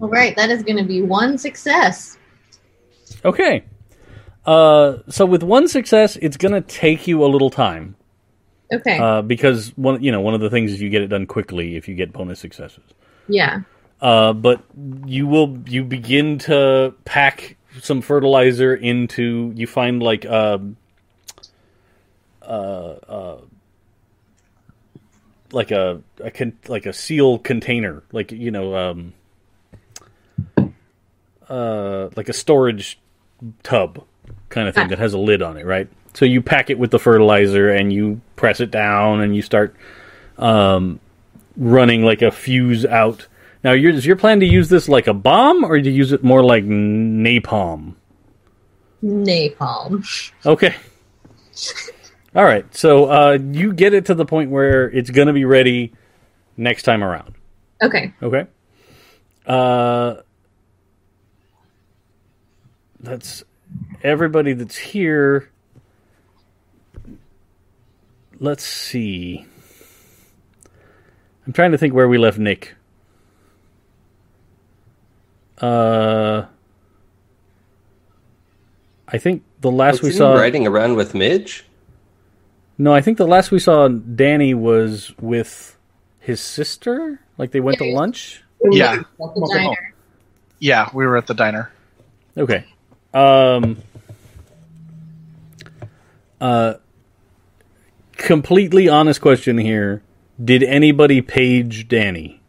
All 0.01 0.09
right, 0.09 0.37
that 0.37 0.51
is 0.51 0.63
going 0.63 0.77
to 0.77 0.85
be 0.85 1.01
one 1.01 1.39
success. 1.39 2.19
Okay. 3.25 3.65
Uh, 4.45 4.99
so 5.09 5.25
with 5.25 5.43
one 5.43 5.67
success, 5.69 6.17
it's 6.17 6.37
going 6.37 6.53
to 6.53 6.61
take 6.61 7.07
you 7.07 7.25
a 7.25 7.29
little 7.29 7.51
time 7.51 7.97
Okay. 8.73 8.99
uh, 8.99 9.23
because 9.23 9.77
one, 9.77 10.03
you 10.03 10.11
know, 10.11 10.21
one 10.21 10.35
of 10.35 10.41
the 10.41 10.51
things 10.51 10.73
is 10.73 10.81
you 10.81 10.89
get 10.89 11.03
it 11.03 11.09
done 11.09 11.27
quickly 11.27 11.77
if 11.77 11.89
you 11.89 11.95
get 11.95 12.13
bonus 12.13 12.41
successes. 12.41 12.85
yeah. 13.29 13.61
Uh, 14.01 14.33
but 14.33 14.65
you 15.07 15.29
will 15.29 15.59
you 15.69 15.85
begin 15.85 16.37
to 16.37 16.93
pack 17.05 17.57
some 17.81 18.01
fertilizer 18.03 18.75
into 18.75 19.53
you 19.55 19.67
find 19.67 20.03
like 20.03 20.27
um 20.27 20.77
uh, 22.43 22.95
uh, 23.09 23.41
like 25.53 25.71
a, 25.71 26.03
a 26.19 26.31
con- 26.33 26.59
like 26.67 26.87
a 26.87 26.93
seal 26.93 27.39
container 27.39 28.03
like 28.11 28.33
you 28.33 28.51
know 28.51 28.75
um 28.75 29.13
uh 31.49 32.09
like 32.17 32.29
a 32.29 32.33
storage 32.33 32.99
tub 33.63 34.05
kind 34.49 34.67
of 34.67 34.75
thing 34.75 34.89
that 34.89 34.99
has 34.99 35.15
a 35.15 35.19
lid 35.19 35.43
on 35.43 35.57
it 35.57 35.65
right 35.65 35.89
so 36.15 36.25
you 36.25 36.43
pack 36.43 36.71
it 36.71 36.79
with 36.79 36.91
the 36.91 36.99
fertilizer 36.99 37.71
and 37.71 37.93
you 37.93 38.21
press 38.37 38.61
it 38.61 38.71
down 38.71 39.21
and 39.21 39.35
you 39.35 39.43
start 39.43 39.75
um 40.39 41.01
running 41.57 42.03
like 42.03 42.23
a 42.23 42.31
fuse 42.31 42.85
out 42.87 43.27
now, 43.65 43.73
your, 43.73 43.93
is 43.93 44.05
your 44.05 44.17
plan 44.17 44.41
to 44.41 44.47
use 44.47 44.69
this 44.69 44.89
like 44.89 45.07
a 45.07 45.15
bomb, 45.15 45.65
or 45.65 45.81
to 45.81 45.91
use 45.91 46.13
it 46.13 46.25
more 46.25 46.43
like 46.43 46.65
napalm? 46.65 47.95
Napalm. 49.03 50.33
Okay. 50.45 50.75
All 52.35 52.45
right. 52.45 52.73
So 52.75 53.07
uh, 53.07 53.39
you 53.41 53.73
get 53.73 53.95
it 53.95 54.07
to 54.07 54.15
the 54.15 54.25
point 54.25 54.51
where 54.51 54.91
it's 54.91 55.11
going 55.11 55.29
to 55.29 55.33
be 55.33 55.45
ready 55.45 55.93
next 56.57 56.83
time 56.83 57.05
around. 57.05 57.35
Okay. 57.81 58.13
Okay. 58.21 58.47
Uh, 59.47 60.17
that's 62.99 63.45
everybody 64.03 64.55
that's 64.55 64.77
here. 64.77 65.51
Let's 68.43 68.65
see. 68.65 69.47
I'm 71.47 71.53
trying 71.53 71.71
to 71.71 71.79
think 71.79 71.95
where 71.95 72.09
we 72.09 72.19
left 72.19 72.39
Nick. 72.39 72.75
Uh, 75.59 76.47
I 79.07 79.19
think 79.19 79.45
the 79.61 79.71
last 79.71 80.03
we 80.03 80.09
Wasn't 80.09 80.19
saw. 80.19 80.35
riding 80.35 80.67
around 80.67 80.97
with 80.97 81.15
Midge. 81.15 81.65
No, 82.79 82.93
I 82.93 83.01
think 83.01 83.17
the 83.17 83.29
last 83.29 83.53
we 83.53 83.61
saw 83.61 83.87
Danny 83.87 84.55
was 84.55 85.15
with 85.21 85.79
his 86.19 86.41
sister. 86.41 87.21
Like 87.39 87.53
they 87.53 87.61
went 87.61 87.79
to 87.79 87.93
lunch. 87.93 88.43
Yeah. 88.73 88.95
At 88.95 89.07
the 89.19 89.51
diner. 89.55 89.95
Yeah, 90.59 90.89
we 90.93 91.07
were 91.07 91.17
at 91.17 91.29
the 91.29 91.35
diner. 91.35 91.71
Okay. 92.37 92.65
Um. 93.15 93.79
Uh. 96.41 96.75
Completely 98.23 98.89
honest 98.89 99.21
question 99.21 99.59
here. 99.59 100.01
Did 100.43 100.63
anybody 100.63 101.21
page 101.21 101.89
Danny? 101.89 102.41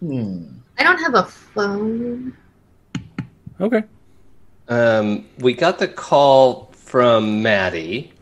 I 0.00 0.84
don't 0.84 0.98
have 0.98 1.14
a 1.14 1.24
phone. 1.24 2.36
Okay. 3.60 3.82
Um, 4.68 5.26
we 5.38 5.52
got 5.54 5.80
the 5.80 5.88
call 5.88 6.70
from 6.76 7.42
Maddie, 7.42 8.12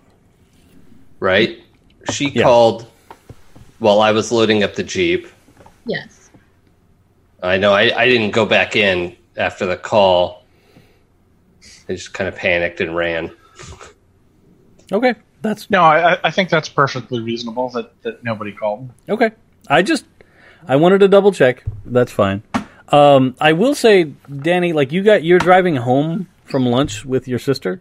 right? 1.20 1.62
She 2.10 2.30
Yeah. 2.30 2.44
called 2.44 2.86
while 3.80 4.00
I 4.00 4.12
was 4.12 4.32
loading 4.32 4.62
up 4.62 4.76
the 4.76 4.82
Jeep. 4.82 5.28
Yes. 5.84 6.30
I 7.42 7.58
know 7.58 7.74
I, 7.74 7.92
I 7.94 8.08
didn't 8.08 8.30
go 8.30 8.46
back 8.46 8.76
in 8.76 9.14
after 9.36 9.66
the 9.66 9.76
call. 9.76 10.44
I 11.88 11.94
just 11.94 12.14
kind 12.14 12.28
of 12.28 12.36
panicked 12.36 12.80
and 12.80 12.94
ran. 12.96 13.30
Okay. 14.92 15.14
That's 15.42 15.70
No, 15.70 15.82
I, 15.82 16.14
I- 16.14 16.18
I 16.24 16.30
think 16.30 16.50
that's 16.50 16.68
perfectly 16.68 17.20
reasonable 17.20 17.70
that, 17.70 18.00
that 18.02 18.22
nobody 18.24 18.52
called. 18.52 18.90
okay. 19.08 19.32
I 19.68 19.82
just 19.82 20.04
I 20.68 20.76
wanted 20.76 20.98
to 21.00 21.08
double 21.08 21.32
check. 21.32 21.64
That's 21.86 22.12
fine. 22.12 22.42
Um, 22.88 23.36
I 23.40 23.52
will 23.52 23.74
say, 23.74 24.04
Danny, 24.04 24.72
like 24.72 24.90
you 24.92 25.02
got 25.02 25.22
you're 25.22 25.38
driving 25.38 25.76
home 25.76 26.28
from 26.44 26.66
lunch 26.66 27.04
with 27.04 27.28
your 27.28 27.38
sister, 27.38 27.80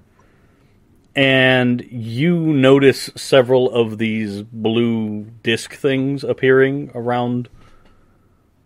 and 1.15 1.81
you 1.89 2.37
notice 2.37 3.09
several 3.15 3.71
of 3.71 3.97
these 3.97 4.43
blue 4.43 5.23
disc 5.43 5.73
things 5.73 6.23
appearing 6.23 6.91
around 6.93 7.49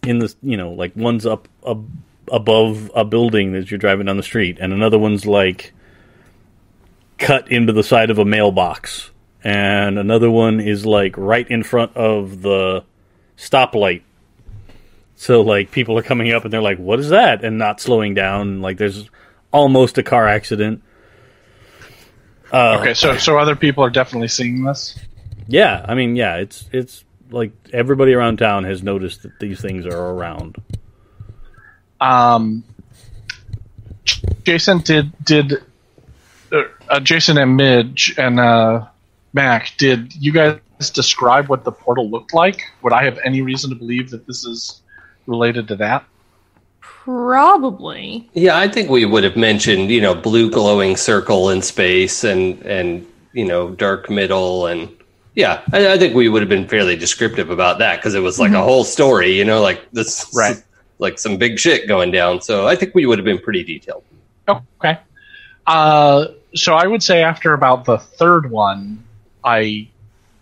in 0.06 0.20
the 0.20 0.34
you 0.44 0.58
know 0.58 0.72
like 0.72 0.96
one's 0.96 1.26
up, 1.26 1.48
up 1.66 1.80
above 2.32 2.92
a 2.96 3.04
building 3.06 3.56
as 3.56 3.70
you're 3.70 3.78
driving 3.78 4.06
down 4.06 4.18
the 4.18 4.24
street, 4.24 4.58
and 4.60 4.74
another 4.74 4.98
one's 5.00 5.26
like 5.26 5.74
cut 7.18 7.52
into 7.52 7.74
the 7.74 7.84
side 7.84 8.10
of 8.10 8.20
a 8.20 8.26
mailbox, 8.26 9.12
and 9.44 9.98
another 10.00 10.30
one 10.32 10.60
is 10.60 10.86
like 10.86 11.16
right 11.18 11.48
in 11.50 11.64
front 11.64 11.96
of 11.96 12.42
the 12.42 12.84
stoplight. 13.38 14.02
So 15.16 15.42
like 15.42 15.72
people 15.72 15.98
are 15.98 16.04
coming 16.04 16.32
up 16.34 16.44
and 16.44 16.52
they're 16.52 16.62
like, 16.62 16.80
"What 16.80 17.00
is 17.00 17.10
that?" 17.10 17.44
and 17.44 17.58
not 17.58 17.80
slowing 17.80 18.14
down. 18.14 18.62
Like 18.62 18.78
there's 18.78 19.10
almost 19.52 19.98
a 19.98 20.04
car 20.04 20.28
accident. 20.28 20.82
Uh, 22.52 22.78
Okay, 22.82 22.94
so 22.94 23.18
so 23.18 23.38
other 23.38 23.56
people 23.56 23.84
are 23.84 23.90
definitely 23.90 24.28
seeing 24.28 24.64
this. 24.64 24.98
yeah, 25.48 25.86
I 25.88 25.96
mean, 25.96 26.16
yeah, 26.16 26.38
it's 26.38 26.68
it's 26.72 27.04
like 27.32 27.52
everybody 27.72 28.14
around 28.14 28.38
town 28.38 28.64
has 28.66 28.84
noticed 28.84 29.24
that 29.24 29.40
these 29.40 29.60
things 29.62 29.86
are 29.86 30.10
around. 30.12 30.58
Um, 32.04 32.66
Jason 34.44 34.80
did 34.80 35.14
did 35.24 35.54
uh, 36.52 36.64
uh, 36.90 37.00
Jason 37.00 37.38
and 37.38 37.56
Midge 37.56 38.14
and 38.18 38.40
uh, 38.40 38.86
Mac 39.32 39.72
did 39.78 40.14
you 40.14 40.34
guys 40.34 40.60
describe 40.94 41.48
what 41.48 41.64
the 41.64 41.72
portal 41.72 42.10
looked 42.10 42.34
like? 42.34 42.62
Would 42.82 42.92
I 42.92 43.06
have 43.06 43.20
any 43.24 43.42
reason 43.42 43.70
to 43.70 43.76
believe 43.76 44.10
that 44.10 44.28
this 44.28 44.44
is 44.44 44.82
related 45.28 45.70
to 45.70 45.78
that? 45.78 46.04
Probably. 46.82 48.30
Yeah, 48.34 48.58
I 48.58 48.68
think 48.68 48.90
we 48.90 49.06
would 49.06 49.24
have 49.24 49.38
mentioned, 49.38 49.90
you 49.90 50.02
know, 50.02 50.14
blue 50.14 50.50
glowing 50.50 50.98
circle 50.98 51.50
in 51.52 51.62
space 51.62 52.26
and 52.26 52.62
and 52.64 53.08
you 53.32 53.46
know, 53.46 53.70
dark 53.70 54.10
middle 54.10 54.68
and 54.68 54.90
yeah, 55.36 55.62
I, 55.72 55.94
I 55.94 55.98
think 55.98 56.16
we 56.16 56.28
would 56.28 56.42
have 56.42 56.50
been 56.50 56.68
fairly 56.68 56.98
descriptive 56.98 57.50
about 57.50 57.80
that 57.80 57.96
because 57.96 58.14
it 58.14 58.20
was 58.20 58.40
like 58.40 58.52
a 58.52 58.62
whole 58.62 58.84
story, 58.84 59.36
you 59.36 59.46
know, 59.46 59.62
like 59.62 59.90
this, 59.92 60.30
Right. 60.36 60.62
Like 61.00 61.20
some 61.20 61.38
big 61.38 61.60
shit 61.60 61.88
going 61.88 62.12
down. 62.12 62.42
So 62.42 62.68
I 62.68 62.76
think 62.76 62.94
we 62.96 63.06
would 63.06 63.18
have 63.20 63.26
been 63.26 63.40
pretty 63.40 63.64
detailed. 63.64 64.04
Oh, 64.48 64.62
okay. 64.80 65.00
Uh, 65.66 66.28
so 66.56 66.76
I 66.76 66.86
would 66.88 67.02
say 67.04 67.24
after 67.24 67.54
about 67.54 67.86
the 67.86 67.98
third 67.98 68.50
one, 68.52 69.04
I 69.44 69.88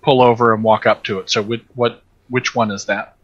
pull 0.01 0.21
over 0.21 0.53
and 0.53 0.63
walk 0.63 0.85
up 0.87 1.03
to 1.05 1.19
it. 1.19 1.29
So 1.29 1.41
which, 1.41 1.63
what 1.75 2.01
which 2.29 2.55
one 2.55 2.71
is 2.71 2.85
that? 2.85 3.15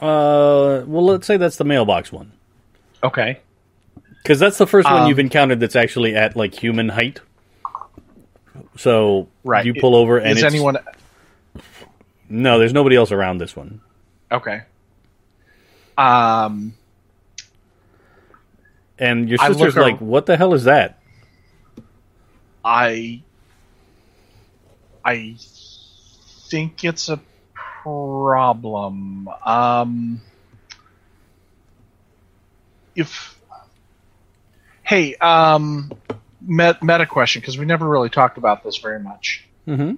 Uh, 0.00 0.82
well, 0.86 1.04
let's 1.04 1.26
say 1.26 1.36
that's 1.36 1.56
the 1.56 1.64
mailbox 1.64 2.10
one 2.12 2.32
Okay. 3.04 3.38
because 4.22 4.38
that's 4.40 4.58
the 4.58 4.66
first 4.66 4.86
one 4.90 5.02
Um, 5.02 5.08
you've 5.08 5.18
encountered 5.20 5.60
that's 5.60 5.76
actually 5.76 6.16
at 6.16 6.34
like 6.36 6.54
human 6.54 6.88
height. 6.88 7.20
So 8.76 9.28
Right. 9.44 9.64
you 9.64 9.74
pull 9.74 9.94
over 9.94 10.18
and 10.18 10.32
is 10.32 10.38
it's, 10.42 10.44
anyone 10.54 10.78
no, 12.28 12.58
there's 12.58 12.72
nobody 12.72 12.96
else 12.96 13.12
around 13.12 13.38
this 13.38 13.54
one. 13.54 13.80
okay? 14.30 14.62
Um, 15.96 16.74
And 18.98 19.28
your 19.28 19.38
sister's 19.38 19.76
like, 19.76 19.98
"What 19.98 20.26
the 20.26 20.36
hell 20.36 20.54
is 20.54 20.64
that?" 20.64 20.98
I 22.64 23.22
I 25.04 25.36
think 26.50 26.84
it's 26.84 27.08
a 27.08 27.20
problem. 27.82 29.28
Um, 29.44 30.20
if 32.94 33.38
hey, 34.82 35.16
um, 35.16 35.92
met, 36.40 36.82
meta 36.82 37.06
question 37.06 37.40
because 37.40 37.58
we 37.58 37.64
never 37.64 37.88
really 37.88 38.10
talked 38.10 38.38
about 38.38 38.62
this 38.62 38.78
very 38.78 39.00
much. 39.00 39.44
Mm-hmm. 39.66 39.94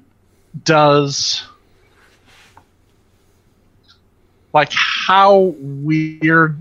Does 0.63 1.47
Like, 4.55 4.73
how 4.73 5.55
weird 5.59 6.57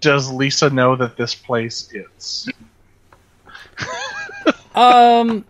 does 0.00 0.30
Lisa 0.30 0.68
know 0.68 0.96
that 0.96 1.16
this 1.16 1.34
place 1.34 1.88
is? 1.94 2.50
Um. 4.74 5.44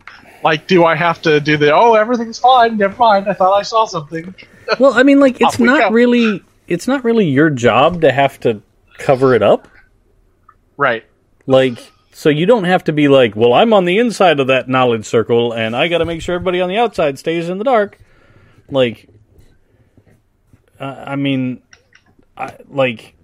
Like, 0.45 0.69
do 0.69 0.85
I 0.85 0.95
have 0.95 1.21
to 1.23 1.41
do 1.41 1.57
the 1.57 1.75
oh 1.75 1.95
everything's 1.95 2.39
fine, 2.39 2.77
never 2.77 2.97
mind, 2.97 3.27
I 3.27 3.33
thought 3.33 3.53
I 3.53 3.63
saw 3.63 3.85
something. 3.87 4.33
Well, 4.81 4.95
I 4.95 5.05
mean, 5.05 5.21
like 5.21 5.37
it's 5.37 5.55
Off 5.55 5.61
not 5.61 5.93
really 5.93 6.43
it's 6.67 6.89
not 6.89 7.05
really 7.05 7.27
your 7.27 7.51
job 7.51 8.01
to 8.01 8.11
have 8.11 8.41
to 8.41 8.63
cover 8.99 9.33
it 9.33 9.41
up. 9.41 9.69
Right. 10.77 11.05
Like, 11.47 11.93
so 12.13 12.29
you 12.29 12.47
don't 12.47 12.65
have 12.65 12.83
to 12.85 12.93
be 12.93 13.07
like, 13.07 13.37
well, 13.37 13.53
I'm 13.53 13.73
on 13.73 13.85
the 13.85 13.99
inside 13.99 14.41
of 14.41 14.49
that 14.49 14.69
knowledge 14.69 15.05
circle, 15.05 15.53
and 15.53 15.77
I 15.77 15.87
got 15.87 15.99
to 15.99 16.05
make 16.05 16.21
sure 16.21 16.35
everybody 16.35 16.61
on 16.61 16.69
the 16.69 16.79
outside 16.79 17.17
stays 17.19 17.49
in 17.49 17.59
the 17.59 17.65
dark. 17.65 17.99
Like, 18.69 19.09
uh, 20.81 21.05
I 21.07 21.15
mean, 21.17 21.63
I, 22.37 22.57
like, 22.69 23.15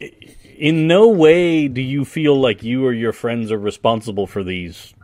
in 0.00 0.86
no 0.86 1.08
way 1.08 1.68
do 1.68 1.80
you 1.80 2.04
feel 2.04 2.38
like 2.40 2.62
you 2.62 2.84
or 2.84 2.92
your 2.92 3.12
friends 3.12 3.50
are 3.50 3.58
responsible 3.58 4.26
for 4.26 4.42
these 4.42 4.94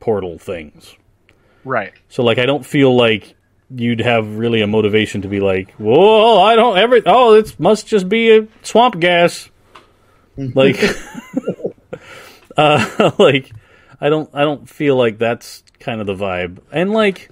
portal 0.00 0.38
things. 0.38 0.96
Right. 1.64 1.92
So, 2.08 2.22
like, 2.22 2.38
I 2.38 2.46
don't 2.46 2.64
feel 2.64 2.96
like 2.96 3.34
you'd 3.70 4.00
have 4.00 4.36
really 4.36 4.62
a 4.62 4.66
motivation 4.66 5.22
to 5.22 5.28
be 5.28 5.40
like, 5.40 5.72
whoa, 5.72 6.40
I 6.40 6.56
don't 6.56 6.78
ever, 6.78 7.00
oh, 7.04 7.34
it 7.34 7.58
must 7.60 7.86
just 7.86 8.08
be 8.08 8.36
a 8.36 8.48
swamp 8.62 8.98
gas. 8.98 9.50
like, 10.36 10.78
uh, 12.56 13.10
like, 13.18 13.50
I 14.00 14.08
don't, 14.08 14.30
I 14.32 14.42
don't 14.42 14.68
feel 14.68 14.96
like 14.96 15.18
that's 15.18 15.62
kind 15.80 16.00
of 16.00 16.06
the 16.06 16.14
vibe. 16.14 16.60
And 16.72 16.92
like, 16.92 17.28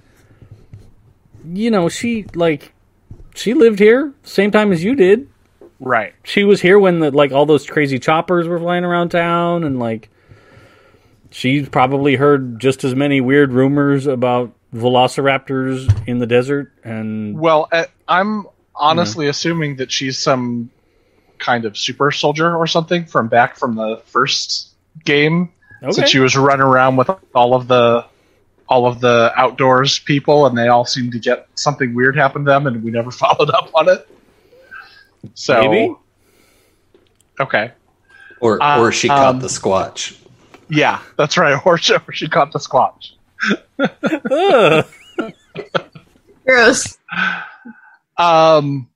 you 1.45 1.71
know, 1.71 1.89
she 1.89 2.25
like, 2.35 2.73
she 3.37 3.53
lived 3.53 3.79
here 3.79 4.13
same 4.23 4.51
time 4.51 4.71
as 4.71 4.83
you 4.83 4.95
did. 4.95 5.29
Right. 5.79 6.13
She 6.23 6.43
was 6.43 6.61
here 6.61 6.79
when 6.79 6.99
the 6.99 7.11
like 7.11 7.31
all 7.31 7.45
those 7.45 7.67
crazy 7.67 7.99
choppers 7.99 8.47
were 8.47 8.59
flying 8.59 8.83
around 8.83 9.09
town, 9.09 9.63
and 9.63 9.79
like, 9.79 10.09
she 11.29 11.63
probably 11.65 12.15
heard 12.15 12.59
just 12.59 12.83
as 12.83 12.95
many 12.95 13.21
weird 13.21 13.53
rumors 13.53 14.07
about 14.07 14.53
velociraptors 14.73 16.07
in 16.07 16.19
the 16.19 16.25
desert. 16.25 16.73
And 16.83 17.39
Well, 17.39 17.67
uh, 17.71 17.85
I'm 18.07 18.47
honestly 18.75 19.27
assuming 19.27 19.77
that 19.77 19.91
she's 19.91 20.17
some 20.17 20.69
kind 21.37 21.65
of 21.65 21.77
super 21.77 22.11
soldier 22.11 22.55
or 22.55 22.65
something 22.67 23.05
from 23.05 23.27
back 23.27 23.55
from 23.55 23.75
the 23.75 24.01
first 24.05 24.73
game. 25.05 25.53
okay, 25.83 25.91
Since 25.91 26.09
she 26.09 26.19
was 26.19 26.35
running 26.35 26.65
around 26.65 26.95
with 26.95 27.09
all 27.35 27.53
of 27.53 27.67
the 27.67 28.05
all 28.69 28.85
of 28.85 28.99
the 28.99 29.31
outdoors 29.37 29.99
people, 29.99 30.45
and 30.45 30.57
they 30.57 30.67
all 30.67 30.85
seemed 30.85 31.13
to 31.13 31.19
get 31.19 31.47
something 31.55 31.95
weird 31.95 32.15
happen 32.17 32.43
to 32.45 32.51
them, 32.51 32.67
and 32.67 32.83
we 32.83 32.91
never 32.91 33.11
followed 33.23 33.49
up 33.49 33.69
on 33.75 33.89
it. 33.89 34.07
So, 35.33 35.61
Maybe. 35.61 35.95
okay, 37.39 37.71
Or 38.39 38.61
Uh, 38.61 38.79
or 38.81 38.91
she 38.91 39.07
caught 39.07 39.35
um, 39.35 39.39
the 39.39 39.47
squatch. 39.47 40.17
yeah, 40.69 40.99
that's 41.17 41.37
right. 41.37 41.59
Or 41.65 41.77
she, 41.77 41.93
or 41.95 42.13
she 42.13 42.27
caught 42.27 42.51
the 42.51 42.59
squatch. 42.59 43.13
Gross. 46.45 46.97
Um. 48.17 48.89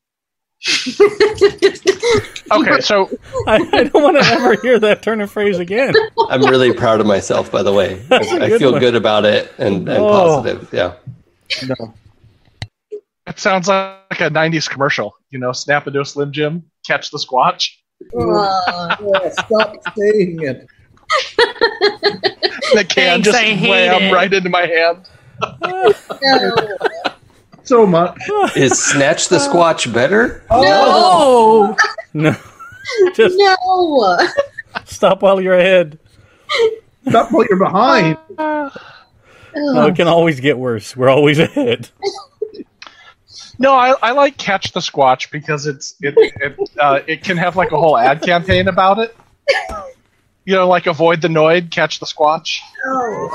Okay, 2.51 2.81
so 2.81 3.09
I, 3.47 3.55
I 3.71 3.83
don't 3.85 4.03
want 4.03 4.17
to 4.21 4.25
ever 4.25 4.55
hear 4.61 4.77
that 4.79 5.01
turn 5.01 5.21
of 5.21 5.31
phrase 5.31 5.57
again. 5.57 5.93
I'm 6.29 6.41
really 6.43 6.73
proud 6.73 6.99
of 6.99 7.05
myself, 7.07 7.49
by 7.49 7.63
the 7.63 7.71
way. 7.71 8.05
I, 8.11 8.17
I 8.17 8.57
feel 8.59 8.73
one. 8.73 8.81
good 8.81 8.95
about 8.95 9.23
it 9.23 9.53
and, 9.57 9.87
and 9.87 9.97
Oh. 9.99 10.09
positive. 10.09 10.69
Yeah. 10.73 10.95
No. 11.65 11.93
it 13.27 13.39
sounds 13.39 13.69
like 13.69 14.19
a 14.19 14.29
'90s 14.29 14.69
commercial. 14.69 15.15
You 15.29 15.39
know, 15.39 15.53
snap 15.53 15.87
into 15.87 16.01
a 16.01 16.05
Slim 16.05 16.33
Jim, 16.33 16.63
catch 16.85 17.09
the 17.11 17.17
squatch. 17.17 17.69
Uh, 18.13 18.97
Yeah, 18.99 19.29
stop 19.29 19.75
saying 19.97 20.41
it. 20.41 20.67
The 22.73 22.85
can 22.89 23.21
Thanks, 23.23 23.25
just 23.25 23.37
I 23.37 23.43
hate 23.45 23.69
wham 23.69 24.13
right 24.13 24.33
into 24.33 24.49
my 24.49 24.65
hand. 24.65 25.07
no. 25.63 25.93
So 27.63 27.85
much. 27.85 28.17
Is 28.55 28.81
Snatch 28.83 29.29
the 29.29 29.37
Squatch 29.37 29.91
better? 29.93 30.43
Oh, 30.49 31.75
No, 32.13 32.35
just 33.15 33.35
No. 33.37 34.17
stop 34.85 35.21
while 35.21 35.39
you're 35.39 35.57
ahead. 35.57 35.97
Stop 37.07 37.31
while 37.31 37.45
you're 37.49 37.59
behind. 37.59 38.17
No, 38.37 38.71
it 39.87 39.95
can 39.95 40.07
always 40.07 40.39
get 40.39 40.57
worse. 40.57 40.95
We're 40.95 41.09
always 41.09 41.39
ahead. 41.39 41.89
No, 43.59 43.73
I, 43.73 43.93
I 44.01 44.11
like 44.13 44.37
Catch 44.37 44.71
the 44.71 44.79
Squatch 44.79 45.29
because 45.31 45.67
it's 45.67 45.95
it 46.01 46.15
it, 46.17 46.57
uh, 46.79 47.01
it 47.05 47.23
can 47.23 47.37
have 47.37 47.55
like 47.55 47.71
a 47.71 47.77
whole 47.77 47.95
ad 47.97 48.21
campaign 48.23 48.67
about 48.67 48.97
it. 48.99 49.15
You 50.45 50.55
know, 50.55 50.67
like 50.67 50.87
avoid 50.87 51.21
the 51.21 51.27
Noid, 51.27 51.69
catch 51.69 51.99
the 51.99 52.05
Squatch. 52.07 52.59
No. 52.85 53.29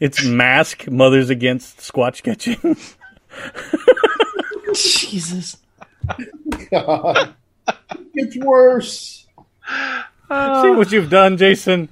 It's 0.00 0.24
mask 0.24 0.90
mothers 0.90 1.30
against 1.30 1.78
squatch 1.78 2.22
catching. 2.22 2.76
Jesus. 4.74 5.56
God. 6.70 7.34
It's 8.14 8.36
worse. 8.38 9.26
See 9.66 10.70
what 10.70 10.90
you've 10.92 11.10
done, 11.10 11.36
Jason. 11.36 11.88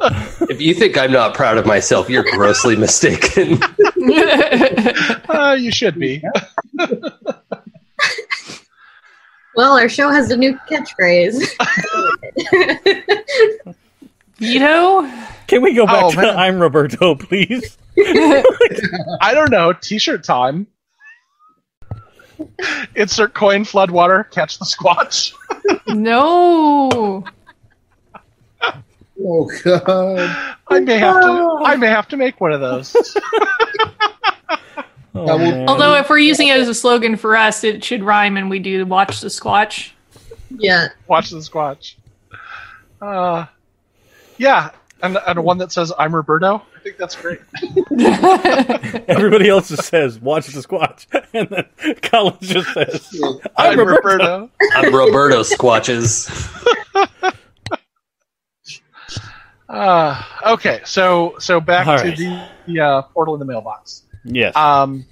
If 0.00 0.60
you 0.60 0.74
think 0.74 0.98
I'm 0.98 1.12
not 1.12 1.34
proud 1.34 1.58
of 1.58 1.66
myself, 1.66 2.08
you're 2.10 2.24
grossly 2.24 2.76
mistaken. 2.76 3.60
Uh, 5.26 5.56
you 5.58 5.72
should 5.72 5.98
be. 5.98 6.22
Well, 9.56 9.78
our 9.78 9.88
show 9.88 10.10
has 10.10 10.30
a 10.30 10.36
new 10.36 10.58
catchphrase. 10.68 11.48
Veto? 14.38 15.02
Can 15.46 15.62
we 15.62 15.74
go 15.74 15.86
back 15.86 16.04
Oh, 16.04 16.10
to 16.10 16.16
man. 16.16 16.36
I'm 16.36 16.58
Roberto, 16.58 17.14
please? 17.14 17.76
I 17.98 19.32
don't 19.34 19.50
know. 19.50 19.72
T-shirt 19.72 20.24
time. 20.24 20.66
Insert 22.96 23.32
coin, 23.34 23.64
floodwater, 23.64 24.28
catch 24.30 24.58
the 24.58 24.64
Squatch. 24.64 25.32
No. 25.88 27.24
Oh 29.26 29.50
God. 29.62 30.58
I 30.68 30.80
may 30.80 30.98
have 30.98 31.20
to. 31.22 31.58
I 31.64 31.76
may 31.76 31.86
have 31.86 32.08
to 32.08 32.16
make 32.16 32.40
one 32.40 32.52
of 32.52 32.60
those. 32.60 32.94
Oh, 35.16 35.38
will- 35.38 35.68
Although, 35.70 35.94
if 35.94 36.10
we're 36.10 36.18
using 36.18 36.48
it 36.48 36.58
as 36.58 36.68
a 36.68 36.74
slogan 36.74 37.14
for 37.16 37.36
us, 37.36 37.62
it 37.62 37.84
should 37.84 38.02
rhyme 38.02 38.36
and 38.36 38.50
we 38.50 38.58
do 38.58 38.84
watch 38.84 39.20
the 39.20 39.28
Squatch. 39.28 39.92
yeah. 40.58 40.88
Watch 41.06 41.30
the 41.30 41.36
Squatch. 41.36 41.94
Uh, 43.00 43.46
yeah, 44.38 44.70
and, 45.02 45.18
and 45.26 45.44
one 45.44 45.58
that 45.58 45.72
says 45.72 45.92
"I'm 45.98 46.14
Roberto." 46.14 46.62
I 46.76 46.80
think 46.80 46.96
that's 46.98 47.16
great. 47.16 47.40
everybody 49.08 49.48
else 49.48 49.68
just 49.68 49.84
says, 49.88 50.18
watch 50.20 50.48
the 50.48 50.60
squatch. 50.60 51.06
And 51.34 51.48
then 51.48 51.94
Colin 52.02 52.36
just 52.42 52.72
says, 52.74 53.20
I'm, 53.56 53.80
I'm 53.80 53.88
Roberto. 53.88 54.50
I'm 54.74 54.94
Roberto 54.94 55.40
Squatches. 55.42 56.28
Uh, 59.66 60.22
okay, 60.46 60.80
so 60.84 61.34
so 61.38 61.58
back 61.58 61.86
All 61.86 61.98
to 61.98 62.04
right. 62.04 62.16
the, 62.16 62.46
the 62.66 62.80
uh, 62.80 63.02
portal 63.02 63.34
in 63.34 63.40
the 63.40 63.46
mailbox. 63.46 64.02
yes. 64.22 64.54
Um, 64.54 65.06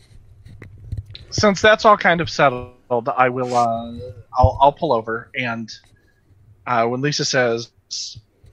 since 1.30 1.60
that's 1.62 1.84
all 1.86 1.96
kind 1.96 2.20
of 2.20 2.28
settled, 2.28 3.08
I 3.08 3.30
will. 3.30 3.56
Uh, 3.56 3.94
I'll, 4.36 4.58
I'll 4.60 4.72
pull 4.72 4.92
over, 4.92 5.30
and 5.34 5.72
uh, 6.66 6.86
when 6.86 7.00
Lisa 7.00 7.24
says, 7.24 7.70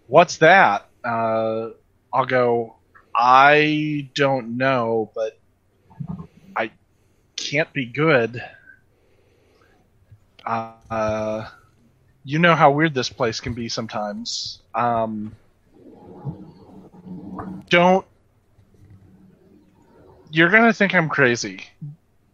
"What's 0.10 0.38
that?" 0.40 0.90
Uh, 1.06 1.70
I'll 2.14 2.26
go. 2.26 2.76
I 3.16 4.10
don't 4.16 4.58
know, 4.58 5.12
but 5.16 5.40
I 6.56 6.72
can't 7.36 7.72
be 7.74 7.86
good. 7.86 8.42
Uh, 10.46 11.46
you 12.24 12.40
know 12.40 12.56
how 12.56 12.72
weird 12.72 12.94
this 12.94 13.10
place 13.10 13.40
can 13.40 13.54
be 13.54 13.70
sometimes. 13.70 14.62
Um, 14.74 15.36
don't 17.70 18.06
you're 20.32 20.50
gonna 20.50 20.74
think 20.74 20.94
I'm 20.94 21.10
crazy, 21.10 21.64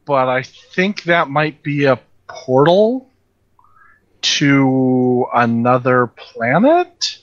but 0.06 0.28
I 0.30 0.44
think 0.44 1.04
that 1.04 1.30
might 1.30 1.64
be 1.64 1.86
a 1.86 2.00
portal 2.28 3.10
to 4.22 5.26
another 5.34 6.08
planet. 6.08 7.20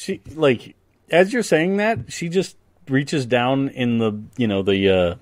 She, 0.00 0.22
like, 0.34 0.76
as 1.10 1.30
you're 1.30 1.42
saying 1.42 1.76
that, 1.76 2.10
she 2.10 2.30
just 2.30 2.56
reaches 2.88 3.26
down 3.26 3.68
in 3.68 3.98
the, 3.98 4.18
you 4.38 4.46
know, 4.46 4.62
the, 4.62 5.18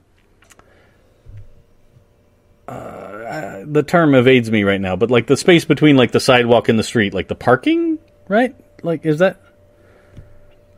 uh, 2.69 2.71
uh, 2.71 3.65
the 3.67 3.83
term 3.83 4.15
evades 4.15 4.53
me 4.53 4.63
right 4.63 4.81
now, 4.81 4.95
but 4.95 5.11
like 5.11 5.27
the 5.27 5.37
space 5.37 5.65
between 5.65 5.97
like 5.97 6.13
the 6.13 6.21
sidewalk 6.21 6.69
and 6.69 6.79
the 6.79 6.85
street, 6.85 7.13
like 7.13 7.27
the 7.27 7.35
parking, 7.35 7.99
right? 8.29 8.55
Like, 8.85 9.05
is 9.05 9.19
that? 9.19 9.41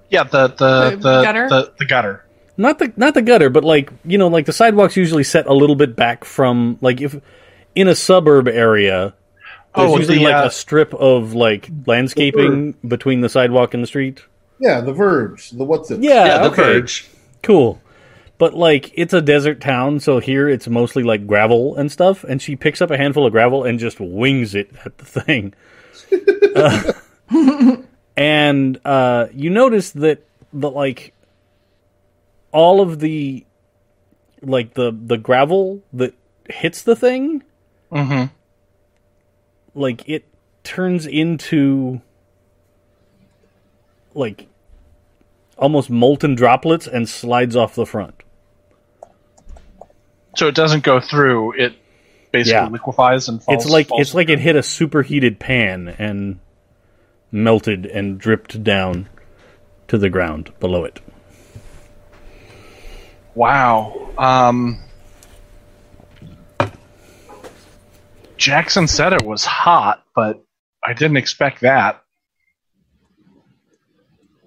Yeah, 0.08 0.24
the 0.24 0.48
the 0.48 0.90
The 0.90 0.96
the 0.96 1.22
gutter? 1.22 1.48
The, 1.48 1.72
the 1.78 1.84
gutter. 1.84 2.24
not 2.56 2.78
the 2.78 2.92
not 2.96 3.12
the 3.12 3.22
gutter, 3.22 3.50
but 3.50 3.64
like 3.64 3.92
you 4.04 4.16
know, 4.16 4.28
like 4.28 4.46
the 4.46 4.52
sidewalks 4.52 4.96
usually 4.96 5.24
set 5.24 5.46
a 5.46 5.52
little 5.52 5.76
bit 5.76 5.94
back 5.94 6.24
from 6.24 6.78
like 6.80 7.00
if 7.00 7.20
in 7.74 7.86
a 7.86 7.94
suburb 7.94 8.48
area. 8.48 9.14
There's 9.76 9.90
Oh, 9.90 9.96
usually 9.98 10.18
the, 10.18 10.24
like 10.24 10.34
uh, 10.44 10.46
a 10.46 10.50
strip 10.50 10.92
of 10.94 11.32
like 11.34 11.68
landscaping 11.86 12.72
between 12.86 13.20
the 13.20 13.28
sidewalk 13.28 13.72
and 13.74 13.82
the 13.82 13.86
street. 13.86 14.22
Yeah, 14.58 14.80
the 14.80 14.92
Verge, 14.92 15.50
the 15.50 15.64
what's 15.64 15.90
it? 15.90 16.02
Yeah, 16.02 16.24
yeah, 16.26 16.38
the 16.38 16.50
okay, 16.50 16.62
Verge. 16.80 17.08
cool. 17.42 17.80
But 18.36 18.54
like 18.54 18.90
it's 18.94 19.12
a 19.14 19.20
desert 19.20 19.60
town, 19.60 20.00
so 20.00 20.18
here 20.18 20.48
it's 20.48 20.66
mostly 20.66 21.02
like 21.02 21.26
gravel 21.26 21.76
and 21.76 21.90
stuff. 21.92 22.24
And 22.24 22.40
she 22.42 22.56
picks 22.56 22.80
up 22.80 22.90
a 22.90 22.96
handful 22.96 23.26
of 23.26 23.32
gravel 23.32 23.64
and 23.64 23.78
just 23.78 24.00
wings 24.00 24.54
it 24.54 24.70
at 24.84 24.98
the 24.98 25.04
thing. 25.04 25.54
Uh, 26.56 26.92
and 28.16 28.80
uh, 28.84 29.26
you 29.32 29.50
notice 29.50 29.92
that 29.92 30.24
the 30.52 30.70
like 30.70 31.14
all 32.52 32.80
of 32.80 32.98
the 32.98 33.44
like 34.42 34.74
the 34.74 34.90
the 34.98 35.16
gravel 35.18 35.82
that 35.92 36.14
hits 36.48 36.82
the 36.82 36.96
thing, 36.96 37.42
Mm-hmm. 37.92 38.32
Like 39.74 40.08
it 40.08 40.24
turns 40.64 41.06
into 41.06 42.00
like 44.14 44.46
almost 45.56 45.90
molten 45.90 46.34
droplets 46.34 46.86
and 46.86 47.08
slides 47.08 47.54
off 47.56 47.74
the 47.74 47.86
front. 47.86 48.22
So 50.36 50.48
it 50.48 50.54
doesn't 50.54 50.84
go 50.84 51.00
through. 51.00 51.52
It 51.60 51.74
basically 52.32 52.52
Yeah. 52.52 52.68
liquefies 52.68 53.28
and 53.28 53.42
falls. 53.42 53.64
it's 53.64 53.70
like 53.72 53.88
falls 53.88 54.00
it's 54.00 54.14
like 54.14 54.28
it 54.28 54.38
hit 54.38 54.56
a 54.56 54.62
superheated 54.62 55.38
pan 55.38 55.94
and 55.98 56.38
melted 57.32 57.86
and 57.86 58.18
dripped 58.18 58.62
down 58.62 59.08
to 59.88 59.98
the 59.98 60.08
ground 60.08 60.52
below 60.60 60.84
it. 60.84 61.00
Wow. 63.34 64.10
Um, 64.18 64.78
Jackson 68.40 68.88
said 68.88 69.12
it 69.12 69.22
was 69.22 69.44
hot, 69.44 70.02
but 70.14 70.42
I 70.82 70.94
didn't 70.94 71.18
expect 71.18 71.60
that. 71.60 72.02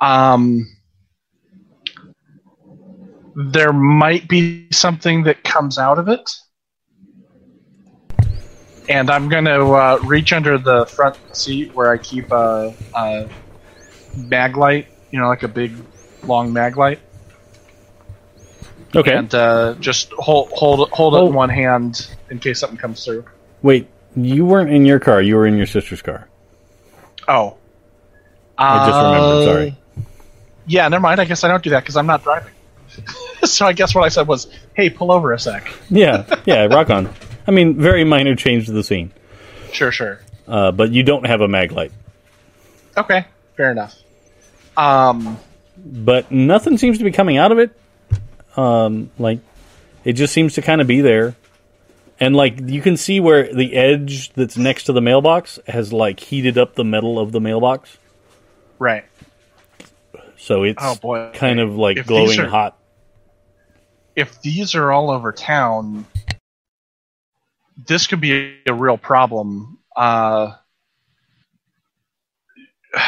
Um, 0.01 0.65
there 3.35 3.71
might 3.71 4.27
be 4.27 4.67
something 4.71 5.23
that 5.23 5.43
comes 5.43 5.77
out 5.77 5.99
of 5.99 6.09
it. 6.09 6.27
And 8.89 9.11
I'm 9.11 9.29
going 9.29 9.45
to 9.45 9.61
uh, 9.63 9.99
reach 10.03 10.33
under 10.33 10.57
the 10.57 10.87
front 10.87 11.15
seat 11.31 11.73
where 11.75 11.91
I 11.91 11.97
keep 11.99 12.31
a, 12.31 12.73
a 12.95 13.29
mag 14.17 14.57
light, 14.57 14.87
you 15.11 15.19
know, 15.19 15.27
like 15.27 15.43
a 15.43 15.47
big, 15.47 15.71
long 16.23 16.51
mag 16.51 16.77
light 16.77 16.99
Okay. 18.95 19.13
and 19.15 19.33
uh, 19.33 19.75
just 19.79 20.11
hold 20.13 20.51
hold 20.51 20.89
hold 20.91 21.15
it 21.15 21.17
Oh. 21.17 21.27
in 21.27 21.33
one 21.33 21.49
hand 21.49 22.07
in 22.29 22.39
case 22.39 22.59
something 22.59 22.77
comes 22.77 23.03
through. 23.05 23.25
Wait, 23.63 23.87
you 24.15 24.45
weren't 24.45 24.69
in 24.69 24.85
your 24.85 24.99
car. 24.99 25.21
You 25.21 25.35
were 25.37 25.47
in 25.47 25.57
your 25.57 25.65
sister's 25.65 26.01
car. 26.03 26.27
Oh, 27.27 27.57
I 28.57 28.87
just 28.87 28.97
remembered. 28.97 29.45
Sorry. 29.45 29.77
Yeah, 30.67 30.87
never 30.89 31.01
mind. 31.01 31.19
I 31.19 31.25
guess 31.25 31.43
I 31.43 31.47
don't 31.47 31.63
do 31.63 31.71
that 31.71 31.79
because 31.81 31.97
I'm 31.97 32.05
not 32.05 32.23
driving. 32.23 32.51
so 33.43 33.65
I 33.65 33.73
guess 33.73 33.95
what 33.95 34.03
I 34.03 34.09
said 34.09 34.27
was, 34.27 34.47
"Hey, 34.75 34.89
pull 34.89 35.11
over 35.11 35.31
a 35.33 35.39
sec." 35.39 35.73
Yeah, 35.89 36.25
yeah. 36.45 36.65
Rock 36.65 36.89
on. 36.91 37.11
I 37.47 37.51
mean, 37.51 37.75
very 37.79 38.03
minor 38.03 38.35
change 38.35 38.67
to 38.67 38.71
the 38.71 38.83
scene, 38.83 39.11
Sure, 39.73 39.91
sure. 39.91 40.21
uh, 40.47 40.71
but 40.71 40.91
you 40.91 41.03
don't 41.03 41.25
have 41.25 41.41
a 41.41 41.47
mag 41.47 41.71
light. 41.73 41.91
Okay, 42.95 43.25
fair 43.57 43.71
enough. 43.71 43.97
Um, 44.77 45.37
But 45.83 46.31
nothing 46.31 46.77
seems 46.77 46.99
to 46.99 47.03
be 47.03 47.11
coming 47.11 47.37
out 47.37 47.51
of 47.51 47.57
it. 47.59 47.71
Um, 48.55 49.09
like 49.17 49.39
it 50.05 50.13
just 50.13 50.33
seems 50.33 50.53
to 50.53 50.61
kind 50.61 50.79
of 50.79 50.87
be 50.87 51.01
there, 51.01 51.35
and 52.23 52.35
like 52.35 52.59
you 52.69 52.81
can 52.81 52.95
see 52.97 53.19
where 53.19 53.53
the 53.53 53.73
edge 53.75 54.31
that's 54.33 54.57
next 54.57 54.83
to 54.85 54.93
the 54.93 55.01
mailbox 55.01 55.59
has 55.67 55.91
like 55.91 56.19
heated 56.19 56.57
up 56.57 56.75
the 56.75 56.83
metal 56.83 57.19
of 57.19 57.31
the 57.31 57.39
mailbox, 57.41 57.97
right. 58.79 59.03
so 60.37 60.63
it's 60.63 60.81
Oh 60.81 60.95
boy. 60.95 61.31
kind 61.33 61.59
of 61.59 61.75
like 61.75 61.97
If 61.97 62.07
glowing 62.07 62.39
are- 62.39 62.47
hot. 62.47 62.77
If 64.15 64.41
these 64.43 64.75
are 64.75 64.91
all 64.91 65.09
over 65.09 65.31
town, 65.31 66.05
this 67.87 68.05
could 68.07 68.21
be 68.21 68.57
a 68.67 68.73
real 68.73 68.97
problem. 68.97 69.79
Uh, 69.95 70.51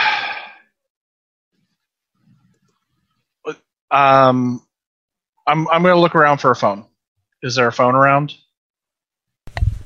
um, 3.91 4.61
I'm 5.47 5.67
I'm 5.67 5.83
gonna 5.83 5.95
look 5.99 6.15
around 6.15 6.39
for 6.39 6.51
a 6.51 6.55
phone. 6.55 6.85
Is 7.43 7.55
there 7.55 7.67
a 7.67 7.71
phone 7.71 7.95
around? 7.95 8.33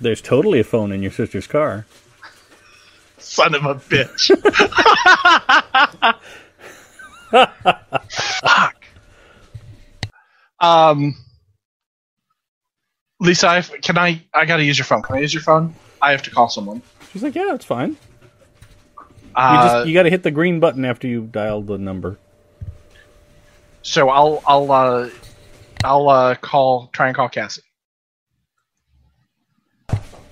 There's 0.01 0.21
totally 0.21 0.59
a 0.59 0.63
phone 0.63 0.91
in 0.91 1.01
your 1.01 1.11
sister's 1.11 1.47
car. 1.47 1.85
Son 3.17 3.53
of 3.53 3.65
a 3.65 3.76
bitch. 3.76 4.30
Fuck. 8.41 8.76
Um, 10.59 11.15
Lisa, 13.19 13.47
I, 13.49 13.61
can 13.61 13.97
I? 13.97 14.21
I 14.34 14.45
gotta 14.45 14.63
use 14.63 14.77
your 14.77 14.85
phone. 14.85 15.01
Can 15.01 15.17
I 15.17 15.19
use 15.19 15.34
your 15.34 15.43
phone? 15.43 15.73
I 16.01 16.11
have 16.11 16.23
to 16.23 16.31
call 16.31 16.49
someone. 16.49 16.81
She's 17.11 17.23
like, 17.23 17.35
"Yeah, 17.35 17.53
it's 17.53 17.65
fine. 17.65 17.91
You 17.91 17.97
Uh, 19.35 19.67
just 19.77 19.88
you 19.88 19.93
got 19.93 20.03
to 20.03 20.09
hit 20.09 20.23
the 20.23 20.31
green 20.31 20.59
button 20.59 20.85
after 20.85 21.07
you 21.07 21.23
dial 21.31 21.61
the 21.61 21.77
number." 21.77 22.17
so 23.81 24.09
I'll 24.09 24.43
I'll 24.45 24.71
uh, 24.71 25.09
I'll 25.84 26.09
uh, 26.09 26.35
call 26.35 26.89
try 26.93 27.07
and 27.07 27.15
call 27.15 27.30
Cassie. 27.30 27.61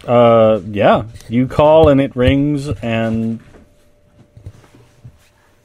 Uh, 0.08 0.62
yeah. 0.72 1.04
You 1.28 1.48
call 1.48 1.90
and 1.90 2.00
it 2.00 2.16
rings, 2.16 2.70
and 2.82 3.40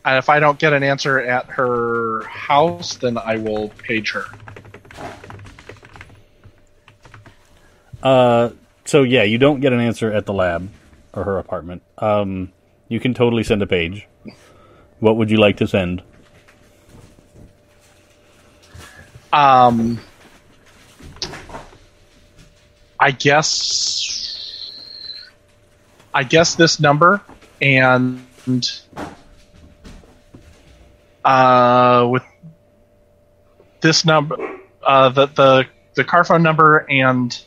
And 0.05 0.19
if 0.19 0.29
I 0.29 0.41
don't 0.41 0.59
get 0.59 0.73
an 0.73 0.83
answer 0.83 1.21
at 1.21 1.47
her 1.47 2.23
house, 2.25 2.97
then 2.97 3.17
I 3.17 3.37
will 3.37 3.69
page 3.69 4.11
her. 4.13 4.25
uh, 8.03 8.51
so 8.85 9.05
yeah, 9.05 9.23
you 9.23 9.39
don't 9.39 9.61
get 9.61 9.73
an 9.73 9.79
answer 9.79 10.13
at 10.13 10.27
the 10.27 10.33
lab 10.33 10.69
or 11.15 11.23
her 11.23 11.39
apartment. 11.39 11.83
Um, 11.99 12.53
you 12.89 12.99
can 12.99 13.15
totally 13.15 13.45
send 13.45 13.63
a 13.63 13.67
page. 13.67 14.09
What 14.99 15.17
would 15.17 15.31
you 15.31 15.37
like 15.37 15.59
to 15.59 15.69
send? 15.69 16.03
Um, 19.33 20.01
I 22.99 23.13
guess. 23.13 24.22
I 26.15 26.25
guess 26.25 26.55
this 26.55 26.79
number 26.81 27.21
and 27.61 28.21
uh, 31.25 32.07
with 32.11 32.23
this 33.81 34.05
number, 34.05 34.37
uh, 34.85 35.09
the 35.11 35.27
the 35.27 35.67
the 35.95 36.05
car 36.05 36.25
phone 36.25 36.43
number 36.43 36.79
and 36.91 37.39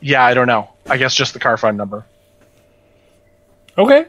yeah, 0.00 0.24
I 0.24 0.34
don't 0.34 0.46
know. 0.46 0.68
I 0.88 0.96
guess 0.96 1.14
just 1.14 1.32
the 1.32 1.38
car 1.38 1.56
phone 1.56 1.76
number. 1.76 2.04
Okay. 3.78 4.06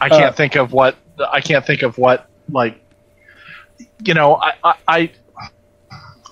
I 0.00 0.08
can't 0.08 0.24
Uh, 0.24 0.32
think 0.32 0.56
of 0.56 0.72
what 0.72 0.96
I 1.30 1.40
can't 1.40 1.66
think 1.66 1.82
of 1.82 1.98
what 1.98 2.26
like 2.50 2.80
you 4.04 4.14
know 4.14 4.36
I 4.36 4.74
I 4.88 5.10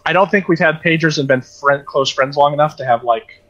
I, 0.09 0.13
don't 0.13 0.31
think 0.31 0.49
we've 0.49 0.59
had 0.59 0.83
pagers 0.83 1.19
and 1.19 1.29
been 1.29 1.43
friend, 1.43 1.85
close 1.87 2.11
friends 2.11 2.37
long 2.37 2.53
enough 2.53 2.77
to 2.77 2.85
have 2.85 3.05
like 3.05 3.43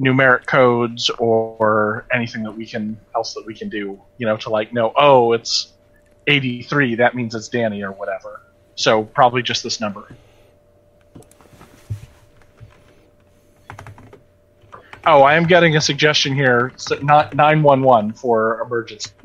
numeric 0.00 0.46
codes 0.46 1.10
or 1.10 2.06
anything 2.12 2.42
that 2.42 2.52
we 2.52 2.66
can 2.66 2.98
else 3.14 3.34
that 3.34 3.44
we 3.46 3.54
can 3.54 3.68
do 3.68 4.00
you 4.18 4.26
know 4.26 4.36
to 4.36 4.48
like 4.48 4.72
know 4.72 4.92
oh 4.96 5.32
it's 5.32 5.72
83 6.26 6.96
that 6.96 7.14
means 7.14 7.34
it's 7.34 7.48
Danny 7.48 7.82
or 7.82 7.92
whatever. 7.92 8.40
So 8.74 9.04
probably 9.04 9.42
just 9.42 9.62
this 9.62 9.80
number. 9.80 10.08
Oh 15.04 15.22
I 15.22 15.34
am 15.34 15.44
getting 15.46 15.76
a 15.76 15.80
suggestion 15.80 16.34
here. 16.34 16.72
So 16.76 16.96
not 16.96 17.34
911 17.34 18.14
for 18.14 18.60
emergency. 18.62 19.10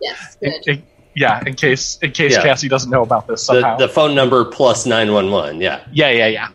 Yes, 0.00 0.36
good. 0.38 0.66
in- 0.68 0.82
yeah, 1.16 1.42
in 1.46 1.54
case 1.54 1.98
in 2.02 2.12
case 2.12 2.32
Yeah. 2.32 2.42
Cassie 2.42 2.68
doesn't 2.68 2.90
know 2.90 3.02
about 3.02 3.26
this 3.26 3.40
The, 3.46 3.60
somehow. 3.60 3.76
the 3.76 3.88
phone 3.88 4.14
number 4.14 4.44
plus 4.44 4.86
911, 4.86 5.60
yeah. 5.60 5.80
yeah, 5.92 6.10
yeah, 6.10 6.26
yeah. 6.26 6.48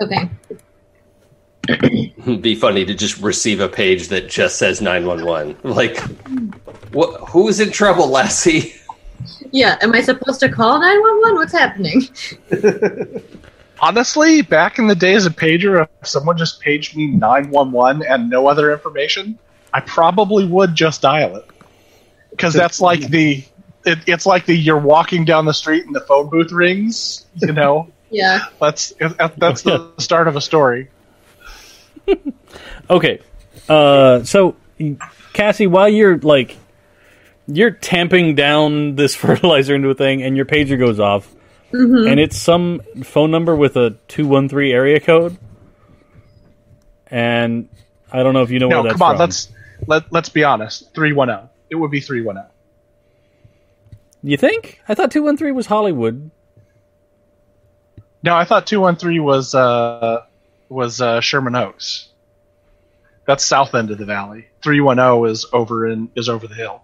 Okay. 0.00 0.28
It'd 1.68 2.42
be 2.42 2.54
funny 2.54 2.84
to 2.84 2.94
just 2.94 3.18
receive 3.20 3.60
a 3.60 3.68
page 3.68 4.08
that 4.08 4.28
just 4.28 4.58
says 4.58 4.80
911. 4.80 5.56
Like, 5.62 5.98
what, 6.92 7.20
who's 7.30 7.60
in 7.60 7.70
trouble, 7.70 8.08
Lassie? 8.08 8.74
Yeah, 9.52 9.78
am 9.80 9.94
I 9.94 10.02
supposed 10.02 10.40
to 10.40 10.48
call 10.48 10.80
911? 10.80 11.36
What's 11.36 11.52
happening? 11.52 12.08
honestly, 13.84 14.42
back 14.42 14.78
in 14.78 14.86
the 14.86 14.94
days 14.94 15.26
of 15.26 15.36
pager, 15.36 15.86
if 16.00 16.08
someone 16.08 16.36
just 16.38 16.60
paged 16.60 16.96
me 16.96 17.06
nine 17.06 17.50
one 17.50 17.70
one 17.72 18.02
and 18.04 18.30
no 18.30 18.46
other 18.46 18.72
information, 18.72 19.38
I 19.72 19.80
probably 19.80 20.46
would 20.46 20.74
just 20.74 21.02
dial 21.02 21.36
it 21.36 21.46
because 22.30 22.54
that's 22.54 22.80
like 22.80 23.00
the 23.08 23.44
it, 23.84 23.98
it's 24.06 24.24
like 24.26 24.46
the 24.46 24.54
you're 24.56 24.78
walking 24.78 25.24
down 25.24 25.44
the 25.44 25.52
street 25.54 25.84
and 25.84 25.94
the 25.94 26.00
phone 26.00 26.30
booth 26.30 26.52
rings. 26.52 27.26
You 27.34 27.52
know, 27.60 27.88
Yeah. 28.10 28.46
that's 28.60 28.92
that's 29.36 29.62
the 29.62 29.92
start 29.98 30.28
of 30.28 30.36
a 30.36 30.40
story. 30.40 30.88
Okay. 32.90 33.20
Uh, 33.68 34.22
so, 34.24 34.56
Cassie, 35.32 35.66
while 35.66 35.88
you're 35.88 36.18
like, 36.18 36.56
you're 37.46 37.70
tamping 37.70 38.34
down 38.34 38.94
this 38.96 39.14
fertilizer 39.14 39.74
into 39.74 39.88
a 39.88 39.94
thing, 39.94 40.22
and 40.22 40.36
your 40.36 40.44
pager 40.44 40.78
goes 40.78 41.00
off, 41.00 41.34
and 41.74 42.20
it's 42.20 42.36
some 42.36 42.80
phone 43.02 43.30
number 43.30 43.54
with 43.56 43.76
a 43.76 43.96
two 44.08 44.26
one 44.26 44.48
three 44.48 44.72
area 44.72 45.00
code, 45.00 45.36
and 47.08 47.68
I 48.12 48.22
don't 48.22 48.34
know 48.34 48.42
if 48.42 48.50
you 48.50 48.58
know 48.58 48.68
No, 48.68 48.82
where 48.82 48.90
that's 48.90 48.98
come 48.98 49.02
on, 49.08 49.14
from. 49.14 49.20
let's 49.20 49.48
let 49.86 50.12
let's 50.12 50.28
be 50.28 50.44
honest. 50.44 50.94
Three 50.94 51.12
one 51.12 51.28
zero. 51.28 51.50
It 51.70 51.76
would 51.76 51.90
be 51.90 52.00
three 52.00 52.22
one 52.22 52.38
oh. 52.38 52.46
You 54.22 54.36
think? 54.36 54.80
I 54.88 54.94
thought 54.94 55.10
two 55.10 55.22
one 55.22 55.36
three 55.36 55.52
was 55.52 55.66
Hollywood. 55.66 56.30
No, 58.22 58.34
I 58.34 58.44
thought 58.44 58.66
two 58.66 58.80
one 58.80 58.96
three 58.96 59.20
was 59.20 59.54
uh 59.54 60.22
was 60.68 61.00
uh, 61.00 61.20
Sherman 61.20 61.54
Oaks. 61.56 62.08
That's 63.26 63.44
south 63.44 63.74
end 63.74 63.90
of 63.90 63.98
the 63.98 64.04
valley. 64.04 64.46
Three 64.62 64.80
one 64.80 64.96
zero 64.96 65.24
is 65.24 65.46
over 65.52 65.86
in 65.88 66.10
is 66.14 66.28
over 66.28 66.46
the 66.46 66.54
hill. 66.54 66.82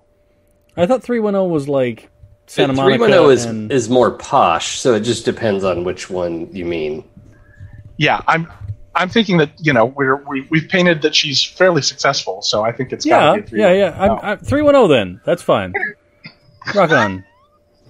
I 0.76 0.86
thought 0.86 1.02
three 1.02 1.20
one 1.20 1.34
zero 1.34 1.46
was 1.46 1.68
like 1.68 2.10
Santa 2.50 2.72
Monica. 2.72 3.02
one 3.02 3.10
zero 3.12 3.30
is 3.30 3.44
and- 3.44 3.70
is 3.70 3.88
more 3.88 4.10
posh, 4.10 4.80
so 4.80 4.94
it 4.94 5.00
just 5.00 5.24
depends 5.24 5.62
on 5.62 5.84
which 5.84 6.10
one 6.10 6.52
you 6.52 6.64
mean. 6.64 7.04
Yeah, 7.96 8.22
I'm 8.26 8.50
I'm 8.92 9.08
thinking 9.08 9.36
that 9.36 9.52
you 9.60 9.72
know 9.72 9.84
we're 9.84 10.16
we, 10.24 10.48
we've 10.50 10.68
painted 10.68 11.02
that 11.02 11.14
she's 11.14 11.44
fairly 11.44 11.80
successful, 11.80 12.42
so 12.42 12.64
I 12.64 12.72
think 12.72 12.92
it's 12.92 13.06
yeah, 13.06 13.36
be 13.36 13.56
yeah, 13.56 13.72
yeah. 13.72 13.96
I'm, 13.96 14.18
I'm 14.20 14.38
three 14.38 14.62
one 14.62 14.74
zero. 14.74 14.88
Then 14.88 15.20
that's 15.24 15.42
fine. 15.42 15.74
Rock 16.74 16.90
on. 16.90 17.24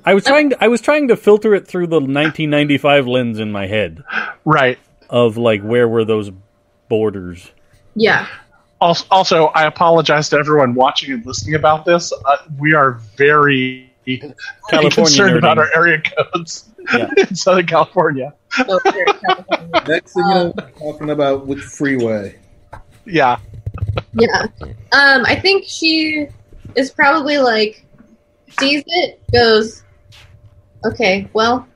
I 0.05 0.13
was 0.13 0.25
trying. 0.25 0.51
To, 0.51 0.63
I 0.63 0.69
was 0.69 0.83
trying 0.83 1.09
to 1.09 1.17
filter 1.17 1.55
it 1.55 1.67
through 1.67 1.87
the 1.87 1.97
1995 1.97 3.07
lens 3.07 3.39
in 3.39 3.51
my 3.51 3.67
head 3.67 4.05
right. 4.45 4.79
of 5.09 5.39
like 5.39 5.63
where 5.63 5.89
were 5.89 6.05
those 6.05 6.31
borders. 6.91 7.51
Yeah. 7.95 8.27
Also, 8.79 9.07
also, 9.11 9.47
I 9.47 9.65
apologize 9.65 10.29
to 10.31 10.37
everyone 10.37 10.75
watching 10.75 11.13
and 11.13 11.25
listening 11.25 11.55
about 11.55 11.87
this. 11.87 12.13
Uh, 12.13 12.37
we 12.59 12.75
are 12.75 13.01
very 13.17 13.90
California 14.19 14.91
concerned 14.91 15.37
about 15.37 15.59
our 15.59 15.69
area 15.75 16.01
codes 16.01 16.69
Yeah. 16.93 17.11
in 17.17 17.35
Southern 17.35 17.67
California. 17.67 18.35
So 18.53 18.79
California. 18.81 19.83
Next 19.87 20.15
thing 20.15 20.25
you 20.25 20.35
know, 20.35 20.55
we're 20.57 20.71
talking 20.71 21.11
about 21.11 21.47
which 21.47 21.61
freeway. 21.61 22.39
Yeah, 23.07 23.39
yeah. 24.15 24.47
Um, 24.93 25.25
I 25.25 25.39
think 25.41 25.65
she 25.67 26.29
is 26.77 26.91
probably 26.91 27.39
like 27.39 27.85
sees 28.59 28.83
it, 28.87 29.21
goes, 29.33 29.83
okay, 30.85 31.29
well, 31.33 31.67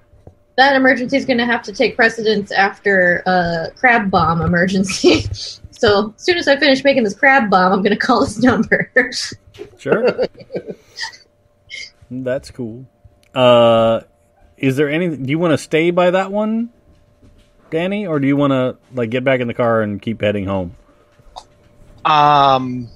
that 0.56 0.76
emergency 0.76 1.16
is 1.16 1.24
going 1.24 1.38
to 1.38 1.46
have 1.46 1.62
to 1.62 1.72
take 1.72 1.96
precedence 1.96 2.52
after 2.52 3.22
a 3.26 3.70
crab 3.76 4.10
bomb 4.10 4.42
emergency. 4.42 5.22
so 5.70 6.14
as 6.16 6.24
soon 6.24 6.36
as 6.36 6.48
I 6.48 6.56
finish 6.56 6.84
making 6.84 7.04
this 7.04 7.14
crab 7.14 7.50
bomb, 7.50 7.72
I'm 7.72 7.82
going 7.82 7.90
to 7.90 7.96
call 7.96 8.20
this 8.20 8.38
number. 8.38 8.90
Sure. 9.78 10.26
That's 12.22 12.50
cool. 12.50 12.86
Uh, 13.34 14.02
is 14.56 14.76
there 14.76 14.88
any? 14.88 15.16
Do 15.16 15.30
you 15.30 15.38
want 15.38 15.52
to 15.52 15.58
stay 15.58 15.90
by 15.90 16.12
that 16.12 16.30
one, 16.30 16.70
Danny, 17.70 18.06
or 18.06 18.20
do 18.20 18.26
you 18.26 18.36
want 18.36 18.52
to 18.52 18.76
like 18.94 19.10
get 19.10 19.24
back 19.24 19.40
in 19.40 19.48
the 19.48 19.54
car 19.54 19.82
and 19.82 20.00
keep 20.00 20.20
heading 20.20 20.46
home? 20.46 20.76
Um, 22.04 22.88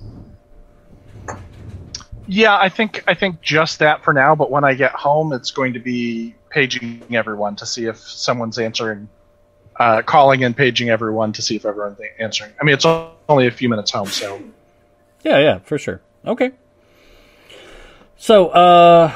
yeah, 2.26 2.56
I 2.56 2.68
think 2.68 3.02
I 3.06 3.14
think 3.14 3.40
just 3.40 3.80
that 3.80 4.04
for 4.04 4.12
now. 4.12 4.34
But 4.34 4.50
when 4.50 4.64
I 4.64 4.74
get 4.74 4.92
home, 4.92 5.32
it's 5.32 5.50
going 5.50 5.72
to 5.72 5.80
be 5.80 6.34
paging 6.50 7.02
everyone 7.10 7.56
to 7.56 7.66
see 7.66 7.86
if 7.86 7.98
someone's 7.98 8.58
answering, 8.58 9.08
uh, 9.76 10.02
calling 10.02 10.44
and 10.44 10.56
paging 10.56 10.90
everyone 10.90 11.32
to 11.32 11.42
see 11.42 11.56
if 11.56 11.64
everyone's 11.64 11.98
answering. 12.18 12.52
I 12.60 12.64
mean, 12.64 12.74
it's 12.74 12.86
only 13.28 13.46
a 13.46 13.50
few 13.50 13.68
minutes 13.68 13.90
home, 13.90 14.08
so 14.08 14.40
Yeah, 15.24 15.38
yeah, 15.38 15.58
for 15.58 15.78
sure. 15.78 16.00
Okay. 16.26 16.52
So, 18.18 18.48
uh, 18.48 19.12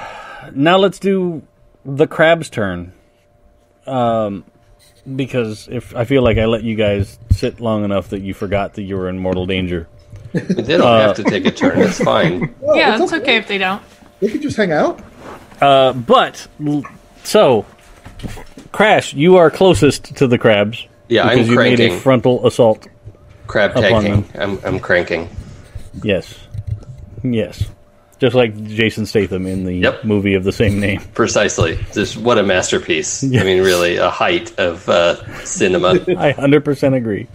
now 0.54 0.78
let's 0.78 0.98
do 0.98 1.42
the 1.84 2.06
crab's 2.06 2.48
turn. 2.48 2.92
Um, 3.86 4.44
because 5.16 5.68
if 5.70 5.94
I 5.96 6.04
feel 6.04 6.22
like 6.22 6.38
I 6.38 6.44
let 6.44 6.62
you 6.62 6.76
guys 6.76 7.18
sit 7.32 7.60
long 7.60 7.84
enough 7.84 8.10
that 8.10 8.20
you 8.20 8.32
forgot 8.34 8.74
that 8.74 8.82
you 8.82 8.96
were 8.96 9.08
in 9.08 9.18
mortal 9.18 9.44
danger. 9.46 9.88
They 10.32 10.78
don't 10.78 10.80
Uh, 10.82 11.08
have 11.08 11.16
to 11.16 11.24
take 11.24 11.44
a 11.44 11.50
turn. 11.50 11.80
It's 11.80 11.98
fine. 12.02 12.54
Well, 12.60 12.76
yeah, 12.76 13.02
it's 13.02 13.12
okay 13.12 13.36
if 13.36 13.48
they 13.48 13.58
don't. 13.58 13.82
They 14.20 14.28
could 14.28 14.40
just 14.40 14.56
hang 14.56 14.70
out. 14.72 15.00
Uh, 15.60 15.92
but 15.92 16.46
so, 17.24 17.66
Crash, 18.70 19.12
you 19.14 19.36
are 19.36 19.50
closest 19.50 20.14
to 20.16 20.26
the 20.28 20.38
crabs. 20.38 20.86
Yeah, 21.08 21.28
because 21.28 21.46
I'm 21.48 21.52
you 21.52 21.58
made 21.58 21.80
a 21.80 21.98
frontal 21.98 22.46
assault. 22.46 22.86
Crab 23.48 23.72
upon 23.72 23.82
tanking. 24.04 24.40
I'm 24.40 24.58
I'm 24.64 24.78
cranking. 24.80 25.28
Yes, 26.02 26.38
yes, 27.24 27.64
just 28.22 28.36
like 28.36 28.54
Jason 28.66 29.04
Statham 29.04 29.48
in 29.48 29.64
the 29.64 29.74
Yep. 29.74 30.04
movie 30.04 30.34
of 30.34 30.44
the 30.44 30.52
same 30.52 30.78
name. 30.78 31.00
Precisely. 31.14 31.76
Just 31.92 32.16
what 32.16 32.38
a 32.38 32.44
masterpiece. 32.44 33.24
I 33.24 33.42
mean, 33.42 33.60
really, 33.60 33.96
a 33.96 34.10
height 34.10 34.56
of 34.60 34.88
uh, 34.88 35.16
cinema. 35.44 35.98
I 36.16 36.30
hundred 36.30 36.64
percent 36.64 36.94
agree. 36.94 37.26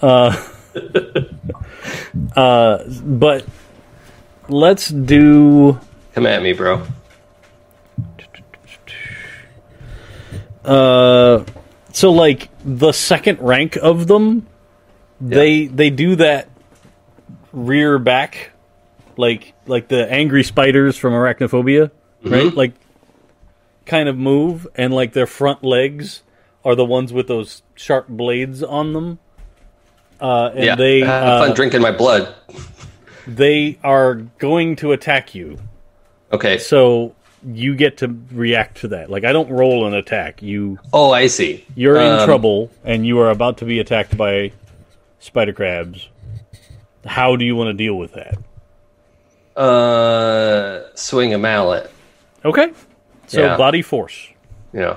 Uh, 0.00 0.46
uh, 2.36 2.84
but 3.02 3.44
let's 4.48 4.90
do. 4.90 5.76
Come 6.14 6.26
at 6.26 6.40
me, 6.40 6.52
bro. 6.52 6.86
Uh, 10.64 11.44
so 11.92 12.12
like 12.12 12.48
the 12.64 12.92
second 12.92 13.40
rank 13.40 13.74
of 13.74 14.06
them, 14.06 14.46
they 15.20 15.66
they 15.66 15.90
do 15.90 16.14
that 16.14 16.48
rear 17.52 17.98
back, 17.98 18.52
like 19.16 19.54
like 19.66 19.88
the 19.88 20.10
angry 20.10 20.42
spiders 20.44 20.96
from 20.96 21.12
Arachnophobia, 21.12 21.90
right? 22.24 22.52
Like 22.54 22.72
kind 23.84 24.08
of 24.08 24.16
move, 24.16 24.66
and 24.74 24.92
like 24.94 25.12
their 25.12 25.26
front 25.26 25.62
legs 25.62 26.22
are 26.64 26.74
the 26.74 26.84
ones 26.84 27.12
with 27.12 27.28
those 27.28 27.62
sharp 27.74 28.08
blades 28.08 28.62
on 28.62 28.92
them. 28.92 29.18
Uh, 30.20 30.50
and 30.54 30.64
yeah. 30.64 30.74
they 30.76 31.00
have 31.00 31.22
uh, 31.24 31.46
fun 31.46 31.54
drinking 31.54 31.82
my 31.82 31.92
blood. 31.92 32.34
they 33.26 33.78
are 33.84 34.14
going 34.38 34.76
to 34.76 34.92
attack 34.92 35.34
you. 35.34 35.58
Okay. 36.32 36.58
So 36.58 37.14
you 37.46 37.76
get 37.76 37.98
to 37.98 38.18
react 38.32 38.78
to 38.78 38.88
that. 38.88 39.10
Like 39.10 39.24
I 39.24 39.32
don't 39.32 39.48
roll 39.50 39.86
an 39.86 39.94
attack. 39.94 40.42
You 40.42 40.78
Oh, 40.92 41.12
I 41.12 41.26
see. 41.28 41.64
you're 41.76 41.96
in 42.00 42.12
Um, 42.20 42.24
trouble 42.26 42.70
and 42.82 43.06
you 43.06 43.18
are 43.20 43.30
about 43.30 43.58
to 43.58 43.64
be 43.64 43.78
attacked 43.78 44.16
by 44.16 44.52
spider 45.20 45.52
crabs. 45.52 46.08
How 47.04 47.36
do 47.36 47.44
you 47.44 47.54
want 47.54 47.68
to 47.68 47.74
deal 47.74 47.94
with 47.94 48.14
that? 48.14 48.38
Uh, 49.56 50.82
swing 50.94 51.32
a 51.34 51.38
mallet. 51.38 51.90
Okay. 52.44 52.72
So 53.26 53.40
Yeah. 53.42 53.56
body 53.56 53.82
force. 53.82 54.28
Yeah. 54.72 54.96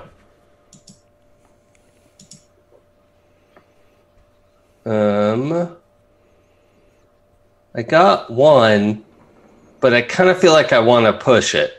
Um, 4.85 5.75
I 7.75 7.81
got 7.83 8.31
one, 8.31 9.03
but 9.79 9.93
I 9.93 10.01
kind 10.01 10.29
of 10.29 10.39
feel 10.39 10.53
like 10.53 10.73
I 10.73 10.79
want 10.79 11.05
to 11.05 11.13
push 11.13 11.55
it. 11.55 11.73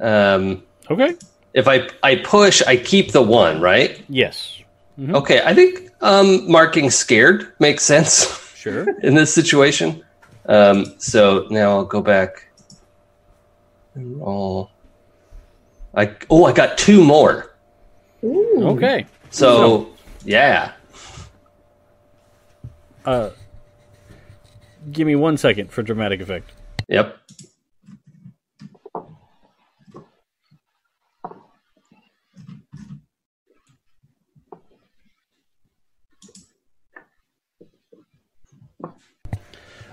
Um, 0.00 0.62
Okay. 0.90 1.14
if 1.54 1.68
I 1.68 1.88
I 2.02 2.16
push, 2.16 2.62
I 2.66 2.76
keep 2.76 3.12
the 3.12 3.22
one, 3.22 3.60
right? 3.60 4.02
Yes. 4.08 4.58
Okay, 4.98 5.40
I 5.44 5.54
think 5.54 5.90
um, 6.00 6.50
marking 6.50 6.90
scared 6.90 7.52
makes 7.58 7.82
sense 7.84 8.26
Sure. 8.54 8.86
in 9.02 9.14
this 9.14 9.32
situation. 9.34 10.02
Um, 10.46 10.94
so 10.98 11.46
now 11.50 11.70
I'll 11.70 11.84
go 11.84 12.00
back 12.00 12.48
and 13.94 14.20
roll. 14.20 14.70
I 15.94 16.14
oh, 16.30 16.44
I 16.44 16.52
got 16.52 16.78
two 16.78 17.04
more. 17.04 17.54
Ooh. 18.24 18.60
okay. 18.76 19.06
So 19.30 19.88
yeah, 20.24 20.72
Uh 23.04 23.30
give 24.90 25.06
me 25.06 25.14
one 25.14 25.36
second 25.36 25.70
for 25.70 25.82
dramatic 25.82 26.20
effect. 26.20 26.50
yep. 26.88 27.18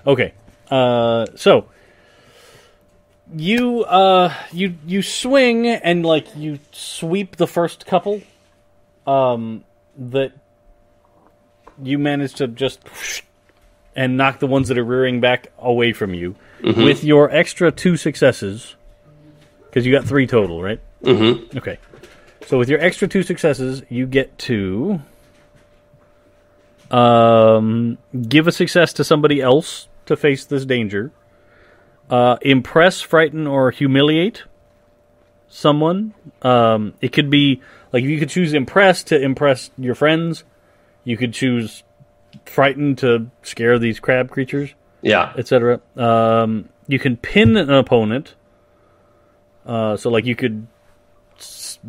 Okay. 0.06 0.32
Uh 0.70 1.26
so 1.34 1.66
you 3.34 3.84
uh 3.84 4.32
you 4.52 4.74
you 4.86 5.02
swing 5.02 5.66
and 5.66 6.04
like 6.04 6.34
you 6.36 6.58
sweep 6.72 7.36
the 7.36 7.46
first 7.46 7.86
couple 7.86 8.20
um, 9.06 9.64
that 9.96 10.32
you 11.82 11.98
manage 11.98 12.34
to 12.34 12.48
just 12.48 12.80
and 13.96 14.16
knock 14.16 14.38
the 14.38 14.46
ones 14.46 14.68
that 14.68 14.78
are 14.78 14.84
rearing 14.84 15.20
back 15.20 15.48
away 15.58 15.92
from 15.92 16.14
you 16.14 16.36
with 16.62 17.02
your 17.02 17.30
extra 17.30 17.72
two 17.72 17.96
successes 17.96 18.76
because 19.66 19.86
you 19.86 19.92
got 19.92 20.04
three 20.04 20.26
total, 20.26 20.62
right? 20.62 20.80
Mm-hmm. 21.02 21.58
Okay. 21.58 21.78
So 22.46 22.58
with 22.58 22.68
your 22.68 22.80
extra 22.80 23.08
two 23.08 23.22
successes, 23.22 23.82
you 23.88 24.06
get 24.06 24.36
to 24.38 25.00
um, 26.90 27.98
give 28.28 28.46
a 28.46 28.52
success 28.52 28.92
to 28.94 29.04
somebody 29.04 29.40
else 29.40 29.88
to 30.10 30.16
face 30.16 30.44
this 30.44 30.64
danger. 30.64 31.12
Uh, 32.10 32.36
impress, 32.42 33.00
frighten, 33.00 33.46
or 33.46 33.70
humiliate 33.70 34.42
someone. 35.48 36.12
Um, 36.42 36.94
it 37.00 37.12
could 37.12 37.30
be 37.30 37.60
like 37.92 38.02
you 38.04 38.18
could 38.18 38.28
choose 38.28 38.52
impress 38.52 39.04
to 39.04 39.20
impress 39.20 39.70
your 39.78 39.94
friends. 39.94 40.44
You 41.04 41.16
could 41.16 41.32
choose 41.32 41.82
frighten 42.46 42.96
to 42.96 43.30
scare 43.42 43.78
these 43.78 44.00
crab 44.00 44.30
creatures, 44.30 44.74
Yeah. 45.02 45.32
etc. 45.36 45.80
Um, 45.96 46.68
you 46.88 46.98
can 46.98 47.16
pin 47.16 47.56
an 47.56 47.70
opponent. 47.70 48.34
Uh, 49.64 49.96
so 49.96 50.10
like 50.10 50.24
you 50.26 50.34
could 50.36 50.66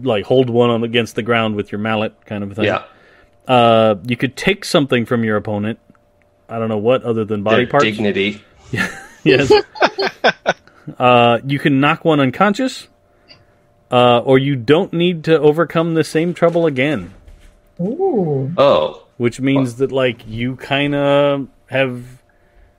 like 0.03 0.25
hold 0.25 0.49
one 0.49 0.69
on 0.69 0.83
against 0.83 1.15
the 1.15 1.23
ground 1.23 1.55
with 1.55 1.71
your 1.71 1.79
mallet, 1.79 2.13
kind 2.25 2.43
of 2.43 2.53
thing. 2.55 2.65
Yeah. 2.65 2.83
Uh, 3.47 3.95
you 4.05 4.15
could 4.15 4.35
take 4.35 4.65
something 4.65 5.05
from 5.05 5.23
your 5.23 5.35
opponent. 5.37 5.79
I 6.51 6.59
don't 6.59 6.69
know 6.69 6.77
what 6.77 7.03
other 7.03 7.23
than 7.25 7.41
body 7.43 7.63
Their 7.63 7.67
parts. 7.71 7.85
dignity. 7.85 8.43
Yes. 9.23 9.51
uh, 10.97 11.39
you 11.45 11.59
can 11.59 11.79
knock 11.79 12.03
one 12.03 12.19
unconscious, 12.19 12.87
uh, 13.91 14.19
or 14.19 14.39
you 14.39 14.55
don't 14.55 14.91
need 14.93 15.23
to 15.25 15.39
overcome 15.39 15.93
the 15.93 16.03
same 16.03 16.33
trouble 16.33 16.65
again. 16.65 17.13
Ooh. 17.79 18.51
Oh. 18.57 19.05
Which 19.17 19.39
means 19.39 19.75
that 19.75 19.91
like 19.91 20.27
you 20.27 20.55
kind 20.55 20.95
of 20.95 21.47
have 21.67 22.03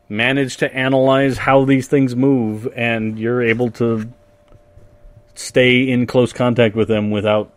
managed 0.08 0.58
to 0.58 0.74
analyze 0.74 1.38
how 1.38 1.64
these 1.64 1.86
things 1.86 2.16
move, 2.16 2.66
and 2.74 3.18
you're 3.18 3.40
able 3.42 3.70
to 3.72 4.08
stay 5.34 5.88
in 5.88 6.06
close 6.06 6.32
contact 6.32 6.74
with 6.74 6.88
them 6.88 7.10
without 7.12 7.52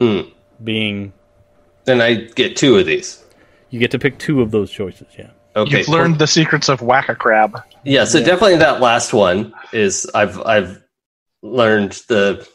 Hmm. 0.00 0.20
being. 0.62 1.12
Then 1.86 2.00
I 2.02 2.14
get 2.14 2.54
two 2.56 2.76
of 2.76 2.84
these. 2.86 3.24
You 3.70 3.80
get 3.80 3.90
to 3.92 3.98
pick 3.98 4.18
two 4.18 4.42
of 4.42 4.50
those 4.50 4.70
choices. 4.70 5.06
Yeah. 5.18 5.30
Okay. 5.56 5.78
You've 5.78 5.88
learned 5.88 6.18
the 6.18 6.26
secrets 6.26 6.68
of 6.68 6.82
whack 6.82 7.08
a 7.08 7.14
crab. 7.14 7.58
Yeah, 7.82 8.04
so 8.04 8.20
definitely 8.20 8.56
that 8.58 8.80
last 8.80 9.12
one 9.14 9.54
is 9.72 10.08
I've 10.14 10.38
I've 10.42 10.82
learned 11.42 11.92
the 12.08 12.46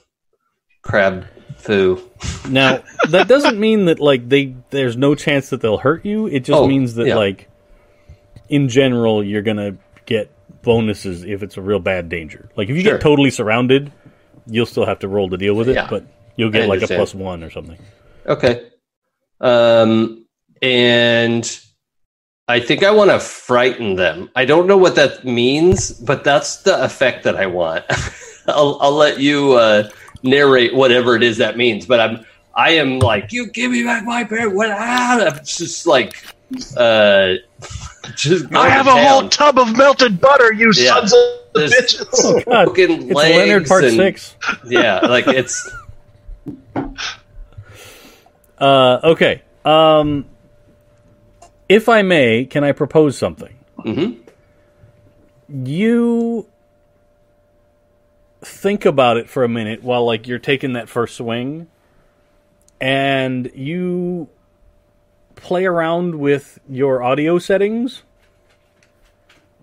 crab 0.83 1.25
fu. 1.57 1.99
Now 2.49 2.83
that 3.09 3.27
doesn't 3.27 3.59
mean 3.59 3.85
that 3.85 3.99
like 3.99 4.27
they 4.29 4.55
there's 4.69 4.97
no 4.97 5.15
chance 5.15 5.49
that 5.49 5.61
they'll 5.61 5.77
hurt 5.77 6.05
you. 6.05 6.27
It 6.27 6.41
just 6.41 6.57
Oh, 6.57 6.67
means 6.67 6.95
that 6.95 7.07
yeah. 7.07 7.15
like 7.15 7.49
in 8.49 8.67
general 8.69 9.23
you're 9.23 9.41
gonna 9.41 9.77
get 10.05 10.31
bonuses 10.61 11.23
if 11.23 11.41
it's 11.43 11.57
a 11.57 11.61
real 11.61 11.79
bad 11.79 12.07
danger. 12.09 12.49
Like 12.55 12.69
if 12.69 12.75
you 12.75 12.83
Sure. 12.83 12.93
get 12.93 13.01
totally 13.01 13.31
surrounded, 13.31 13.91
you'll 14.45 14.65
still 14.67 14.85
have 14.85 14.99
to 14.99 15.07
roll 15.07 15.29
to 15.29 15.37
deal 15.37 15.55
with 15.55 15.69
it, 15.69 15.75
Yeah. 15.75 15.87
but 15.89 16.03
you'll 16.35 16.51
get 16.51 16.67
like 16.69 16.81
a 16.83 16.87
plus 16.87 17.15
one 17.15 17.43
or 17.43 17.49
something. 17.49 17.77
Okay. 18.27 18.67
Um 19.39 20.25
and 20.61 21.59
I 22.51 22.59
think 22.59 22.83
I 22.83 22.91
want 22.91 23.09
to 23.11 23.19
frighten 23.19 23.95
them. 23.95 24.29
I 24.35 24.45
don't 24.45 24.67
know 24.67 24.77
what 24.77 24.95
that 24.95 25.23
means, 25.25 25.91
but 25.91 26.23
that's 26.23 26.57
the 26.57 26.83
effect 26.83 27.23
that 27.23 27.35
I 27.35 27.45
want. 27.45 27.85
I'll 28.47 28.77
I'll 28.81 28.91
let 28.95 29.19
you 29.19 29.53
uh 29.53 29.89
narrate 30.23 30.73
whatever 30.75 31.15
it 31.15 31.23
is 31.23 31.37
that 31.37 31.55
means, 31.57 31.85
but 31.85 31.99
I'm 31.99 32.25
I 32.53 32.71
am 32.71 32.99
like, 32.99 33.31
you 33.31 33.47
give 33.47 33.71
me 33.71 33.83
back 33.83 34.03
my 34.03 34.23
pair. 34.25 34.49
What? 34.49 34.69
Ah, 34.71 35.25
I'm 35.27 35.45
just 35.45 35.87
like, 35.87 36.21
uh, 36.75 37.35
just. 38.15 38.53
I 38.53 38.67
have 38.67 38.87
a 38.87 38.91
going 38.91 39.05
whole 39.07 39.29
tub 39.29 39.57
of 39.57 39.77
melted 39.77 40.19
butter, 40.19 40.51
you 40.51 40.73
Yeah. 40.75 40.95
sons 40.95 41.13
of 41.13 41.19
There's- 41.53 41.73
bitches. 41.73 42.45
God, 42.45 42.65
Broken 42.65 42.91
it's 43.03 43.13
legs 43.13 43.37
Leonard 43.37 43.67
part 43.67 43.83
and- 43.85 43.95
six. 43.95 44.35
Yeah, 44.65 44.99
like 44.99 45.27
it's 45.27 45.71
Uh, 48.57 48.99
okay. 49.03 49.41
Um, 49.65 50.25
if 51.71 51.87
I 51.87 52.01
may, 52.01 52.45
can 52.45 52.63
I 52.63 52.71
propose 52.73 53.17
something? 53.17 53.55
Mhm. 53.79 54.17
You 55.49 56.47
think 58.41 58.85
about 58.85 59.17
it 59.17 59.29
for 59.29 59.43
a 59.43 59.49
minute 59.49 59.83
while 59.83 60.05
like 60.05 60.27
you're 60.27 60.39
taking 60.39 60.73
that 60.73 60.89
first 60.89 61.15
swing, 61.15 61.67
and 62.79 63.51
you 63.53 64.27
play 65.35 65.65
around 65.65 66.15
with 66.15 66.59
your 66.69 67.01
audio 67.03 67.39
settings, 67.39 68.03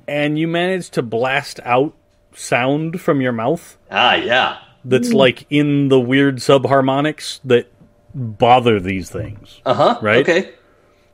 and 0.06 0.38
you 0.38 0.48
manage 0.48 0.90
to 0.90 1.02
blast 1.02 1.60
out 1.64 1.94
sound 2.34 3.00
from 3.00 3.20
your 3.20 3.32
mouth 3.32 3.76
ah 3.90 4.14
yeah. 4.14 4.58
that's 4.84 5.12
like 5.12 5.44
in 5.50 5.88
the 5.88 5.98
weird 5.98 6.36
subharmonics 6.36 7.40
that 7.44 7.66
bother 8.14 8.78
these 8.78 9.10
things. 9.10 9.60
Uh 9.66 9.74
huh. 9.74 9.98
Right? 10.00 10.18
Okay. 10.28 10.50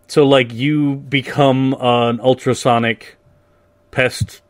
So 0.07 0.27
like 0.27 0.53
you 0.53 0.97
become 0.97 1.75
an 1.81 2.21
ultrasonic 2.21 3.17
pest 3.91 4.43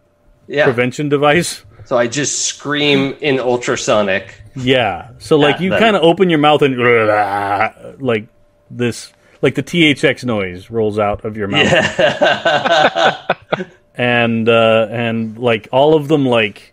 Yeah. 0.47 0.65
prevention 0.65 1.09
device. 1.09 1.65
So 1.85 1.97
I 1.99 2.07
just 2.07 2.47
scream 2.47 3.15
in 3.21 3.39
ultrasonic. 3.39 4.43
Yeah. 4.57 5.11
So 5.19 5.37
like 5.37 5.61
you 5.61 5.71
kind 5.71 5.97
of 5.97 6.03
open 6.03 6.31
your 6.31 6.39
mouth 6.39 6.63
and 6.63 6.77
like 8.01 8.27
this 8.71 9.13
like 9.43 9.55
the 9.55 9.63
THX 9.63 10.25
noise 10.25 10.71
rolls 10.71 10.99
out 10.99 11.25
of 11.25 11.37
your 11.37 11.49
mouth. 11.49 11.65
Yeah. 11.65 13.27
and 13.95 14.49
uh 14.49 14.89
and 14.91 15.39
like 15.39 15.69
all 15.71 15.95
of 15.95 16.09
them 16.09 16.27
like 16.27 16.73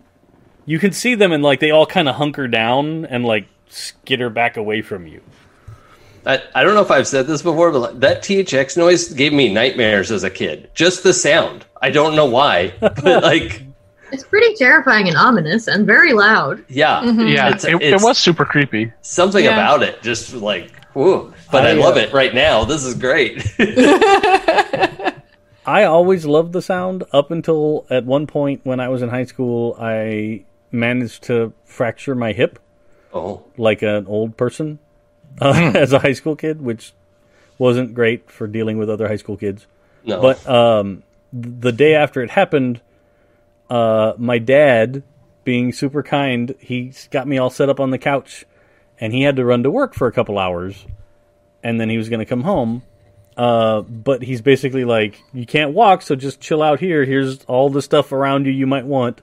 you 0.65 0.79
can 0.79 0.91
see 0.91 1.13
them 1.15 1.31
and 1.31 1.43
like 1.43 1.59
they 1.59 1.71
all 1.71 1.85
kind 1.85 2.07
of 2.09 2.15
hunker 2.15 2.47
down 2.47 3.05
and 3.05 3.25
like 3.25 3.47
skitter 3.67 4.29
back 4.29 4.57
away 4.57 4.81
from 4.81 5.05
you. 5.07 5.21
I, 6.25 6.41
I 6.53 6.63
don't 6.63 6.75
know 6.75 6.81
if 6.81 6.91
I've 6.91 7.07
said 7.07 7.25
this 7.27 7.41
before, 7.41 7.71
but 7.71 7.79
like, 7.79 7.99
that 7.99 8.21
THX 8.21 8.77
noise 8.77 9.11
gave 9.13 9.33
me 9.33 9.51
nightmares 9.51 10.11
as 10.11 10.23
a 10.23 10.29
kid. 10.29 10.69
Just 10.73 11.03
the 11.03 11.13
sound. 11.13 11.65
I 11.81 11.89
don't 11.89 12.15
know 12.15 12.25
why, 12.25 12.73
but 12.79 13.03
like, 13.23 13.63
It's 14.11 14.23
pretty 14.23 14.53
terrifying 14.55 15.07
and 15.07 15.17
ominous 15.17 15.67
and 15.67 15.85
very 15.87 16.13
loud. 16.13 16.63
yeah, 16.69 17.03
Yeah, 17.03 17.47
It's- 17.47 17.63
it, 17.65 17.81
it 17.81 18.01
was 18.01 18.17
super 18.17 18.45
creepy. 18.45 18.91
something 19.01 19.43
Yeah. 19.45 19.53
about 19.53 19.81
it. 19.83 20.01
Just 20.03 20.33
like, 20.33 20.71
whoa! 20.93 21.33
But 21.51 21.65
I, 21.65 21.69
I, 21.71 21.73
love 21.73 21.97
uh, 21.97 22.01
it 22.01 22.13
right 22.13 22.33
now. 22.35 22.65
This 22.65 22.83
is 22.85 22.93
great. 22.93 23.43
I 25.65 25.83
always 25.83 26.25
loved 26.25 26.53
the 26.53 26.61
sound 26.61 27.03
up 27.11 27.29
until 27.31 27.85
at 27.89 28.03
one 28.05 28.25
point 28.27 28.61
when 28.63 28.79
I 28.79 28.89
was 28.89 29.01
in 29.01 29.09
high 29.09 29.25
school, 29.25 29.75
I 29.79 30.43
managed 30.71 31.23
to 31.23 31.53
fracture 31.65 32.15
my 32.15 32.31
hip 32.33 32.57
oh, 33.13 33.43
like 33.57 33.81
an 33.81 34.07
old 34.07 34.37
person 34.37 34.79
uh, 35.39 35.71
as 35.75 35.93
a 35.93 35.99
high 35.99 36.13
school 36.13 36.35
kid, 36.35 36.61
which 36.61 36.93
wasn't 37.57 37.93
great 37.93 38.29
for 38.29 38.47
dealing 38.47 38.77
with 38.77 38.89
other 38.89 39.07
high 39.07 39.17
school 39.17 39.37
kids. 39.37 39.67
no, 40.03 40.21
But 40.21 40.47
um, 40.49 41.03
the 41.31 41.71
day 41.71 41.93
after 41.93 42.21
it 42.21 42.31
happened, 42.31 42.81
uh, 43.69 44.13
my 44.17 44.39
dad, 44.39 45.03
being 45.43 45.71
super 45.71 46.03
kind, 46.03 46.55
he 46.59 46.93
got 47.09 47.27
me 47.27 47.37
all 47.37 47.49
set 47.49 47.69
up 47.69 47.79
on 47.79 47.91
the 47.91 47.97
couch, 47.97 48.45
and 48.99 49.13
he 49.13 49.23
had 49.23 49.35
to 49.35 49.45
run 49.45 49.63
to 49.63 49.71
work 49.71 49.93
for 49.93 50.07
a 50.07 50.11
couple 50.11 50.37
hours, 50.37 50.85
and 51.63 51.79
then 51.79 51.89
he 51.89 51.97
was 51.97 52.09
going 52.09 52.19
to 52.19 52.25
come 52.25 52.41
home. 52.41 52.83
Uh, 53.37 53.81
but 53.81 54.23
he's 54.23 54.41
basically 54.41 54.83
like, 54.83 55.21
you 55.33 55.45
can't 55.45 55.71
walk, 55.73 56.01
so 56.01 56.15
just 56.15 56.41
chill 56.41 56.61
out 56.61 56.79
here. 56.79 57.05
Here's 57.05 57.43
all 57.45 57.69
the 57.69 57.81
stuff 57.81 58.11
around 58.11 58.45
you 58.45 58.51
you 58.51 58.67
might 58.67 58.85
want. 58.85 59.21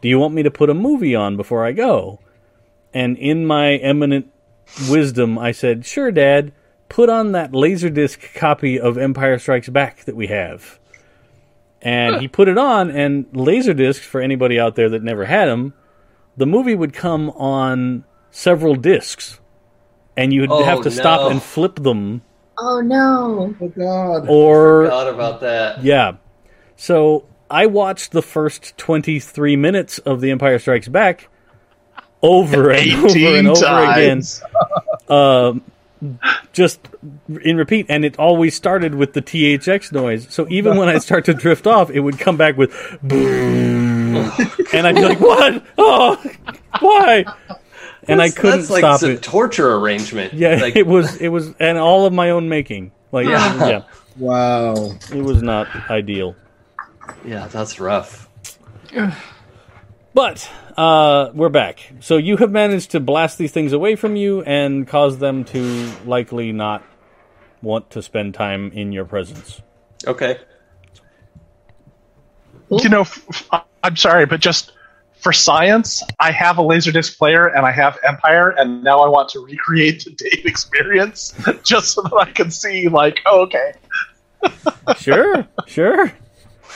Do 0.00 0.08
you 0.08 0.18
want 0.18 0.34
me 0.34 0.42
to 0.42 0.50
put 0.50 0.70
a 0.70 0.74
movie 0.74 1.14
on 1.14 1.36
before 1.36 1.64
I 1.64 1.72
go? 1.72 2.20
And 2.92 3.18
in 3.18 3.46
my 3.46 3.76
eminent 3.76 4.30
wisdom, 4.88 5.38
I 5.38 5.52
said, 5.52 5.84
sure, 5.86 6.10
Dad, 6.10 6.52
put 6.88 7.08
on 7.08 7.32
that 7.32 7.52
Laserdisc 7.52 8.34
copy 8.34 8.78
of 8.78 8.96
Empire 8.98 9.38
Strikes 9.38 9.68
Back 9.68 10.04
that 10.04 10.16
we 10.16 10.26
have. 10.28 10.78
And 11.82 12.20
he 12.22 12.28
put 12.28 12.48
it 12.48 12.56
on, 12.56 12.90
and 12.90 13.26
Laserdiscs, 13.32 13.98
for 14.00 14.20
anybody 14.20 14.58
out 14.58 14.74
there 14.74 14.88
that 14.88 15.02
never 15.02 15.26
had 15.26 15.46
them, 15.46 15.74
the 16.36 16.46
movie 16.46 16.74
would 16.74 16.94
come 16.94 17.28
on 17.30 18.04
several 18.30 18.74
discs. 18.74 19.38
And 20.16 20.32
you 20.32 20.40
would 20.42 20.50
Oh, 20.50 20.64
have 20.64 20.80
to 20.82 20.90
stop 20.90 21.30
and 21.30 21.42
flip 21.42 21.76
them, 21.76 22.22
Oh 22.56 22.80
no. 22.80 23.54
Oh 23.60 23.68
God. 23.68 24.28
or 24.28 24.84
forgot 24.84 25.08
about 25.12 25.40
that. 25.40 25.82
yeah. 25.82 26.12
So 26.76 27.26
I 27.50 27.66
watched 27.66 28.12
the 28.12 28.22
first 28.22 28.76
23 28.78 29.56
minutes 29.56 29.98
of 29.98 30.20
The 30.20 30.30
Empire 30.30 30.58
Strikes 30.60 30.86
Back 30.88 31.28
over 32.32 32.70
and 32.70 32.92
over 32.92 33.36
and 33.36 33.48
over 33.48 33.84
again. 33.92 34.22
times. 34.22 34.42
Um, 35.08 35.62
just 36.52 36.80
in 37.42 37.56
repeat, 37.56 37.86
and 37.88 38.04
it 38.04 38.18
always 38.18 38.54
started 38.54 38.94
with 38.94 39.14
the 39.14 39.22
THX 39.22 39.90
noise. 39.92 40.26
So 40.30 40.46
even 40.50 40.76
when 40.76 40.88
I 40.88 40.98
start 40.98 41.24
to 41.26 41.34
drift 41.34 41.66
off, 41.66 41.90
it 41.90 42.00
would 42.00 42.18
come 42.18 42.36
back 42.36 42.56
with 42.58 42.72
boom, 43.02 44.16
and 44.74 44.86
I'd 44.86 44.94
be 44.96 45.02
like, 45.04 45.20
"What? 45.20 45.64
Oh, 45.78 46.22
why?" 46.80 47.24
and 48.06 48.20
I 48.20 48.28
couldn't 48.28 48.58
that's 48.60 48.70
like 48.70 48.80
stop 48.80 49.00
some 49.00 49.12
it. 49.12 49.22
torture 49.22 49.74
arrangement. 49.76 50.34
Yeah, 50.34 50.56
Like, 50.60 50.76
it 50.76 50.86
was 50.86 51.16
it 51.16 51.28
was 51.28 51.54
and 51.58 51.78
all 51.78 52.04
of 52.04 52.12
my 52.12 52.30
own 52.30 52.48
making. 52.50 52.92
Like 53.12 53.26
Yeah. 53.26 53.68
yeah, 53.68 53.82
Wow. 54.18 54.74
it 55.10 55.22
was 55.22 55.42
not 55.42 55.68
ideal. 55.90 56.36
yeah, 57.24 57.46
that's 57.46 57.80
rough. 57.80 58.28
But 60.12 60.50
uh, 60.76 61.30
we're 61.34 61.48
back. 61.48 61.92
So 62.00 62.16
you 62.16 62.36
have 62.38 62.50
managed 62.50 62.90
to 62.92 63.00
blast 63.00 63.38
these 63.38 63.52
things 63.52 63.72
away 63.72 63.96
from 63.96 64.16
you 64.16 64.42
and 64.42 64.86
cause 64.86 65.18
them 65.18 65.44
to 65.46 65.90
likely 66.04 66.52
not 66.52 66.82
want 67.62 67.90
to 67.90 68.02
spend 68.02 68.34
time 68.34 68.70
in 68.72 68.92
your 68.92 69.04
presence. 69.04 69.62
Okay. 70.06 70.38
You 72.70 72.88
know, 72.88 73.02
f- 73.02 73.24
f- 73.52 73.64
I'm 73.82 73.96
sorry, 73.96 74.26
but 74.26 74.40
just 74.40 74.72
for 75.24 75.32
science, 75.32 76.02
I 76.20 76.32
have 76.32 76.58
a 76.58 76.62
Laserdisc 76.62 77.16
player 77.16 77.46
and 77.46 77.64
I 77.64 77.70
have 77.72 77.98
Empire, 78.06 78.50
and 78.50 78.82
now 78.82 79.00
I 79.00 79.08
want 79.08 79.30
to 79.30 79.40
recreate 79.40 80.04
the 80.04 80.10
Dave 80.10 80.44
experience 80.46 81.34
just 81.62 81.92
so 81.92 82.02
that 82.02 82.14
I 82.14 82.30
can 82.30 82.50
see, 82.50 82.88
like, 82.88 83.20
oh, 83.26 83.42
okay. 83.42 83.72
Sure, 84.98 85.46
sure. 85.66 86.12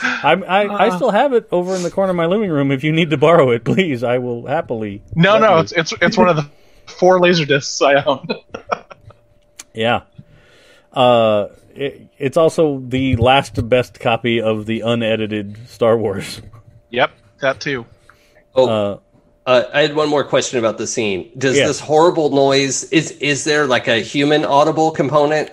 I, 0.03 0.33
I, 0.47 0.87
I 0.87 0.97
still 0.97 1.11
have 1.11 1.33
it 1.33 1.49
over 1.51 1.75
in 1.75 1.83
the 1.83 1.91
corner 1.91 2.11
of 2.11 2.17
my 2.17 2.27
living 2.27 2.51
room. 2.51 2.71
If 2.71 2.85
you 2.85 2.93
need 2.93 3.11
to 3.11 3.17
borrow 3.17 3.51
it, 3.51 3.65
please, 3.65 4.03
I 4.05 4.19
will 4.19 4.47
happily. 4.47 5.03
No, 5.15 5.39
no, 5.39 5.57
you. 5.57 5.61
it's, 5.63 5.73
it's 5.73 5.93
it's 6.01 6.17
one 6.17 6.29
of 6.29 6.37
the 6.37 6.49
four 6.87 7.19
Laserdiscs 7.21 7.85
I 7.87 8.03
own. 8.05 8.27
Yeah. 9.75 10.03
Uh, 10.93 11.49
it, 11.75 12.09
it's 12.19 12.37
also 12.37 12.81
the 12.85 13.15
last 13.17 13.69
best 13.69 14.01
copy 14.01 14.41
of 14.41 14.67
the 14.67 14.81
unedited 14.81 15.69
Star 15.69 15.97
Wars. 15.97 16.43
yep, 16.91 17.13
that 17.41 17.61
too. 17.61 17.87
Oh, 18.57 18.69
Uh, 18.69 18.99
uh, 19.47 19.65
I 19.73 19.83
had 19.83 19.95
one 19.95 20.09
more 20.09 20.25
question 20.25 20.59
about 20.59 20.79
the 20.79 20.87
scene. 20.87 21.31
Does 21.39 21.57
Yeah. 21.57 21.69
this 21.69 21.79
horrible 21.79 22.31
noise 22.31 22.85
is 22.85 23.13
is 23.13 23.45
there 23.45 23.67
like 23.67 23.87
a 23.87 24.01
human 24.01 24.45
audible 24.45 24.91
component? 24.91 25.51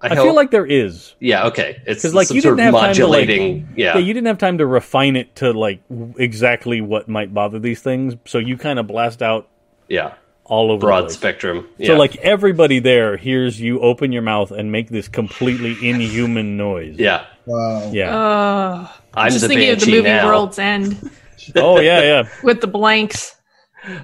I 0.00 0.14
feel 0.14 0.34
like 0.34 0.50
there 0.52 0.66
is. 0.66 1.14
yeah, 1.20 1.46
okay. 1.48 1.82
It's 1.86 2.02
'Cause, 2.02 2.14
like, 2.14 2.28
some 2.28 2.36
you 2.36 2.40
sort 2.40 2.56
didn't 2.56 2.68
of 2.68 2.74
have 2.80 2.84
time 2.88 2.94
to, 2.94 3.06
like- 3.08 3.20
modulating. 3.28 3.68
yeah, 3.76 3.94
Yeah, 3.94 3.98
you 4.04 4.14
didn't 4.14 4.28
have 4.28 4.38
time 4.38 4.58
to 4.58 4.66
refine 4.66 5.16
it 5.16 5.34
to 5.36 5.52
like 5.52 5.80
w- 5.88 6.14
exactly 6.18 6.80
what 6.80 7.08
might 7.08 7.34
bother 7.34 7.58
these 7.58 7.80
things, 7.80 8.14
so 8.24 8.38
you 8.38 8.56
kind 8.56 8.78
of 8.78 8.86
blast 8.86 9.22
out 9.22 9.48
yeah. 9.88 10.12
all 10.44 10.70
over 10.70 10.80
the 10.80 10.86
Broad 10.86 11.00
place. 11.06 11.14
spectrum. 11.14 11.66
Yeah. 11.78 11.88
So 11.88 11.96
like 11.96 12.16
everybody 12.18 12.78
there 12.78 13.16
hears 13.16 13.60
you 13.60 13.80
open 13.80 14.12
your 14.12 14.22
mouth 14.22 14.50
and 14.52 14.70
make 14.70 14.88
this 14.88 15.08
completely 15.08 15.72
inhuman 15.88 16.56
noise. 16.56 16.96
yeah, 16.98 17.24
Wow. 17.46 17.90
Yeah. 17.92 18.16
Uh, 18.16 18.88
I'm 19.14 19.30
just 19.30 19.42
the 19.42 19.48
thinking 19.48 19.70
of 19.70 19.80
the 19.80 19.90
movie 19.90 20.02
now. 20.02 20.26
World's 20.26 20.58
End 20.60 21.10
oh 21.56 21.80
yeah, 21.80 22.02
yeah. 22.02 22.28
with 22.44 22.60
the 22.60 22.66
blanks. 22.68 23.34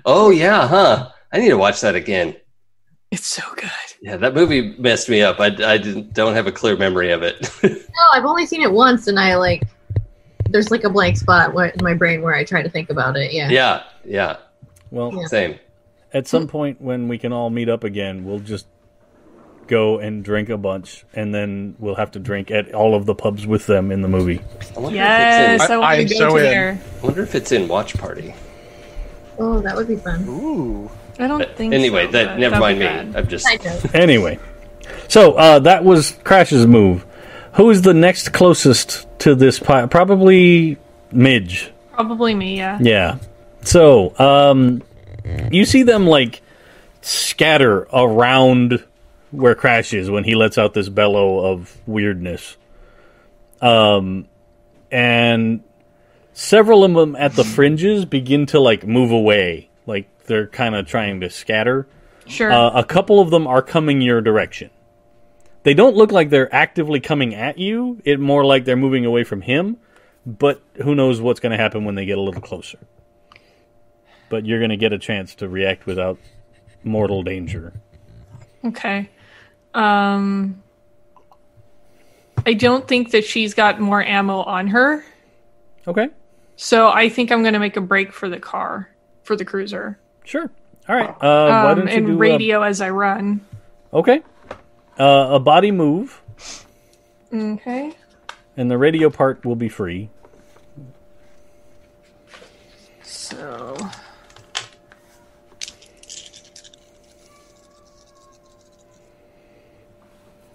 Oh 0.04 0.30
yeah, 0.30 0.66
huh? 0.66 1.10
I 1.32 1.38
need 1.38 1.50
to 1.50 1.58
watch 1.58 1.80
that 1.82 1.94
again. 1.94 2.34
It's 3.14 3.26
so 3.28 3.42
good. 3.54 3.70
Yeah, 4.02 4.16
that 4.16 4.34
movie 4.34 4.74
messed 4.76 5.08
me 5.08 5.22
up. 5.22 5.38
I, 5.38 5.46
I 5.46 5.78
didn't, 5.78 6.12
don't 6.14 6.34
have 6.34 6.48
a 6.48 6.52
clear 6.52 6.76
memory 6.76 7.12
of 7.12 7.22
it. 7.22 7.48
No, 7.62 8.02
I've 8.12 8.24
only 8.24 8.44
seen 8.44 8.60
it 8.60 8.72
once, 8.72 9.06
and 9.06 9.18
I 9.20 9.36
like. 9.36 9.62
There's 10.50 10.70
like 10.72 10.82
a 10.82 10.90
blank 10.90 11.16
spot 11.16 11.54
where, 11.54 11.66
in 11.66 11.82
my 11.84 11.94
brain 11.94 12.22
where 12.22 12.34
I 12.34 12.42
try 12.42 12.60
to 12.60 12.68
think 12.68 12.90
about 12.90 13.16
it. 13.16 13.32
Yeah. 13.32 13.48
yeah, 13.50 13.82
yeah, 14.04 14.36
Well, 14.90 15.12
Yeah. 15.14 15.26
same. 15.28 15.58
at 16.12 16.26
some 16.26 16.48
point 16.48 16.80
when 16.80 17.06
we 17.06 17.18
can 17.18 17.32
all 17.32 17.50
meet 17.50 17.68
up 17.68 17.84
again, 17.84 18.24
we'll 18.24 18.40
just 18.40 18.66
go 19.68 19.98
and 20.00 20.24
drink 20.24 20.48
a 20.48 20.58
bunch, 20.58 21.04
and 21.14 21.32
then 21.32 21.76
we'll 21.78 21.94
have 21.94 22.10
to 22.12 22.18
drink 22.18 22.50
at 22.50 22.74
all 22.74 22.94
of 22.96 23.06
the 23.06 23.14
pubs 23.14 23.46
with 23.46 23.66
them 23.66 23.92
in 23.92 24.02
the 24.02 24.08
movie. 24.08 24.40
I 24.76 24.88
Yes, 24.90 25.60
it's 25.62 25.70
in, 25.70 25.72
I 25.72 25.78
want 25.78 25.98
I'm 26.00 26.06
to 26.08 26.14
go 26.14 26.18
so 26.18 26.28
to 26.30 26.36
in. 26.38 26.42
there. 26.42 26.80
I 27.00 27.06
wonder 27.06 27.22
if 27.22 27.34
it's 27.36 27.52
in 27.52 27.68
Watch 27.68 27.96
Party. 27.96 28.34
Oh, 29.38 29.60
that 29.60 29.74
would 29.76 29.86
be 29.88 29.96
fun. 29.96 30.24
Ooh. 30.28 30.90
I 31.18 31.26
don't 31.26 31.56
think. 31.56 31.74
anyway, 31.74 32.06
so, 32.06 32.12
that 32.12 32.38
never 32.38 32.58
mind 32.58 32.78
me. 32.78 32.86
bad. 32.86 33.16
I'm 33.16 33.28
just 33.28 33.46
Anyway, 33.94 34.38
so 35.08 35.34
uh, 35.34 35.58
that 35.60 35.84
was 35.84 36.12
Crash's 36.24 36.66
move. 36.66 37.06
Who 37.54 37.70
is 37.70 37.82
the 37.82 37.94
next 37.94 38.32
closest 38.32 39.06
to 39.20 39.34
this? 39.34 39.58
Pi- 39.60 39.86
probably 39.86 40.76
Midge. 41.12 41.72
Probably 41.92 42.34
me. 42.34 42.56
Yeah. 42.56 42.78
Yeah. 42.80 43.18
So, 43.62 44.18
um, 44.18 44.82
you 45.50 45.64
see 45.64 45.84
them 45.84 46.06
like 46.06 46.42
scatter 47.00 47.86
around 47.92 48.84
where 49.30 49.54
Crash 49.54 49.92
is 49.92 50.10
when 50.10 50.24
he 50.24 50.34
lets 50.34 50.58
out 50.58 50.74
this 50.74 50.88
bellow 50.88 51.44
of 51.52 51.76
weirdness. 51.86 52.56
Um, 53.60 54.26
and 54.90 55.62
several 56.32 56.84
of 56.84 56.92
them 56.94 57.16
at 57.16 57.34
the 57.34 57.44
fringes 57.44 58.04
begin 58.04 58.46
to 58.46 58.60
like 58.60 58.86
move 58.86 59.10
away, 59.10 59.68
like 59.68 59.73
they're 60.24 60.46
kind 60.46 60.74
of 60.74 60.86
trying 60.86 61.20
to 61.20 61.30
scatter. 61.30 61.86
Sure. 62.26 62.50
Uh, 62.50 62.70
a 62.70 62.84
couple 62.84 63.20
of 63.20 63.30
them 63.30 63.46
are 63.46 63.62
coming 63.62 64.00
your 64.00 64.20
direction. 64.20 64.70
They 65.62 65.74
don't 65.74 65.96
look 65.96 66.12
like 66.12 66.30
they're 66.30 66.54
actively 66.54 67.00
coming 67.00 67.34
at 67.34 67.58
you. 67.58 68.00
It 68.04 68.20
more 68.20 68.44
like 68.44 68.64
they're 68.64 68.76
moving 68.76 69.04
away 69.06 69.24
from 69.24 69.42
him. 69.42 69.78
But 70.26 70.62
who 70.82 70.94
knows 70.94 71.20
what's 71.20 71.40
going 71.40 71.52
to 71.52 71.58
happen 71.58 71.84
when 71.84 71.94
they 71.94 72.06
get 72.06 72.18
a 72.18 72.20
little 72.20 72.40
closer. 72.40 72.78
But 74.30 74.46
you're 74.46 74.58
going 74.58 74.70
to 74.70 74.76
get 74.76 74.92
a 74.92 74.98
chance 74.98 75.34
to 75.36 75.48
react 75.48 75.86
without 75.86 76.18
mortal 76.82 77.22
danger. 77.22 77.72
Okay. 78.64 79.10
Um 79.74 80.62
I 82.46 82.52
don't 82.52 82.86
think 82.86 83.10
that 83.12 83.24
she's 83.24 83.54
got 83.54 83.80
more 83.80 84.02
ammo 84.02 84.42
on 84.42 84.68
her. 84.68 85.04
Okay, 85.86 86.08
So 86.56 86.88
I 86.88 87.08
think 87.08 87.30
I'm 87.30 87.42
going 87.42 87.52
to 87.54 87.58
make 87.58 87.76
a 87.76 87.80
break 87.80 88.12
for 88.12 88.28
the 88.28 88.38
car, 88.38 88.88
for 89.22 89.36
the 89.36 89.44
cruiser. 89.44 89.98
Sure. 90.24 90.50
All 90.88 90.96
right. 90.96 91.08
Uh, 91.08 91.14
why 91.20 91.70
Um, 91.72 91.78
don't 91.78 91.88
you 91.88 91.94
and 91.94 92.06
do 92.06 92.12
a- 92.12 92.16
radio 92.16 92.62
as 92.62 92.80
I 92.80 92.90
run. 92.90 93.40
okay. 93.92 94.22
Uh, 94.98 95.28
a 95.32 95.40
body 95.40 95.70
move, 95.72 96.22
Okay. 97.32 97.92
and 98.56 98.70
the 98.70 98.78
radio 98.78 99.10
part 99.10 99.44
will 99.44 99.56
be 99.56 99.68
free. 99.68 100.08
So 103.02 103.76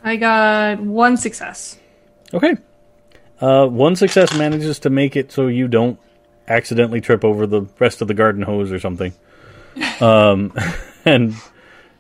I 0.03 0.15
got 0.15 0.79
one 0.79 1.17
success. 1.17 1.77
Okay. 2.33 2.55
Uh, 3.41 3.67
one 3.67 3.95
success 3.95 4.37
manages 4.37 4.79
to 4.79 4.89
make 4.89 5.15
it 5.15 5.31
so 5.31 5.47
you 5.47 5.67
don't 5.67 5.99
accidentally 6.47 7.01
trip 7.01 7.23
over 7.23 7.45
the 7.47 7.61
rest 7.79 8.01
of 8.01 8.07
the 8.07 8.13
garden 8.13 8.41
hose 8.41 8.71
or 8.71 8.79
something, 8.79 9.13
um, 10.01 10.53
and 11.05 11.35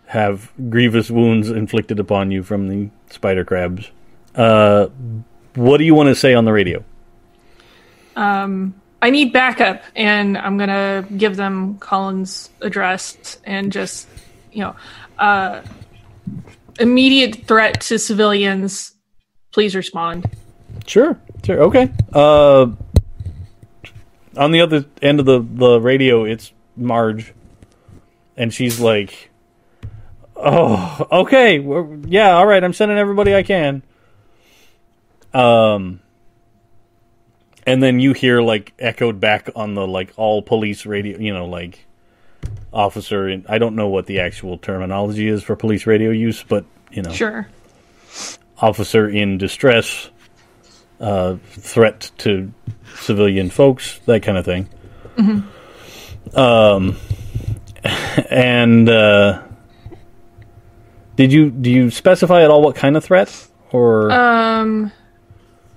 have 0.05 0.51
grievous 0.69 1.11
wounds 1.11 1.49
inflicted 1.49 1.99
upon 1.99 2.31
you 2.31 2.43
from 2.43 2.67
the 2.67 2.89
spider 3.09 3.45
crabs. 3.45 3.89
Uh, 4.35 4.87
what 5.55 5.77
do 5.77 5.83
you 5.83 5.93
want 5.93 6.07
to 6.07 6.15
say 6.15 6.33
on 6.33 6.45
the 6.45 6.51
radio? 6.51 6.83
Um, 8.15 8.73
I 9.01 9.11
need 9.11 9.31
backup, 9.31 9.83
and 9.95 10.37
I'm 10.37 10.57
gonna 10.57 11.05
give 11.15 11.35
them 11.35 11.77
Colin's 11.79 12.49
address 12.61 13.39
and 13.45 13.71
just, 13.71 14.07
you 14.51 14.61
know, 14.61 14.75
uh, 15.17 15.61
immediate 16.79 17.47
threat 17.47 17.81
to 17.81 17.97
civilians. 17.97 18.93
Please 19.51 19.75
respond. 19.75 20.25
Sure, 20.85 21.17
sure, 21.43 21.61
okay. 21.63 21.91
Uh, 22.11 22.67
on 24.35 24.51
the 24.51 24.61
other 24.61 24.85
end 25.01 25.19
of 25.19 25.25
the, 25.25 25.39
the 25.39 25.79
radio, 25.79 26.25
it's 26.25 26.51
Marge, 26.75 27.33
and 28.39 28.51
she's 28.51 28.79
like, 28.79 29.29
"Oh, 30.35 31.05
okay, 31.11 31.59
yeah, 32.07 32.31
all 32.31 32.47
right. 32.47 32.63
I'm 32.63 32.73
sending 32.73 32.97
everybody 32.97 33.35
I 33.35 33.43
can." 33.43 33.83
Um, 35.33 35.99
and 37.67 37.83
then 37.83 37.99
you 37.99 38.13
hear 38.13 38.41
like 38.41 38.73
echoed 38.79 39.19
back 39.19 39.49
on 39.55 39.75
the 39.75 39.85
like 39.85 40.11
all 40.17 40.41
police 40.41 40.85
radio, 40.87 41.19
you 41.19 41.33
know, 41.33 41.45
like 41.45 41.85
officer. 42.73 43.27
And 43.27 43.45
I 43.47 43.59
don't 43.59 43.75
know 43.75 43.89
what 43.89 44.07
the 44.07 44.21
actual 44.21 44.57
terminology 44.57 45.27
is 45.27 45.43
for 45.43 45.55
police 45.55 45.85
radio 45.85 46.09
use, 46.09 46.41
but 46.41 46.65
you 46.91 47.03
know, 47.03 47.11
Sure. 47.11 47.47
officer 48.59 49.07
in 49.07 49.37
distress, 49.37 50.09
uh, 50.99 51.35
threat 51.49 52.09
to 52.19 52.51
civilian 52.95 53.49
folks, 53.51 53.99
that 54.05 54.23
kind 54.23 54.37
of 54.37 54.45
thing. 54.45 54.67
Um, 56.33 56.95
and 58.29 58.89
uh, 58.89 59.41
did 61.15 61.31
you 61.31 61.49
do 61.49 61.69
you 61.69 61.91
specify 61.91 62.43
at 62.43 62.49
all 62.49 62.61
what 62.61 62.75
kind 62.75 62.95
of 62.97 63.03
threat 63.03 63.47
or 63.71 64.11
Um, 64.11 64.91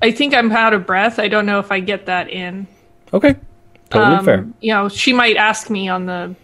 I 0.00 0.10
think 0.10 0.34
I'm 0.34 0.50
out 0.52 0.74
of 0.74 0.86
breath. 0.86 1.18
I 1.18 1.28
don't 1.28 1.46
know 1.46 1.58
if 1.58 1.70
I 1.70 1.80
get 1.80 2.06
that 2.06 2.28
in. 2.30 2.66
okay, 3.12 3.36
totally 3.90 4.16
Um, 4.16 4.24
fair. 4.24 4.46
You 4.60 4.74
know, 4.74 4.88
she 4.88 5.12
might 5.12 5.36
ask 5.36 5.70
me 5.70 5.88
on 5.88 6.06
the 6.06 6.34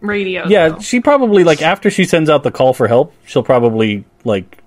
radio. 0.00 0.46
Yeah, 0.46 0.70
though. 0.70 0.78
she 0.80 1.00
probably 1.00 1.44
like 1.44 1.62
after 1.62 1.90
she 1.90 2.04
sends 2.04 2.30
out 2.30 2.42
the 2.42 2.50
call 2.52 2.72
for 2.74 2.86
help, 2.88 3.14
she'll 3.26 3.42
probably 3.42 4.04
like 4.24 4.58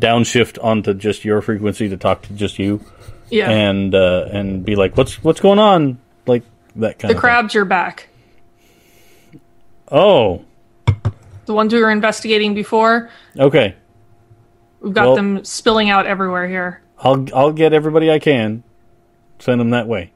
downshift 0.00 0.62
onto 0.62 0.94
just 0.94 1.24
your 1.24 1.40
frequency 1.40 1.88
to 1.88 1.96
talk 1.96 2.22
to 2.22 2.32
just 2.34 2.58
you 2.58 2.84
yeah. 3.30 3.50
and 3.50 3.94
uh, 3.94 4.26
and 4.30 4.64
be 4.64 4.76
like, 4.76 4.96
"What's 4.96 5.22
what's 5.24 5.40
going 5.40 5.58
on?" 5.58 5.98
Like 6.26 6.42
that 6.76 6.98
kind 6.98 7.10
the 7.10 7.16
of 7.16 7.16
thing. 7.16 7.20
crabs 7.20 7.54
are 7.56 7.64
back. 7.64 8.07
Oh, 9.90 10.42
The 11.46 11.54
ones 11.54 11.72
we 11.72 11.80
were 11.80 11.90
investigating 11.90 12.54
before, 12.54 13.08
okay. 13.38 13.74
we've 14.80 14.92
got 14.92 15.06
Well- 15.06 15.16
them 15.16 15.44
spilling 15.44 15.88
out 15.90 16.06
everywhere 16.06 16.46
here. 16.48 16.82
I'll 17.00 17.26
I'll 17.34 17.52
get 17.52 17.72
everybody 17.72 18.10
I 18.10 18.18
can. 18.18 18.64
Send 19.38 19.60
them 19.60 19.70
that 19.70 19.86
way. 19.86 20.10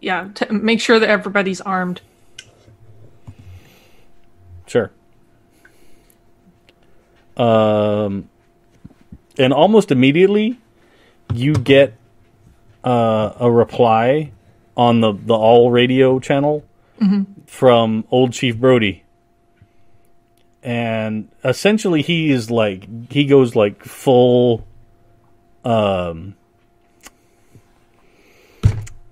Yeah, 0.00 0.28
to 0.36 0.52
make 0.52 0.80
sure 0.80 1.00
that 1.00 1.08
everybody's 1.08 1.60
armed. 1.60 2.00
Sure. 4.68 4.92
Um, 7.36 8.28
and 9.38 9.52
almost 9.52 9.90
immediately, 9.90 10.58
you 11.34 11.54
get 11.54 11.94
uh, 12.84 13.32
a 13.40 13.50
reply 13.50 14.30
on 14.76 15.00
the 15.00 15.12
the 15.12 15.34
all 15.34 15.70
radio 15.72 16.20
channel 16.20 16.64
from 17.48 18.04
old 18.10 18.32
Chief 18.32 18.56
Brody, 18.56 19.02
and 20.62 21.28
essentially 21.42 22.02
he 22.02 22.30
is 22.30 22.50
like 22.50 23.10
he 23.10 23.24
goes 23.24 23.56
like 23.56 23.82
full. 23.82 24.64
Um, 25.64 26.36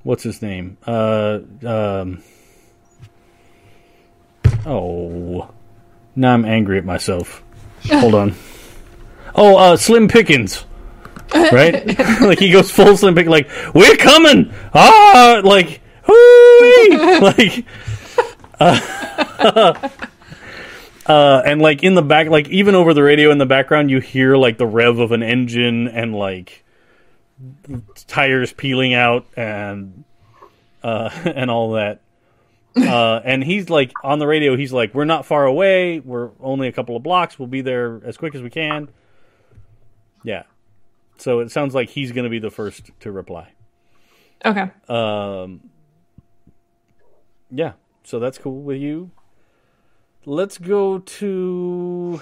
what's 0.04 0.22
his 0.22 0.40
name? 0.40 0.78
Uh, 0.86 1.40
um. 1.64 2.22
Oh. 4.64 5.50
Now 6.14 6.32
I'm 6.32 6.44
angry 6.44 6.78
at 6.78 6.84
myself. 6.84 7.42
Hold 7.90 8.14
on. 8.14 8.34
Oh, 9.38 9.58
uh, 9.58 9.76
Slim 9.76 10.08
Pickens. 10.08 10.64
Right? 11.34 11.86
like 12.22 12.38
he 12.38 12.50
goes 12.50 12.70
full 12.70 12.96
Slim 12.96 13.14
Pickens, 13.14 13.30
like, 13.30 13.50
we're 13.74 13.98
coming! 13.98 14.50
Ah! 14.72 15.42
Like, 15.44 15.82
hooey! 16.04 16.96
like, 17.20 17.66
uh, 18.60 19.88
uh, 21.06 21.42
and 21.44 21.60
like 21.60 21.82
in 21.82 21.94
the 21.94 22.02
back, 22.02 22.28
like 22.28 22.48
even 22.48 22.74
over 22.74 22.94
the 22.94 23.02
radio 23.02 23.30
in 23.30 23.38
the 23.38 23.46
background, 23.46 23.90
you 23.90 24.00
hear 24.00 24.36
like 24.36 24.58
the 24.58 24.66
rev 24.66 24.98
of 24.98 25.12
an 25.12 25.22
engine 25.22 25.88
and 25.88 26.14
like 26.14 26.64
tires 28.06 28.52
peeling 28.52 28.94
out 28.94 29.26
and, 29.36 30.04
uh, 30.82 31.10
and 31.24 31.50
all 31.50 31.72
that 31.72 32.00
uh, 32.76 33.20
and 33.24 33.42
he's 33.42 33.70
like 33.70 33.92
on 34.04 34.18
the 34.18 34.26
radio. 34.26 34.56
He's 34.56 34.72
like, 34.72 34.94
"We're 34.94 35.04
not 35.04 35.24
far 35.24 35.46
away. 35.46 36.00
We're 36.00 36.30
only 36.40 36.68
a 36.68 36.72
couple 36.72 36.96
of 36.96 37.02
blocks. 37.02 37.38
We'll 37.38 37.48
be 37.48 37.62
there 37.62 38.00
as 38.04 38.16
quick 38.16 38.34
as 38.34 38.42
we 38.42 38.50
can." 38.50 38.88
Yeah. 40.22 40.42
So 41.18 41.40
it 41.40 41.50
sounds 41.50 41.74
like 41.74 41.88
he's 41.88 42.12
going 42.12 42.24
to 42.24 42.30
be 42.30 42.38
the 42.38 42.50
first 42.50 42.90
to 43.00 43.12
reply. 43.12 43.52
Okay. 44.44 44.70
Um. 44.88 45.70
Yeah. 47.50 47.72
So 48.06 48.20
that's 48.20 48.38
cool 48.38 48.62
with 48.62 48.78
you. 48.80 49.10
Let's 50.24 50.58
go 50.58 50.98
to 51.00 52.20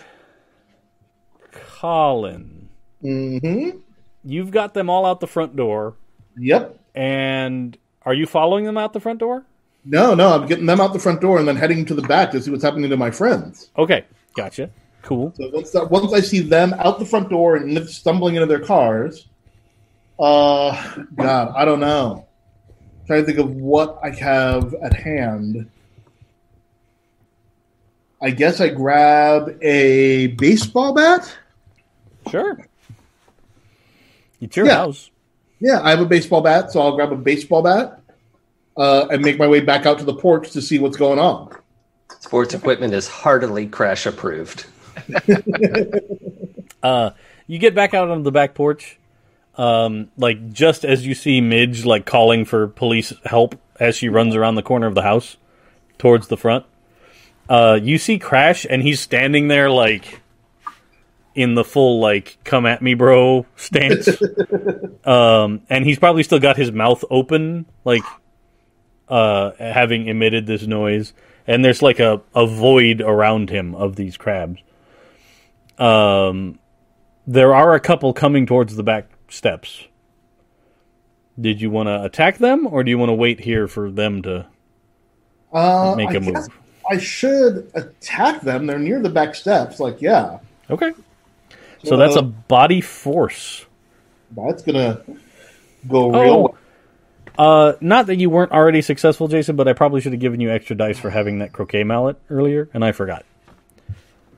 Colin. 1.52 2.70
Mm-hmm. 3.02 3.78
You've 4.24 4.50
got 4.50 4.72
them 4.72 4.88
all 4.88 5.04
out 5.04 5.20
the 5.20 5.26
front 5.26 5.56
door, 5.56 5.96
Yep. 6.38 6.78
and 6.94 7.76
are 8.02 8.14
you 8.14 8.24
following 8.26 8.64
them 8.64 8.78
out 8.78 8.94
the 8.94 9.00
front 9.00 9.18
door? 9.20 9.44
No, 9.84 10.14
no, 10.14 10.32
I'm 10.32 10.46
getting 10.46 10.64
them 10.64 10.80
out 10.80 10.94
the 10.94 10.98
front 10.98 11.20
door 11.20 11.38
and 11.38 11.46
then 11.46 11.56
heading 11.56 11.84
to 11.84 11.94
the 11.94 12.00
back 12.00 12.30
to 12.30 12.40
see 12.40 12.50
what's 12.50 12.64
happening 12.64 12.88
to 12.88 12.96
my 12.96 13.10
friends. 13.10 13.70
Okay, 13.76 14.04
gotcha. 14.34 14.70
Cool. 15.02 15.34
So 15.36 15.50
once 15.52 15.70
that, 15.72 15.90
once 15.90 16.14
I 16.14 16.20
see 16.20 16.40
them 16.40 16.72
out 16.78 16.98
the 16.98 17.04
front 17.04 17.28
door 17.28 17.56
and 17.56 17.86
stumbling 17.90 18.36
into 18.36 18.46
their 18.46 18.60
cars, 18.64 19.28
uh, 20.18 20.96
God, 21.14 21.52
I 21.54 21.66
don't 21.66 21.80
know. 21.80 22.26
trying 23.06 23.20
to 23.20 23.26
think 23.26 23.38
of 23.38 23.50
what 23.56 23.98
I 24.02 24.08
have 24.12 24.72
at 24.82 24.94
hand. 24.94 25.68
I 28.24 28.30
guess 28.30 28.58
I 28.58 28.68
grab 28.70 29.58
a 29.60 30.28
baseball 30.28 30.94
bat. 30.94 31.30
Sure. 32.30 32.58
It's 34.40 34.56
your 34.56 34.64
Yeah. 34.66 34.76
house. 34.76 35.10
Yeah, 35.60 35.82
I 35.82 35.90
have 35.90 36.00
a 36.00 36.06
baseball 36.06 36.40
bat, 36.40 36.72
so 36.72 36.80
I'll 36.80 36.96
grab 36.96 37.12
a 37.12 37.16
baseball 37.16 37.60
bat 37.60 38.00
uh, 38.78 39.08
and 39.10 39.20
make 39.22 39.38
my 39.38 39.46
way 39.46 39.60
back 39.60 39.84
out 39.84 39.98
to 39.98 40.04
the 40.04 40.14
porch 40.14 40.52
to 40.52 40.62
see 40.62 40.78
what's 40.78 40.96
going 40.96 41.18
on. 41.18 41.54
Sports 42.20 42.54
equipment 42.54 42.94
is 42.94 43.06
heartily 43.06 43.66
crash 43.66 44.06
approved. 44.06 44.64
Uh, 46.82 47.12
you 47.46 47.58
get 47.58 47.74
back 47.74 47.94
out 47.94 48.10
on 48.10 48.24
the 48.24 48.30
back 48.30 48.52
porch, 48.54 48.98
um, 49.56 50.10
like 50.18 50.52
just 50.52 50.84
as 50.84 51.06
you 51.06 51.14
see 51.14 51.40
Midge 51.40 51.86
like 51.86 52.04
calling 52.04 52.44
for 52.44 52.66
police 52.68 53.10
help 53.24 53.58
as 53.80 53.96
she 53.96 54.10
runs 54.10 54.34
around 54.34 54.56
the 54.56 54.62
corner 54.62 54.86
of 54.86 54.94
the 54.94 55.00
house 55.00 55.38
towards 55.96 56.28
the 56.28 56.36
front. 56.36 56.66
Uh, 57.48 57.78
you 57.82 57.98
see 57.98 58.18
Crash, 58.18 58.66
and 58.68 58.82
he's 58.82 59.00
standing 59.00 59.48
there 59.48 59.70
like 59.70 60.20
in 61.34 61.54
the 61.54 61.64
full 61.64 62.00
like 62.00 62.38
"come 62.44 62.64
at 62.66 62.80
me, 62.82 62.94
bro" 62.94 63.46
stance. 63.56 64.08
um, 65.04 65.62
and 65.68 65.84
he's 65.84 65.98
probably 65.98 66.22
still 66.22 66.38
got 66.40 66.56
his 66.56 66.72
mouth 66.72 67.04
open, 67.10 67.66
like 67.84 68.02
uh, 69.08 69.52
having 69.58 70.06
emitted 70.08 70.46
this 70.46 70.66
noise. 70.66 71.12
And 71.46 71.62
there's 71.62 71.82
like 71.82 72.00
a, 72.00 72.22
a 72.34 72.46
void 72.46 73.02
around 73.02 73.50
him 73.50 73.74
of 73.74 73.96
these 73.96 74.16
crabs. 74.16 74.60
Um, 75.78 76.58
there 77.26 77.54
are 77.54 77.74
a 77.74 77.80
couple 77.80 78.14
coming 78.14 78.46
towards 78.46 78.76
the 78.76 78.82
back 78.82 79.10
steps. 79.28 79.84
Did 81.38 81.60
you 81.60 81.68
want 81.68 81.88
to 81.88 82.02
attack 82.02 82.38
them, 82.38 82.66
or 82.66 82.82
do 82.84 82.90
you 82.90 82.96
want 82.96 83.10
to 83.10 83.14
wait 83.14 83.40
here 83.40 83.66
for 83.68 83.90
them 83.90 84.22
to 84.22 84.46
Uh, 85.52 85.94
make 85.96 86.10
I 86.10 86.14
a 86.14 86.20
move? 86.20 86.34
guess 86.34 86.48
I 86.90 86.98
should 86.98 87.70
attack 87.74 88.42
them. 88.42 88.66
They're 88.66 88.78
near 88.78 89.00
the 89.00 89.08
back 89.08 89.34
steps. 89.34 89.80
Like, 89.80 90.00
yeah, 90.02 90.38
Okay. 90.70 90.92
So 91.84 91.96
that's 91.96 92.16
a 92.16 92.22
body 92.22 92.80
force. 92.80 93.66
that's 94.34 94.62
gonna 94.62 95.02
go 95.86 96.10
real. 96.10 96.20
Oh. 96.20 96.42
well. 96.42 96.58
Uh, 97.36 97.72
not 97.80 98.06
that 98.06 98.16
you 98.16 98.30
weren't 98.30 98.52
already 98.52 98.80
successful, 98.80 99.26
Jason, 99.28 99.56
but 99.56 99.66
I 99.66 99.72
probably 99.72 100.00
should 100.00 100.12
have 100.12 100.20
given 100.20 100.40
you 100.40 100.50
extra 100.50 100.76
dice 100.76 100.98
for 100.98 101.10
having 101.10 101.40
that 101.40 101.52
croquet 101.52 101.82
mallet 101.82 102.16
earlier, 102.30 102.68
and 102.72 102.84
I 102.84 102.92
forgot. 102.92 103.24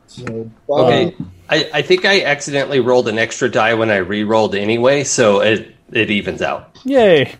So, 0.07 0.51
Okay, 0.69 1.15
uh, 1.21 1.25
I, 1.51 1.71
I 1.75 1.83
think 1.83 2.05
I 2.07 2.23
accidentally 2.23 2.81
rolled 2.81 3.07
an 3.09 3.19
extra 3.19 3.51
die 3.51 3.75
when 3.75 3.91
I 3.91 3.97
re-rolled 3.97 4.55
anyway, 4.55 5.05
so 5.05 5.41
it 5.41 5.75
it 5.93 6.11
evens 6.11 6.41
out. 6.43 6.79
Yay! 6.85 7.35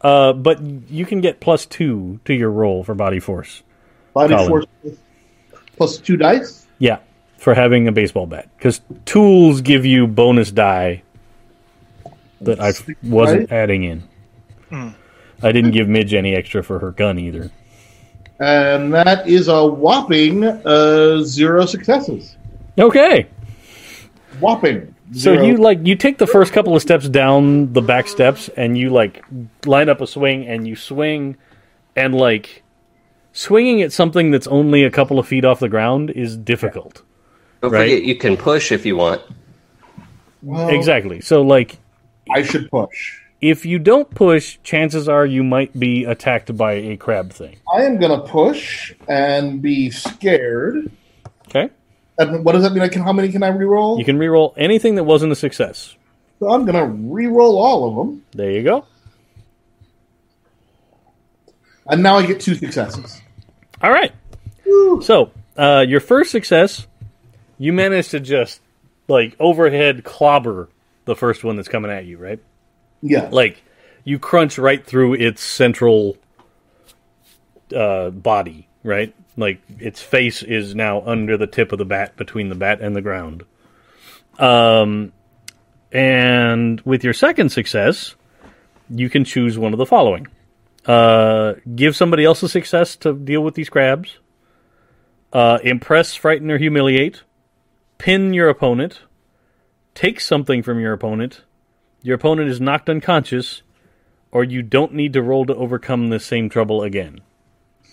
Uh, 0.00 0.32
but 0.32 0.60
you 0.60 1.06
can 1.06 1.20
get 1.20 1.40
plus 1.40 1.64
two 1.64 2.18
to 2.24 2.34
your 2.34 2.50
roll 2.50 2.82
for 2.82 2.94
body 2.94 3.20
force. 3.20 3.62
Body 4.14 4.34
Colin. 4.34 4.48
force 4.48 4.66
plus 5.76 5.98
two 5.98 6.16
dice. 6.16 6.66
Yeah, 6.78 6.98
for 7.38 7.54
having 7.54 7.86
a 7.88 7.92
baseball 7.92 8.26
bat. 8.26 8.48
Because 8.56 8.80
tools 9.04 9.60
give 9.60 9.84
you 9.84 10.06
bonus 10.06 10.50
die 10.50 11.02
that 12.40 12.60
I 12.60 12.72
wasn't 13.02 13.50
Right. 13.50 13.52
adding 13.52 13.84
in. 13.84 14.02
I 15.42 15.52
didn't 15.52 15.70
give 15.72 15.88
Midge 15.88 16.14
any 16.14 16.34
extra 16.34 16.62
for 16.64 16.78
her 16.80 16.90
gun 16.90 17.18
either. 17.18 17.50
And 18.40 18.92
that 18.92 19.28
is 19.28 19.46
a 19.48 19.64
whopping 19.66 20.42
uh, 20.44 21.20
zero 21.22 21.64
successes. 21.66 22.36
Okay. 22.78 23.26
Whopping. 24.40 24.92
So 25.12 25.34
Zero. 25.34 25.44
you 25.44 25.56
like 25.58 25.86
you 25.86 25.94
take 25.94 26.18
the 26.18 26.26
first 26.26 26.52
couple 26.52 26.74
of 26.74 26.82
steps 26.82 27.08
down 27.08 27.72
the 27.72 27.82
back 27.82 28.08
steps 28.08 28.48
and 28.56 28.76
you 28.76 28.90
like 28.90 29.22
line 29.64 29.88
up 29.88 30.00
a 30.00 30.06
swing 30.08 30.46
and 30.48 30.66
you 30.66 30.74
swing 30.74 31.36
and 31.94 32.14
like 32.14 32.63
swinging 33.34 33.82
at 33.82 33.92
something 33.92 34.30
that's 34.30 34.46
only 34.46 34.82
a 34.84 34.90
couple 34.90 35.18
of 35.18 35.28
feet 35.28 35.44
off 35.44 35.60
the 35.60 35.68
ground 35.68 36.08
is 36.10 36.36
difficult. 36.38 37.02
Don't 37.60 37.70
Right. 37.72 37.90
forget 37.90 38.04
you 38.04 38.14
can 38.16 38.36
push 38.38 38.72
if 38.72 38.86
you 38.86 38.96
want. 38.96 39.20
Well, 40.42 40.68
Exactly. 40.70 41.20
So 41.20 41.42
like 41.42 41.76
I 42.34 42.42
should 42.42 42.70
push. 42.70 43.18
if 43.40 43.66
you 43.66 43.78
don't 43.78 44.08
push, 44.14 44.58
chances 44.62 45.08
are 45.08 45.26
you 45.26 45.42
might 45.42 45.78
be 45.78 46.04
attacked 46.04 46.56
by 46.56 46.72
a 46.74 46.96
crab 46.96 47.32
thing. 47.32 47.56
I 47.74 47.82
am 47.82 47.98
gonna 47.98 48.20
push 48.20 48.94
and 49.08 49.60
be 49.60 49.90
scared. 49.90 50.90
Okay? 51.48 51.68
And 52.18 52.44
what 52.44 52.52
does 52.52 52.62
that 52.62 52.72
mean? 52.72 52.82
I 52.82 52.88
can. 52.88 53.02
How 53.02 53.12
many 53.12 53.30
can 53.32 53.42
I 53.42 53.50
reroll? 53.50 53.98
You 53.98 54.04
can 54.04 54.18
reroll 54.18 54.54
anything 54.56 54.94
that 54.94 55.04
wasn't 55.04 55.32
a 55.32 55.36
success. 55.36 55.96
So 56.38 56.48
I'm 56.52 56.64
gonna 56.64 56.86
reroll 56.86 57.54
all 57.56 57.88
of 57.88 57.96
them, 57.96 58.22
There 58.32 58.50
you 58.50 58.62
go. 58.62 58.84
and 61.88 62.02
now 62.02 62.16
I 62.16 62.26
get 62.26 62.40
two 62.40 62.54
successes. 62.54 63.20
All 63.84 63.90
right. 63.90 64.12
So, 65.02 65.30
uh, 65.58 65.84
your 65.86 66.00
first 66.00 66.30
success, 66.30 66.86
you 67.58 67.74
managed 67.74 68.12
to 68.12 68.20
just 68.20 68.62
like 69.08 69.36
overhead 69.38 70.04
clobber 70.04 70.70
the 71.04 71.14
first 71.14 71.44
one 71.44 71.56
that's 71.56 71.68
coming 71.68 71.90
at 71.90 72.06
you, 72.06 72.16
right? 72.16 72.40
Yeah. 73.02 73.28
Like 73.30 73.62
you 74.02 74.18
crunch 74.18 74.56
right 74.56 74.82
through 74.82 75.14
its 75.14 75.42
central 75.42 76.16
uh, 77.76 78.08
body, 78.08 78.68
right? 78.82 79.14
Like 79.36 79.60
its 79.78 80.00
face 80.00 80.42
is 80.42 80.74
now 80.74 81.02
under 81.02 81.36
the 81.36 81.46
tip 81.46 81.70
of 81.70 81.78
the 81.78 81.84
bat, 81.84 82.16
between 82.16 82.48
the 82.48 82.54
bat 82.54 82.80
and 82.80 82.96
the 82.96 83.02
ground. 83.02 83.44
Um, 84.38 85.12
and 85.92 86.80
with 86.86 87.04
your 87.04 87.12
second 87.12 87.50
success, 87.50 88.14
you 88.88 89.10
can 89.10 89.26
choose 89.26 89.58
one 89.58 89.74
of 89.74 89.78
the 89.78 89.84
following: 89.84 90.26
uh, 90.86 91.54
give 91.74 91.96
somebody 91.96 92.24
else 92.24 92.42
a 92.42 92.48
success 92.48 92.96
to 92.96 93.14
deal 93.14 93.42
with 93.42 93.54
these 93.54 93.68
crabs, 93.68 94.18
uh, 95.32 95.58
impress, 95.64 96.14
frighten, 96.14 96.50
or 96.50 96.58
humiliate, 96.58 97.22
pin 97.98 98.34
your 98.34 98.48
opponent, 98.48 99.00
take 99.94 100.20
something 100.20 100.62
from 100.62 100.78
your 100.80 100.92
opponent, 100.92 101.42
your 102.02 102.16
opponent 102.16 102.50
is 102.50 102.60
knocked 102.60 102.88
unconscious, 102.90 103.62
or 104.30 104.44
you 104.44 104.62
don't 104.62 104.92
need 104.92 105.12
to 105.14 105.22
roll 105.22 105.46
to 105.46 105.54
overcome 105.54 106.10
the 106.10 106.20
same 106.20 106.48
trouble 106.48 106.82
again. 106.82 107.20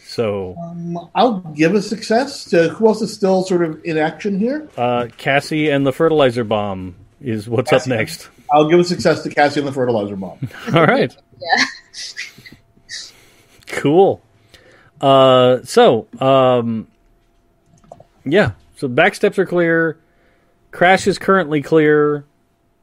So, 0.04 0.56
Um, 0.62 1.10
I'll 1.16 1.40
give 1.56 1.74
a 1.74 1.82
success 1.82 2.44
to 2.46 2.68
who 2.70 2.88
else 2.88 3.02
is 3.02 3.14
still 3.14 3.44
sort 3.44 3.64
of 3.64 3.80
in 3.86 3.98
action 3.98 4.38
here. 4.38 4.68
uh, 4.76 5.08
Cassie 5.18 5.70
and 5.70 5.86
the 5.86 5.94
fertilizer 5.94 6.44
bomb 6.44 6.96
is 7.22 7.48
what's 7.48 7.72
up 7.72 7.88
next. 7.88 8.28
I'll 8.52 8.68
give 8.68 8.80
a 8.80 8.84
success 8.84 9.24
to 9.24 9.30
Cassie 9.30 9.62
and 9.62 9.68
the 9.70 9.72
fertilizer 9.72 10.18
bomb. 10.18 10.38
All 10.74 10.86
right. 10.86 11.16
Yeah. 11.40 11.66
Cool. 13.72 14.22
Uh, 15.00 15.60
so, 15.64 16.08
um, 16.20 16.88
yeah. 18.26 18.52
So 18.76 18.88
back 18.88 19.16
steps 19.16 19.40
are 19.40 19.46
clear. 19.46 19.98
Crash 20.72 21.08
is 21.08 21.18
currently 21.18 21.62
clear. 21.62 22.26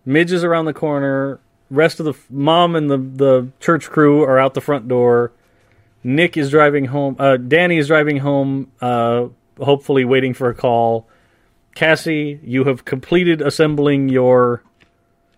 Midge 0.04 0.32
is 0.32 0.44
around 0.44 0.64
the 0.64 0.74
corner. 0.74 1.40
Rest 1.70 2.00
of 2.00 2.04
the 2.04 2.12
f- 2.12 2.26
mom 2.30 2.74
and 2.74 2.90
the 2.90 2.96
the 2.96 3.48
church 3.60 3.90
crew 3.90 4.22
are 4.22 4.38
out 4.38 4.54
the 4.54 4.60
front 4.60 4.88
door. 4.88 5.32
Nick 6.02 6.36
is 6.36 6.50
driving 6.50 6.86
home. 6.86 7.16
Uh, 7.18 7.36
Danny 7.36 7.76
is 7.76 7.88
driving 7.88 8.18
home. 8.18 8.72
Uh, 8.80 9.26
hopefully 9.60 10.04
waiting 10.04 10.32
for 10.32 10.48
a 10.48 10.54
call. 10.54 11.06
Cassie, 11.74 12.40
you 12.42 12.64
have 12.64 12.84
completed 12.84 13.42
assembling 13.42 14.08
your 14.08 14.62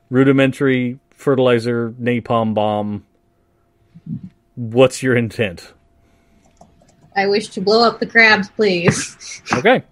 rudimentary 0.08 0.98
fertilizer 1.10 1.90
napalm 2.00 2.54
bomb. 2.54 3.04
What's 4.60 5.02
your 5.02 5.16
intent? 5.16 5.72
I 7.16 7.26
wish 7.26 7.48
to 7.48 7.62
blow 7.62 7.82
up 7.82 7.98
the 7.98 8.06
crabs, 8.06 8.50
please. 8.50 9.16
Okay. 9.54 9.82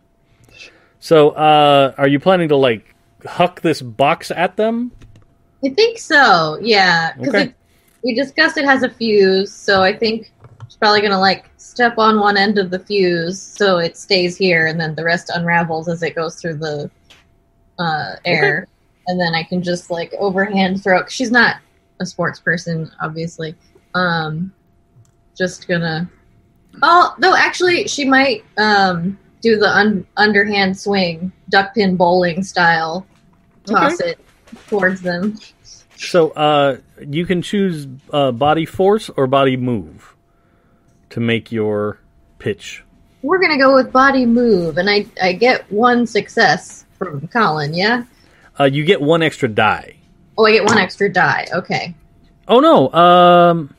So, 1.01 1.31
uh, 1.31 1.95
are 1.97 2.07
you 2.07 2.21
planning 2.21 2.51
to 2.51 2.57
like 2.57 2.95
huck 3.25 3.63
this 3.63 3.81
box 3.81 4.31
at 4.31 4.57
them? 4.59 4.93
I 5.65 5.71
think 5.71 5.99
so. 5.99 6.59
Yeah, 6.61 7.15
because 7.17 7.35
Okay. 7.35 7.55
we 8.05 8.15
discussed 8.15 8.59
it 8.59 8.67
has 8.67 8.83
a 8.83 8.91
fuse, 8.91 9.51
so 9.53 9.83
I 9.83 9.97
think 9.97 10.31
she's 10.67 10.77
probably 10.77 11.01
gonna 11.01 11.19
like 11.19 11.49
step 11.57 11.97
on 11.97 12.21
one 12.21 12.37
end 12.37 12.59
of 12.59 12.69
the 12.71 12.79
fuse 12.79 13.41
so 13.41 13.79
it 13.79 13.97
stays 13.97 14.37
here, 14.37 14.67
and 14.67 14.79
then 14.79 14.95
the 14.95 15.05
rest 15.05 15.31
unravels 15.35 15.89
as 15.89 16.03
it 16.03 16.15
goes 16.15 16.39
through 16.41 16.55
the 16.59 16.91
uh, 17.79 18.17
air, 18.27 18.67
and 19.07 19.19
then 19.19 19.35
I 19.35 19.45
can 19.45 19.63
just 19.63 19.91
like 19.91 20.13
overhand 20.19 20.83
throw. 20.83 21.03
Cause 21.03 21.13
she's 21.13 21.31
not 21.31 21.57
a 22.01 22.07
sports 22.07 22.39
person, 22.39 22.91
obviously. 23.01 23.55
Um, 23.95 24.53
just 25.39 25.69
gonna. 25.69 26.11
Oh 26.83 27.15
no, 27.19 27.35
actually, 27.35 27.89
she 27.89 28.05
might 28.05 28.45
um, 28.59 29.19
do 29.41 29.57
the 29.57 29.69
un- 29.69 30.07
underhand 30.17 30.79
swing, 30.79 31.33
duck 31.49 31.75
pin 31.75 31.97
bowling 31.97 32.43
style. 32.43 33.07
Toss 33.65 34.01
it 34.01 34.19
towards 34.69 35.01
them. 35.03 35.39
So, 35.97 36.31
uh, 36.31 36.79
you 37.07 37.27
can 37.27 37.43
choose 37.43 37.87
uh, 38.13 38.33
body 38.33 38.65
force 38.65 39.11
or 39.11 39.27
body 39.27 39.57
move 39.57 40.15
to 41.11 41.21
make 41.21 41.53
your 41.53 41.99
pitch. 42.39 42.85
We're 43.23 43.41
gonna 43.41 43.59
go 43.59 43.75
with 43.75 43.93
body 43.93 44.27
move, 44.27 44.79
and 44.79 44.89
I 44.89 45.07
I 45.23 45.33
get 45.33 45.71
one 45.73 46.07
success 46.07 46.85
from 46.99 47.27
Colin. 47.29 47.75
Yeah. 47.75 48.05
Uh, 48.59 48.65
you 48.65 48.85
get 48.85 49.01
one 49.01 49.23
extra 49.23 49.49
die. 49.49 49.97
Oh, 50.37 50.47
I 50.47 50.53
get 50.53 50.65
one 50.65 50.79
extra 50.79 51.13
die. 51.13 51.47
Okay. 51.53 51.95
Oh 52.47 52.61
no. 52.61 52.93
Um. 52.93 53.75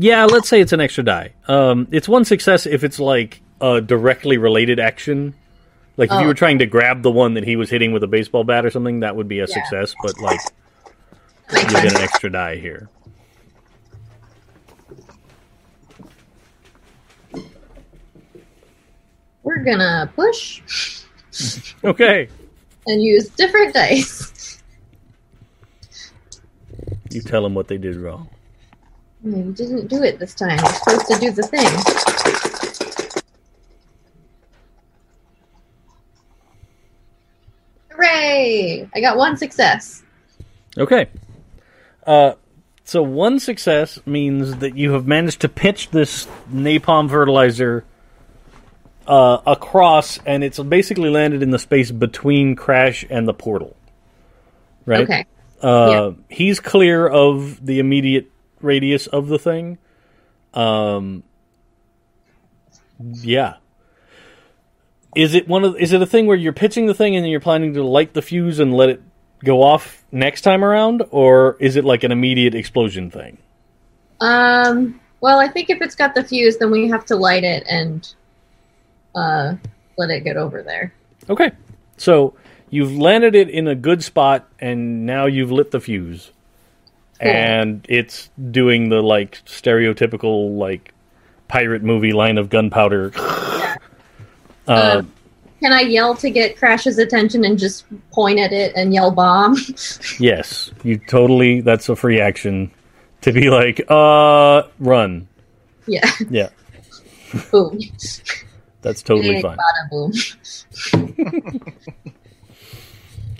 Yeah, 0.00 0.26
let's 0.26 0.48
say 0.48 0.60
it's 0.60 0.72
an 0.72 0.80
extra 0.80 1.02
die. 1.02 1.32
Um, 1.48 1.88
it's 1.90 2.08
one 2.08 2.24
success 2.24 2.66
if 2.66 2.84
it's 2.84 3.00
like 3.00 3.40
a 3.60 3.80
directly 3.80 4.38
related 4.38 4.78
action. 4.78 5.34
Like 5.96 6.10
if 6.12 6.18
you 6.20 6.24
Oh. 6.24 6.26
were 6.28 6.34
trying 6.34 6.60
to 6.60 6.66
grab 6.66 7.02
the 7.02 7.10
one 7.10 7.34
that 7.34 7.42
he 7.42 7.56
was 7.56 7.68
hitting 7.68 7.90
with 7.90 8.04
a 8.04 8.06
baseball 8.06 8.44
bat 8.44 8.64
or 8.64 8.70
something, 8.70 9.00
that 9.00 9.16
would 9.16 9.26
be 9.26 9.40
a 9.40 9.48
success. 9.48 9.94
But 10.00 10.20
like, 10.20 10.38
you 11.52 11.68
get 11.68 11.92
an 11.92 11.96
extra 12.00 12.30
die 12.30 12.56
here. 12.56 12.88
We're 19.42 19.64
gonna 19.64 20.10
push 20.14 20.60
Okay. 21.84 22.28
and 22.86 23.02
use 23.02 23.28
different 23.30 23.74
dice. 23.74 24.62
You 27.10 27.22
tell 27.22 27.42
them 27.42 27.54
what 27.54 27.68
they 27.68 27.78
did 27.78 27.96
wrong. 27.96 28.28
You 29.24 29.52
didn't 29.52 29.88
do 29.88 30.02
it 30.02 30.18
this 30.18 30.34
time. 30.34 30.58
You're 30.58 30.72
supposed 30.74 31.06
to 31.08 31.18
do 31.18 31.30
the 31.32 31.42
thing. 31.42 31.66
Hooray! 37.90 38.88
I 38.94 39.00
got 39.00 39.16
one 39.16 39.36
success. 39.36 40.02
Okay. 40.76 41.08
Uh, 42.06 42.34
so 42.84 43.02
one 43.02 43.40
success 43.40 43.98
means 44.06 44.56
that 44.58 44.76
you 44.76 44.92
have 44.92 45.06
managed 45.06 45.40
to 45.40 45.48
pitch 45.48 45.90
this 45.90 46.26
napalm 46.50 47.10
fertilizer 47.10 47.84
uh, 49.06 49.38
across, 49.46 50.18
and 50.24 50.44
it's 50.44 50.58
basically 50.60 51.10
landed 51.10 51.42
in 51.42 51.50
the 51.50 51.58
space 51.58 51.90
between 51.90 52.54
Crash 52.54 53.04
and 53.10 53.26
the 53.26 53.34
portal. 53.34 53.76
Right. 54.86 55.00
Okay. 55.00 55.26
Uh, 55.60 56.12
He's 56.30 56.60
clear 56.60 57.06
of 57.08 57.64
the 57.66 57.80
immediate 57.80 58.30
radius 58.60 59.06
of 59.06 59.28
the 59.28 59.38
thing. 59.38 59.78
Um. 60.54 61.22
Yeah. 63.00 63.56
Is 65.14 65.34
it 65.34 65.48
one 65.48 65.64
of? 65.64 65.76
Is 65.76 65.92
it 65.92 66.02
a 66.02 66.06
thing 66.06 66.26
where 66.26 66.36
you're 66.36 66.52
pitching 66.52 66.86
the 66.86 66.94
thing 66.94 67.16
and 67.16 67.24
then 67.24 67.30
you're 67.30 67.40
planning 67.40 67.74
to 67.74 67.82
light 67.82 68.14
the 68.14 68.22
fuse 68.22 68.58
and 68.58 68.74
let 68.74 68.88
it 68.88 69.02
go 69.44 69.62
off 69.62 70.04
next 70.10 70.42
time 70.42 70.64
around, 70.64 71.04
or 71.10 71.56
is 71.60 71.76
it 71.76 71.84
like 71.84 72.04
an 72.04 72.12
immediate 72.12 72.54
explosion 72.54 73.10
thing? 73.10 73.38
Um. 74.20 75.00
Well, 75.20 75.40
I 75.40 75.48
think 75.48 75.68
if 75.68 75.82
it's 75.82 75.96
got 75.96 76.14
the 76.14 76.22
fuse, 76.22 76.58
then 76.58 76.70
we 76.70 76.88
have 76.88 77.04
to 77.06 77.16
light 77.16 77.42
it 77.42 77.64
and 77.68 78.08
uh, 79.16 79.54
let 79.96 80.10
it 80.10 80.22
get 80.22 80.36
over 80.36 80.62
there. 80.62 80.92
Okay. 81.28 81.50
So 81.96 82.34
you've 82.70 82.96
landed 82.96 83.34
it 83.34 83.48
in 83.48 83.66
a 83.66 83.74
good 83.74 84.04
spot, 84.04 84.48
and 84.60 85.04
now 85.06 85.26
you've 85.26 85.50
lit 85.50 85.72
the 85.72 85.80
fuse, 85.80 86.30
and 87.20 87.84
it's 87.88 88.30
doing 88.50 88.88
the 88.88 89.02
like 89.02 89.42
stereotypical 89.44 90.56
like 90.56 90.92
pirate 91.48 91.82
movie 91.82 92.12
line 92.12 92.38
of 92.38 92.48
gunpowder. 92.50 93.12
Uh, 94.66 95.00
Can 95.60 95.72
I 95.72 95.80
yell 95.80 96.14
to 96.16 96.28
get 96.28 96.58
Crash's 96.58 96.98
attention 96.98 97.42
and 97.42 97.58
just 97.58 97.86
point 98.10 98.38
at 98.38 98.52
it 98.52 98.74
and 98.76 98.92
yell 98.92 99.10
bomb? 99.10 99.56
yes, 100.20 100.70
you 100.84 100.98
totally. 100.98 101.62
That's 101.62 101.88
a 101.88 101.96
free 101.96 102.20
action 102.20 102.70
to 103.22 103.32
be 103.32 103.48
like, 103.48 103.80
uh, 103.88 104.64
run. 104.78 105.26
yeah. 105.86 106.04
Yeah, 106.28 106.50
Boom. 107.50 107.78
that's 108.82 109.00
totally 109.00 109.40
fine. 109.40 109.56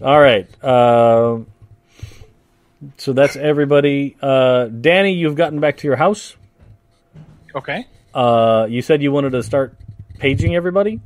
All 0.01 0.19
right. 0.21 0.49
Uh, 0.65 1.41
so 2.97 3.13
that's 3.13 3.37
everybody. 3.37 4.17
Uh, 4.21 4.67
Danny, 4.67 5.13
you've 5.15 5.35
gotten 5.37 5.61
back 5.61 5.79
to 5.79 5.87
your 5.87 5.97
house. 5.97 6.37
Okay. 7.55 7.87
Uh, 8.15 8.67
you 8.69 8.83
said 8.83 9.03
you 9.03 9.13
wanted 9.13 9.31
to 9.31 9.43
start 9.43 9.75
paging 10.19 10.55
everybody. 10.55 11.01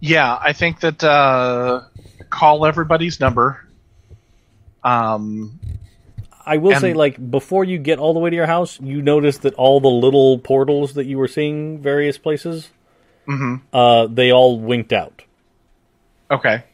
Yeah, 0.00 0.36
I 0.40 0.52
think 0.52 0.80
that 0.80 1.02
uh, 1.02 1.82
call 2.30 2.66
everybody's 2.66 3.20
number. 3.20 3.64
Um, 4.82 5.58
I 6.44 6.58
will 6.58 6.72
And- 6.72 6.80
say, 6.80 6.92
like, 6.92 7.30
before 7.30 7.64
you 7.64 7.78
get 7.78 7.98
all 7.98 8.12
the 8.12 8.20
way 8.20 8.28
to 8.30 8.36
your 8.36 8.46
house, 8.46 8.78
you 8.80 9.00
notice 9.00 9.38
that 9.38 9.54
all 9.54 9.80
the 9.80 9.88
little 9.88 10.38
portals 10.38 10.94
that 10.94 11.06
you 11.06 11.16
were 11.16 11.28
seeing 11.28 11.80
various 11.80 12.18
places, 12.18 12.70
mhm. 13.26 13.62
uh, 13.72 14.06
they 14.08 14.30
all 14.30 14.60
winked 14.60 14.92
out. 14.92 15.22
Okay. 16.30 16.64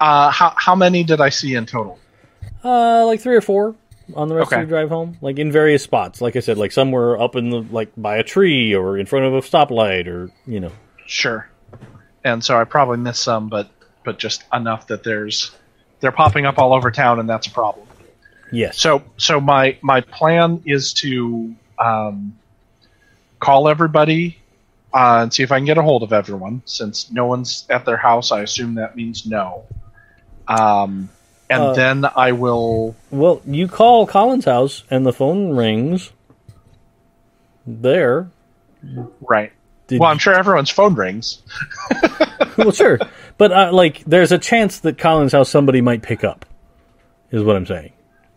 Uh, 0.00 0.30
how 0.30 0.54
how 0.56 0.74
many 0.74 1.04
did 1.04 1.20
I 1.20 1.28
see 1.28 1.54
in 1.54 1.66
total? 1.66 1.98
Uh, 2.64 3.04
like 3.06 3.20
three 3.20 3.36
or 3.36 3.40
four 3.40 3.74
on 4.14 4.28
the 4.28 4.34
rest 4.34 4.48
Okay. 4.52 4.62
of 4.62 4.68
your 4.68 4.78
drive 4.80 4.88
home, 4.88 5.16
like 5.20 5.38
in 5.38 5.50
various 5.50 5.82
spots. 5.82 6.20
Like 6.20 6.36
I 6.36 6.40
said, 6.40 6.58
like 6.58 6.72
somewhere 6.72 7.20
up 7.20 7.34
in 7.36 7.50
the 7.50 7.62
like 7.70 7.90
by 7.96 8.16
a 8.16 8.22
tree 8.22 8.74
or 8.74 8.98
in 8.98 9.06
front 9.06 9.24
of 9.26 9.34
a 9.34 9.40
stoplight, 9.40 10.06
or 10.06 10.30
you 10.46 10.60
know. 10.60 10.72
Sure. 11.06 11.48
And 12.24 12.44
so 12.44 12.56
I 12.58 12.64
probably 12.64 12.98
missed 12.98 13.22
some, 13.22 13.48
but 13.48 13.68
but 14.04 14.18
just 14.18 14.44
enough 14.52 14.86
that 14.88 15.02
there's 15.02 15.50
they're 16.00 16.12
popping 16.12 16.46
up 16.46 16.58
all 16.58 16.72
over 16.72 16.90
town, 16.90 17.18
and 17.20 17.28
that's 17.28 17.46
a 17.46 17.50
problem. 17.50 17.86
Yes. 18.52 18.78
So 18.78 19.02
so 19.16 19.40
my 19.40 19.78
my 19.82 20.00
plan 20.02 20.62
is 20.66 20.92
to 20.94 21.54
um, 21.78 22.36
call 23.40 23.68
everybody 23.68 24.38
uh, 24.94 25.20
and 25.22 25.32
see 25.34 25.42
if 25.42 25.50
I 25.50 25.56
can 25.58 25.64
get 25.64 25.78
a 25.78 25.82
hold 25.82 26.02
of 26.02 26.12
everyone. 26.12 26.62
Since 26.64 27.10
no 27.10 27.26
one's 27.26 27.66
at 27.70 27.84
their 27.86 27.96
house, 27.96 28.30
I 28.30 28.42
assume 28.42 28.74
that 28.74 28.94
means 28.94 29.26
no. 29.26 29.64
Um, 30.46 31.08
and 31.54 31.62
Uh, 31.62 31.72
then 31.74 32.04
I 32.16 32.32
will. 32.32 32.94
Well, 33.10 33.40
you 33.46 33.68
call 33.68 34.06
Colin's 34.06 34.44
house 34.44 34.84
and 34.90 35.06
the 35.06 35.12
phone 35.12 35.56
rings 35.56 36.12
there, 37.66 38.30
Right. 39.20 39.52
Did 39.86 40.00
Well, 40.00 40.10
I'm 40.10 40.18
sure 40.18 40.34
everyone's 40.34 40.70
phone 40.70 40.94
rings. 40.94 41.42
well, 42.56 42.72
sure, 42.72 42.98
but 43.38 43.52
uh, 43.52 43.72
like, 43.72 44.02
there's 44.04 44.32
a 44.32 44.38
chance 44.38 44.80
that 44.80 44.98
Colin's 44.98 45.32
house 45.32 45.48
somebody 45.48 45.80
might 45.80 46.02
pick 46.02 46.24
up. 46.24 46.46
Is 47.30 47.42
what 47.42 47.56
I'm 47.56 47.66
saying. 47.66 47.92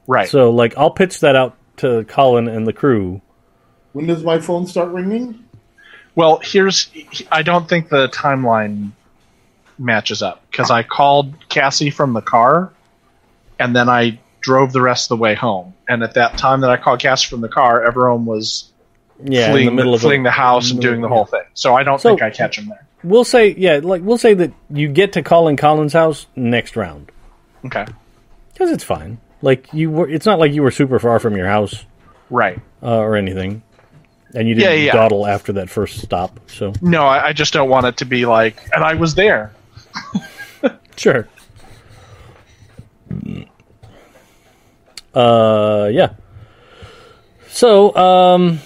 Right. 0.07 0.29
So, 0.29 0.51
like, 0.51 0.77
I'll 0.77 0.91
pitch 0.91 1.19
that 1.19 1.35
out 1.35 1.57
to 1.77 2.05
Colin 2.05 2.47
and 2.47 2.65
the 2.65 2.73
crew. 2.73 3.21
When 3.93 4.07
does 4.07 4.23
my 4.23 4.39
phone 4.39 4.67
start 4.67 4.91
ringing? 4.91 5.43
Well, 6.15 6.39
here's 6.43 6.89
I 7.31 7.41
don't 7.43 7.67
think 7.67 7.89
the 7.89 8.07
timeline 8.09 8.91
matches 9.77 10.21
up 10.21 10.41
because 10.49 10.71
I 10.71 10.83
called 10.83 11.33
Cassie 11.49 11.89
from 11.89 12.13
the 12.13 12.21
car 12.21 12.71
and 13.59 13.75
then 13.75 13.89
I 13.89 14.19
drove 14.41 14.71
the 14.73 14.81
rest 14.81 15.05
of 15.11 15.17
the 15.17 15.21
way 15.21 15.33
home. 15.35 15.73
And 15.87 16.03
at 16.03 16.13
that 16.15 16.37
time 16.37 16.61
that 16.61 16.69
I 16.69 16.77
called 16.77 16.99
Cassie 16.99 17.27
from 17.29 17.41
the 17.41 17.49
car, 17.49 17.83
everyone 17.85 18.25
was 18.25 18.71
Yeah, 19.23 19.51
fleeing, 19.51 19.67
in 19.67 19.73
the 19.75 19.77
middle 19.77 19.93
of 19.93 20.01
fleeing 20.01 20.23
the 20.23 20.31
house 20.31 20.71
and 20.71 20.81
doing 20.81 21.01
the 21.01 21.07
whole 21.07 21.25
thing. 21.25 21.41
So 21.53 21.75
I 21.75 21.83
don't 21.83 21.99
So- 22.01 22.09
think 22.09 22.21
I 22.21 22.29
catch 22.29 22.57
him 22.57 22.67
there. 22.69 22.85
We'll 23.03 23.23
say, 23.23 23.53
yeah, 23.57 23.81
like 23.83 24.01
we'll 24.03 24.17
say 24.17 24.33
that 24.33 24.51
you 24.69 24.87
get 24.87 25.13
to 25.13 25.21
Colin 25.21 25.57
Colin's 25.57 25.93
house 25.93 26.25
next 26.35 26.75
round 26.75 27.11
Okay. 27.65 27.85
because 28.53 28.71
it's 28.71 28.83
fine. 28.83 29.19
Like 29.43 29.71
you 29.73 29.91
were, 29.91 30.09
it's 30.09 30.25
not 30.25 30.39
like 30.39 30.53
you 30.53 30.63
were 30.63 30.71
super 30.71 30.97
far 30.97 31.19
from 31.19 31.35
your 31.37 31.45
house 31.47 31.85
Right. 32.31 32.59
uh, 32.81 32.97
or 32.97 33.15
anything, 33.15 33.61
and 34.33 34.47
you 34.47 34.55
didn't 34.55 34.81
yeah. 34.85 34.93
dawdle 34.93 35.27
after 35.27 35.53
that 35.53 35.69
first 35.69 35.99
stop. 36.01 36.39
So 36.47 36.73
No, 36.81 37.03
I, 37.05 37.27
I 37.27 37.33
just 37.33 37.53
don't 37.53 37.69
want 37.69 37.85
it 37.85 37.97
to 37.97 38.05
be 38.05 38.25
like, 38.25 38.57
and 38.73 38.83
I 38.83 38.95
was 38.95 39.13
there. 39.13 39.51
sure. 40.97 41.27
Uh, 45.13 45.89
yeah. 45.91 46.13
So, 47.47 47.95
um, 47.95 48.59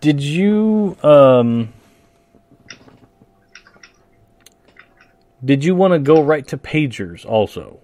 did 0.00 0.20
you 0.20 0.96
um, 1.02 1.72
did 5.42 5.64
you 5.64 5.74
want 5.74 5.92
to 5.92 5.98
go 5.98 6.22
right 6.22 6.46
to 6.48 6.58
pagers 6.58 7.24
also? 7.24 7.80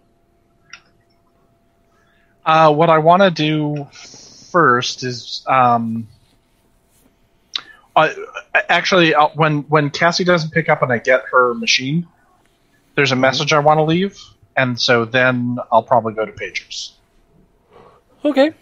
Uh, 2.44 2.73
what 2.73 2.90
I 2.90 2.98
want 2.98 3.23
to 3.23 3.31
do 3.31 3.86
first 3.93 5.05
is, 5.05 5.43
um, 5.47 6.09
uh, 7.97 8.09
actually, 8.69 9.15
uh, 9.15 9.29
when 9.35 9.62
when 9.62 9.91
Cassie 9.91 10.25
doesn't 10.25 10.53
pick 10.53 10.69
up 10.69 10.83
and 10.83 10.93
I 10.93 10.99
get 10.99 11.23
her 11.33 11.55
machine, 11.55 12.07
there's 12.95 13.12
a 13.12 13.17
message 13.17 13.53
I 13.53 13.59
want 13.59 13.79
to 13.79 13.85
leave, 13.85 14.19
and 14.57 14.81
so 14.81 15.05
then 15.05 15.59
I'll 15.73 15.83
probably 15.83 16.15
go 16.15 16.25
to 16.25 16.33
pagers. 16.33 16.93
Okay. 18.25 18.53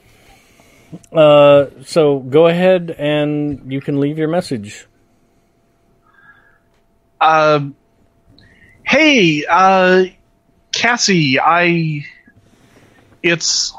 Uh, 1.13 1.67
so 1.85 2.21
go 2.21 2.47
ahead 2.47 2.91
and 2.99 3.71
you 3.71 3.81
can 3.81 4.01
leave 4.01 4.17
your 4.17 4.29
message. 4.29 4.87
Um, 7.21 7.77
hey, 8.85 9.45
uh, 9.49 10.05
Cassie, 10.73 11.39
I. 11.41 12.05
It's. 13.23 13.75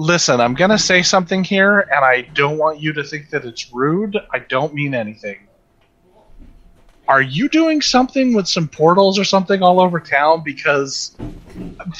Listen, 0.00 0.40
I'm 0.40 0.54
gonna 0.54 0.78
say 0.78 1.02
something 1.02 1.44
here, 1.44 1.80
and 1.80 2.02
I 2.02 2.22
don't 2.32 2.56
want 2.56 2.80
you 2.80 2.90
to 2.94 3.04
think 3.04 3.28
that 3.28 3.44
it's 3.44 3.70
rude. 3.70 4.16
I 4.32 4.38
don't 4.38 4.72
mean 4.72 4.94
anything. 4.94 5.46
Are 7.06 7.20
you 7.20 7.50
doing 7.50 7.82
something 7.82 8.32
with 8.32 8.48
some 8.48 8.66
portals 8.66 9.18
or 9.18 9.24
something 9.24 9.62
all 9.62 9.78
over 9.78 10.00
town? 10.00 10.42
Because 10.42 11.14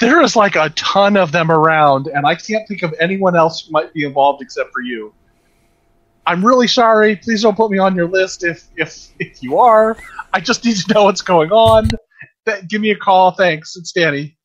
there 0.01 0.23
is 0.23 0.35
like 0.35 0.57
a 0.57 0.71
ton 0.71 1.19
of 1.19 1.31
them 1.31 1.51
around, 1.51 2.07
and 2.07 2.27
I 2.27 2.37
can't 2.37 2.67
think 2.67 2.83
of 2.83 2.95
anyone 2.99 3.37
else 3.37 3.67
who 3.67 3.73
might 3.73 3.93
be 3.93 4.05
involved 4.05 4.41
except 4.41 4.73
for 4.73 4.81
you. 4.81 5.13
I'm 6.25 6.43
really 6.43 6.69
sorry. 6.69 7.17
Please 7.17 7.43
don't 7.43 7.55
put 7.55 7.71
me 7.71 7.77
on 7.77 7.95
your 7.95 8.09
list 8.09 8.45
if 8.45 8.67
if 8.77 9.09
if 9.19 9.43
you 9.43 9.59
are. 9.59 9.95
I 10.33 10.41
just 10.41 10.65
need 10.65 10.77
to 10.77 10.95
know 10.95 11.05
what's 11.05 11.21
going 11.21 11.53
on. 11.53 11.91
Give 12.67 12.81
me 12.81 12.93
a 12.93 12.97
call. 12.97 13.33
Thanks. 13.33 13.77
It's 13.77 13.93
Danny. 13.93 14.39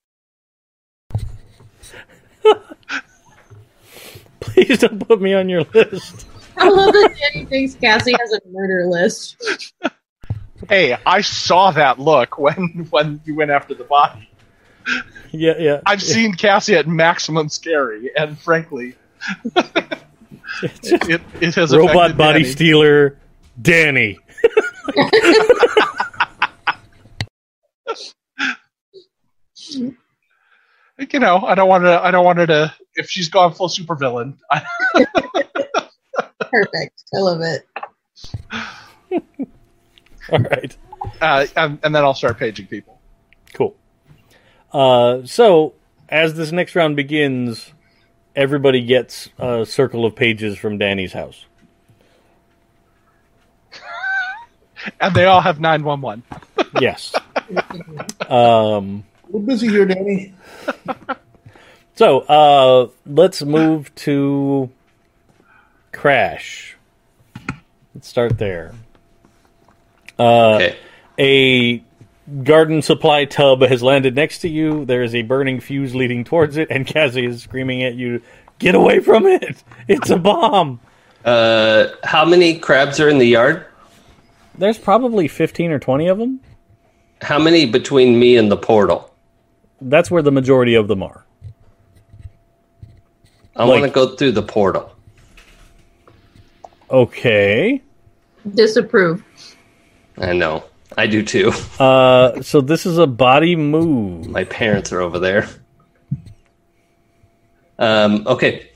Please 4.46 4.80
don't 4.80 5.06
put 5.08 5.22
me 5.22 5.34
on 5.34 5.50
your 5.50 5.64
list. 5.74 6.28
I 6.58 6.70
love 6.70 6.94
that 6.94 7.16
Danny 7.34 7.46
thinks 7.46 7.76
Cassie 7.76 8.14
has 8.20 8.32
a 8.32 8.40
murder 8.50 8.86
list. 8.86 9.74
Hey, 10.70 10.98
I 11.06 11.22
saw 11.22 11.72
that 11.72 12.00
look 12.00 12.38
when 12.38 12.88
when 12.90 13.20
you 13.26 13.36
went 13.36 13.52
after 13.52 13.74
the 13.74 13.84
body. 13.84 14.30
Yeah, 15.32 15.54
yeah. 15.60 15.82
I've 15.86 16.02
seen 16.02 16.34
Cassie 16.34 16.76
at 16.76 16.88
maximum 16.88 17.50
scary, 17.50 18.12
and 18.16 18.40
frankly, 18.40 18.96
it, 20.64 21.22
it 21.42 21.56
has 21.56 21.74
a 21.74 21.80
robot 21.80 22.16
body 22.16 22.44
Danny. 22.44 22.52
stealer, 22.52 23.18
Danny. 23.62 24.18
You 30.98 31.20
know, 31.20 31.40
I 31.40 31.56
don't 31.56 31.68
want 31.68 31.84
to. 31.84 32.02
I 32.04 32.10
don't 32.12 32.24
want 32.24 32.40
her 32.40 32.48
to. 32.48 32.74
If 32.96 33.10
she's 33.10 33.28
gone 33.28 33.54
full 33.54 33.68
supervillain, 33.68 34.38
I, 34.50 34.64
Perfect. 36.40 37.04
I 37.14 37.18
love 37.18 37.42
it. 37.42 37.68
All 40.32 40.40
right, 40.40 40.78
uh, 41.22 41.46
and, 41.58 41.80
and 41.84 41.94
then 41.94 42.04
I'll 42.04 42.14
start 42.14 42.40
paging 42.40 42.68
people. 42.68 43.00
cool. 43.54 43.76
Uh, 44.72 45.26
so 45.26 45.74
as 46.10 46.36
this 46.36 46.52
next 46.52 46.76
round 46.76 46.96
begins, 46.96 47.74
everybody 48.36 48.82
gets 48.82 49.30
a 49.38 49.66
circle 49.66 50.06
of 50.06 50.16
pages 50.16 50.58
from 50.58 50.78
Danny's 50.78 51.14
house. 51.14 51.46
And 55.00 55.16
they 55.16 55.26
all 55.26 55.42
have 55.42 55.60
nine 55.60 55.84
one 55.84 56.00
one. 56.02 56.22
Yes. 56.80 57.16
um. 58.30 59.04
We're 59.36 59.42
busy 59.42 59.68
here, 59.68 59.86
Danny. 59.86 60.34
So 61.98 62.20
uh, 62.20 62.90
let's 63.06 63.42
move 63.42 63.94
to 63.96 64.70
Crash. 65.94 66.76
Let's 67.94 68.10
start 68.10 68.38
there. 68.38 68.74
Uh, 70.20 70.56
Okay. 70.56 70.76
A 71.18 71.84
garden 72.44 72.82
supply 72.82 73.24
tub 73.24 73.62
has 73.62 73.82
landed 73.82 74.14
next 74.14 74.40
to 74.40 74.50
you. 74.50 74.84
There 74.84 75.04
is 75.04 75.16
a 75.16 75.22
burning 75.22 75.62
fuse 75.62 75.96
leading 75.96 76.26
towards 76.26 76.58
it, 76.58 76.70
and 76.70 76.86
Cassie 76.86 77.26
is 77.26 77.42
screaming 77.44 77.82
at 77.82 77.96
you, 77.96 78.22
"Get 78.60 78.76
away 78.76 79.00
from 79.00 79.26
it! 79.26 79.64
It's 79.88 80.10
a 80.10 80.18
bomb!" 80.18 80.82
Uh, 81.24 81.88
how 82.04 82.26
many 82.26 82.60
crabs 82.60 83.00
are 83.00 83.08
in 83.08 83.20
the 83.20 83.28
yard? 83.28 83.66
There's 84.58 84.78
probably 84.78 85.30
fifteen 85.30 85.72
or 85.72 85.80
twenty 85.80 86.08
of 86.08 86.18
them. 86.18 86.42
How 87.22 87.40
many 87.40 87.66
between 87.66 88.20
me 88.20 88.36
and 88.36 88.52
the 88.52 88.58
portal? 88.58 89.15
That's 89.86 90.10
where 90.10 90.22
the 90.24 90.32
majority 90.32 90.74
of 90.76 90.88
them 90.88 91.04
are. 91.04 91.26
I 93.56 93.64
Like- 93.64 93.82
want 93.82 93.84
to 93.84 93.90
go 93.92 94.16
through 94.16 94.32
the 94.34 94.42
portal. 94.44 94.92
Okay. 96.90 97.82
Disapprove. 98.54 99.24
I 100.18 100.34
know. 100.34 100.64
I 100.98 101.08
do 101.08 101.24
too. 101.24 101.52
Uh, 101.80 102.42
so 102.42 102.62
this 102.62 102.86
is 102.86 102.98
a 102.98 103.08
body 103.08 103.56
move. 103.56 104.28
My 104.28 104.44
parents 104.46 104.92
are 104.92 105.02
over 105.02 105.20
there. 105.20 105.48
Um, 107.80 108.24
okay. 108.28 108.68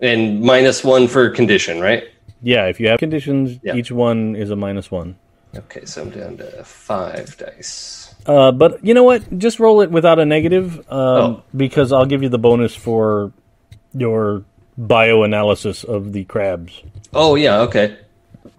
And 0.00 0.40
minus 0.40 0.82
one 0.82 1.06
for 1.08 1.28
condition, 1.30 1.80
right? 1.80 2.04
Yeah, 2.42 2.66
if 2.66 2.80
you 2.80 2.88
have 2.88 2.98
conditions, 2.98 3.58
Yeah. 3.62 3.74
each 3.74 3.90
one 3.90 4.34
is 4.36 4.50
a 4.50 4.56
minus 4.56 4.90
one. 4.90 5.16
Okay, 5.56 5.84
so 5.84 6.02
I'm 6.02 6.10
down 6.10 6.36
to 6.38 6.64
five 6.64 7.36
dice. 7.38 8.03
Uh, 8.26 8.52
but 8.52 8.84
you 8.84 8.94
know 8.94 9.04
what? 9.04 9.38
Just 9.38 9.60
roll 9.60 9.80
it 9.82 9.90
without 9.90 10.18
a 10.18 10.24
negative, 10.24 10.78
um, 10.90 10.96
Oh. 10.98 11.42
because 11.56 11.92
I'll 11.92 12.06
give 12.06 12.22
you 12.22 12.28
the 12.30 12.38
bonus 12.38 12.74
for 12.74 13.32
your 13.94 14.44
bioanalysis 14.80 15.84
of 15.84 16.12
the 16.12 16.24
crabs. 16.24 16.82
Oh, 17.12 17.34
yeah, 17.34 17.58
okay. 17.60 17.96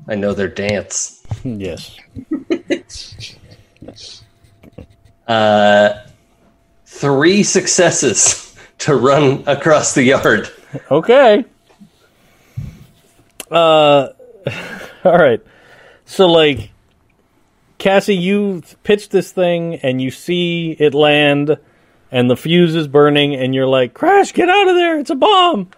I 0.07 0.15
know 0.15 0.33
their 0.33 0.47
dance. 0.47 1.21
yes. 1.43 1.97
Uh, 5.27 6.05
three 6.85 7.41
successes 7.41 8.55
to 8.77 8.95
run 8.95 9.43
across 9.47 9.95
the 9.95 10.03
yard. 10.03 10.49
Okay. 10.91 11.43
Uh, 13.49 14.09
all 15.03 15.17
right. 15.17 15.41
So, 16.05 16.27
like, 16.27 16.69
Cassie, 17.77 18.15
you 18.15 18.64
pitch 18.84 19.10
this 19.10 19.31
thing 19.31 19.76
and 19.76 20.02
you 20.02 20.11
see 20.11 20.72
it 20.80 20.93
land, 20.93 21.57
and 22.11 22.30
the 22.30 22.38
fuse 22.38 22.76
is 22.76 22.88
burning, 22.88 23.35
and 23.35 23.53
you're 23.53 23.68
like, 23.68 23.93
Crash, 23.93 24.34
get 24.34 24.49
out 24.49 24.68
of 24.68 24.76
there! 24.76 24.99
It's 24.99 25.10
a 25.10 25.15
bomb! 25.15 25.69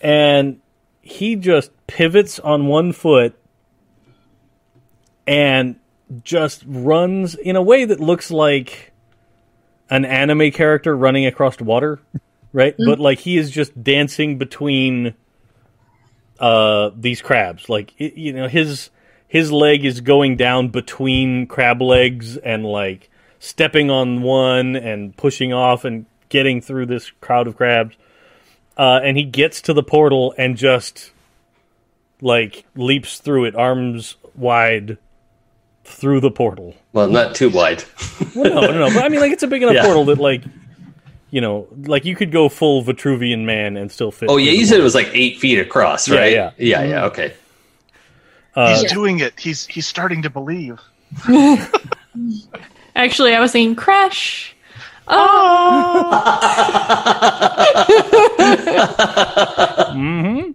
And 0.00 0.60
he 1.00 1.36
just 1.36 1.70
pivots 1.86 2.38
on 2.38 2.66
one 2.66 2.92
foot 2.92 3.38
and 5.26 5.76
just 6.22 6.62
runs 6.66 7.34
in 7.34 7.56
a 7.56 7.62
way 7.62 7.84
that 7.84 8.00
looks 8.00 8.30
like 8.30 8.92
an 9.90 10.04
anime 10.04 10.50
character 10.50 10.96
running 10.96 11.26
across 11.26 11.60
water. 11.60 12.00
right? 12.52 12.74
But 12.78 12.98
like 12.98 13.18
he 13.18 13.36
is 13.36 13.50
just 13.50 13.82
dancing 13.82 14.38
between 14.38 15.14
uh 16.38 16.90
these 16.96 17.20
crabs. 17.20 17.68
Like 17.68 17.94
it, 17.98 18.14
you 18.14 18.32
know 18.32 18.48
his 18.48 18.90
his 19.28 19.52
leg 19.52 19.84
is 19.84 20.00
going 20.00 20.36
down 20.36 20.68
between 20.68 21.46
crab 21.46 21.80
legs 21.82 22.36
and 22.38 22.64
like 22.64 23.10
stepping 23.38 23.90
on 23.90 24.22
one 24.22 24.74
and 24.74 25.16
pushing 25.16 25.52
off 25.52 25.84
and 25.84 26.06
getting 26.30 26.60
through 26.60 26.86
this 26.86 27.10
crowd 27.20 27.46
of 27.46 27.56
crabs. 27.56 27.94
Uh, 28.76 29.00
and 29.02 29.16
he 29.16 29.24
gets 29.24 29.60
to 29.62 29.72
the 29.72 29.82
portal 29.82 30.34
and 30.38 30.56
just 30.56 31.12
like 32.20 32.64
leaps 32.74 33.18
through 33.18 33.44
it, 33.44 33.54
arms 33.54 34.16
wide 34.34 34.98
through 35.84 36.20
the 36.20 36.30
portal. 36.30 36.74
Well, 36.92 37.08
not 37.08 37.34
too 37.34 37.48
wide. 37.50 37.84
Well, 38.34 38.44
no, 38.54 38.60
no, 38.72 38.88
no. 38.88 38.94
But 38.94 39.04
I 39.04 39.08
mean, 39.08 39.20
like, 39.20 39.32
it's 39.32 39.42
a 39.42 39.46
big 39.46 39.62
enough 39.62 39.74
Yeah. 39.76 39.84
portal 39.84 40.04
that, 40.06 40.18
like, 40.18 40.42
you 41.30 41.40
know, 41.40 41.66
like 41.86 42.04
you 42.04 42.14
could 42.16 42.30
go 42.32 42.48
full 42.48 42.82
Vitruvian 42.84 43.44
man 43.44 43.76
and 43.76 43.90
still 43.92 44.10
fit. 44.10 44.28
Oh 44.30 44.36
yeah, 44.36 44.52
you 44.52 44.64
said 44.64 44.80
it 44.80 44.82
was 44.82 44.94
like 44.94 45.10
eight 45.12 45.38
feet 45.38 45.58
across, 45.58 46.08
Yeah, 46.08 46.18
right? 46.18 46.32
yeah. 46.32 46.50
yeah, 46.56 46.82
yeah. 46.84 47.04
Okay. 47.06 47.34
Uh, 48.58 48.70
He's 48.74 48.82
Yeah. 48.82 48.92
doing 48.94 49.20
it. 49.20 49.38
He's 49.38 49.66
he's 49.66 49.86
starting 49.86 50.20
to 50.22 50.30
believe. 50.30 50.80
Actually, 52.96 53.34
I 53.34 53.40
was 53.40 53.52
saying 53.52 53.76
crash. 53.76 54.54
Oh, 55.06 56.10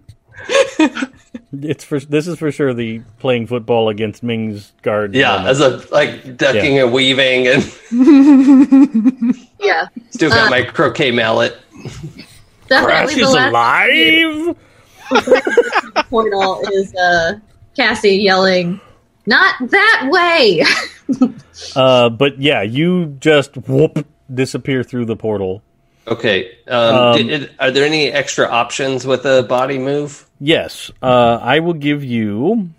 It's 1.62 1.84
for 1.84 2.00
this 2.00 2.26
is 2.26 2.36
for 2.38 2.50
sure 2.50 2.74
the 2.74 3.00
playing 3.20 3.46
football 3.46 3.88
against 3.88 4.22
Ming's 4.24 4.72
guard. 4.82 5.14
Yeah, 5.14 5.36
moment. 5.36 5.48
as 5.48 5.60
a 5.60 5.82
like 5.92 6.36
ducking 6.36 6.78
and 6.80 6.92
weaving, 6.92 7.46
and 7.46 7.62
Yeah, 9.60 9.86
still 10.10 10.30
got 10.30 10.48
Uh, 10.48 10.50
my 10.50 10.62
croquet 10.62 11.12
mallet. 11.12 11.56
definitely 12.68 13.14
the 13.14 13.20
He's 13.20 13.32
last 13.32 13.50
alive. 13.50 14.56
portal 16.10 16.60
is 16.72 16.92
uh, 16.96 17.34
Cassie 17.76 18.16
yelling, 18.16 18.80
"Not 19.26 19.54
that 19.70 20.08
way!" 20.10 20.64
Uh, 21.76 22.08
but 22.08 22.40
yeah, 22.40 22.62
you 22.62 23.16
just 23.20 23.56
whoop 23.68 24.06
disappear 24.32 24.82
through 24.82 25.04
the 25.04 25.16
portal. 25.16 25.62
Okay. 26.08 26.50
Um, 26.66 26.94
Um, 26.96 27.26
did- 27.26 27.50
are 27.58 27.70
there 27.70 27.84
any 27.84 28.10
extra 28.10 28.46
options 28.48 29.06
with 29.06 29.24
a 29.26 29.42
body 29.42 29.78
move? 29.78 30.26
Yes, 30.40 30.90
uh, 31.02 31.38
I 31.40 31.60
will 31.60 31.74
give 31.74 32.02
you 32.02 32.70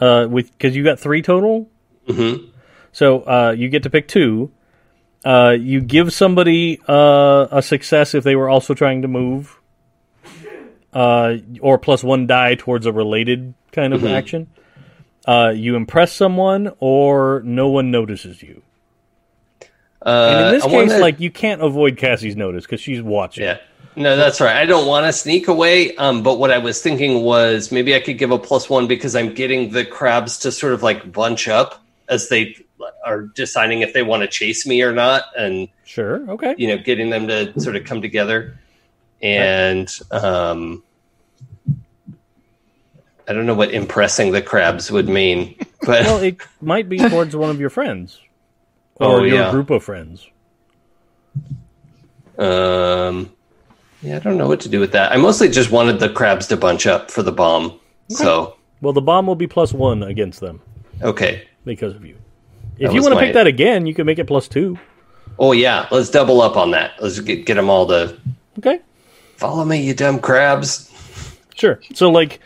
uh, 0.00 0.26
with 0.30 0.50
because 0.52 0.74
you 0.76 0.84
got 0.84 0.98
three 1.00 1.22
total. 1.22 1.68
Mm-hmm. 2.08 2.46
So 2.92 3.20
uh, 3.22 3.54
you 3.56 3.68
get 3.68 3.82
to 3.82 3.90
pick 3.90 4.08
two. 4.08 4.50
Uh, 5.24 5.56
you 5.58 5.80
give 5.80 6.12
somebody 6.12 6.80
uh, 6.88 7.48
a 7.50 7.62
success 7.62 8.14
if 8.14 8.22
they 8.24 8.36
were 8.36 8.48
also 8.48 8.74
trying 8.74 9.02
to 9.02 9.08
move, 9.08 9.58
uh, 10.96 11.36
or 11.60 11.78
plus 11.78 12.02
one 12.02 12.26
die 12.26 12.54
towards 12.54 12.86
a 12.86 12.92
related 12.92 13.52
kind 13.72 13.92
of 13.92 14.04
action. 14.04 14.46
Uh, 15.26 15.52
you 15.54 15.74
impress 15.76 16.12
someone, 16.12 16.72
or 16.80 17.42
no 17.44 17.68
one 17.68 17.90
notices 17.90 18.42
you. 18.42 18.62
Uh, 20.04 20.28
And 20.30 20.46
in 20.46 20.54
this 20.54 20.64
I 20.64 20.68
case, 20.68 20.88
wanna- 20.90 20.98
like 21.00 21.20
you 21.20 21.30
can't 21.30 21.62
avoid 21.62 21.96
Cassie's 21.96 22.36
notice 22.36 22.64
because 22.64 22.80
she's 22.80 23.02
watching. 23.02 23.44
yeah. 23.44 23.58
No, 23.98 24.14
that's 24.14 24.40
right. 24.42 24.56
I 24.56 24.66
don't 24.66 24.86
want 24.86 25.06
to 25.06 25.12
sneak 25.12 25.48
away. 25.48 25.96
Um, 25.96 26.22
but 26.22 26.38
what 26.38 26.50
I 26.50 26.58
was 26.58 26.82
thinking 26.82 27.22
was 27.22 27.72
maybe 27.72 27.94
I 27.94 28.00
could 28.00 28.18
give 28.18 28.30
a 28.30 28.38
plus 28.38 28.68
one 28.68 28.86
because 28.86 29.16
I'm 29.16 29.32
getting 29.32 29.70
the 29.70 29.86
crabs 29.86 30.38
to 30.40 30.52
sort 30.52 30.74
of 30.74 30.82
like 30.82 31.10
bunch 31.12 31.48
up 31.48 31.82
as 32.10 32.28
they 32.28 32.56
are 33.06 33.22
deciding 33.22 33.80
if 33.80 33.94
they 33.94 34.02
want 34.02 34.20
to 34.22 34.28
chase 34.28 34.66
me 34.66 34.82
or 34.82 34.92
not, 34.92 35.24
and 35.36 35.68
Sure. 35.86 36.28
Okay. 36.30 36.54
you 36.58 36.68
know, 36.68 36.76
getting 36.76 37.08
them 37.08 37.26
to 37.28 37.58
sort 37.58 37.74
of 37.74 37.84
come 37.84 38.02
together. 38.02 38.58
And 39.22 39.92
um, 40.10 40.82
I 43.28 43.32
don't 43.32 43.46
know 43.46 43.54
what 43.54 43.72
impressing 43.72 44.32
the 44.32 44.42
crabs 44.42 44.90
would 44.90 45.08
mean, 45.08 45.56
but 45.82 46.04
Well, 46.04 46.18
it 46.22 46.40
might 46.60 46.88
be 46.88 46.98
towards 46.98 47.34
one 47.34 47.50
of 47.50 47.58
your 47.58 47.70
friends, 47.70 48.20
or 48.96 49.20
Oh, 49.20 49.22
your 49.24 49.36
yeah. 49.38 49.50
group 49.50 49.70
of 49.70 49.82
friends. 49.82 50.28
Um, 52.38 53.32
yeah, 54.02 54.16
I 54.16 54.18
don't 54.20 54.36
know 54.36 54.46
what 54.48 54.60
to 54.60 54.68
do 54.68 54.78
with 54.80 54.92
that. 54.92 55.12
I 55.12 55.16
mostly 55.16 55.48
just 55.48 55.70
wanted 55.70 55.98
the 56.00 56.10
crabs 56.10 56.46
to 56.48 56.56
bunch 56.56 56.86
up 56.86 57.10
for 57.10 57.22
the 57.22 57.32
bomb. 57.32 57.80
So, 58.08 58.56
Well, 58.82 58.92
the 58.92 59.00
bomb 59.00 59.26
will 59.26 59.34
be 59.34 59.46
plus 59.46 59.72
one 59.72 60.02
against 60.02 60.40
them 60.40 60.60
okay. 61.02 61.48
because 61.64 61.94
of 61.94 62.04
you. 62.04 62.16
That 62.78 62.86
If 62.88 62.92
you 62.94 63.00
want 63.00 63.12
to 63.12 63.16
my- 63.16 63.24
pick 63.24 63.34
that 63.34 63.46
again, 63.46 63.86
you 63.86 63.94
can 63.94 64.04
make 64.06 64.18
it 64.18 64.26
plus 64.26 64.48
two. 64.48 64.78
Oh 65.38 65.52
yeah, 65.52 65.86
let's 65.90 66.08
double 66.10 66.40
up 66.40 66.56
on 66.56 66.70
that. 66.70 66.92
Let's 67.00 67.20
get 67.20 67.44
get 67.46 67.54
them 67.54 67.68
all 67.68 67.86
to 67.88 68.16
Okay. 68.58 68.80
Follow 69.36 69.64
me, 69.64 69.82
you 69.82 69.94
dumb 69.94 70.18
crabs. 70.20 70.90
Sure. 71.54 71.80
So, 71.94 72.10
like, 72.10 72.40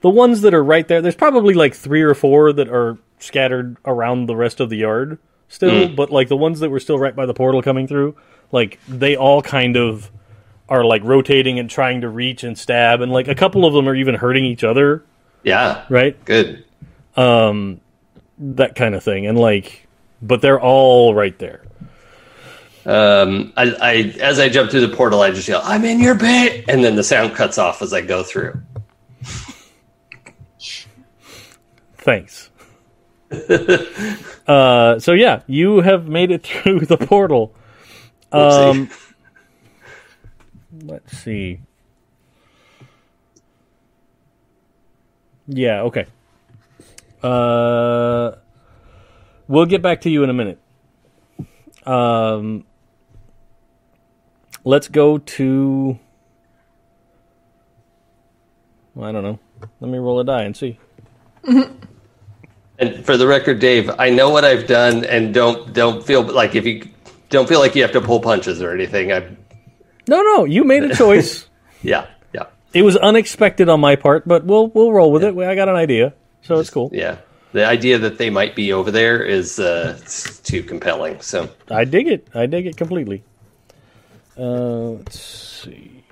the 0.00 0.10
ones 0.10 0.40
that 0.42 0.54
are 0.54 0.64
right 0.64 0.86
there, 0.86 1.00
there's 1.02 1.14
probably 1.14 1.54
like 1.54 1.74
three 1.74 2.02
or 2.02 2.14
four 2.14 2.52
that 2.52 2.68
are 2.68 2.98
scattered 3.18 3.76
around 3.84 4.26
the 4.26 4.36
rest 4.36 4.60
of 4.60 4.68
the 4.70 4.76
yard 4.76 5.18
still, 5.48 5.88
but 5.88 6.10
like 6.10 6.28
the 6.28 6.36
ones 6.36 6.60
that 6.60 6.70
were 6.70 6.80
still 6.80 6.98
right 6.98 7.14
by 7.14 7.24
the 7.26 7.34
portal 7.34 7.62
coming 7.62 7.86
through, 7.86 8.16
like, 8.52 8.78
they 8.88 9.16
all 9.16 9.40
kind 9.42 9.76
of 9.76 10.10
are 10.68 10.84
like 10.84 11.02
rotating 11.04 11.58
and 11.60 11.70
trying 11.70 12.00
to 12.00 12.08
reach 12.08 12.42
and 12.42 12.58
stab, 12.58 13.00
and 13.00 13.12
like 13.12 13.28
a 13.28 13.34
couple 13.34 13.64
of 13.64 13.72
them 13.72 13.88
are 13.88 13.94
even 13.94 14.14
hurting 14.16 14.44
each 14.44 14.64
other, 14.64 15.04
Yeah, 15.44 15.84
right? 15.88 16.22
good. 16.24 16.64
Um, 17.16 17.80
that 18.38 18.74
kind 18.74 18.94
of 18.94 19.02
thing. 19.04 19.26
And 19.26 19.38
like, 19.38 19.86
but 20.20 20.42
they're 20.42 20.60
all 20.60 21.14
right 21.14 21.38
there. 21.38 21.62
Um, 22.86 23.52
I, 23.56 23.74
I 23.80 23.92
as 24.20 24.38
I 24.38 24.48
jump 24.48 24.70
through 24.70 24.86
the 24.86 24.96
portal, 24.96 25.20
I 25.20 25.32
just 25.32 25.48
yell, 25.48 25.60
"I'm 25.64 25.84
in 25.84 25.98
your 25.98 26.14
bait," 26.14 26.64
and 26.68 26.84
then 26.84 26.94
the 26.94 27.02
sound 27.02 27.34
cuts 27.34 27.58
off 27.58 27.82
as 27.82 27.92
I 27.92 28.00
go 28.00 28.22
through. 28.22 28.60
Thanks. 31.98 32.50
uh, 34.46 35.00
so 35.00 35.12
yeah, 35.12 35.42
you 35.48 35.80
have 35.80 36.06
made 36.06 36.30
it 36.30 36.46
through 36.46 36.80
the 36.80 36.96
portal. 36.96 37.52
Um, 38.30 38.88
let's 40.82 41.18
see. 41.18 41.58
Yeah. 45.48 45.82
Okay. 45.82 46.06
Uh, 47.20 48.36
we'll 49.48 49.66
get 49.66 49.82
back 49.82 50.02
to 50.02 50.10
you 50.10 50.22
in 50.22 50.30
a 50.30 50.34
minute. 50.34 50.60
Um, 51.84 52.64
let's 54.66 54.88
go 54.88 55.16
to. 55.16 55.98
I 59.00 59.12
don't 59.12 59.22
know. 59.22 59.38
Let 59.80 59.90
me 59.90 59.98
roll 59.98 60.20
a 60.20 60.24
die 60.24 60.42
and 60.42 60.54
see. 60.56 60.78
And 62.78 63.06
for 63.06 63.16
the 63.16 63.26
record, 63.26 63.58
Dave, 63.58 63.90
I 63.98 64.10
know 64.10 64.28
what 64.28 64.44
I've 64.44 64.66
done, 64.66 65.06
and 65.06 65.32
don't 65.32 65.72
don't 65.72 66.04
feel 66.04 66.22
like 66.22 66.54
if 66.54 66.66
you 66.66 66.86
don't 67.30 67.48
feel 67.48 67.58
like 67.60 67.74
you 67.74 67.80
have 67.80 67.92
to 67.92 68.02
pull 68.02 68.20
punches 68.20 68.60
or 68.60 68.74
anything. 68.74 69.12
I 69.12 69.20
No, 70.06 70.20
no, 70.20 70.44
you 70.44 70.62
made 70.62 70.82
a 70.82 70.94
choice. 70.94 71.48
yeah 71.82 72.06
yeah 72.34 72.46
it 72.74 72.82
was 72.82 72.96
unexpected 72.96 73.70
on 73.70 73.80
my 73.80 73.96
part, 73.96 74.28
but 74.28 74.44
we'll 74.44 74.68
we'll 74.68 74.92
roll 74.92 75.10
with 75.10 75.24
it. 75.24 75.36
I 75.38 75.54
got 75.54 75.70
an 75.70 75.76
idea, 75.76 76.12
so 76.42 76.58
it's 76.58 76.68
cool. 76.70 76.90
yeah. 76.92 77.16
The 77.52 77.64
idea 77.64 77.96
that 77.98 78.18
they 78.18 78.28
might 78.28 78.54
be 78.54 78.74
over 78.74 78.90
there 78.90 79.22
is 79.22 79.58
uh, 79.58 79.98
too 80.44 80.62
compelling. 80.62 81.22
So 81.22 81.48
I 81.70 81.84
dig 81.84 82.06
it. 82.08 82.28
I 82.34 82.44
dig 82.44 82.66
it 82.66 82.76
completely. 82.76 83.24
Uh, 84.38 84.90
let's 84.90 85.20
see. 85.20 86.04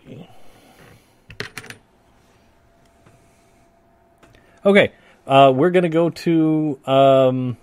Okay, 4.65 4.93
uh, 5.27 5.53
we're 5.55 5.71
gonna 5.71 5.91
go 5.91 6.09
to 6.11 6.79
um, 6.87 7.57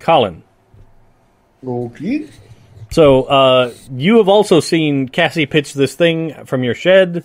Colin. 0.00 0.42
Okay. 1.64 2.28
So 2.90 3.24
uh, 3.24 3.74
you 3.92 4.18
have 4.18 4.28
also 4.28 4.60
seen 4.60 5.08
Cassie 5.08 5.46
pitch 5.46 5.74
this 5.74 5.94
thing 5.94 6.44
from 6.44 6.64
your 6.64 6.74
shed 6.74 7.24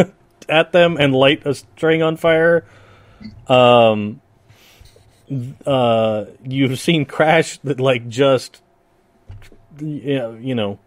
at 0.48 0.72
them 0.72 0.96
and 0.98 1.14
light 1.14 1.46
a 1.46 1.54
string 1.54 2.02
on 2.02 2.16
fire. 2.16 2.64
Um, 3.46 4.20
uh, 5.66 6.24
you've 6.44 6.78
seen 6.78 7.04
Crash 7.04 7.58
that 7.58 7.80
like 7.80 8.08
just 8.08 8.61
you 9.80 10.38
you 10.40 10.54
know 10.54 10.78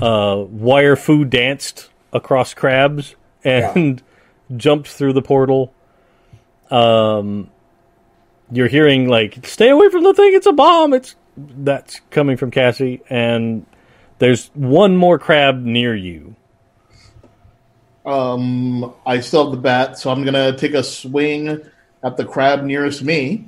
uh, 0.00 0.44
wire 0.48 0.96
fu 0.96 1.24
danced 1.24 1.90
across 2.12 2.54
crabs 2.54 3.14
and 3.44 4.02
jumped 4.56 4.88
through 4.88 5.12
the 5.12 5.22
portal. 5.22 5.72
Um, 6.70 7.50
you're 8.50 8.68
hearing 8.68 9.08
like 9.08 9.46
"Stay 9.46 9.68
away 9.68 9.88
from 9.90 10.04
the 10.04 10.14
thing! 10.14 10.34
It's 10.34 10.46
a 10.46 10.52
bomb!" 10.52 10.92
It's 10.92 11.16
that's 11.36 12.00
coming 12.10 12.36
from 12.36 12.50
Cassie, 12.50 13.02
and 13.08 13.66
there's 14.18 14.50
one 14.54 14.96
more 14.96 15.18
crab 15.18 15.62
near 15.62 15.94
you. 15.94 16.36
Um, 18.04 18.92
I 19.06 19.20
still 19.20 19.44
have 19.44 19.52
the 19.52 19.60
bat, 19.60 19.98
so 19.98 20.10
I'm 20.10 20.24
gonna 20.24 20.56
take 20.56 20.74
a 20.74 20.82
swing 20.82 21.60
at 22.02 22.16
the 22.16 22.24
crab 22.24 22.64
nearest 22.64 23.02
me. 23.02 23.46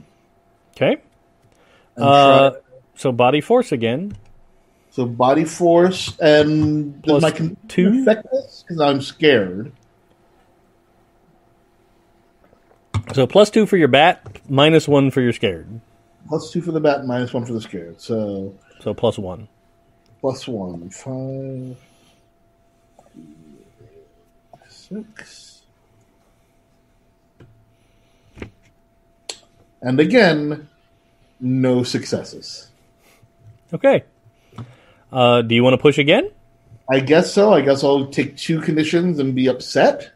Okay, 0.76 0.98
uh, 1.96 2.52
so 2.94 3.12
body 3.12 3.40
force 3.40 3.72
again. 3.72 4.16
So 4.94 5.04
body 5.06 5.44
force 5.44 6.16
and 6.20 7.02
does 7.02 7.10
Plus 7.18 7.22
my 7.22 7.30
con- 7.32 7.56
two? 7.66 8.02
affect 8.02 8.28
this? 8.30 8.62
Because 8.62 8.80
I'm 8.80 9.00
scared. 9.00 9.72
So 13.12 13.26
plus 13.26 13.50
two 13.50 13.66
for 13.66 13.76
your 13.76 13.88
bat, 13.88 14.40
minus 14.48 14.86
one 14.86 15.10
for 15.10 15.20
your 15.20 15.32
scared. 15.32 15.80
Plus 16.28 16.52
two 16.52 16.62
for 16.62 16.70
the 16.70 16.78
bat, 16.78 17.06
minus 17.06 17.34
one 17.34 17.44
for 17.44 17.54
the 17.54 17.60
scared. 17.60 18.00
So 18.00 18.54
So 18.82 18.94
plus 18.94 19.18
one. 19.18 19.48
plus 20.20 20.46
one, 20.46 20.88
five, 20.90 21.76
six, 24.68 25.62
and 29.82 29.98
again, 29.98 30.68
no 31.40 31.82
successes. 31.82 32.68
Okay. 33.72 34.04
Uh, 35.14 35.42
do 35.42 35.54
you 35.54 35.62
want 35.62 35.74
to 35.74 35.78
push 35.78 35.96
again? 35.98 36.28
I 36.90 37.00
guess 37.00 37.32
so. 37.32 37.52
I 37.52 37.60
guess 37.60 37.84
I'll 37.84 38.06
take 38.08 38.36
two 38.36 38.60
conditions 38.60 39.18
and 39.18 39.34
be 39.34 39.46
upset 39.46 40.10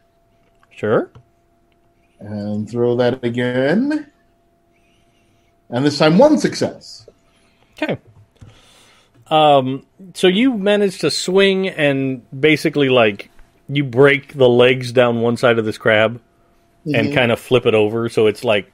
Sure. 0.71 1.09
and 2.19 2.69
throw 2.69 2.95
that 2.97 3.23
again. 3.23 4.11
And 5.69 5.85
this 5.85 5.97
time, 5.97 6.17
one 6.17 6.37
success. 6.37 7.07
Okay. 7.81 7.97
Um, 9.27 9.85
so 10.15 10.27
you 10.27 10.53
manage 10.57 10.99
to 10.99 11.11
swing 11.11 11.69
and 11.69 12.21
basically 12.37 12.89
like 12.89 13.29
you 13.67 13.83
break 13.83 14.33
the 14.33 14.49
legs 14.49 14.91
down 14.91 15.21
one 15.21 15.37
side 15.37 15.59
of 15.59 15.65
this 15.65 15.77
crab 15.77 16.19
and 16.85 17.13
kind 17.13 17.31
of 17.31 17.39
flip 17.39 17.67
it 17.67 17.75
over, 17.75 18.09
so 18.09 18.25
it's 18.25 18.43
like 18.43 18.71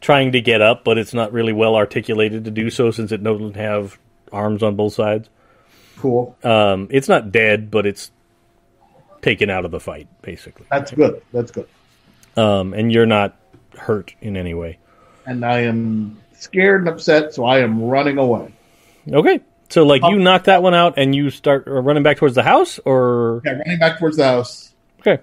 trying 0.00 0.30
to 0.32 0.40
get 0.40 0.62
up, 0.62 0.84
but 0.84 0.98
it's 0.98 1.12
not 1.12 1.32
really 1.32 1.52
well 1.52 1.74
articulated 1.74 2.44
to 2.44 2.50
do 2.50 2.70
so 2.70 2.92
since 2.92 3.10
it 3.10 3.24
doesn't 3.24 3.56
have 3.56 3.98
arms 4.30 4.62
on 4.62 4.76
both 4.76 4.94
sides. 4.94 5.28
Cool. 6.00 6.34
Um, 6.42 6.88
it's 6.90 7.08
not 7.08 7.30
dead, 7.30 7.70
but 7.70 7.86
it's 7.86 8.10
taken 9.20 9.50
out 9.50 9.64
of 9.66 9.70
the 9.70 9.80
fight, 9.80 10.08
basically. 10.22 10.64
That's 10.70 10.90
good. 10.92 11.22
That's 11.32 11.50
good. 11.50 11.68
Um, 12.36 12.72
and 12.72 12.90
you're 12.90 13.04
not 13.06 13.36
hurt 13.76 14.14
in 14.22 14.36
any 14.36 14.54
way. 14.54 14.78
And 15.26 15.44
I 15.44 15.60
am 15.60 16.18
scared 16.32 16.80
and 16.80 16.88
upset, 16.88 17.34
so 17.34 17.44
I 17.44 17.58
am 17.60 17.82
running 17.82 18.16
away. 18.16 18.52
Okay. 19.12 19.40
So, 19.68 19.84
like, 19.84 20.02
you 20.02 20.18
knock 20.18 20.44
that 20.44 20.62
one 20.62 20.74
out 20.74 20.94
and 20.96 21.14
you 21.14 21.28
start 21.30 21.68
uh, 21.68 21.72
running 21.82 22.02
back 22.02 22.16
towards 22.16 22.34
the 22.34 22.42
house, 22.42 22.80
or 22.84 23.42
Yeah, 23.44 23.52
running 23.52 23.78
back 23.78 23.98
towards 23.98 24.16
the 24.16 24.24
house. 24.24 24.74
okay. 25.00 25.22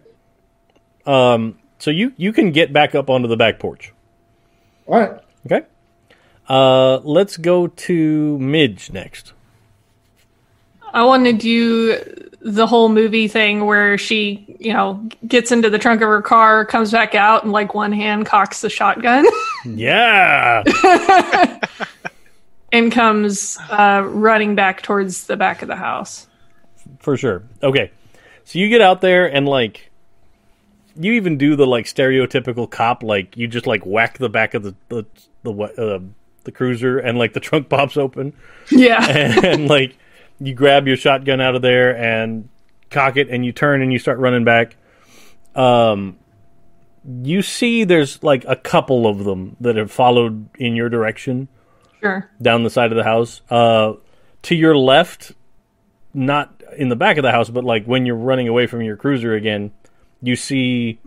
Um, 1.06 1.58
so 1.80 1.90
you 1.92 2.14
you 2.18 2.32
can 2.34 2.52
get 2.52 2.72
back 2.72 2.94
up 2.96 3.10
onto 3.10 3.28
the 3.28 3.36
back 3.38 3.60
porch. 3.60 3.94
All 4.86 5.00
right. 5.00 5.20
Okay. 5.46 5.66
Uh, 6.48 6.98
let's 7.00 7.36
go 7.38 7.68
to 7.68 8.38
Midge 8.40 8.92
next. 8.92 9.34
I 10.94 11.04
want 11.06 11.26
to 11.26 11.34
do 11.34 11.98
the 12.42 12.66
whole 12.68 12.90
movie 12.90 13.28
thing 13.28 13.66
where 13.66 13.98
she, 13.98 14.56
you 14.60 14.72
know, 14.74 14.96
gets 15.28 15.52
into 15.52 15.70
the 15.70 15.78
trunk 15.80 16.02
of 16.02 16.08
her 16.08 16.22
car, 16.22 16.66
comes 16.66 16.92
back 16.92 17.14
out, 17.16 17.44
and 17.44 17.52
like 17.52 17.74
one 17.74 17.92
hand 17.92 18.26
cocks 18.26 18.62
the 18.62 18.70
shotgun 18.70 19.26
Yeah. 19.66 20.64
and 22.72 22.92
comes 22.92 23.58
uh, 23.70 24.04
running 24.06 24.56
back 24.56 24.82
towards 24.82 25.26
the 25.26 25.38
back 25.38 25.62
of 25.62 25.68
the 25.68 25.76
house. 25.76 26.28
for 27.00 27.18
sure. 27.18 27.44
Okay, 27.64 27.92
so 28.46 28.60
you 28.60 28.70
get 28.70 28.82
out 28.82 29.02
there 29.02 29.26
and 29.32 29.48
like, 29.48 29.90
you 30.96 31.14
even 31.14 31.38
do 31.38 31.56
the 31.56 31.68
like 31.68 31.86
stereotypical 31.86 32.70
cop, 32.70 33.04
like 33.04 33.38
you 33.38 33.48
just 33.48 33.68
like 33.68 33.86
whack 33.86 34.18
the 34.18 34.30
back 34.30 34.54
of 34.54 34.64
the 34.64 34.76
the 34.90 35.06
the, 35.44 35.52
uh, 35.54 36.00
the 36.44 36.52
cruiser 36.52 36.98
and 36.98 37.18
like 37.18 37.34
the 37.34 37.40
trunk 37.40 37.70
pops 37.70 37.98
open 37.98 38.34
Yeah. 38.72 39.06
and 39.44 39.68
like 39.68 39.96
you 40.40 40.54
grab 40.54 40.88
your 40.88 40.98
shotgun 40.98 41.42
out 41.42 41.56
of 41.56 41.62
there 41.62 41.98
and 41.98 42.50
cock 42.90 43.18
it 43.18 43.30
and 43.30 43.46
you 43.46 43.52
turn 43.52 43.82
and 43.82 43.92
you 43.92 44.00
start 44.00 44.20
running 44.20 44.44
back. 44.44 44.76
Um, 45.56 46.18
you 47.24 47.42
see 47.42 47.84
there's 47.84 48.22
like 48.22 48.46
a 48.48 48.56
couple 48.56 49.08
of 49.08 49.24
them 49.24 49.56
that 49.62 49.76
have 49.76 49.92
followed 49.92 50.50
in 50.58 50.76
your 50.76 50.90
direction 50.90 51.48
sure. 52.02 52.30
down 52.42 52.64
the 52.64 52.70
side 52.70 52.92
of 52.92 52.98
the 52.98 53.04
house. 53.04 53.42
Uh, 53.50 53.94
to 54.44 54.56
your 54.56 54.78
left, 54.78 55.32
not 56.14 56.62
in 56.78 56.90
the 56.90 56.96
back 56.96 57.18
of 57.18 57.24
the 57.24 57.32
house, 57.32 57.50
but 57.50 57.64
like 57.64 57.86
when 57.86 58.06
you're 58.06 58.16
running 58.16 58.48
away 58.48 58.68
from 58.68 58.82
your 58.82 58.98
cruiser 58.98 59.34
again, 59.34 59.72
you 60.22 60.36
see 60.36 61.00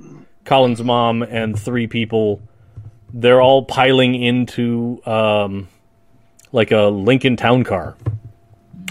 Colin's 0.44 0.82
mom 0.82 1.22
and 1.22 1.58
three 1.58 1.86
people. 1.86 2.42
They're 3.12 3.42
all 3.42 3.64
piling 3.64 4.14
into 4.14 5.00
um, 5.04 5.68
like 6.52 6.70
a 6.70 6.84
Lincoln 6.84 7.36
Town 7.36 7.64
car, 7.64 7.96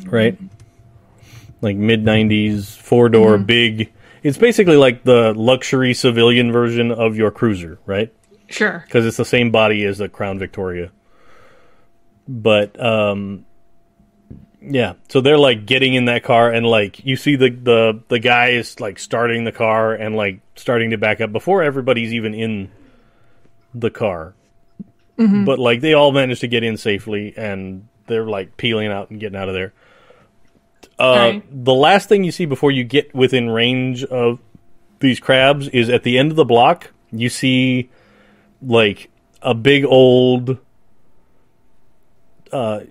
right? 0.06 0.38
Like 1.62 1.76
mid 1.78 2.04
'90s 2.04 2.76
four 2.78 3.10
door 3.10 3.38
big. 3.38 3.92
It's 4.24 4.38
basically 4.38 4.76
like 4.78 5.04
the 5.04 5.34
luxury 5.34 5.94
civilian 5.94 6.52
version 6.52 6.92
of 6.92 7.16
your 7.16 7.32
cruiser, 7.32 7.80
right? 7.86 8.14
Sure. 8.50 8.84
because 8.86 9.06
it's 9.06 9.18
the 9.18 9.26
same 9.26 9.52
body 9.52 9.86
as 9.86 10.00
the 10.00 10.10
Crown 10.10 10.40
Victoria. 10.40 10.92
But 12.28 12.80
um, 12.84 13.46
yeah, 14.62 14.94
so 15.08 15.22
they're 15.22 15.38
like 15.38 15.66
getting 15.66 15.94
in 15.94 16.06
that 16.06 16.24
car, 16.24 16.52
and 16.52 16.66
like 16.66 17.06
you 17.06 17.16
see 17.16 17.36
the 17.36 17.50
the 17.50 18.04
the 18.08 18.20
guy 18.20 18.50
is 18.50 18.80
like 18.80 19.00
starting 19.00 19.44
the 19.44 19.52
car 19.52 19.94
and 19.94 20.16
like 20.16 20.42
starting 20.56 20.90
to 20.92 20.98
back 20.98 21.22
up 21.22 21.32
before 21.32 21.64
everybody's 21.64 22.14
even 22.14 22.34
in 22.34 22.72
the 23.74 23.90
car. 23.90 24.34
But 25.46 25.60
like 25.60 25.82
they 25.82 25.94
all 25.94 26.12
manage 26.12 26.40
to 26.42 26.48
get 26.48 26.64
in 26.64 26.78
safely, 26.78 27.34
and 27.36 27.88
they're 28.08 28.26
like 28.28 28.58
peeling 28.58 28.88
out 28.88 29.10
and 29.10 29.20
getting 29.20 29.38
out 29.38 29.48
of 29.50 29.54
there. 29.54 29.74
Uh, 31.00 31.40
The 31.50 31.74
last 31.74 32.10
thing 32.10 32.24
you 32.24 32.32
see 32.32 32.46
before 32.46 32.72
you 32.72 32.84
get 32.84 33.14
within 33.16 33.50
range 33.50 34.04
of 34.04 34.40
these 35.00 35.20
crabs 35.20 35.68
is 35.70 35.90
at 35.90 36.04
the 36.04 36.18
end 36.18 36.30
of 36.32 36.36
the 36.36 36.46
block. 36.46 36.92
You 37.12 37.30
see 37.30 37.90
like 38.62 39.10
a 39.42 39.54
big 39.54 39.86
old 39.86 40.58
uh 42.52 42.82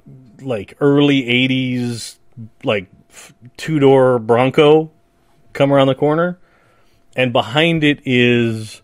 like 0.41 0.75
early 0.81 1.23
80s 1.23 2.17
like 2.65 2.87
two 3.57 3.79
door 3.79 4.19
bronco 4.19 4.91
come 5.53 5.73
around 5.73 5.89
the 5.89 5.95
corner 5.95 6.39
and 7.17 7.33
behind 7.33 7.83
it 7.85 8.01
is 8.07 8.81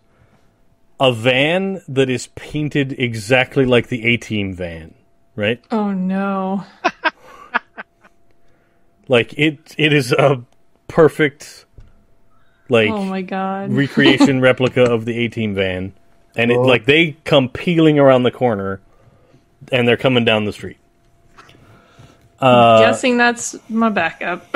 a 0.99 1.11
van 1.13 1.81
that 1.87 2.09
is 2.09 2.27
painted 2.35 2.91
exactly 2.99 3.65
like 3.65 3.87
the 3.87 4.05
A 4.05 4.17
team 4.17 4.53
van 4.53 4.93
right 5.35 5.63
Oh 5.71 5.91
no. 5.91 6.65
like 9.07 9.33
it 9.37 9.75
it 9.77 9.93
is 9.93 10.11
a 10.11 10.43
perfect 10.87 11.65
like 12.69 12.89
Oh 12.89 13.03
my 13.03 13.21
god. 13.21 13.71
recreation 13.73 14.41
replica 14.41 14.83
of 14.83 15.05
the 15.05 15.25
A 15.25 15.27
Team 15.27 15.55
van, 15.55 15.93
and 16.35 16.51
it 16.51 16.57
like 16.57 16.85
they 16.85 17.17
come 17.23 17.49
peeling 17.49 17.99
around 17.99 18.23
the 18.23 18.31
corner, 18.31 18.81
and 19.71 19.87
they're 19.87 19.97
coming 19.97 20.25
down 20.25 20.45
the 20.45 20.53
street. 20.53 20.77
Uh, 22.39 22.79
Guessing 22.81 23.17
that's 23.17 23.55
my 23.69 23.89
backup. 23.89 24.45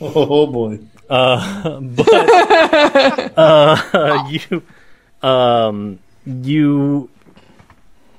Oh 0.00 0.46
boy. 0.46 0.80
Uh, 1.08 1.80
but 1.80 2.08
uh, 3.38 4.28
you, 4.28 4.62
um, 5.22 5.98
you, 6.26 7.08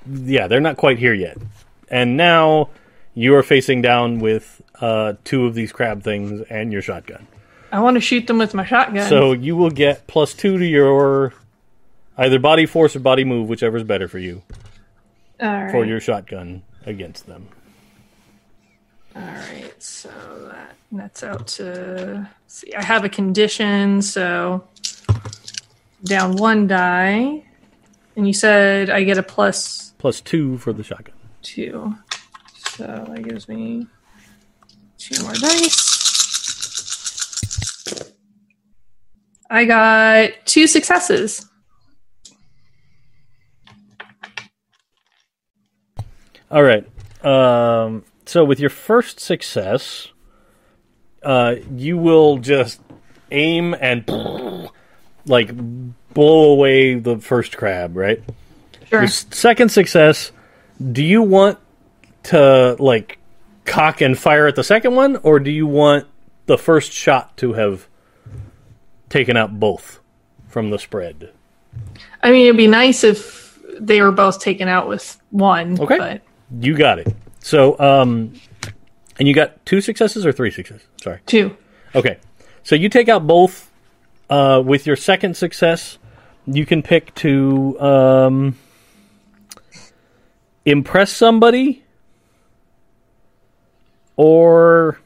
yeah, 0.08 0.48
they're 0.48 0.62
not 0.62 0.78
quite 0.78 0.98
here 0.98 1.14
yet, 1.14 1.38
and 1.90 2.16
now 2.18 2.70
you 3.16 3.34
are 3.36 3.44
facing 3.44 3.82
down 3.82 4.20
with 4.20 4.62
uh, 4.82 5.14
two 5.24 5.46
of 5.46 5.56
these 5.56 5.72
crab 5.72 6.04
things 6.04 6.42
and 6.50 6.72
your 6.72 6.82
shotgun. 6.82 7.28
I 7.72 7.80
want 7.80 7.96
to 7.96 8.02
shoot 8.02 8.28
them 8.28 8.38
with 8.38 8.54
my 8.54 8.66
shotgun. 8.66 9.10
So 9.10 9.32
you 9.34 9.56
will 9.58 9.72
get 9.72 10.06
plus 10.08 10.34
two 10.34 10.58
to 10.58 10.66
your 10.66 11.34
either 12.18 12.40
body 12.40 12.66
force 12.66 12.96
or 12.96 13.00
body 13.00 13.24
move, 13.24 13.50
whichever 13.50 13.78
is 13.78 13.84
better 13.84 14.08
for 14.08 14.20
you. 14.20 14.44
All 15.42 15.50
right. 15.50 15.72
for 15.72 15.84
your 15.84 16.00
shotgun 16.00 16.62
against 16.86 17.26
them. 17.26 17.48
All 19.16 19.22
right, 19.22 19.74
so 19.82 20.10
that 20.52 20.76
nets 20.92 21.24
out 21.24 21.48
to 21.48 22.30
see. 22.48 22.74
I 22.74 22.84
have 22.84 23.04
a 23.06 23.10
condition, 23.10 24.02
so 24.02 24.66
down 26.04 26.36
one 26.36 26.68
die, 26.68 27.44
and 28.16 28.28
you 28.28 28.34
said 28.34 28.90
I 28.90 29.04
get 29.04 29.18
a 29.18 29.24
plus 29.24 29.94
Plus 29.98 30.22
two 30.22 30.58
for 30.58 30.72
the 30.74 30.84
shotgun. 30.84 31.16
two, 31.42 31.96
so 32.78 33.06
that 33.10 33.24
gives 33.24 33.48
me 33.48 33.88
two 34.98 35.24
more 35.24 35.34
dice. 35.34 35.96
I 39.50 39.66
got 39.66 40.32
two 40.46 40.68
successes. 40.68 41.46
All 46.52 46.64
right. 46.64 46.86
Um, 47.24 48.04
so 48.26 48.44
with 48.44 48.60
your 48.60 48.70
first 48.70 49.20
success, 49.20 50.10
uh, 51.24 51.56
you 51.76 51.98
will 51.98 52.38
just 52.38 52.82
aim 53.32 53.76
and 53.80 54.06
like 55.26 55.52
blow 56.14 56.52
away 56.52 56.96
the 56.96 57.20
first 57.20 57.58
crab, 57.58 57.96
right? 57.96 58.22
Sure. 58.90 59.02
Your 59.02 59.08
second 59.08 59.70
success, 59.70 60.32
do 60.92 61.04
you 61.04 61.22
want 61.22 61.60
to 62.26 62.76
like 62.80 63.18
cock 63.66 64.02
and 64.02 64.18
fire 64.18 64.48
at 64.48 64.56
the 64.56 64.64
second 64.64 64.96
one, 64.96 65.18
or 65.18 65.40
do 65.40 65.52
you 65.52 65.68
want 65.68 66.08
the 66.46 66.58
first 66.58 66.92
shot 66.92 67.36
to 67.38 67.54
have 67.54 67.88
taken 69.10 69.36
out 69.38 69.60
both 69.60 70.00
from 70.48 70.70
the 70.70 70.80
spread? 70.80 71.32
I 72.22 72.32
mean, 72.32 72.46
it'd 72.46 72.58
be 72.58 72.68
nice 72.68 73.04
if 73.04 73.60
they 73.80 74.02
were 74.02 74.12
both 74.12 74.40
taken 74.40 74.68
out 74.68 74.88
with 74.88 75.20
one. 75.32 75.80
Okay. 75.80 75.98
But 75.98 76.22
You 76.60 76.76
got 76.76 77.00
it. 77.00 77.14
So, 77.40 77.78
um, 77.80 78.34
and 79.20 79.28
you 79.28 79.34
got 79.34 79.66
two 79.66 79.82
successes 79.82 80.26
or 80.26 80.32
three 80.32 80.52
successes? 80.52 80.88
Sorry. 81.02 81.20
two. 81.26 81.56
Okay. 81.94 82.18
So 82.64 82.76
you 82.76 82.90
take 82.90 83.10
out 83.10 83.28
both. 83.28 83.72
Uh, 84.28 84.60
with 84.66 84.88
your 84.88 84.96
second 84.96 85.38
success, 85.38 86.00
you 86.48 86.66
can 86.66 86.82
pick 86.82 87.14
to 87.14 87.80
um, 87.80 88.58
impress 90.66 91.12
somebody 91.12 91.85
or 94.18 95.00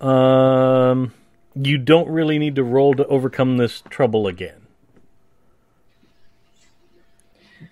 um, 0.00 1.12
you 1.54 1.78
don't 1.78 2.08
really 2.08 2.38
need 2.38 2.56
to 2.56 2.64
roll 2.64 2.94
to 2.94 3.06
overcome 3.06 3.56
this 3.56 3.82
trouble 3.90 4.26
again. 4.26 4.66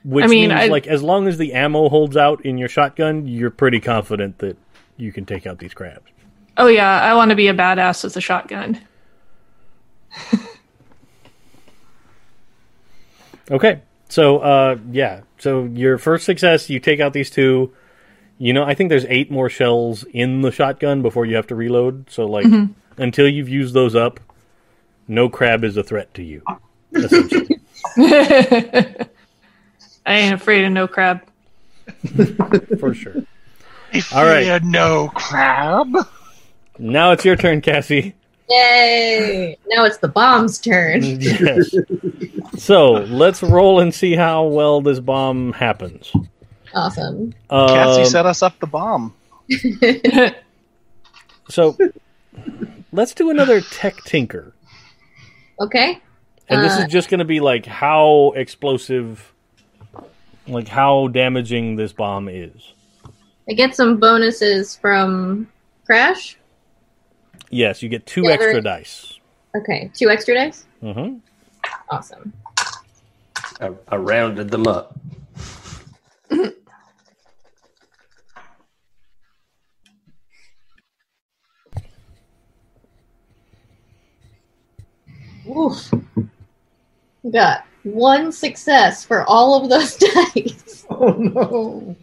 Which 0.02 0.24
I 0.24 0.28
mean, 0.28 0.48
means, 0.50 0.60
I- 0.60 0.66
like, 0.66 0.86
as 0.86 1.02
long 1.02 1.26
as 1.28 1.38
the 1.38 1.52
ammo 1.54 1.88
holds 1.88 2.16
out 2.16 2.44
in 2.44 2.58
your 2.58 2.68
shotgun, 2.68 3.26
you're 3.26 3.50
pretty 3.50 3.80
confident 3.80 4.38
that 4.38 4.56
you 4.96 5.12
can 5.12 5.24
take 5.24 5.46
out 5.46 5.58
these 5.58 5.74
crabs. 5.74 6.10
Oh 6.56 6.68
yeah, 6.68 7.00
I 7.00 7.14
want 7.14 7.30
to 7.30 7.34
be 7.34 7.48
a 7.48 7.54
badass 7.54 8.04
with 8.04 8.16
a 8.16 8.20
shotgun. 8.20 8.80
Okay. 13.50 13.82
So, 14.08 14.38
uh, 14.38 14.76
yeah. 14.90 15.20
So 15.38 15.64
your 15.64 15.98
first 15.98 16.24
success, 16.24 16.70
you 16.70 16.80
take 16.80 17.00
out 17.00 17.12
these 17.12 17.30
two. 17.30 17.72
You 18.38 18.52
know, 18.52 18.64
I 18.64 18.74
think 18.74 18.90
there's 18.90 19.06
eight 19.06 19.30
more 19.30 19.48
shells 19.48 20.04
in 20.12 20.42
the 20.42 20.50
shotgun 20.50 21.02
before 21.02 21.24
you 21.24 21.36
have 21.36 21.46
to 21.48 21.54
reload. 21.54 22.10
So, 22.10 22.26
like, 22.26 22.46
mm-hmm. 22.46 22.72
until 23.00 23.28
you've 23.28 23.48
used 23.48 23.74
those 23.74 23.94
up, 23.94 24.18
no 25.06 25.28
crab 25.28 25.62
is 25.64 25.76
a 25.76 25.82
threat 25.82 26.12
to 26.14 26.22
you. 26.22 26.42
I 30.06 30.16
ain't 30.18 30.34
afraid 30.34 30.64
of 30.64 30.72
no 30.72 30.88
crab. 30.88 31.22
for 32.78 32.94
sure. 32.94 33.22
I 33.92 34.02
All 34.12 34.24
right. 34.24 34.62
no 34.64 35.08
crab. 35.14 35.94
Now 36.78 37.12
it's 37.12 37.24
your 37.24 37.36
turn, 37.36 37.60
Cassie. 37.60 38.14
Yay! 38.50 39.56
Now 39.68 39.84
it's 39.84 39.98
the 39.98 40.08
bomb's 40.08 40.58
turn. 40.58 41.02
yes. 41.02 41.74
So 42.58 42.92
let's 42.92 43.42
roll 43.42 43.80
and 43.80 43.94
see 43.94 44.14
how 44.14 44.44
well 44.44 44.80
this 44.80 45.00
bomb 45.00 45.52
happens. 45.52 46.12
Awesome. 46.74 47.32
Cassie 47.50 48.00
Um, 48.02 48.06
set 48.06 48.26
us 48.26 48.42
up 48.42 48.58
the 48.60 48.66
bomb. 48.66 49.14
So 51.50 51.76
let's 52.90 53.12
do 53.12 53.28
another 53.30 53.60
tech 53.60 54.02
tinker. 54.04 54.54
Okay. 55.60 56.00
And 56.48 56.64
this 56.64 56.72
Uh, 56.78 56.82
is 56.84 56.92
just 56.92 57.10
going 57.10 57.18
to 57.18 57.24
be 57.26 57.40
like 57.40 57.66
how 57.66 58.32
explosive, 58.34 59.32
like 60.48 60.66
how 60.68 61.08
damaging 61.08 61.76
this 61.76 61.92
bomb 61.92 62.28
is. 62.30 62.72
I 63.48 63.52
get 63.52 63.74
some 63.76 63.98
bonuses 63.98 64.74
from 64.76 65.48
Crash. 65.84 66.38
Yes, 67.50 67.82
you 67.82 67.90
get 67.90 68.06
two 68.06 68.22
Yeah, 68.24 68.30
extra 68.32 68.62
dice. 68.62 69.18
Okay, 69.54 69.90
two 69.94 70.08
extra 70.08 70.34
dice. 70.34 70.64
Mm-hmm. 70.82 71.18
Awesome. 71.90 72.32
I, 73.60 73.70
I 73.88 73.96
rounded 73.96 74.50
them 74.50 74.66
up. 74.66 74.98
Oof. 85.48 85.92
We 87.22 87.30
got 87.30 87.64
one 87.82 88.32
success 88.32 89.04
for 89.04 89.24
all 89.24 89.62
of 89.62 89.68
those 89.70 89.96
dice. 90.34 90.70
Oh 90.90 91.12
no! 91.12 91.96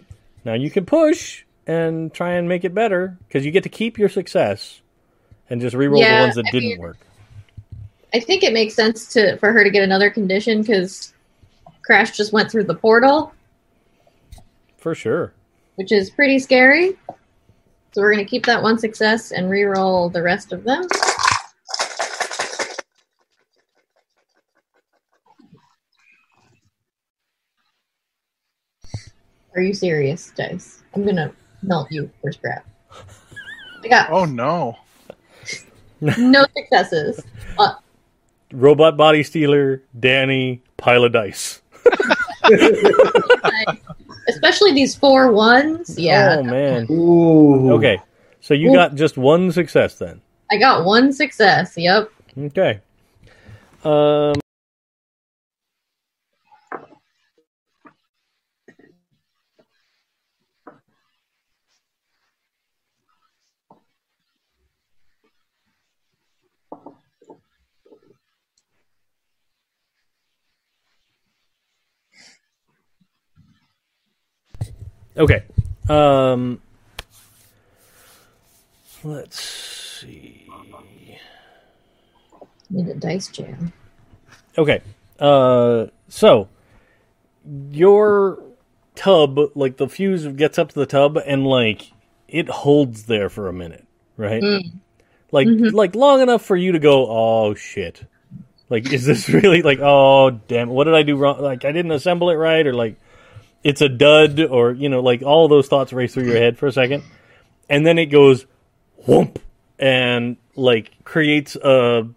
Now 0.43 0.53
you 0.55 0.71
can 0.71 0.85
push 0.87 1.43
and 1.67 2.11
try 2.11 2.31
and 2.31 2.49
make 2.49 2.63
it 2.65 2.73
better 2.73 3.15
because 3.27 3.45
you 3.45 3.51
get 3.51 3.61
to 3.63 3.69
keep 3.69 3.99
your 3.99 4.09
success 4.09 4.81
and 5.51 5.61
just 5.61 5.75
reroll 5.75 5.99
Yeah, 5.99 6.17
the 6.17 6.23
ones 6.23 6.35
that 6.35 6.45
I 6.47 6.51
didn't 6.51 6.69
mean- 6.69 6.79
work. 6.79 6.97
I 8.13 8.19
think 8.19 8.41
it 8.43 8.51
makes 8.51 8.73
sense 8.73 9.05
to 9.13 9.37
for 9.37 9.53
her 9.53 9.63
to 9.63 9.69
get 9.69 9.83
another 9.83 10.09
condition 10.09 10.61
because 10.61 11.13
Crash 11.85 12.17
just 12.17 12.33
went 12.33 12.51
through 12.51 12.63
the 12.65 12.75
portal, 12.75 13.31
For 14.77 14.95
sure. 14.95 15.31
which 15.75 15.91
is 15.91 16.09
pretty 16.09 16.39
scary. 16.39 16.97
So 17.93 18.01
we're 18.01 18.11
gonna 18.11 18.25
keep 18.25 18.45
that 18.47 18.61
one 18.63 18.79
success 18.79 19.31
and 19.31 19.49
re-roll 19.49 20.09
the 20.09 20.23
rest 20.23 20.51
of 20.51 20.63
them. 20.63 20.87
Are 29.55 29.61
you 29.61 29.73
serious, 29.73 30.31
Dice? 30.35 30.81
I'm 30.93 31.05
gonna 31.05 31.31
melt 31.63 31.91
you 31.91 32.09
for 32.21 32.31
scrap. 32.31 32.65
I 33.83 33.87
got 33.87 34.09
Oh 34.11 34.25
no. 34.25 34.77
no 36.01 36.45
successes. 36.55 37.21
Uh, 37.57 37.73
Robot 38.53 38.97
Body 38.97 39.23
Stealer, 39.23 39.81
Danny, 39.99 40.61
pile 40.77 41.03
of 41.05 41.11
dice. 41.13 41.61
especially 44.27 44.73
these 44.73 44.95
four 44.95 45.31
ones. 45.31 45.97
Yeah, 45.97 46.37
Oh, 46.39 46.43
man. 46.43 46.87
Ooh. 46.91 47.71
Okay. 47.73 47.99
So 48.39 48.53
you 48.53 48.69
Ooh. 48.71 48.73
got 48.73 48.95
just 48.95 49.17
one 49.17 49.51
success 49.51 49.97
then. 49.97 50.21
I 50.51 50.57
got 50.57 50.85
one 50.85 51.13
success. 51.13 51.75
Yep. 51.77 52.11
Okay. 52.37 52.79
Um, 53.83 54.33
okay. 75.21 75.43
Um, 75.89 76.61
let's 79.03 79.39
see. 79.39 80.47
Need 82.69 82.87
a 82.87 82.95
dice 82.95 83.27
jam. 83.27 83.73
Okay. 84.57 84.81
Uh, 85.19 85.87
so 86.07 86.47
your 87.71 88.39
tub, 88.95 89.39
like 89.55 89.77
the 89.77 89.87
fuse 89.89 90.25
gets 90.27 90.57
up 90.57 90.69
to 90.69 90.75
the 90.79 90.85
tub 90.85 91.17
and 91.25 91.45
like 91.45 91.91
it 92.27 92.47
holds 92.49 93.03
there 93.05 93.29
for 93.29 93.47
a 93.49 93.53
minute, 93.53 93.85
right? 94.17 94.41
Mm. 94.41 94.71
Like 95.31 95.47
Mhm. 95.47 95.73
like 95.73 95.95
long 95.95 96.21
enough 96.21 96.43
for 96.43 96.55
you 96.55 96.71
to 96.73 96.79
go, 96.79 97.07
"Oh 97.09 97.53
shit." 97.55 98.03
Like 98.69 98.91
is 98.93 99.05
this 99.05 99.27
really 99.29 99.61
like, 99.61 99.79
"Oh, 99.81 100.31
damn, 100.47 100.69
what 100.69 100.85
did 100.85 100.93
I 100.93 101.03
do 101.03 101.17
wrong? 101.17 101.41
Like 101.41 101.65
I 101.65 101.71
didn't 101.71 101.91
assemble 101.91 102.29
it 102.29 102.35
right 102.35 102.65
or 102.65 102.73
like 102.73 102.95
it's 103.63 103.81
a 103.81 103.89
dud 103.89 104.39
or, 104.39 104.71
you 104.71 104.89
know, 104.89 105.01
like 105.01 105.21
all 105.21 105.47
those 105.47 105.67
thoughts 105.67 105.93
race 105.93 106.13
through 106.13 106.25
your 106.25 106.37
head 106.37 106.57
for 106.57 106.67
a 106.67 106.71
second. 106.71 107.03
And 107.69 107.85
then 107.85 107.97
it 107.97 108.07
goes 108.07 108.45
whoomp 109.05 109.37
and 109.79 110.37
like 110.55 111.03
creates 111.03 111.55
a 111.55 112.07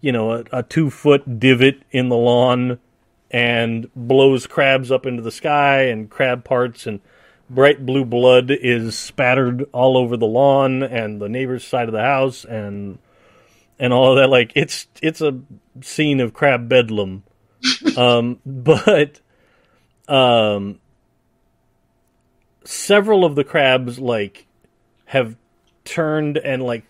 you 0.00 0.12
know, 0.12 0.32
a, 0.32 0.44
a 0.52 0.62
two 0.62 0.90
foot 0.90 1.40
divot 1.40 1.82
in 1.90 2.08
the 2.08 2.16
lawn 2.16 2.78
and 3.30 3.90
blows 3.96 4.46
crabs 4.46 4.92
up 4.92 5.06
into 5.06 5.22
the 5.22 5.32
sky 5.32 5.82
and 5.82 6.08
crab 6.08 6.44
parts 6.44 6.86
and 6.86 7.00
bright 7.50 7.84
blue 7.84 8.04
blood 8.04 8.50
is 8.50 8.96
spattered 8.96 9.66
all 9.72 9.96
over 9.96 10.16
the 10.16 10.26
lawn 10.26 10.82
and 10.82 11.20
the 11.20 11.28
neighbor's 11.28 11.64
side 11.64 11.88
of 11.88 11.92
the 11.92 12.00
house 12.00 12.44
and 12.44 12.98
and 13.78 13.92
all 13.92 14.12
of 14.12 14.16
that 14.16 14.28
like 14.28 14.52
it's 14.54 14.86
it's 15.02 15.20
a 15.20 15.40
scene 15.80 16.20
of 16.20 16.32
crab 16.32 16.68
bedlam 16.68 17.24
um 17.96 18.38
but 18.46 19.20
um 20.08 20.78
several 22.64 23.24
of 23.24 23.34
the 23.34 23.44
crabs 23.44 23.98
like 23.98 24.46
have 25.06 25.36
turned 25.84 26.36
and 26.36 26.62
like 26.62 26.84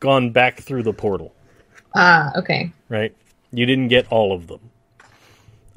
gone 0.00 0.30
back 0.30 0.60
through 0.60 0.82
the 0.82 0.92
portal 0.92 1.34
Ah, 1.94 2.32
okay. 2.38 2.72
right? 2.88 3.14
You 3.52 3.66
didn't 3.66 3.88
get 3.88 4.06
all 4.10 4.32
of 4.32 4.46
them, 4.46 4.70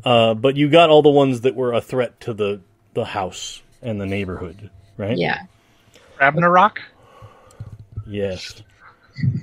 uh, 0.05 0.33
but 0.33 0.55
you 0.55 0.69
got 0.69 0.89
all 0.89 1.01
the 1.01 1.09
ones 1.09 1.41
that 1.41 1.55
were 1.55 1.73
a 1.73 1.81
threat 1.81 2.19
to 2.21 2.33
the 2.33 2.61
the 2.93 3.03
house 3.03 3.61
and 3.81 3.99
the 3.99 4.05
neighborhood, 4.05 4.69
right? 4.97 5.17
Yeah. 5.17 5.41
Ragnarok? 6.19 6.81
Yes. 8.07 8.63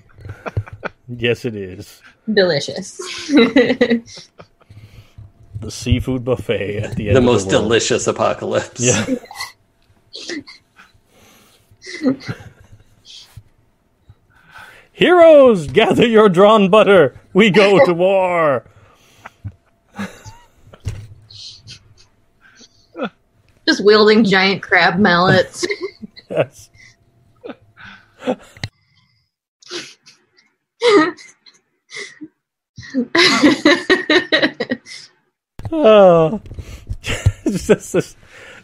yes, 1.09 1.45
it 1.45 1.55
is 1.55 2.01
Delicious. 2.33 2.99
the 5.63 5.71
seafood 5.71 6.25
buffet 6.25 6.79
at 6.79 6.97
the 6.97 7.09
end. 7.09 7.17
The 7.17 7.21
of 7.21 7.25
most 7.25 7.49
the 7.49 7.57
world. 7.57 7.65
delicious 7.65 8.07
apocalypse. 8.07 8.81
Yeah. 8.81 9.07
Heroes, 14.93 15.67
gather 15.69 16.07
your 16.07 16.29
drawn 16.29 16.69
butter. 16.69 17.19
We 17.33 17.51
go 17.51 17.85
to 17.85 17.95
war. 17.95 18.65
Just 23.67 23.85
wielding 23.85 24.25
giant 24.25 24.63
crab 24.63 24.99
mallets. 24.99 25.67
Yes. 26.31 26.71
Oh, 35.75 36.43
it's 37.45 37.67
just 37.67 37.93
this 37.95 38.17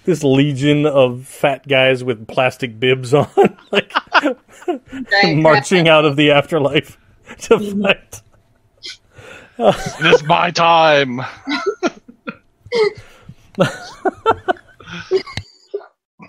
this 0.05 0.23
legion 0.23 0.85
of 0.85 1.27
fat 1.27 1.67
guys 1.67 2.05
with 2.05 2.29
plastic 2.29 2.79
bibs 2.79 3.15
on, 3.15 3.29
like 3.73 3.93
marching 5.37 5.89
out 5.89 6.05
of 6.05 6.17
the 6.17 6.33
afterlife 6.33 6.99
to 7.43 7.59
fight. 7.59 8.23
It 9.59 10.15
is 10.15 10.23
my 10.25 10.51
time. 10.51 11.21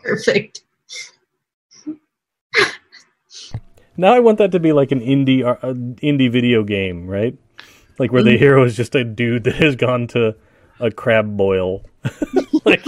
Perfect. 0.01 0.61
Now 3.97 4.13
I 4.13 4.19
want 4.21 4.37
that 4.37 4.53
to 4.53 4.61
be 4.61 4.71
like 4.71 4.93
an 4.93 5.01
indie 5.01 5.45
uh, 5.45 5.55
indie 6.01 6.31
video 6.31 6.63
game, 6.63 7.05
right? 7.05 7.37
Like 7.99 8.13
where 8.13 8.23
the 8.23 8.37
hero 8.37 8.63
is 8.63 8.77
just 8.77 8.95
a 8.95 9.03
dude 9.03 9.43
that 9.43 9.55
has 9.55 9.75
gone 9.75 10.07
to 10.07 10.35
a 10.79 10.91
crab 10.91 11.35
boil. 11.37 11.83
like, 12.65 12.83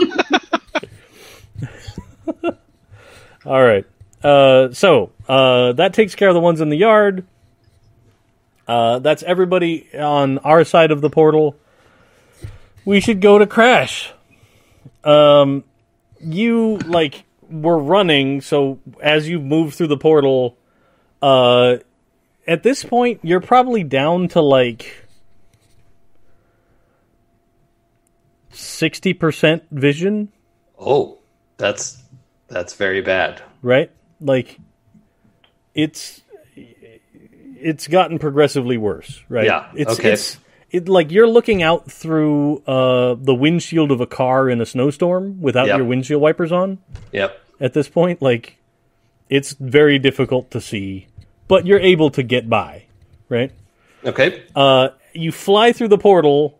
all 3.45 3.63
right. 3.63 3.85
Uh, 4.23 4.71
so 4.71 5.11
uh, 5.27 5.73
that 5.73 5.93
takes 5.93 6.15
care 6.15 6.29
of 6.29 6.33
the 6.33 6.39
ones 6.39 6.61
in 6.61 6.69
the 6.69 6.77
yard. 6.77 7.25
Uh, 8.67 8.99
that's 8.99 9.23
everybody 9.23 9.87
on 9.97 10.37
our 10.39 10.63
side 10.63 10.91
of 10.91 11.01
the 11.01 11.09
portal. 11.09 11.55
We 12.85 12.99
should 12.99 13.21
go 13.21 13.37
to 13.37 13.47
Crash. 13.47 14.11
Um, 15.03 15.63
you 16.19 16.77
like 16.77 17.25
were 17.49 17.77
running, 17.77 18.41
so 18.41 18.79
as 19.01 19.27
you 19.27 19.39
move 19.39 19.73
through 19.73 19.87
the 19.87 19.97
portal, 19.97 20.57
uh, 21.21 21.77
at 22.47 22.63
this 22.63 22.83
point 22.83 23.19
you're 23.23 23.41
probably 23.41 23.83
down 23.83 24.27
to 24.29 24.41
like 24.41 25.00
sixty 28.51 29.13
percent 29.13 29.63
vision, 29.71 30.29
Oh, 30.79 31.19
that's 31.57 32.01
that's 32.47 32.73
very 32.75 33.01
bad. 33.01 33.41
right? 33.61 33.91
Like 34.19 34.59
it's 35.73 36.21
it's 36.55 37.87
gotten 37.87 38.19
progressively 38.19 38.77
worse, 38.77 39.21
right? 39.29 39.45
Yeah, 39.45 39.69
It's 39.75 39.99
okay. 39.99 40.13
it's 40.13 40.37
it 40.71 40.87
like 40.89 41.11
you're 41.11 41.27
looking 41.27 41.61
out 41.63 41.91
through 41.91 42.63
uh 42.65 43.15
the 43.19 43.35
windshield 43.35 43.91
of 43.91 44.01
a 44.01 44.07
car 44.07 44.49
in 44.49 44.61
a 44.61 44.65
snowstorm 44.65 45.41
without 45.41 45.67
Yep. 45.67 45.77
your 45.77 45.85
windshield 45.87 46.21
wipers 46.21 46.51
on. 46.51 46.79
Yep. 47.11 47.37
at 47.59 47.73
this 47.73 47.87
point. 47.89 48.21
Like, 48.21 48.57
it's 49.29 49.53
very 49.53 49.99
difficult 49.99 50.49
to 50.51 50.59
see, 50.61 51.07
but 51.47 51.65
you're 51.67 51.79
able 51.79 52.09
to 52.11 52.23
get 52.23 52.49
by, 52.49 52.85
right? 53.29 53.51
Okay. 54.03 54.43
Uh, 54.55 54.89
you 55.13 55.31
fly 55.31 55.71
through 55.73 55.89
the 55.89 55.97
portal, 55.99 56.59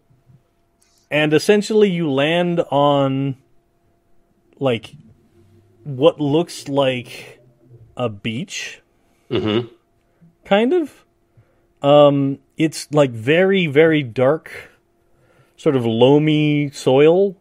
and 1.12 1.34
essentially 1.34 1.90
you 1.92 2.10
land 2.10 2.62
on, 2.72 3.36
like, 4.58 4.96
what 5.84 6.20
looks 6.20 6.68
like 6.68 7.40
a 7.98 8.10
beach, 8.10 8.82
Mm-hmm. 9.30 9.68
kind 10.46 10.74
of. 10.74 11.06
Um, 11.82 12.40
it's 12.58 12.92
like 12.92 13.12
very, 13.12 13.68
very 13.68 14.04
dark, 14.04 14.72
sort 15.58 15.76
of 15.76 15.86
loamy 15.86 16.70
soil. 16.72 17.36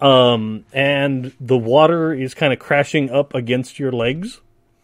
Um, 0.00 0.64
and 0.72 1.32
the 1.40 1.58
water 1.58 2.12
is 2.12 2.34
kind 2.34 2.52
of 2.52 2.58
crashing 2.58 3.10
up 3.10 3.34
against 3.34 3.78
your 3.78 3.92
legs. 3.92 4.40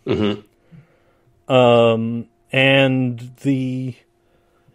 Mm-hmm. 0.07 1.53
Um, 1.53 2.27
and 2.53 3.33
the 3.43 3.95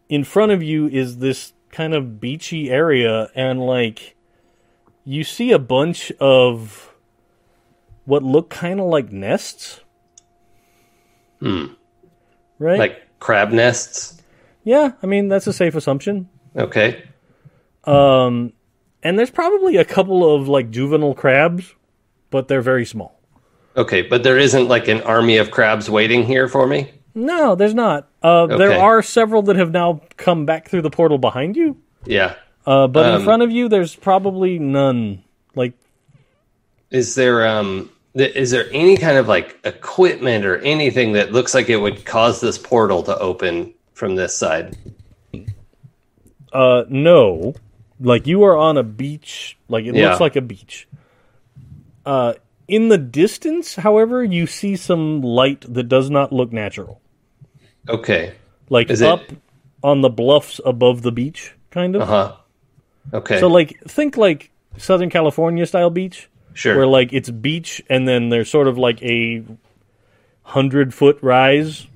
in 0.08 0.24
front 0.24 0.52
of 0.52 0.62
you 0.64 0.88
is 0.88 1.18
this 1.18 1.54
kind 1.72 1.94
of 1.94 2.20
beachy 2.20 2.70
area, 2.70 3.30
and 3.36 3.60
like 3.66 4.16
you 5.04 5.24
see 5.24 5.52
a 5.52 5.60
bunch 5.60 6.12
of 6.20 6.94
what 8.06 8.24
look 8.24 8.50
kind 8.50 8.80
of 8.80 8.88
like 8.88 9.12
nests, 9.12 9.82
Hmm. 11.40 11.68
right? 12.60 12.78
Like 12.80 13.20
crab 13.20 13.52
nests. 13.52 14.22
yeah, 14.64 14.92
I 15.02 15.06
mean 15.08 15.28
that's 15.28 15.48
a 15.48 15.54
safe 15.54 15.76
assumption. 15.76 16.30
Okay. 16.56 17.04
Um, 17.86 18.54
and 19.02 19.18
there's 19.18 19.32
probably 19.32 19.78
a 19.78 19.86
couple 19.86 20.36
of 20.36 20.48
like 20.48 20.70
juvenile 20.70 21.16
crabs, 21.16 21.74
but 22.30 22.48
they're 22.48 22.62
very 22.62 22.86
small. 22.86 23.20
Okay, 23.76 24.02
but 24.04 24.22
there 24.24 24.38
isn't 24.38 24.68
like 24.68 24.88
an 24.88 25.02
army 25.02 25.38
of 25.38 25.50
crabs 25.50 25.90
waiting 25.90 26.24
here 26.24 26.48
for 26.48 26.68
me. 26.68 26.92
No, 27.16 27.56
there's 27.56 27.74
not. 27.74 28.10
Uh, 28.22 28.46
There 28.48 28.78
are 28.80 29.02
several 29.02 29.42
that 29.44 29.56
have 29.56 29.72
now 29.72 30.02
come 30.18 30.46
back 30.46 30.70
through 30.70 30.84
the 30.84 30.90
portal 30.92 31.18
behind 31.18 31.56
you. 31.58 31.78
Yeah. 32.06 32.36
Uh, 32.66 32.88
but 32.88 33.06
in 33.08 33.16
Um, 33.16 33.24
front 33.24 33.42
of 33.42 33.52
you, 33.52 33.68
there's 33.70 33.96
probably 33.96 34.60
none. 34.60 35.24
Like, 35.56 35.74
Is 36.92 37.16
there 37.16 37.48
um 37.48 37.90
th- 38.16 38.36
is 38.36 38.52
there 38.52 38.68
any 38.72 38.96
kind 38.98 39.18
of 39.18 39.28
like 39.28 39.58
equipment 39.64 40.46
or 40.46 40.58
anything 40.60 41.14
that 41.14 41.32
looks 41.32 41.54
like 41.56 41.70
it 41.70 41.78
would 41.78 42.06
cause 42.06 42.40
this 42.42 42.58
portal 42.58 43.02
to 43.04 43.18
open 43.18 43.74
from 43.94 44.16
this 44.16 44.36
side? 44.36 44.78
uh, 46.54 46.84
no. 46.90 47.54
Like, 48.00 48.26
you 48.28 48.44
are 48.44 48.58
on 48.58 48.78
a 48.78 48.84
beach. 48.84 49.58
Like, 49.70 49.86
it 49.86 49.96
Yeah. 49.96 50.10
looks 50.10 50.20
like 50.22 50.36
a 50.36 50.42
beach. 50.42 50.88
Uh, 52.06 52.34
in 52.68 52.90
the 52.90 52.98
distance, 52.98 53.76
however, 53.76 54.24
you 54.24 54.48
see 54.48 54.76
some 54.76 55.22
light 55.22 55.62
that 55.74 55.84
does 55.84 56.10
not 56.10 56.32
look 56.34 56.52
natural. 56.54 57.01
Okay. 57.90 58.34
Like, 58.70 58.90
Is 58.90 59.02
it- 59.02 59.08
up 59.08 59.22
on 59.84 60.02
the 60.02 60.10
bluffs 60.10 60.60
above 60.66 61.02
the 61.02 61.12
beach, 61.12 61.54
kind 61.72 61.96
of. 61.96 62.04
Uh 62.04 62.06
huh. 62.06 62.36
Okay. 63.14 63.40
So, 63.40 63.48
like, 63.48 63.80
think 63.88 64.16
like 64.18 64.52
Southern 64.78 65.10
California 65.10 65.66
style 65.66 65.90
beach. 65.90 66.30
sure. 66.54 66.76
where 66.76 66.86
like 66.88 67.14
it's 67.14 67.30
beach 67.30 67.82
and 67.90 68.06
then 68.08 68.28
there's 68.30 68.50
sort 68.50 68.68
of 68.68 68.78
like 68.78 69.02
a 69.04 69.42
hundred 70.44 70.94
foot 70.94 71.18
rise 71.22 71.88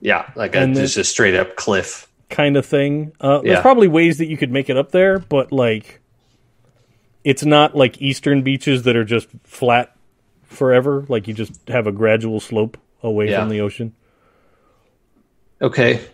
yeah, 0.00 0.30
like 0.36 0.54
a, 0.54 0.58
and 0.60 0.74
just 0.74 0.96
a 0.96 1.02
straight 1.04 1.34
up 1.34 1.54
cliff. 1.56 2.08
kind 2.30 2.56
of 2.56 2.64
thing. 2.66 3.12
Uh, 3.20 3.38
There's 3.40 3.56
Yeah. 3.56 3.60
probably 3.60 3.88
ways 3.88 4.18
that 4.18 4.26
you 4.26 4.36
could 4.36 4.50
make 4.52 4.70
it 4.70 4.76
up 4.76 4.90
there, 4.92 5.18
but 5.18 5.52
like 5.52 6.00
it's 7.24 7.44
not 7.44 7.76
like 7.76 8.00
eastern 8.02 8.42
beaches 8.42 8.82
that 8.84 8.96
are 8.96 9.04
just 9.04 9.28
flat 9.44 9.94
forever. 10.44 11.04
Like 11.08 11.28
you 11.28 11.34
just 11.34 11.52
have 11.68 11.86
a 11.86 11.92
gradual 11.92 12.40
slope 12.40 12.78
away 13.02 13.30
Yeah. 13.30 13.40
from 13.40 13.48
the 13.48 13.60
ocean. 13.60 13.94
Okay. 15.62 16.04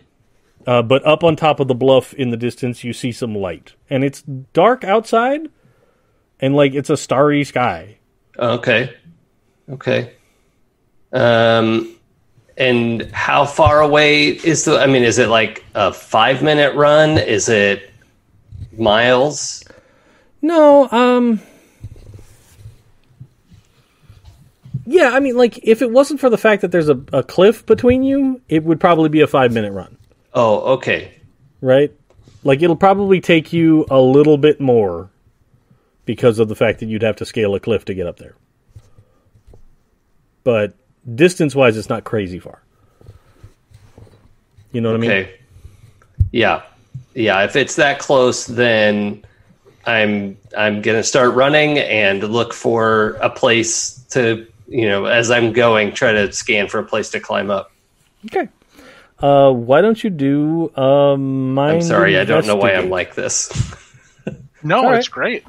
Uh, 0.67 0.81
but 0.83 1.05
up 1.05 1.23
on 1.23 1.35
top 1.35 1.59
of 1.59 1.67
the 1.67 1.75
bluff 1.75 2.13
in 2.13 2.29
the 2.29 2.37
distance, 2.37 2.83
you 2.83 2.93
see 2.93 3.11
some 3.11 3.33
light, 3.33 3.73
and 3.89 4.03
it's 4.03 4.21
dark 4.21 4.83
outside, 4.83 5.49
and 6.39 6.55
like 6.55 6.73
it's 6.73 6.89
a 6.89 6.97
starry 6.97 7.43
sky. 7.43 7.97
Okay. 8.37 8.95
Okay. 9.69 10.13
Um, 11.11 11.95
and 12.57 13.09
how 13.11 13.45
far 13.45 13.81
away 13.81 14.27
is 14.27 14.65
the? 14.65 14.77
I 14.79 14.85
mean, 14.85 15.03
is 15.03 15.17
it 15.17 15.29
like 15.29 15.65
a 15.73 15.91
five 15.91 16.43
minute 16.43 16.75
run? 16.75 17.17
Is 17.17 17.49
it 17.49 17.91
miles? 18.77 19.63
No, 20.41 20.87
um 20.91 21.41
Yeah, 24.91 25.11
I 25.13 25.19
mean 25.19 25.37
like 25.37 25.59
if 25.61 25.83
it 25.83 25.91
wasn't 25.91 26.19
for 26.19 26.31
the 26.31 26.37
fact 26.37 26.63
that 26.63 26.71
there's 26.71 26.89
a, 26.89 26.99
a 27.13 27.21
cliff 27.21 27.63
between 27.67 28.01
you, 28.01 28.41
it 28.49 28.63
would 28.63 28.79
probably 28.79 29.09
be 29.09 29.21
a 29.21 29.27
5 29.27 29.53
minute 29.53 29.71
run, 29.71 29.95
Oh, 30.33 30.73
okay. 30.73 31.13
right? 31.61 31.93
Like 32.43 32.63
it'll 32.63 32.75
probably 32.75 33.21
take 33.21 33.53
you 33.53 33.85
a 33.91 34.01
little 34.01 34.37
bit 34.39 34.59
more 34.59 35.11
because 36.05 36.39
of 36.39 36.47
the 36.47 36.55
fact 36.55 36.79
that 36.79 36.87
you'd 36.87 37.03
have 37.03 37.17
to 37.17 37.25
scale 37.25 37.53
a 37.53 37.59
cliff 37.59 37.85
to 37.85 37.93
get 37.93 38.07
up 38.07 38.17
there. 38.17 38.33
But 40.43 40.73
distance-wise 41.13 41.77
it's 41.77 41.89
not 41.89 42.03
crazy 42.03 42.39
far. 42.39 42.63
You 44.71 44.81
know 44.81 44.89
what 44.89 44.97
I 44.97 45.01
mean? 45.01 45.11
Okay. 45.11 45.39
Yeah. 46.31 46.63
Yeah. 47.13 47.43
If 47.43 47.55
it's 47.55 47.75
that 47.75 47.99
close, 47.99 48.47
then 48.47 49.23
I'm 49.85 50.35
I'm 50.57 50.81
gonna 50.81 51.03
start 51.03 51.35
running 51.35 51.77
and 51.77 52.23
look 52.23 52.53
for 52.53 53.11
a 53.21 53.29
place 53.29 53.99
to 54.11 54.47
you 54.69 54.87
know 54.87 55.05
as 55.05 55.31
I'm 55.31 55.51
going 55.53 55.93
try 55.93 56.11
to 56.13 56.31
scan 56.31 56.67
for 56.69 56.79
a 56.79 56.83
place 56.85 57.09
to 57.11 57.19
climb 57.19 57.49
up. 57.51 57.71
Okay. 58.25 58.47
Uh, 59.19 59.51
why 59.51 59.81
don't 59.81 60.01
you 60.03 60.09
do 60.09 60.73
um 60.77 61.53
mind 61.53 61.75
I'm 61.75 61.81
sorry, 61.81 62.17
I 62.17 62.23
don't 62.23 62.45
know 62.47 62.55
why 62.55 62.73
I'm 62.73 62.89
like 62.89 63.15
this. 63.15 63.51
No, 64.61 64.83
All 64.85 64.93
it's 64.93 65.07
great. 65.07 65.45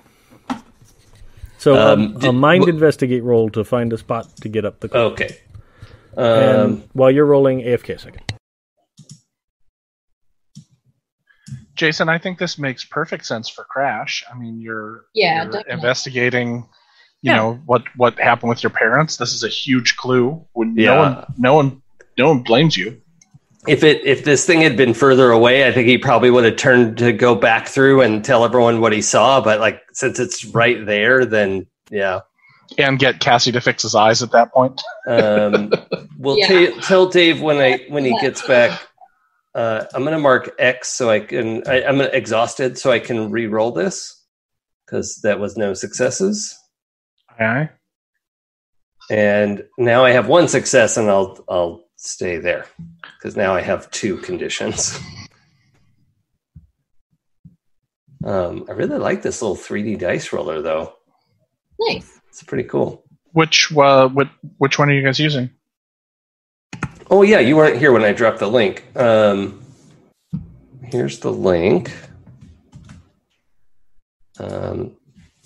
So 1.58 1.74
um, 1.76 2.16
Um, 2.16 2.24
a 2.24 2.32
mind 2.32 2.64
wh- 2.64 2.68
investigate 2.68 3.24
roll 3.24 3.50
to 3.50 3.64
find 3.64 3.92
a 3.92 3.98
spot 3.98 4.28
to 4.42 4.48
get 4.48 4.64
up 4.64 4.78
the 4.78 4.88
cliff. 4.88 5.12
Okay. 5.12 5.36
and 6.16 6.60
Um, 6.76 6.84
while 6.92 7.10
you're 7.10 7.26
rolling, 7.26 7.58
AFK 7.60 7.94
a 7.96 7.98
second. 7.98 8.22
Jason, 11.74 12.08
I 12.08 12.18
think 12.18 12.38
this 12.38 12.58
makes 12.58 12.84
perfect 12.84 13.24
sense 13.26 13.48
for 13.48 13.64
Crash. 13.64 14.22
I 14.32 14.38
mean, 14.38 14.60
you're, 14.60 15.06
Yeah, 15.14 15.44
you're 15.50 15.60
investigating, 15.68 16.68
you 17.22 17.30
Yeah. 17.32 17.36
know, 17.36 17.60
what 17.66 17.82
what 17.96 18.18
happened 18.18 18.48
with 18.50 18.62
your 18.62 18.70
parents. 18.70 19.16
This 19.16 19.32
is 19.34 19.44
a 19.44 19.48
huge 19.48 19.96
clue. 19.96 20.44
When 20.52 20.74
Yeah. 20.76 20.94
no 20.94 20.96
one, 20.96 21.24
no 21.38 21.54
one, 21.54 21.82
no 22.18 22.28
one 22.28 22.42
blames 22.42 22.76
you. 22.76 23.00
if 23.68 23.84
it 23.84 24.00
if 24.06 24.24
this 24.24 24.46
thing 24.46 24.60
had 24.62 24.76
been 24.76 24.94
further 24.94 25.30
away, 25.30 25.66
I 25.68 25.72
think 25.72 25.86
he 25.86 25.98
probably 25.98 26.30
would 26.30 26.44
have 26.44 26.56
turned 26.56 26.96
to 26.98 27.12
go 27.12 27.34
back 27.34 27.68
through 27.68 28.00
and 28.00 28.24
tell 28.24 28.44
everyone 28.44 28.80
what 28.80 28.92
he 28.92 29.02
saw. 29.02 29.40
But 29.40 29.60
like 29.60 29.82
since 29.92 30.18
it's 30.18 30.44
right 30.46 30.84
there, 30.86 31.24
then 31.26 31.66
yeah. 31.90 32.20
And 32.78 32.98
get 33.00 33.18
Cassie 33.20 33.50
to 33.52 33.60
fix 33.60 33.82
his 33.82 33.94
eyes 33.96 34.22
at 34.22 34.30
that 34.30 34.52
point. 34.52 34.80
Um, 35.08 35.72
we'll 36.18 36.38
Yeah. 36.38 36.70
ta- 36.70 36.80
tell 36.80 37.06
Dave 37.06 37.42
when 37.42 37.58
I 37.58 37.84
when 37.88 38.04
he 38.04 38.16
gets 38.20 38.46
back. 38.46 38.80
Uh, 39.54 39.84
I'm 39.92 40.04
gonna 40.04 40.18
mark 40.20 40.54
X 40.60 40.88
so 40.88 41.10
I 41.10 41.18
can. 41.20 41.62
I, 41.68 41.82
I'm 41.82 42.00
exhausted 42.00 42.78
so 42.78 42.92
I 42.92 43.00
can 43.00 43.30
re-roll 43.32 43.72
this 43.72 44.24
because 44.86 45.18
that 45.24 45.40
was 45.40 45.56
no 45.56 45.74
successes. 45.74 46.56
Aye, 47.40 47.44
aye. 47.44 47.70
And 49.10 49.64
now 49.78 50.04
I 50.04 50.10
have 50.12 50.28
one 50.28 50.46
success, 50.48 50.96
and 50.96 51.08
I'll 51.08 51.44
I'll 51.48 51.84
stay 51.96 52.36
there 52.38 52.66
because 53.18 53.36
now 53.36 53.54
I 53.54 53.60
have 53.60 53.90
two 53.90 54.18
conditions. 54.18 54.98
Um, 58.22 58.66
I 58.68 58.72
really 58.72 58.98
like 58.98 59.22
this 59.22 59.40
little 59.40 59.56
3D 59.56 59.98
dice 59.98 60.32
roller, 60.32 60.60
though. 60.60 60.92
Nice. 61.80 62.20
It's 62.28 62.42
pretty 62.42 62.68
cool. 62.68 63.02
Which 63.32 63.72
uh, 63.76 64.08
which 64.08 64.28
which 64.58 64.78
one 64.78 64.90
are 64.90 64.92
you 64.92 65.02
guys 65.02 65.18
using? 65.18 65.50
Oh 67.10 67.22
yeah, 67.22 67.38
you 67.38 67.56
weren't 67.56 67.78
here 67.78 67.92
when 67.92 68.04
I 68.04 68.12
dropped 68.12 68.40
the 68.40 68.48
link. 68.48 68.84
Um, 68.96 69.62
here's 70.82 71.20
the 71.20 71.32
link, 71.32 71.92
um, 74.38 74.96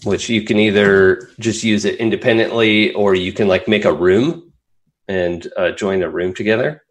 which 0.04 0.28
you 0.28 0.42
can 0.42 0.58
either 0.58 1.30
just 1.40 1.64
use 1.64 1.84
it 1.84 1.96
independently, 1.96 2.92
or 2.94 3.14
you 3.14 3.32
can 3.32 3.48
like 3.48 3.68
make 3.68 3.84
a 3.84 3.92
room 3.92 4.52
and 5.08 5.46
uh, 5.56 5.70
join 5.72 6.02
a 6.02 6.08
room 6.08 6.34
together 6.34 6.82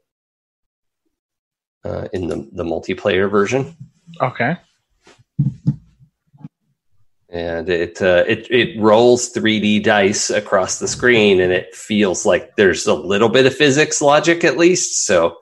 uh, 1.86 2.08
in 2.14 2.28
the 2.28 2.50
the 2.54 2.64
multiplayer 2.64 3.30
version. 3.30 3.76
Okay. 4.22 4.58
and 7.34 7.68
it 7.68 8.00
uh, 8.02 8.24
it 8.28 8.48
it 8.52 8.80
rolls 8.80 9.34
3D 9.34 9.84
dice 9.84 10.30
across 10.30 10.78
the 10.78 10.88
screen, 10.88 11.42
and 11.42 11.52
it 11.52 11.76
feels 11.76 12.26
like 12.28 12.56
there's 12.56 12.86
a 12.86 12.94
little 12.94 13.30
bit 13.30 13.48
of 13.48 13.56
physics 13.56 14.02
logic 14.02 14.44
at 14.44 14.58
least. 14.58 15.06
So 15.06 15.40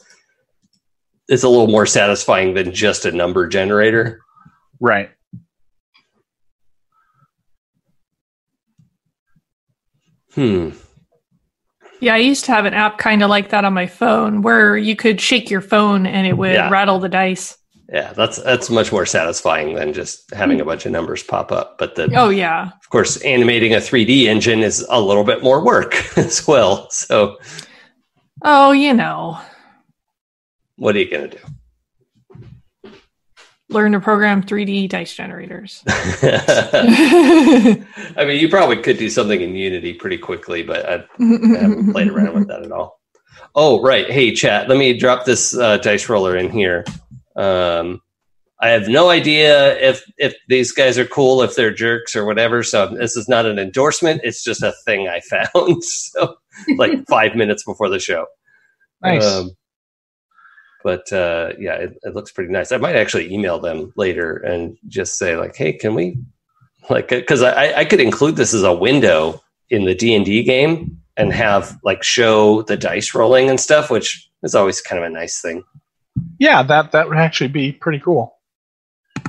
it's 1.28 1.44
a 1.44 1.50
little 1.50 1.68
more 1.68 1.86
satisfying 1.86 2.54
than 2.54 2.74
just 2.74 3.06
a 3.06 3.12
number 3.12 3.48
generator. 3.48 4.22
Right. 4.80 5.12
Hmm. 10.36 10.70
Yeah, 12.00 12.16
I 12.16 12.18
used 12.18 12.46
to 12.46 12.52
have 12.52 12.66
an 12.66 12.74
app 12.74 12.98
kind 12.98 13.22
of 13.22 13.30
like 13.30 13.50
that 13.50 13.64
on 13.66 13.74
my 13.74 13.86
phone 13.86 14.42
where 14.42 14.76
you 14.78 14.96
could 14.96 15.22
shake 15.22 15.50
your 15.52 15.62
phone 15.62 16.06
and 16.08 16.26
it 16.26 16.34
would 16.38 16.54
Yeah. 16.54 16.70
rattle 16.70 17.00
the 17.00 17.10
dice. 17.10 17.58
Yeah, 17.94 18.14
that's 18.14 18.42
that's 18.42 18.70
much 18.70 18.92
more 18.92 19.06
satisfying 19.06 19.76
than 19.76 19.92
just 19.94 20.34
having 20.34 20.62
a 20.62 20.66
bunch 20.66 20.86
of 20.86 20.94
numbers 20.94 21.22
pop 21.24 21.52
up. 21.52 21.78
But 21.78 21.96
the 21.96 22.10
Oh, 22.16 22.30
yeah. 22.30 22.70
of 22.82 22.90
course, 22.90 23.18
animating 23.24 23.74
a 23.74 23.78
3D 23.82 24.24
engine 24.28 24.62
is 24.64 24.86
a 24.90 25.00
little 25.00 25.26
bit 25.26 25.44
more 25.44 25.64
work 25.64 25.94
as 26.18 26.48
well. 26.48 26.90
So 26.90 27.38
Oh, 28.44 28.72
you 28.72 28.94
know, 28.94 29.38
what 30.78 30.96
are 30.96 31.00
you 31.00 31.12
gonna 31.12 31.28
do? 31.28 31.38
Learn 33.72 33.94
to 33.94 34.00
program 34.00 34.44
3D 34.44 34.90
dice 34.90 35.14
generators. 35.14 35.84
I 35.88 36.16
mean, 38.18 38.40
you 38.40 38.50
probably 38.50 38.78
could 38.78 38.98
do 38.98 39.10
something 39.10 39.42
in 39.42 39.56
Unity 39.56 39.94
pretty 39.94 40.18
quickly, 40.18 40.64
but 40.64 40.88
I, 40.88 40.96
I 40.96 41.00
haven't 41.60 41.92
played 41.92 42.10
around 42.10 42.34
with 42.34 42.48
that 42.48 42.64
at 42.64 42.72
all. 42.72 43.00
Oh, 43.56 43.82
right. 43.82 44.10
Hey, 44.10 44.34
chat. 44.34 44.70
Let 44.70 44.78
me 44.78 44.98
drop 44.98 45.26
this 45.26 45.58
uh, 45.58 45.78
dice 45.78 46.08
roller 46.08 46.38
in 46.38 46.50
here. 46.50 46.86
Um, 47.36 48.02
I 48.62 48.70
have 48.70 48.88
no 48.88 49.10
idea 49.10 49.78
if 49.80 50.04
if 50.18 50.36
these 50.48 50.72
guys 50.72 51.00
are 51.00 51.06
cool, 51.06 51.42
if 51.42 51.56
they're 51.56 51.74
jerks 51.74 52.16
or 52.16 52.26
whatever. 52.26 52.62
So 52.62 52.88
this 52.88 53.18
is 53.18 53.28
not 53.28 53.48
an 53.48 53.58
endorsement. 53.58 54.22
It's 54.24 54.44
just 54.44 54.62
a 54.62 54.74
thing 54.86 55.08
I 55.08 55.20
found. 55.22 55.84
so 55.84 56.36
like 56.78 57.08
five 57.08 57.36
minutes 57.36 57.64
before 57.64 57.90
the 57.90 58.00
show. 58.00 58.28
Nice. 59.02 59.26
Um, 59.26 59.52
but 60.84 61.12
uh, 61.14 61.54
yeah, 61.60 61.76
it, 61.76 61.98
it 62.04 62.16
looks 62.16 62.32
pretty 62.32 62.52
nice. 62.52 62.72
I 62.72 62.78
might 62.78 62.96
actually 62.96 63.32
email 63.34 63.60
them 63.60 63.94
later 63.96 64.38
and 64.38 64.78
just 64.88 65.18
say 65.18 65.38
like, 65.38 65.56
"Hey, 65.56 65.74
can 65.74 65.96
we 65.96 66.18
like?" 66.90 67.10
Because 67.10 67.42
I, 67.44 67.74
I 67.80 67.86
could 67.86 68.00
include 68.00 68.36
this 68.36 68.54
as 68.54 68.64
a 68.64 68.74
window 68.74 69.42
in 69.70 69.86
the 69.86 69.96
D 69.96 70.16
and 70.16 70.26
D 70.26 70.44
game 70.44 70.98
and 71.18 71.34
have 71.34 71.78
like 71.84 72.04
show 72.04 72.62
the 72.64 72.78
dice 72.78 73.14
rolling 73.14 73.50
and 73.50 73.60
stuff, 73.60 73.90
which 73.90 74.30
is 74.44 74.56
always 74.56 74.82
kind 74.82 75.04
of 75.04 75.10
a 75.10 75.14
nice 75.14 75.42
thing. 75.42 75.64
yeah, 76.40 76.64
that 76.64 76.92
that 76.92 77.08
would 77.08 77.18
actually 77.18 77.50
be 77.50 77.72
pretty 77.72 78.00
cool. 78.00 78.36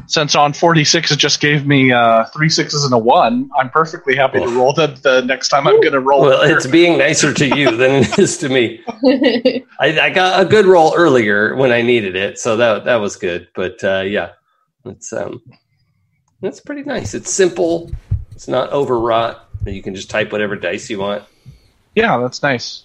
Since 0.07 0.35
on 0.35 0.53
46 0.53 1.12
it 1.12 1.17
just 1.17 1.41
gave 1.41 1.67
me 1.67 1.91
uh, 1.93 2.25
three 2.27 2.49
sixes 2.49 2.85
and 2.85 2.93
a 2.93 2.99
one, 2.99 3.49
I'm 3.59 3.71
perfectly 3.71 4.15
happy 4.17 4.39
to 4.41 4.45
Oh. 4.45 4.55
roll 4.55 4.73
that 4.75 5.03
the 5.03 5.23
next 5.23 5.49
time 5.49 5.67
I'm 5.67 5.81
going 5.81 5.93
to 5.93 6.01
roll. 6.01 6.23
Well, 6.23 6.43
it. 6.43 6.51
it's 6.51 6.67
being 6.67 6.99
nicer 6.99 7.33
to 7.33 7.47
you 7.57 7.71
than 7.77 8.03
it 8.03 8.19
is 8.19 8.37
to 8.39 8.49
me. 8.49 8.83
I, 9.81 9.99
I 10.01 10.11
got 10.11 10.41
a 10.41 10.45
good 10.45 10.67
roll 10.67 10.93
earlier 10.97 11.55
when 11.57 11.73
I 11.73 11.83
needed 11.83 12.17
it, 12.17 12.39
so 12.39 12.57
that 12.57 12.85
that 12.85 12.97
was 12.97 13.17
good. 13.17 13.49
But 13.55 13.83
uh, 13.85 14.01
yeah, 14.01 14.31
it's 14.85 15.12
um, 15.12 15.41
that's 16.41 16.61
pretty 16.61 16.83
nice. 16.83 17.15
It's 17.15 17.33
simple. 17.33 17.91
It's 18.33 18.49
not 18.49 18.71
overwrought. 18.73 19.49
You 19.67 19.83
can 19.83 19.95
just 19.95 20.11
type 20.11 20.33
whatever 20.33 20.57
dice 20.57 20.91
you 20.91 20.99
want. 20.99 21.23
Yeah, 21.95 22.19
that's 22.19 22.43
nice. 22.43 22.83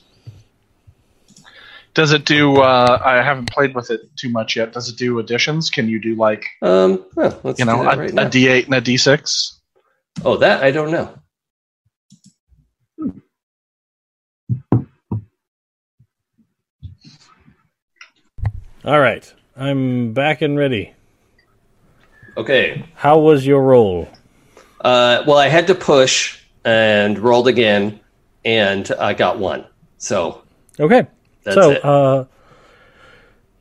Does 1.97 2.11
it 2.11 2.25
do? 2.25 2.57
Uh, 2.57 3.01
I 3.03 3.23
haven't 3.23 3.51
played 3.51 3.73
with 3.73 3.89
it 3.89 4.01
too 4.15 4.29
much 4.29 4.55
yet. 4.55 4.71
Does 4.71 4.87
it 4.87 4.97
do 4.97 5.17
additions? 5.17 5.71
Can 5.71 5.89
you 5.89 5.99
do 5.99 6.13
like 6.13 6.45
Um, 6.61 7.03
well, 7.15 7.39
let's 7.41 7.57
you 7.57 7.65
do 7.65 7.71
know 7.71 7.83
that 7.85 7.95
a, 7.95 7.99
right 7.99 8.11
a 8.11 8.13
now. 8.13 8.29
D8 8.29 8.65
and 8.65 8.75
a 8.75 8.81
D6? 8.81 9.53
oh, 10.23 10.37
that 10.37 10.63
I 10.63 10.69
don't 10.69 10.91
know. 10.91 11.17
All 18.85 18.99
right, 18.99 19.33
I'm 19.55 20.13
back 20.13 20.43
and 20.43 20.55
ready. 20.55 20.93
Okay. 22.37 22.85
How 22.93 23.17
was 23.17 23.43
your 23.43 23.63
roll? 23.63 24.07
Uh, 24.81 25.23
well, 25.25 25.37
I 25.39 25.47
had 25.47 25.65
to 25.65 25.73
push 25.73 26.39
and 26.63 27.17
rolled 27.17 27.47
again, 27.47 27.99
and 28.45 28.87
I 28.99 29.15
got 29.15 29.39
one. 29.39 29.65
So 29.97 30.43
Okay, 30.79 31.07
that's 31.47 31.55
so 31.55 31.71
uh, 31.75 32.25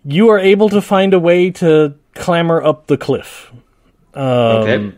you 0.04 0.28
are 0.30 0.38
able 0.38 0.68
to 0.70 0.82
find 0.82 1.14
a 1.14 1.20
way 1.20 1.50
to 1.50 1.94
clamber 2.14 2.62
up 2.62 2.86
the 2.86 2.96
cliff. 2.96 3.52
Um, 4.14 4.22
okay. 4.24 4.92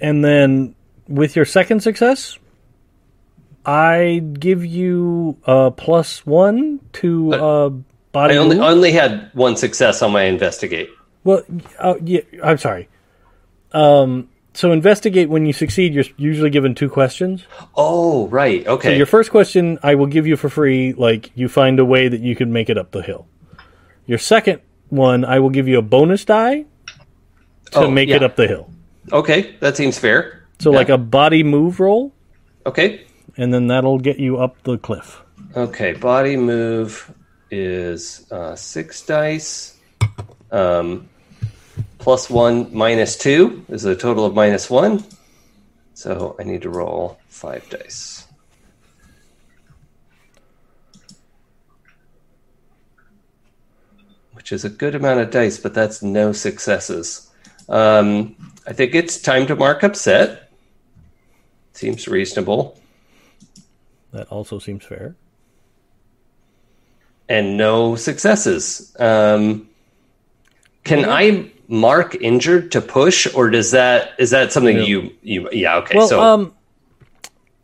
And 0.00 0.24
then 0.24 0.74
with 1.08 1.36
your 1.36 1.44
second 1.44 1.80
success, 1.80 2.38
I 3.64 4.22
give 4.38 4.64
you 4.64 5.38
a 5.44 5.70
plus 5.70 6.26
one 6.26 6.80
to 6.94 7.32
uh, 7.32 7.68
body. 8.12 8.34
I 8.34 8.36
only 8.36 8.58
only 8.58 8.92
had 8.92 9.30
one 9.32 9.56
success 9.56 10.02
on 10.02 10.12
my 10.12 10.24
investigate. 10.24 10.90
well, 11.24 11.42
uh, 11.78 11.94
yeah, 12.04 12.20
I'm 12.42 12.58
sorry. 12.58 12.88
Um, 13.72 14.28
so 14.56 14.72
investigate 14.72 15.28
when 15.28 15.46
you 15.46 15.52
succeed. 15.52 15.94
You're 15.94 16.04
usually 16.16 16.50
given 16.50 16.74
two 16.74 16.88
questions. 16.88 17.44
Oh, 17.76 18.26
right. 18.28 18.64
So 18.64 18.72
Okay. 18.72 18.96
your 18.96 19.06
first 19.06 19.30
question, 19.30 19.78
I 19.82 19.94
will 19.94 20.06
give 20.06 20.26
you 20.26 20.36
for 20.36 20.48
free. 20.48 20.92
Like 20.92 21.30
you 21.34 21.48
find 21.48 21.78
a 21.78 21.84
way 21.84 22.08
that 22.08 22.20
you 22.20 22.34
can 22.34 22.52
make 22.52 22.68
it 22.70 22.78
up 22.78 22.90
the 22.90 23.02
hill. 23.02 23.26
Your 24.06 24.18
second 24.18 24.60
one, 24.88 25.24
I 25.24 25.38
will 25.40 25.50
give 25.50 25.68
you 25.68 25.78
a 25.78 25.82
bonus 25.82 26.24
die 26.24 26.64
to 27.72 27.80
Oh, 27.80 27.90
make 27.90 28.08
yeah. 28.08 28.16
it 28.16 28.22
up 28.22 28.36
the 28.36 28.46
hill. 28.46 28.70
Okay, 29.12 29.54
that 29.60 29.76
seems 29.76 29.98
fair. 29.98 30.42
So 30.58 30.70
Yeah. 30.72 30.78
like 30.78 30.88
a 30.88 30.98
body 30.98 31.42
move 31.42 31.78
roll, 31.80 32.12
Okay. 32.64 33.00
and 33.36 33.52
then 33.52 33.66
that'll 33.66 33.98
get 33.98 34.18
you 34.18 34.38
up 34.38 34.62
the 34.62 34.78
cliff. 34.78 35.22
Okay. 35.56 35.92
Body 35.92 36.36
move 36.36 37.10
is 37.50 38.26
uh, 38.32 38.54
six 38.56 39.04
dice. 39.04 39.76
Um, 40.50 41.08
plus 42.06 42.30
one 42.30 42.72
minus 42.72 43.16
two 43.16 43.64
is 43.68 43.84
a 43.84 43.96
total 43.96 44.24
of 44.24 44.32
minus 44.32 44.70
one. 44.70 45.04
So 45.94 46.36
I 46.38 46.44
need 46.44 46.62
to 46.62 46.70
roll 46.70 47.18
five 47.26 47.68
dice. 47.68 48.28
Which 54.34 54.52
is 54.52 54.64
a 54.64 54.68
good 54.68 54.94
amount 54.94 55.18
of 55.18 55.32
dice, 55.32 55.58
but 55.58 55.74
that's 55.74 56.00
no 56.00 56.30
successes. 56.30 57.28
Um, 57.68 58.36
I 58.68 58.72
think 58.72 58.94
it's 58.94 59.20
time 59.20 59.48
to 59.48 59.56
mark 59.56 59.82
upset. 59.82 60.52
Seems 61.72 62.06
reasonable. 62.06 62.78
That 64.12 64.28
also 64.28 64.60
seems 64.60 64.84
fair. 64.84 65.16
And 67.28 67.56
no 67.56 67.96
successes. 67.96 68.94
Um, 69.00 69.68
can 70.84 71.04
I 71.04 71.50
mark 71.68 72.14
injured 72.16 72.72
to 72.72 72.80
push, 72.80 73.32
or 73.34 73.50
does 73.50 73.72
that 73.72 74.12
is 74.18 74.30
that 74.30 74.52
something 74.52 74.76
No. 74.78 74.84
you 74.84 75.12
you? 75.22 75.48
Yeah. 75.52 75.76
Okay. 75.78 75.98
Well, 75.98 76.08
so 76.08 76.20
um, 76.20 76.54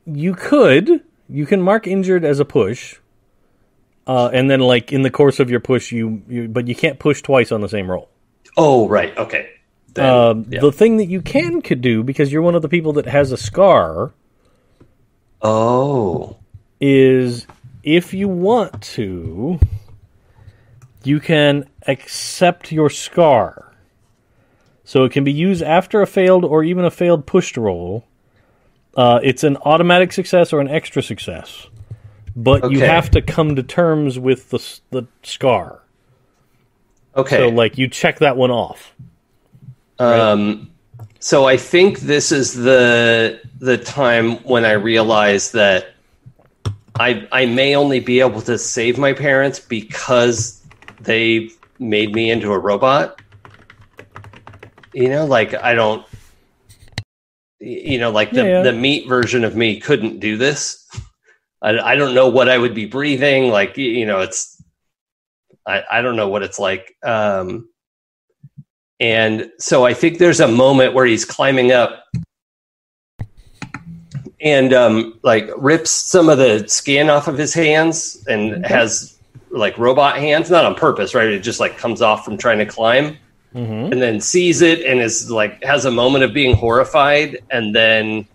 you 0.06 0.34
could 0.34 1.02
you 1.28 1.46
can 1.46 1.62
mark 1.62 1.86
injured 1.86 2.24
as 2.24 2.40
a 2.40 2.44
push, 2.44 2.96
uh, 4.06 4.30
and 4.32 4.50
then 4.50 4.60
like 4.60 4.92
in 4.92 5.02
the 5.02 5.10
course 5.10 5.40
of 5.40 5.50
your 5.50 5.60
push, 5.60 5.92
you, 5.92 6.22
you 6.28 6.48
but 6.48 6.68
you 6.68 6.74
can't 6.74 6.98
push 6.98 7.22
twice 7.22 7.52
on 7.52 7.60
the 7.60 7.68
same 7.68 7.90
roll. 7.90 8.08
oh 8.56 8.88
right. 8.88 9.16
Okay. 9.16 9.48
Then, 9.94 10.06
Um, 10.06 10.46
yeah. 10.48 10.60
The 10.60 10.72
thing 10.72 10.96
that 10.96 11.06
you 11.06 11.20
can 11.20 11.60
could 11.60 11.82
do 11.82 12.02
because 12.02 12.32
you're 12.32 12.42
one 12.42 12.54
of 12.54 12.62
the 12.62 12.68
people 12.68 12.94
that 12.94 13.06
has 13.06 13.30
a 13.30 13.36
scar 13.36 14.12
oh. 15.42 16.36
is 16.80 17.46
if 17.82 18.14
you 18.14 18.28
want 18.28 18.80
to, 18.82 19.60
you 21.04 21.20
can 21.20 21.68
accept 21.86 22.72
your 22.72 22.88
scar. 22.88 23.71
So 24.92 25.04
it 25.04 25.12
can 25.12 25.24
be 25.24 25.32
used 25.32 25.62
after 25.62 26.02
a 26.02 26.06
failed 26.06 26.44
or 26.44 26.62
even 26.62 26.84
a 26.84 26.90
failed 26.90 27.24
pushed 27.24 27.56
roll. 27.56 28.04
Uh, 28.94 29.20
it's 29.22 29.42
an 29.42 29.56
automatic 29.64 30.12
success 30.12 30.52
or 30.52 30.60
an 30.60 30.68
extra 30.68 31.02
success, 31.02 31.66
but 32.36 32.70
you 32.70 32.80
have 32.80 33.10
to 33.12 33.22
come 33.22 33.56
to 33.56 33.62
terms 33.62 34.18
with 34.18 34.50
the 34.50 34.80
the 34.90 35.06
scar. 35.22 35.80
Okay. 37.16 37.38
So 37.38 37.48
like 37.48 37.78
you 37.78 37.88
check 37.88 38.18
that 38.18 38.36
one 38.36 38.50
off. 38.50 38.94
Um, 39.98 40.70
so 41.20 41.46
I 41.46 41.56
think 41.56 42.00
this 42.00 42.30
is 42.30 42.52
the 42.52 43.40
the 43.60 43.78
time 43.78 44.44
when 44.44 44.66
I 44.66 44.72
realize 44.72 45.52
that 45.52 45.94
I 47.00 47.26
I 47.32 47.46
may 47.46 47.74
only 47.76 48.00
be 48.00 48.20
able 48.20 48.42
to 48.42 48.58
save 48.58 48.98
my 48.98 49.14
parents 49.14 49.58
because 49.58 50.62
they 51.00 51.48
made 51.78 52.14
me 52.14 52.30
into 52.30 52.52
a 52.52 52.58
robot. 52.58 53.21
You 54.94 55.08
know, 55.08 55.26
like 55.26 55.54
I 55.54 55.74
don't. 55.74 56.06
You 57.60 57.98
know, 57.98 58.10
like 58.10 58.32
the 58.32 58.42
Yeah, 58.42 58.48
yeah. 58.48 58.62
the 58.62 58.72
meat 58.72 59.06
version 59.08 59.44
of 59.44 59.54
me 59.54 59.78
couldn't 59.78 60.18
do 60.18 60.36
this. 60.36 60.88
I, 61.62 61.78
I 61.78 61.94
don't 61.94 62.14
know 62.14 62.28
what 62.28 62.48
I 62.48 62.58
would 62.58 62.74
be 62.74 62.86
breathing. 62.86 63.50
Like 63.50 63.76
you 63.76 64.04
know, 64.04 64.20
it's 64.20 64.60
I, 65.66 65.82
I 65.90 66.02
don't 66.02 66.16
know 66.16 66.28
what 66.28 66.42
it's 66.42 66.58
like. 66.58 66.96
Um, 67.04 67.68
and 69.00 69.50
so 69.58 69.84
I 69.84 69.94
think 69.94 70.18
there's 70.18 70.40
a 70.40 70.48
moment 70.48 70.94
where 70.94 71.06
he's 71.06 71.24
climbing 71.24 71.72
up 71.72 72.04
and 74.40 74.72
um, 74.72 75.18
like 75.22 75.50
rips 75.56 75.90
some 75.90 76.28
of 76.28 76.38
the 76.38 76.66
skin 76.68 77.10
off 77.10 77.28
of 77.28 77.38
his 77.38 77.54
hands 77.54 78.24
and 78.28 78.66
has 78.66 79.18
like 79.50 79.76
robot 79.78 80.16
hands, 80.16 80.50
not 80.50 80.64
on 80.64 80.74
purpose, 80.74 81.14
right? 81.14 81.28
It 81.28 81.40
just 81.40 81.60
like 81.60 81.78
comes 81.78 82.02
off 82.02 82.24
from 82.24 82.36
trying 82.36 82.58
to 82.58 82.66
climb 82.66 83.18
Mm-hmm. 83.54 83.92
and 83.92 84.00
then 84.00 84.18
sees 84.20 84.62
it 84.62 84.80
and 84.80 84.98
is 85.00 85.30
like 85.30 85.62
has 85.62 85.84
a 85.84 85.90
moment 85.90 86.24
of 86.24 86.32
being 86.32 86.56
horrified 86.56 87.38
and 87.50 87.74
then 87.74 88.26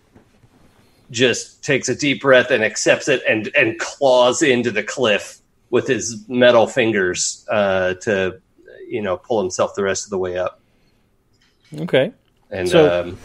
just 1.09 1.63
takes 1.63 1.89
a 1.89 1.95
deep 1.95 2.21
breath 2.21 2.51
and 2.51 2.63
accepts 2.63 3.07
it 3.07 3.23
and 3.27 3.49
and 3.57 3.79
claws 3.79 4.43
into 4.43 4.69
the 4.69 4.83
cliff 4.83 5.39
with 5.71 5.87
his 5.87 6.23
metal 6.27 6.67
fingers 6.67 7.45
uh, 7.49 7.95
to 7.95 8.39
you 8.87 9.01
know 9.01 9.17
pull 9.17 9.41
himself 9.41 9.73
the 9.75 9.83
rest 9.83 10.03
of 10.05 10.11
the 10.11 10.17
way 10.19 10.37
up 10.37 10.59
Okay. 11.79 12.11
and 12.51 12.69
So- 12.69 13.01
um, 13.09 13.17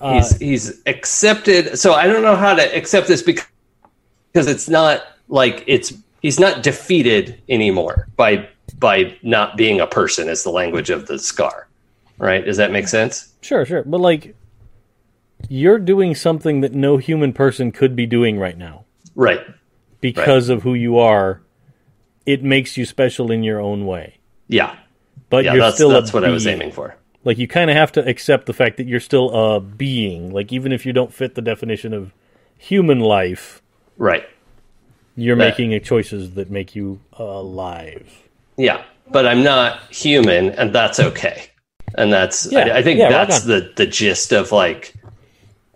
Uh, 0.00 0.14
he's 0.14 0.36
he's 0.38 0.82
accepted 0.86 1.78
so 1.78 1.92
i 1.92 2.06
don't 2.06 2.22
know 2.22 2.34
how 2.36 2.54
to 2.54 2.62
accept 2.74 3.06
this 3.06 3.22
because 3.22 3.44
because 4.32 4.46
it's 4.46 4.66
not 4.68 5.02
like 5.28 5.62
it's 5.66 5.92
he's 6.22 6.40
not 6.40 6.62
defeated 6.62 7.38
anymore 7.50 8.08
by 8.16 8.48
by 8.78 9.16
not 9.22 9.56
being 9.56 9.80
a 9.80 9.86
person 9.86 10.28
is 10.28 10.42
the 10.44 10.50
language 10.50 10.90
of 10.90 11.06
the 11.06 11.18
scar 11.18 11.68
right 12.18 12.44
does 12.44 12.56
that 12.58 12.70
make 12.70 12.88
sense 12.88 13.32
Sure, 13.42 13.64
sure. 13.64 13.82
But 13.84 14.00
like 14.00 14.36
you're 15.48 15.78
doing 15.78 16.14
something 16.14 16.60
that 16.60 16.74
no 16.74 16.98
human 16.98 17.32
person 17.32 17.72
could 17.72 17.96
be 17.96 18.04
doing 18.06 18.38
right 18.38 18.56
now 18.58 18.84
right 19.14 19.40
because 20.00 20.48
of 20.48 20.62
who 20.62 20.74
you 20.74 20.98
are. 20.98 21.40
It 22.26 22.42
makes 22.42 22.76
you 22.76 22.84
special 22.84 23.30
in 23.30 23.42
your 23.42 23.60
own 23.60 23.86
way. 23.86 24.18
yeah 24.48 24.76
But 25.30 25.44
yeah 25.44 25.52
you're 25.54 25.62
that's 25.62 25.76
still 25.76 25.88
that's 25.90 26.12
what 26.12 26.24
i 26.24 26.30
was 26.30 26.46
aiming 26.46 26.70
for 26.72 26.96
Like 27.24 27.38
you 27.38 27.48
kind 27.48 27.70
of 27.70 27.76
have 27.76 27.92
to 27.92 28.06
accept 28.06 28.44
the 28.46 28.52
fact 28.52 28.76
that 28.76 28.86
you're 28.86 29.00
still 29.00 29.30
a 29.30 29.60
being. 29.60 30.30
Like 30.32 30.52
even 30.52 30.70
if 30.72 30.84
you 30.86 30.92
don't 30.92 31.12
fit 31.12 31.34
the 31.34 31.42
definition 31.42 31.92
of 31.94 32.12
human 32.58 33.00
life, 33.00 33.62
right 33.96 34.24
you're 35.16 35.36
That- 35.36 35.58
making 35.58 35.80
choices 35.82 36.32
that 36.34 36.50
make 36.50 36.74
you 36.76 37.00
alive. 37.14 38.28
Yeah 38.60 38.82
but 39.10 39.26
i'm 39.26 39.42
not 39.42 39.80
human 39.92 40.50
and 40.50 40.74
that's 40.74 41.00
okay. 41.00 41.50
And 41.94 42.12
that's 42.12 42.50
Yeah, 42.50 42.60
I, 42.60 42.78
I 42.78 42.82
think 42.82 42.98
yeah, 42.98 43.10
that's 43.10 43.40
the 43.40 43.72
the 43.76 43.86
gist 43.86 44.32
of 44.32 44.52
like 44.52 44.94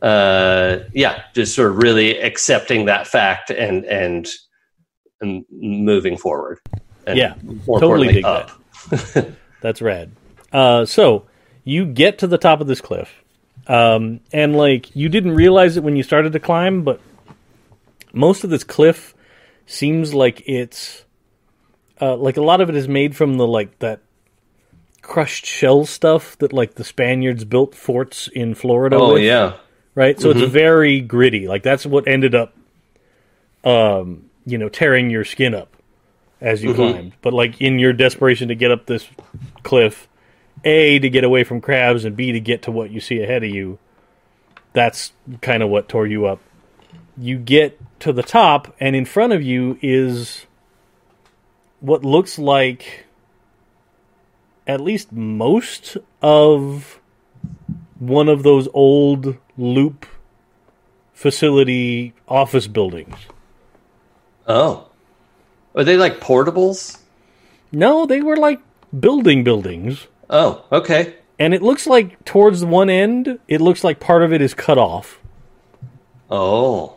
uh 0.02 0.80
yeah 0.92 1.22
just 1.34 1.54
sort 1.54 1.70
of 1.70 1.78
really 1.78 2.18
accepting 2.18 2.86
that 2.86 3.06
fact 3.06 3.50
and 3.50 3.84
and, 3.84 4.28
and 5.20 5.44
moving 5.50 6.16
forward. 6.16 6.60
And 7.06 7.18
Yeah, 7.18 7.34
totally 7.66 8.12
dig 8.12 8.24
up. 8.24 8.50
That's 9.60 9.82
rad. 9.82 10.12
Uh, 10.52 10.84
so 10.86 11.26
you 11.64 11.84
get 11.84 12.18
to 12.18 12.26
the 12.26 12.38
top 12.38 12.60
of 12.60 12.66
this 12.66 12.80
cliff, 12.80 13.22
um, 13.66 14.20
and 14.32 14.56
like 14.56 14.94
you 14.94 15.08
didn't 15.08 15.32
realize 15.32 15.76
it 15.76 15.82
when 15.82 15.96
you 15.96 16.02
started 16.02 16.32
to 16.34 16.40
climb, 16.40 16.82
but 16.82 17.00
most 18.12 18.44
of 18.44 18.50
this 18.50 18.64
cliff 18.64 19.14
seems 19.66 20.14
like 20.14 20.42
it's 20.46 21.03
uh, 22.00 22.16
like 22.16 22.36
a 22.36 22.42
lot 22.42 22.60
of 22.60 22.68
it 22.68 22.76
is 22.76 22.88
made 22.88 23.16
from 23.16 23.36
the 23.36 23.46
like 23.46 23.78
that 23.80 24.00
crushed 25.02 25.44
shell 25.44 25.84
stuff 25.84 26.36
that 26.38 26.52
like 26.52 26.74
the 26.74 26.84
Spaniards 26.84 27.44
built 27.44 27.74
forts 27.74 28.28
in 28.28 28.54
Florida. 28.54 28.96
oh 28.96 29.14
with, 29.14 29.22
yeah 29.22 29.54
right. 29.94 30.20
So 30.20 30.30
it's 30.30 30.40
very 30.40 31.00
gritty. 31.00 31.48
Like 31.48 31.62
that's 31.62 31.86
what 31.86 32.06
ended 32.08 32.34
up, 32.34 32.54
um, 33.64 34.30
you 34.44 34.58
know, 34.58 34.68
tearing 34.68 35.10
your 35.10 35.24
skin 35.24 35.54
up 35.54 35.76
as 36.40 36.62
you 36.62 36.74
climbed. 36.74 37.14
But 37.22 37.32
like 37.32 37.60
in 37.60 37.78
your 37.78 37.92
desperation 37.92 38.48
to 38.48 38.54
get 38.54 38.70
up 38.70 38.86
this 38.86 39.06
cliff, 39.62 40.08
A, 40.64 40.98
to 40.98 41.08
get 41.08 41.24
away 41.24 41.44
from 41.44 41.60
crabs, 41.60 42.04
and 42.04 42.16
B, 42.16 42.32
to 42.32 42.40
get 42.40 42.62
to 42.62 42.70
what 42.70 42.90
you 42.90 43.00
see 43.00 43.22
ahead 43.22 43.44
of 43.44 43.50
you, 43.50 43.78
that's 44.72 45.12
kind 45.40 45.62
of 45.62 45.68
what 45.68 45.88
tore 45.88 46.06
you 46.06 46.26
up. 46.26 46.40
You 47.16 47.38
get 47.38 47.80
to 48.00 48.12
the 48.12 48.24
top, 48.24 48.74
and 48.80 48.96
in 48.96 49.04
front 49.04 49.32
of 49.32 49.42
you 49.42 49.78
is 49.80 50.46
what 51.84 52.02
looks 52.02 52.38
like 52.38 53.04
at 54.66 54.80
least 54.80 55.12
most 55.12 55.98
of 56.22 56.98
one 57.98 58.26
of 58.30 58.42
those 58.42 58.66
old 58.72 59.36
loop 59.58 60.06
facility 61.12 62.14
office 62.26 62.66
buildings. 62.66 63.14
oh 64.48 64.88
are 65.74 65.84
they 65.84 65.96
like 65.96 66.20
portables 66.20 66.98
No, 67.72 68.06
they 68.06 68.22
were 68.22 68.36
like 68.36 68.60
building 68.98 69.44
buildings. 69.44 70.06
oh 70.30 70.64
okay 70.72 71.14
And 71.38 71.52
it 71.52 71.60
looks 71.62 71.86
like 71.86 72.24
towards 72.24 72.64
one 72.64 72.88
end, 72.88 73.38
it 73.48 73.60
looks 73.60 73.84
like 73.84 74.00
part 74.00 74.22
of 74.22 74.32
it 74.32 74.40
is 74.40 74.54
cut 74.54 74.78
off. 74.78 75.18
oh 76.30 76.96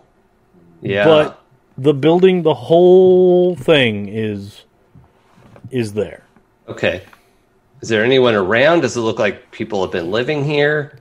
yeah 0.81 1.03
But 1.05 1.43
the 1.77 1.93
building, 1.93 2.43
the 2.43 2.53
whole 2.53 3.55
thing 3.55 4.07
is 4.07 4.63
is 5.71 5.93
there. 5.93 6.23
okay 6.67 7.03
is 7.81 7.89
there 7.89 8.03
anyone 8.03 8.33
around 8.35 8.81
does 8.81 8.97
it 8.97 9.01
look 9.01 9.19
like 9.19 9.51
people 9.51 9.81
have 9.83 9.91
been 9.91 10.09
living 10.11 10.43
here 10.43 10.97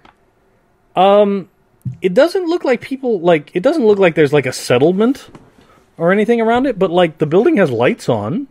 Um 0.94 1.48
it 2.02 2.14
doesn't 2.14 2.46
look 2.48 2.64
like 2.64 2.80
people 2.80 3.20
like 3.20 3.50
it 3.54 3.62
doesn't 3.62 3.86
look 3.86 3.98
like 3.98 4.14
there's 4.14 4.32
like 4.32 4.46
a 4.46 4.52
settlement 4.52 5.28
or 5.98 6.12
anything 6.12 6.40
around 6.42 6.66
it, 6.66 6.78
but 6.78 6.90
like 6.90 7.16
the 7.18 7.26
building 7.26 7.56
has 7.56 7.70
lights 7.70 8.08
on. 8.08 8.48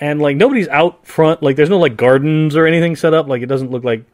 And 0.00 0.20
like 0.20 0.36
nobody's 0.36 0.68
out 0.68 1.06
front, 1.06 1.42
like 1.42 1.56
there's 1.56 1.70
no 1.70 1.78
like 1.78 1.96
gardens 1.96 2.54
or 2.54 2.66
anything 2.66 2.96
set 2.96 3.14
up, 3.14 3.26
like 3.28 3.40
it 3.42 3.46
doesn't 3.46 3.70
look 3.70 3.82
like 3.82 4.04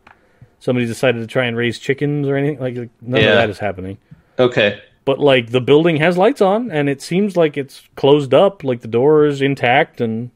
somebody 0.61 0.87
decided 0.87 1.21
to 1.21 1.27
try 1.27 1.45
and 1.47 1.57
raise 1.57 1.79
chickens 1.79 2.29
or 2.29 2.37
anything 2.37 2.61
like 2.61 2.75
none 3.01 3.21
Yeah. 3.21 3.31
of 3.31 3.35
that 3.35 3.51
is 3.51 3.59
happening. 3.59 3.99
okay 4.39 4.81
but 5.05 5.19
like 5.19 5.51
the 5.51 5.61
building 5.61 5.97
has 5.97 6.17
lights 6.17 6.41
on 6.41 6.71
and 6.71 6.89
it 6.89 7.03
seems 7.03 7.37
like 7.37 7.57
it's 7.57 7.83
closed 7.97 8.33
up 8.35 8.63
like 8.65 8.81
the 8.81 8.89
door 8.89 9.27
is 9.27 9.43
intact 9.43 10.01
and 10.01 10.31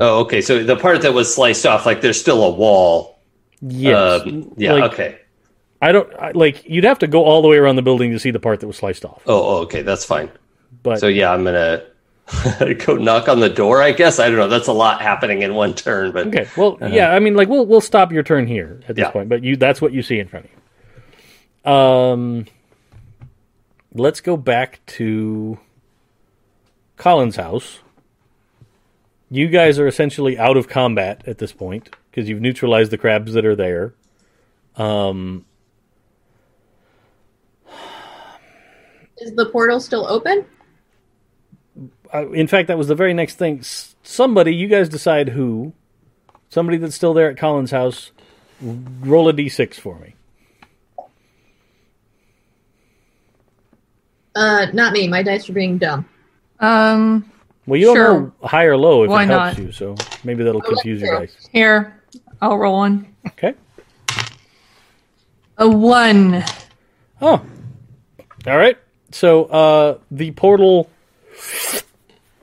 oh 0.00 0.20
okay 0.20 0.40
so 0.40 0.62
the 0.62 0.76
part 0.76 1.02
that 1.02 1.14
was 1.14 1.32
sliced 1.34 1.64
off 1.66 1.86
like 1.86 2.00
there's 2.00 2.20
still 2.20 2.42
a 2.44 2.50
wall 2.50 3.18
yes 3.60 4.22
Um, 4.22 4.52
yeah 4.56 4.72
like, 4.74 4.92
okay 4.92 5.18
i 5.80 5.92
don't 5.92 6.12
I, 6.14 6.32
like 6.32 6.68
you'd 6.68 6.84
have 6.84 6.98
to 7.00 7.06
go 7.06 7.24
all 7.24 7.42
the 7.42 7.48
way 7.48 7.56
around 7.56 7.76
the 7.76 7.82
building 7.82 8.12
to 8.12 8.18
see 8.18 8.30
the 8.30 8.40
part 8.40 8.60
that 8.60 8.66
was 8.66 8.76
sliced 8.76 9.04
off 9.04 9.22
oh, 9.26 9.56
oh 9.58 9.62
okay 9.62 9.82
that's 9.82 10.04
fine 10.04 10.30
but 10.82 10.98
So 11.00 11.06
yeah, 11.06 11.32
I'm 11.32 11.44
gonna 11.44 11.82
Go 12.86 12.96
knock 12.96 13.28
on 13.28 13.40
the 13.40 13.48
door. 13.48 13.82
I 13.82 13.92
guess 13.92 14.18
I 14.18 14.28
don't 14.28 14.38
know. 14.38 14.48
That's 14.48 14.66
a 14.66 14.72
lot 14.72 15.00
happening 15.00 15.42
in 15.42 15.54
one 15.54 15.72
turn, 15.74 16.10
but 16.12 16.26
Okay. 16.26 16.48
Well, 16.56 16.76
yeah. 16.80 17.12
I 17.12 17.18
mean, 17.20 17.34
like 17.34 17.48
we'll 17.48 17.64
we'll 17.64 17.80
stop 17.80 18.12
your 18.12 18.22
turn 18.22 18.46
here 18.46 18.80
at 18.88 18.96
this 18.96 19.04
Yeah. 19.04 19.10
point, 19.10 19.28
but 19.30 19.42
you 19.44 19.56
that's 19.56 19.80
what 19.80 19.92
you 19.92 20.02
see 20.02 20.18
in 20.18 20.28
front 20.28 20.46
of 20.46 20.50
you. 21.64 21.72
Um, 21.72 22.46
let's 23.94 24.20
go 24.20 24.36
back 24.36 24.80
to 24.86 25.58
Colin's 26.96 27.36
house. 27.36 27.78
You 29.30 29.48
guys 29.48 29.78
are 29.78 29.86
essentially 29.86 30.38
out 30.38 30.56
of 30.56 30.68
combat 30.68 31.22
at 31.26 31.38
this 31.38 31.52
point 31.52 31.94
because 32.10 32.28
you've 32.28 32.40
neutralized 32.40 32.90
the 32.90 32.98
crabs 32.98 33.32
that 33.32 33.44
are 33.44 33.56
there. 33.56 33.94
Um, 34.76 35.44
Is 39.18 39.34
the 39.34 39.46
portal 39.46 39.80
still 39.80 40.06
open? 40.06 40.44
in 42.32 42.46
fact, 42.46 42.68
that 42.68 42.78
was 42.78 42.86
the 42.88 42.94
very 42.94 43.14
next 43.14 43.36
thing. 43.36 43.58
S- 43.60 43.96
somebody, 44.02 44.54
you 44.54 44.68
guys 44.68 44.88
decide 44.88 45.30
who. 45.30 45.72
Somebody 46.48 46.78
that's 46.78 46.94
still 46.94 47.14
there 47.14 47.30
at 47.30 47.36
Colin's 47.36 47.72
house. 47.72 48.12
Roll 48.60 49.28
a 49.28 49.32
d6 49.32 49.74
for 49.74 49.98
me. 49.98 50.14
Uh, 54.34 54.66
not 54.72 54.92
me. 54.92 55.06
My 55.08 55.22
dice 55.22 55.48
are 55.48 55.52
being 55.52 55.78
dumb. 55.78 56.06
Um, 56.60 57.30
Well, 57.66 57.78
you 57.80 57.86
don't 57.94 57.96
know 57.96 58.32
high 58.48 58.64
or 58.64 58.76
low 58.76 59.04
if 59.04 59.10
Why 59.10 59.24
it 59.24 59.28
helps 59.28 59.58
not? 59.58 59.64
you, 59.64 59.72
so 59.72 59.94
maybe 60.24 60.42
that'll 60.44 60.60
confuse 60.60 61.00
your 61.00 61.10
true. 61.16 61.26
dice. 61.26 61.48
here, 61.52 62.00
I'll 62.42 62.58
roll 62.58 62.76
one. 62.78 63.14
Okay. 63.28 63.54
A 65.58 65.68
one. 65.68 66.42
Oh. 67.22 67.44
All 68.46 68.56
right. 68.56 68.76
So 69.12 69.44
uh, 69.44 69.98
the 70.10 70.32
portal 70.32 70.90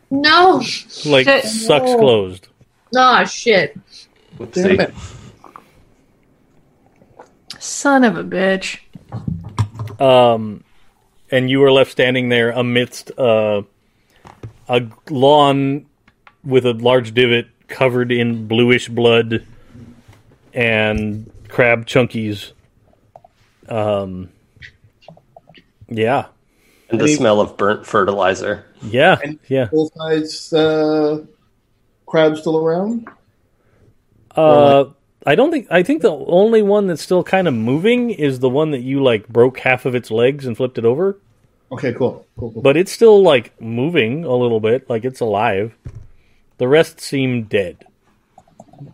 No. 0.10 0.62
like 1.06 1.28
Shit. 1.28 1.44
sucks 1.46 1.92
No. 1.92 1.98
closed. 1.98 2.48
Oh 2.96 3.24
shit. 3.26 3.78
Whoopsie. 4.38 4.54
Damn 4.78 4.80
it. 4.80 4.94
Son 7.60 8.04
of 8.04 8.18
a 8.18 8.24
bitch. 8.24 8.80
Um, 10.00 10.64
and 11.32 11.50
you 11.50 11.64
are 11.64 11.72
left 11.72 11.92
standing 11.92 12.30
there 12.30 12.52
amidst 12.52 13.18
uh, 13.18 13.62
a 14.70 14.82
lawn 15.10 15.86
with 16.44 16.66
a 16.66 16.74
large 16.74 17.14
divot 17.14 17.48
covered 17.68 18.12
in 18.12 18.48
bluish 18.48 18.90
blood 18.90 19.46
and 20.54 21.32
crab 21.48 21.86
chunkies. 21.86 22.52
Um, 23.70 24.30
yeah, 25.88 26.26
and 26.90 27.00
the 27.00 27.06
Any- 27.06 27.16
smell 27.16 27.40
of 27.40 27.56
burnt 27.58 27.86
fertilizer. 27.86 28.66
yeah, 28.82 29.18
And- 29.24 29.40
yeah. 29.48 29.68
Full 29.70 29.92
size 29.96 30.52
uh, 30.54 31.24
crab 32.06 32.38
still 32.38 32.58
around? 32.58 33.08
Uh, 34.36 34.86
I 35.26 35.36
don't 35.36 35.52
think. 35.52 35.68
I 35.70 35.84
think 35.84 36.02
the 36.02 36.12
only 36.12 36.62
one 36.62 36.88
that's 36.88 37.02
still 37.02 37.24
kind 37.24 37.48
of 37.48 37.54
moving 37.54 38.10
is 38.10 38.40
the 38.40 38.50
one 38.50 38.72
that 38.72 38.82
you 38.82 39.04
like 39.04 39.28
broke 39.28 39.60
half 39.60 39.86
of 39.86 39.94
its 39.94 40.10
legs 40.10 40.46
and 40.46 40.58
flipped 40.58 40.78
it 40.78 40.86
over. 40.86 41.20
Okay, 41.72 41.94
cool. 41.94 42.26
Cool, 42.38 42.52
cool. 42.52 42.62
But 42.62 42.76
it's 42.76 42.92
still 42.92 43.22
like 43.22 43.60
moving 43.62 44.26
a 44.26 44.36
little 44.36 44.60
bit, 44.60 44.90
like 44.90 45.06
it's 45.06 45.20
alive. 45.20 45.76
The 46.58 46.68
rest 46.68 47.00
seem 47.00 47.44
dead 47.44 47.86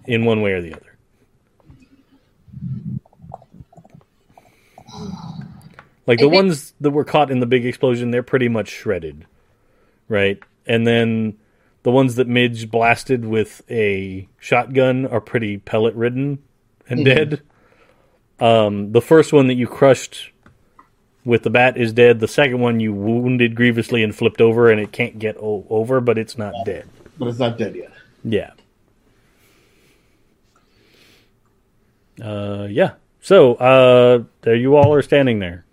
in 0.05 0.25
one 0.25 0.41
way 0.41 0.51
or 0.51 0.61
the 0.61 0.73
other. 0.73 0.97
Like 6.05 6.19
the 6.19 6.29
ones 6.29 6.73
that 6.79 6.91
were 6.91 7.03
caught 7.03 7.31
in 7.31 7.39
the 7.39 7.45
big 7.45 7.65
explosion, 7.65 8.11
they're 8.11 8.23
pretty 8.23 8.47
much 8.47 8.69
shredded, 8.69 9.25
right? 10.07 10.39
And 10.65 10.87
then 10.87 11.37
the 11.87 11.91
ones 11.93 12.15
that 12.15 12.27
Midge 12.27 12.69
blasted 12.69 13.23
with 13.23 13.61
a 13.71 14.27
shotgun 14.39 15.05
are 15.05 15.21
pretty 15.21 15.57
pellet 15.57 15.95
ridden 15.95 16.39
and 16.89 17.05
dead. 17.05 17.41
Um, 18.41 18.91
the 18.91 18.99
first 18.99 19.31
one 19.31 19.47
that 19.47 19.53
you 19.53 19.67
crushed 19.67 20.31
with 21.23 21.43
the 21.43 21.49
bat 21.49 21.77
is 21.77 21.93
dead. 21.93 22.19
The 22.19 22.27
second 22.27 22.59
one 22.59 22.81
you 22.81 22.93
wounded 22.93 23.55
grievously 23.55 24.03
and 24.03 24.13
flipped 24.13 24.41
over, 24.41 24.69
and 24.69 24.81
it 24.81 24.91
can't 24.91 25.17
get 25.17 25.37
o- 25.37 25.65
over, 25.69 26.01
but 26.01 26.17
it's 26.17 26.37
not 26.37 26.53
dead. 26.65 26.89
but 27.17 27.29
it's 27.29 27.39
not 27.39 27.57
dead 27.57 27.73
yet. 27.73 27.91
Yeah. 28.25 28.51
Uh, 32.21 32.67
yeah. 32.69 32.95
So, 33.21 33.55
uh, 33.55 34.23
there 34.41 34.55
you 34.55 34.75
all 34.75 34.93
are 34.93 35.01
standing 35.01 35.39
there. 35.39 35.63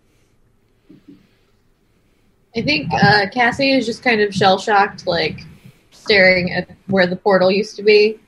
I 2.56 2.62
think 2.62 2.88
uh, 2.94 3.26
Cassie 3.32 3.72
is 3.72 3.84
just 3.84 4.04
kind 4.04 4.20
of 4.20 4.32
shell 4.32 4.60
shocked, 4.60 5.08
like 5.08 5.40
staring 6.04 6.52
at 6.52 6.68
where 6.86 7.06
the 7.06 7.16
portal 7.16 7.50
used 7.50 7.76
to 7.76 7.82
be, 7.82 8.18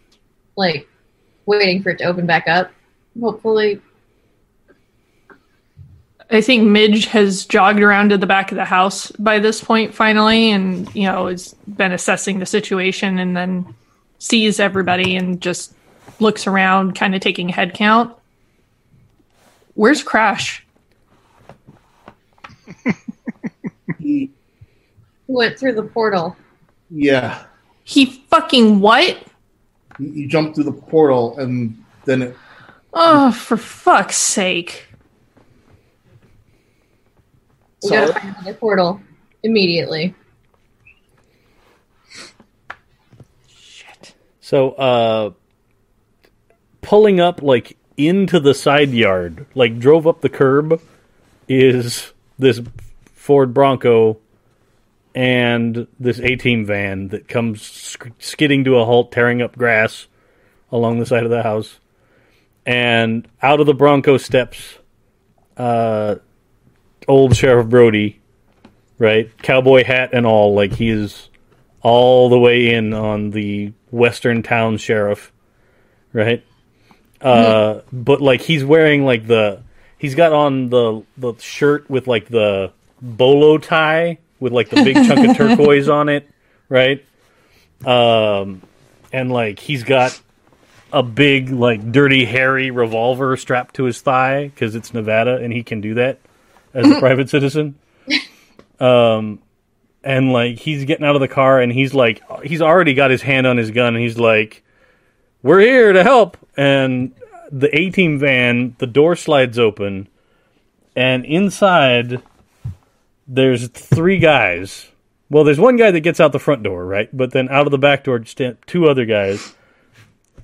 like 0.57 0.89
waiting 1.45 1.83
for 1.83 1.91
it 1.91 1.99
to 1.99 2.05
open 2.05 2.27
back 2.27 2.49
up. 2.49 2.71
Hopefully, 3.21 3.81
I 6.31 6.41
think 6.41 6.65
Midge 6.65 7.07
has 7.07 7.47
jogged 7.47 7.81
around 7.81 8.09
to 8.09 8.19
the 8.19 8.27
back 8.27 8.51
of 8.51 8.57
the 8.57 8.65
house 8.65 9.13
by 9.13 9.39
this 9.39 9.63
point 9.63 9.95
finally 9.95 10.51
and, 10.51 10.93
you 10.95 11.05
know, 11.05 11.29
has 11.29 11.55
been 11.69 11.93
assessing 11.93 12.41
the 12.41 12.47
situation 12.47 13.19
and 13.19 13.37
then 13.37 13.75
sees 14.19 14.59
everybody 14.59 15.15
and 15.15 15.41
just 15.41 15.73
looks 16.19 16.47
around, 16.47 16.97
kind 16.97 17.15
of 17.15 17.21
taking 17.21 17.51
a 17.51 17.53
head 17.53 17.75
count. 17.75 18.17
Where's 19.75 20.03
Crash? 20.03 20.67
He, 22.85 22.93
he 23.99 24.31
went 25.29 25.59
through 25.59 25.75
the 25.75 25.85
portal. 25.85 26.37
yeah, 26.91 27.45
He 27.89 28.07
fucking 28.07 28.81
what? 28.81 29.17
he, 29.99 30.11
he 30.11 30.27
jumped 30.27 30.57
through 30.57 30.65
the 30.65 30.73
portal 30.73 31.39
and 31.39 31.83
then 32.05 32.21
it, 32.21 32.37
Oh, 32.93 33.31
for 33.31 33.57
fuck's 33.57 34.17
sake. 34.17 34.87
We 37.83 37.91
gotta 37.91 38.13
find 38.13 38.35
another 38.35 38.55
portal 38.55 39.01
immediately. 39.43 40.15
Shit. 43.49 44.15
So, 44.41 44.71
uh, 44.73 45.31
pulling 46.81 47.21
up 47.21 47.41
like 47.41 47.77
into 47.97 48.41
the 48.41 48.55
side 48.55 48.91
yard, 48.91 49.47
like 49.55 49.79
drove 49.79 50.07
up 50.07 50.23
the 50.23 50.29
curb, 50.29 50.81
is 51.49 52.13
this 52.39 52.61
Ford 53.13 53.55
Bronco 53.55 54.19
and 55.17 55.87
this 55.99 56.21
A 56.21 56.37
Team 56.37 56.67
van 56.67 57.09
that 57.09 57.27
comes 57.27 57.63
sk- 57.63 58.13
skidding 58.19 58.65
to 58.65 58.77
a 58.77 58.85
halt, 58.85 59.11
tearing 59.11 59.41
up 59.41 59.57
grass 59.57 60.07
along 60.71 60.99
the 60.99 61.07
side 61.07 61.25
of 61.25 61.31
the 61.31 61.43
house. 61.43 61.81
And 62.67 63.27
out 63.41 63.59
of 63.59 63.67
the 63.67 63.73
Bronco 63.73 64.19
steps 64.19 64.79
uh, 65.57 66.17
old 67.09 67.35
Sheriff 67.35 67.67
Brody, 67.67 68.21
right? 68.99 69.31
Cowboy 69.39 69.85
hat 69.85 70.11
and 70.13 70.27
all, 70.27 70.55
like 70.55 70.75
he 70.75 70.91
is 70.91 71.31
all 71.81 72.29
the 72.29 72.39
way 72.39 72.75
in 72.75 72.93
on 72.93 73.31
the 73.31 73.73
Western 73.91 74.43
Town 74.43 74.77
Sheriff, 74.77 75.33
right? 76.13 76.45
Uh, 77.23 77.81
but 77.91 78.21
like 78.21 78.43
he's 78.43 78.67
wearing 78.67 79.07
like 79.07 79.27
the 79.27 79.63
he's 79.97 80.15
got 80.15 80.35
on 80.35 80.69
the 80.69 81.03
the 81.17 81.33
shirt 81.39 81.89
with 81.89 82.07
like 82.07 82.29
the 82.29 82.71
bolo 83.01 83.57
tie 83.57 84.19
with 84.41 84.53
like 84.53 84.71
the 84.71 84.83
big 84.83 84.97
chunk 84.97 85.31
of 85.31 85.37
turquoise 85.57 85.89
on 85.89 86.09
it, 86.09 86.29
right? 86.69 87.05
Um, 87.85 88.63
and 89.13 89.31
like 89.33 89.59
he's 89.59 89.83
got 89.85 90.21
a 90.93 91.03
big 91.03 91.51
like 91.51 91.93
dirty 91.93 92.25
hairy 92.25 92.71
revolver 92.71 93.37
strapped 93.37 93.77
to 93.77 93.85
his 93.85 94.01
thigh 94.01 94.49
because 94.49 94.75
it's 94.75 94.95
Nevada 94.95 95.37
and 95.37 95.53
he 95.53 95.63
can 95.63 95.81
do 95.81 95.95
that 95.95 96.19
as 96.75 96.91
a 96.91 96.99
private 97.01 97.29
citizen. 97.29 97.77
Um, 98.79 99.41
and 100.07 100.33
like 100.33 100.59
he's 100.59 100.85
getting 100.85 101.05
out 101.05 101.17
of 101.17 101.21
the 101.21 101.29
car 101.29 101.61
and 101.61 101.73
he's 101.73 101.93
like 101.93 102.23
he's 102.45 102.63
already 102.63 102.95
got 102.95 103.11
his 103.11 103.23
hand 103.23 103.47
on 103.47 103.57
his 103.57 103.71
gun 103.71 103.95
and 103.95 104.03
he's 104.03 104.19
like 104.19 104.63
we're 105.43 105.61
here 105.61 105.93
to 105.93 106.05
help 106.05 106.37
and 106.57 107.13
the 107.51 107.77
A 107.77 107.91
team 107.91 108.19
van 108.19 108.77
the 108.79 108.87
door 108.87 109.17
slides 109.17 109.59
open 109.59 110.09
and 110.95 111.25
inside 111.25 112.23
there's 113.27 113.69
three 113.69 114.19
guys 114.19 114.89
well 115.31 115.45
there's 115.45 115.59
one 115.59 115.77
guy 115.77 115.91
that 115.91 116.01
gets 116.01 116.21
out 116.21 116.33
the 116.33 116.39
front 116.39 116.63
door 116.63 116.85
right 116.85 117.15
but 117.17 117.33
then 117.33 117.49
out 117.49 117.67
of 117.67 117.71
the 117.71 117.79
back 117.79 118.05
door 118.05 118.25
stand 118.25 118.57
two 118.67 118.89
other 118.89 119.05
guys 119.05 119.55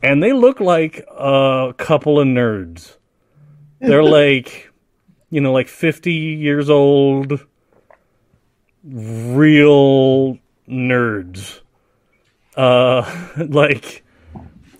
and 0.03 0.23
they 0.23 0.33
look 0.33 0.61
like 0.61 1.05
a 1.09 1.75
couple 1.79 2.19
of 2.19 2.27
nerds 2.27 2.97
they're 3.81 4.03
like 4.21 4.71
you 5.31 5.41
know 5.41 5.53
like 5.53 5.69
50 5.69 6.13
years 6.13 6.69
old 6.69 7.41
real 8.85 10.39
nerds. 10.69 11.61
Uh, 12.57 13.29
like, 13.37 14.05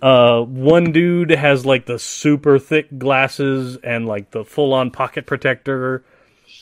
uh, 0.01 0.41
one 0.41 0.91
dude 0.91 1.31
has 1.31 1.65
like 1.65 1.85
the 1.85 1.99
super 1.99 2.59
thick 2.59 2.97
glasses 2.97 3.77
and 3.77 4.05
like 4.05 4.31
the 4.31 4.43
full 4.43 4.73
on 4.73 4.91
pocket 4.91 5.25
protector. 5.25 6.03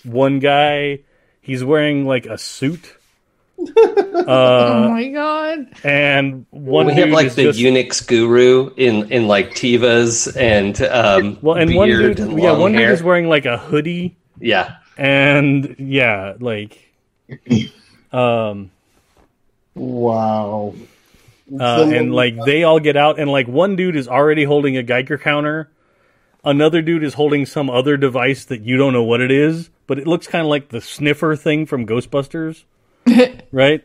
One 0.04 0.40
guy, 0.40 1.00
he's 1.42 1.64
wearing 1.64 2.06
like 2.06 2.26
a 2.26 2.38
suit, 2.38 2.96
oh 3.60 4.24
Uh, 4.28 4.88
my 4.90 5.08
god. 5.10 5.68
and 5.84 6.46
one 6.52 6.88
we 6.88 6.94
have 6.94 7.10
like 7.10 7.34
the 7.34 7.44
just, 7.44 7.60
Unix 7.60 8.06
guru 8.08 8.72
in 8.78 9.12
in 9.12 9.28
like 9.28 9.52
Tevas 9.52 10.36
and 10.36 10.80
um, 10.84 11.38
well, 11.42 11.58
and 11.58 11.76
one 11.76 11.90
dude, 11.90 12.20
and 12.20 12.40
yeah, 12.42 12.52
one 12.58 12.74
hair. 12.74 12.88
dude 12.88 12.94
is 12.94 13.04
wearing 13.04 13.28
like 13.30 13.46
a 13.46 13.58
hoodie, 13.58 14.16
yeah. 14.40 14.78
and 14.98 15.76
yeah, 15.78 16.34
like, 16.40 16.78
um, 18.12 18.72
Wow. 19.76 20.74
uh, 21.60 21.90
and 21.94 22.14
like 22.14 22.36
they 22.46 22.64
all 22.64 22.80
get 22.80 22.98
out, 22.98 23.20
and 23.20 23.32
like 23.32 23.48
one 23.48 23.76
dude 23.76 23.96
is 23.96 24.08
already 24.08 24.44
holding 24.44 24.78
a 24.78 24.84
Geiger 24.84 25.18
counter. 25.18 25.70
Another 26.44 26.82
dude 26.82 27.04
is 27.04 27.14
holding 27.14 27.46
some 27.46 27.70
other 27.70 27.98
device 27.98 28.46
that 28.46 28.62
you 28.62 28.76
don't 28.76 28.94
know 28.94 29.04
what 29.04 29.22
it 29.22 29.30
is, 29.30 29.70
but 29.86 30.00
it 30.00 30.08
looks 30.08 30.28
kind 30.28 30.42
of 30.42 30.50
like 30.50 30.70
the 30.70 30.82
sniffer 30.82 31.36
thing 31.36 31.68
from 31.68 31.86
Ghostbusters, 31.86 32.64
right? 33.52 33.84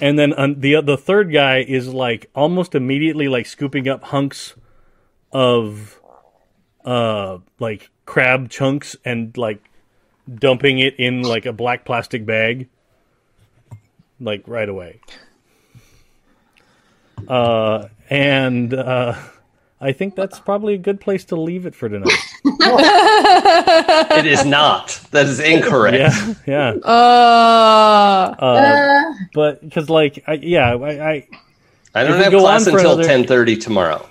And 0.00 0.18
then 0.18 0.34
um, 0.38 0.60
the 0.60 0.80
the 0.82 0.96
third 0.96 1.32
guy 1.32 1.58
is 1.58 1.88
like 1.88 2.30
almost 2.34 2.74
immediately 2.74 3.28
like 3.28 3.46
scooping 3.46 3.88
up 3.88 4.04
hunks 4.04 4.54
of 5.32 6.00
uh 6.84 7.38
like 7.58 7.90
crab 8.06 8.48
chunks 8.48 8.96
and 9.04 9.36
like 9.36 9.62
dumping 10.32 10.78
it 10.78 10.96
in 10.98 11.22
like 11.22 11.46
a 11.46 11.52
black 11.52 11.84
plastic 11.84 12.24
bag 12.24 12.68
like 14.20 14.42
right 14.46 14.68
away. 14.68 15.00
Uh 17.28 17.88
and 18.08 18.72
uh 18.72 19.18
I 19.80 19.92
think 19.92 20.14
that's 20.16 20.38
probably 20.40 20.72
a 20.74 20.78
good 20.78 21.00
place 21.00 21.24
to 21.26 21.36
leave 21.36 21.66
it 21.66 21.74
for 21.74 21.88
tonight. 21.88 22.12
It 24.18 24.26
is 24.26 24.44
not. 24.44 25.00
That 25.10 25.26
is 25.26 25.38
incorrect. 25.40 25.96
yeah, 25.96 26.34
yeah. 26.46 26.74
Uh, 26.84 28.34
Uh, 28.38 28.44
Uh, 28.44 29.02
but 29.34 29.60
because 29.62 29.88
like 29.90 30.24
I, 30.26 30.34
yeah, 30.34 30.74
I, 30.74 31.10
I 31.12 31.28
I 31.94 32.04
don't 32.04 32.20
have 32.22 32.32
class 32.32 32.66
until 32.66 32.92
another- 32.92 33.04
ten 33.04 33.26
thirty 33.26 33.56
tomorrow. 33.56 34.08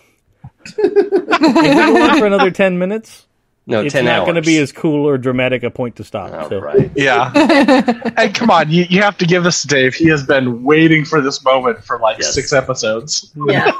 if 0.66 0.78
we 0.78 0.94
go 0.94 2.04
on 2.04 2.20
for 2.20 2.26
another 2.26 2.52
ten 2.52 2.78
minutes, 2.80 3.26
No, 3.68 3.82
it's 3.82 3.94
ten 3.94 4.06
not 4.06 4.20
hours. 4.20 4.26
going 4.26 4.36
to 4.36 4.42
be 4.42 4.58
as 4.60 4.72
cool 4.72 5.06
or 5.08 5.18
dramatic 5.18 5.64
a 5.64 5.70
point 5.72 5.96
to 5.98 6.04
stop. 6.04 6.32
Oh, 6.34 6.50
so. 6.50 6.60
right. 6.60 6.92
Yeah. 6.96 7.32
hey, 8.18 8.30
come 8.30 8.50
on. 8.52 8.70
You, 8.72 8.86
you 8.90 9.02
have 9.02 9.18
to 9.18 9.26
give 9.26 9.44
this 9.44 9.62
to 9.64 9.68
Dave. 9.68 9.94
He 9.96 10.08
has 10.10 10.24
been 10.26 10.64
waiting 10.64 11.06
for 11.06 11.22
this 11.22 11.44
moment 11.44 11.84
for 11.84 12.00
like 12.00 12.18
Yes. 12.20 12.34
six 12.34 12.54
episodes. 12.54 13.32
yeah. 13.48 13.72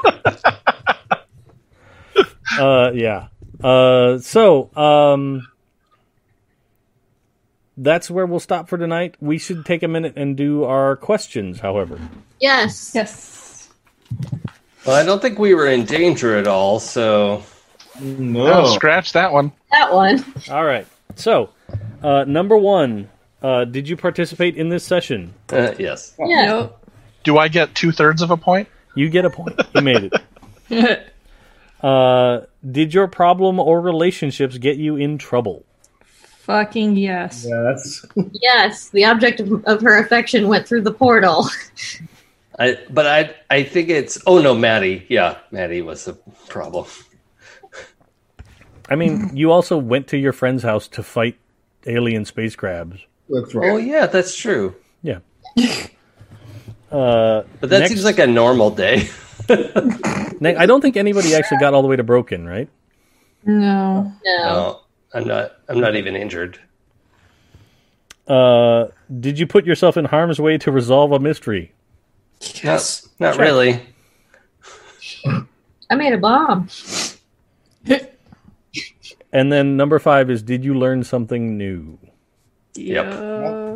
Uh, 2.58 2.90
yeah. 2.94 3.28
Uh, 3.62 4.18
so 4.18 4.70
um, 4.76 5.46
that's 7.76 8.10
where 8.10 8.26
we'll 8.26 8.40
stop 8.40 8.68
for 8.68 8.78
tonight. 8.78 9.14
We 9.20 9.38
should 9.38 9.64
take 9.66 9.82
a 9.82 9.88
minute 9.88 10.14
and 10.16 10.36
do 10.36 10.64
our 10.64 10.96
questions. 10.96 11.60
However, 11.60 11.98
Yes. 12.40 12.92
yes. 12.94 13.68
Well, 14.86 14.94
I 14.96 15.04
don't 15.04 15.20
think 15.20 15.38
we 15.38 15.54
were 15.54 15.66
in 15.66 15.84
danger 15.84 16.36
at 16.36 16.46
all. 16.46 16.78
So 16.80 17.42
No. 18.00 18.64
Oh, 18.64 18.74
scratch 18.74 19.12
that 19.14 19.32
one. 19.32 19.52
That 19.72 19.92
one. 19.92 20.24
all 20.50 20.64
right. 20.64 20.86
So 21.16 21.50
uh, 22.02 22.24
number 22.24 22.56
one, 22.56 23.08
uh, 23.42 23.64
did 23.64 23.88
you 23.88 23.96
participate 23.96 24.56
in 24.56 24.68
this 24.68 24.84
session? 24.84 25.34
uh, 25.50 25.72
yes. 25.78 26.14
Yeah. 26.18 26.68
Do 27.24 27.38
I 27.38 27.48
get 27.48 27.74
two 27.74 27.90
thirds 27.90 28.22
of 28.22 28.30
a 28.30 28.36
point? 28.36 28.68
You 28.94 29.08
get 29.10 29.24
a 29.24 29.30
point. 29.30 29.60
You 29.74 29.80
made 29.82 30.10
it. 30.70 31.06
Uh, 31.86 32.46
did 32.68 32.92
your 32.92 33.06
problem 33.06 33.60
or 33.60 33.80
relationships 33.80 34.58
get 34.58 34.76
you 34.76 34.96
in 34.96 35.18
trouble? 35.18 35.64
Fucking 36.40 36.96
yes. 36.96 37.46
Yes. 37.48 38.04
Yes. 38.42 38.88
The 38.90 39.04
object 39.04 39.38
of, 39.40 39.64
of 39.66 39.82
her 39.82 39.98
affection 39.98 40.48
went 40.48 40.66
through 40.66 40.82
the 40.82 40.92
portal. 40.92 41.48
I, 42.58 42.78
but 42.90 43.06
I, 43.06 43.34
I 43.50 43.62
think 43.62 43.88
it's. 43.90 44.18
Oh 44.26 44.40
no, 44.40 44.54
Maddie. 44.54 45.06
Yeah, 45.08 45.36
Maddie 45.52 45.82
was 45.82 46.06
the 46.06 46.14
problem. 46.48 46.86
I 48.88 48.96
mean, 48.96 49.30
you 49.36 49.52
also 49.52 49.76
went 49.76 50.08
to 50.08 50.16
your 50.16 50.32
friend's 50.32 50.62
house 50.62 50.88
to 50.88 51.02
fight 51.02 51.36
alien 51.86 52.24
space 52.24 52.56
crabs. 52.56 52.98
That's 53.28 53.54
right. 53.54 53.70
Oh 53.70 53.76
yeah, 53.76 54.06
that's 54.06 54.34
true. 54.34 54.74
Yeah. 55.02 55.18
Uh, 56.90 57.42
But 57.60 57.70
that 57.70 57.80
Next- 57.80 57.90
seems 57.90 58.04
like 58.04 58.18
a 58.18 58.26
normal 58.26 58.70
day. 58.70 59.08
Ne- 60.40 60.56
I 60.56 60.66
don't 60.66 60.80
think 60.80 60.96
anybody 60.96 61.34
actually 61.34 61.58
got 61.58 61.74
all 61.74 61.82
the 61.82 61.88
way 61.88 61.96
to 61.96 62.02
broken, 62.04 62.46
right? 62.46 62.68
No. 63.44 64.12
No. 64.24 64.42
No, 64.44 64.80
I'm 65.14 65.26
not. 65.26 65.52
I'm 65.68 65.80
not 65.80 65.96
even 65.96 66.16
injured. 66.16 66.58
Uh, 68.26 68.86
did 69.20 69.38
you 69.38 69.46
put 69.46 69.64
yourself 69.64 69.96
in 69.96 70.04
harm's 70.06 70.40
way 70.40 70.58
to 70.58 70.72
resolve 70.72 71.12
a 71.12 71.18
mystery? 71.20 71.72
Yes. 72.62 73.08
Not, 73.20 73.34
Check. 73.36 73.40
really. 73.40 73.80
I 75.88 75.94
made 75.94 76.12
a 76.12 76.18
bomb. 76.18 76.68
And 79.32 79.52
then 79.52 79.76
number 79.76 79.98
five 79.98 80.30
is 80.30 80.42
did 80.42 80.64
you 80.64 80.74
learn 80.74 81.04
something 81.04 81.56
new? 81.58 81.98
Yep. 82.74 83.06
Uh, 83.06 83.66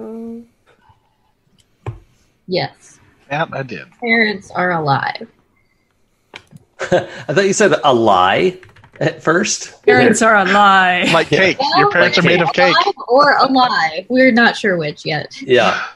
Yes. 2.47 2.99
Yeah, 3.31 3.47
I 3.53 3.63
did. 3.63 3.87
Parents 4.01 4.51
are 4.51 4.73
alive. 4.73 5.29
I 7.29 7.35
thought 7.35 7.45
you 7.47 7.53
said 7.53 7.75
a 7.85 7.93
lie 7.95 8.59
at 9.01 9.23
first. 9.23 9.83
parents 9.85 10.23
are 10.23 10.37
a 10.37 10.45
lie. 10.45 11.09
Like 11.13 11.29
cake. 11.29 11.59
Well, 11.59 11.79
Your 11.79 11.91
parents 11.91 12.19
are 12.19 12.23
made 12.23 12.41
of 12.43 12.53
cake. 12.53 12.75
Or 13.09 13.37
a 13.37 13.47
lie. 13.47 14.07
We're 14.09 14.33
not 14.33 14.57
sure 14.57 14.77
which 14.77 15.05
yet. 15.05 15.41
Yeah. 15.43 15.87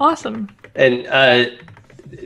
Awesome. 0.00 0.48
And 0.74 1.06
uh, 1.06 1.46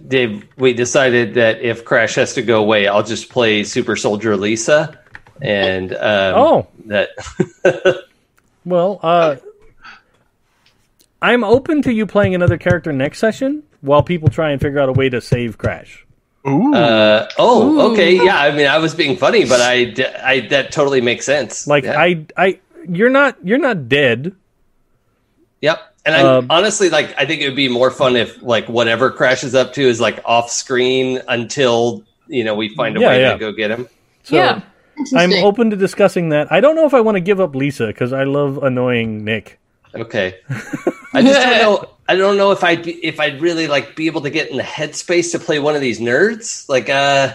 Dave, 0.06 0.46
we 0.56 0.72
decided 0.72 1.34
that 1.34 1.60
if 1.60 1.84
Crash 1.84 2.14
has 2.14 2.34
to 2.34 2.42
go 2.42 2.60
away, 2.60 2.86
I'll 2.86 3.02
just 3.02 3.28
play 3.28 3.62
Super 3.64 3.94
Soldier 3.96 4.36
Lisa, 4.36 4.98
and 5.42 5.92
um, 5.92 6.34
Oh. 6.34 6.66
that 6.86 7.10
Well, 8.64 9.00
uh, 9.02 9.36
I'm 11.20 11.42
open 11.44 11.82
to 11.82 11.92
you 11.92 12.06
playing 12.06 12.34
another 12.34 12.58
character 12.58 12.92
next 12.92 13.18
session 13.18 13.62
while 13.80 14.02
people 14.02 14.28
try 14.28 14.50
and 14.50 14.60
figure 14.60 14.78
out 14.78 14.88
a 14.88 14.92
way 14.92 15.08
to 15.08 15.20
save 15.20 15.58
Crash. 15.58 16.04
Ooh. 16.46 16.72
Uh, 16.74 17.28
oh, 17.38 17.62
Ooh. 17.68 17.92
okay, 17.92 18.14
yeah. 18.24 18.38
I 18.38 18.54
mean, 18.54 18.66
I 18.66 18.78
was 18.78 18.94
being 18.94 19.16
funny, 19.16 19.44
but 19.44 19.60
I, 19.60 19.94
I 20.22 20.40
that 20.50 20.70
totally 20.72 21.00
makes 21.00 21.26
sense. 21.26 21.66
Like 21.66 21.84
Yeah. 21.84 21.98
I, 21.98 22.26
I, 22.36 22.60
you're 22.88 23.10
not, 23.10 23.36
you're 23.44 23.58
not 23.58 23.88
dead. 23.88 24.34
yep. 25.60 25.80
And 26.06 26.14
I 26.14 26.20
Um, 26.22 26.46
honestly 26.48 26.88
like. 26.88 27.14
I 27.18 27.26
think 27.26 27.42
it 27.42 27.48
would 27.48 27.56
be 27.56 27.68
more 27.68 27.90
fun 27.90 28.16
if 28.16 28.40
like 28.42 28.66
whatever 28.68 29.10
Crash 29.10 29.44
is 29.44 29.54
up 29.54 29.74
to 29.74 29.82
is 29.82 30.00
like 30.00 30.20
off 30.24 30.50
screen 30.50 31.20
until 31.28 32.02
you 32.28 32.44
know 32.44 32.54
we 32.54 32.74
find 32.74 32.96
a 32.96 33.00
Yeah, 33.00 33.08
way 33.08 33.20
yeah. 33.20 33.32
to 33.32 33.38
go 33.38 33.52
get 33.52 33.70
him. 33.70 33.88
So 34.22 34.36
yeah. 34.36 34.62
I'm 35.14 35.32
open 35.44 35.68
to 35.70 35.76
discussing 35.76 36.30
that. 36.30 36.50
I 36.50 36.60
don't 36.60 36.76
know 36.76 36.86
if 36.86 36.94
I 36.94 37.00
want 37.02 37.16
to 37.16 37.20
give 37.20 37.40
up 37.40 37.54
Lisa 37.54 37.88
because 37.88 38.14
I 38.14 38.24
love 38.24 38.62
annoying 38.62 39.22
Nick. 39.24 39.58
Okay. 40.00 40.36
I 41.12 41.22
just 41.22 41.40
don't 41.40 41.58
know. 41.58 41.90
I 42.08 42.16
don't 42.16 42.36
know 42.36 42.52
if 42.52 42.64
I'd 42.64 42.82
be, 42.84 42.92
if 43.04 43.20
I'd 43.20 43.40
really 43.40 43.66
like 43.66 43.94
be 43.96 44.06
able 44.06 44.22
to 44.22 44.30
get 44.30 44.50
in 44.50 44.56
the 44.56 44.62
headspace 44.62 45.32
to 45.32 45.38
play 45.38 45.58
one 45.58 45.74
of 45.74 45.80
these 45.80 46.00
nerds. 46.00 46.68
Like, 46.68 46.88
uh, 46.88 47.34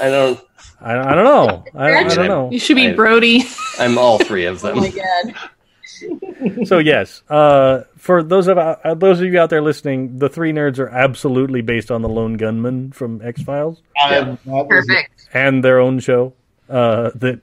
I 0.00 0.08
don't. 0.10 0.40
I, 0.80 0.98
I 0.98 1.14
don't 1.14 1.24
know. 1.24 1.64
I, 1.74 1.94
I 1.94 2.02
don't 2.14 2.28
know. 2.28 2.50
You 2.50 2.58
should 2.58 2.76
be 2.76 2.92
Brody. 2.92 3.42
I'm 3.78 3.96
all 3.98 4.18
three 4.18 4.44
of 4.44 4.62
Oh 4.64 4.68
them. 4.68 4.78
my 4.78 4.90
god. 4.90 6.66
So 6.66 6.78
yes, 6.78 7.22
uh, 7.30 7.84
for 7.96 8.22
those 8.22 8.48
of 8.48 8.58
uh, 8.58 8.94
those 8.94 9.20
of 9.20 9.32
you 9.32 9.38
out 9.40 9.48
there 9.50 9.62
listening, 9.62 10.18
the 10.18 10.28
three 10.28 10.52
nerds 10.52 10.78
are 10.78 10.88
absolutely 10.88 11.62
based 11.62 11.90
on 11.90 12.02
the 12.02 12.08
Lone 12.08 12.36
Gunmen 12.36 12.92
from 12.92 13.22
X 13.22 13.42
Files 13.42 13.80
I'm 13.98 14.36
Perfect. 14.38 15.28
and 15.32 15.64
their 15.64 15.78
own 15.80 16.00
show 16.00 16.34
uh, 16.68 17.10
that 17.14 17.40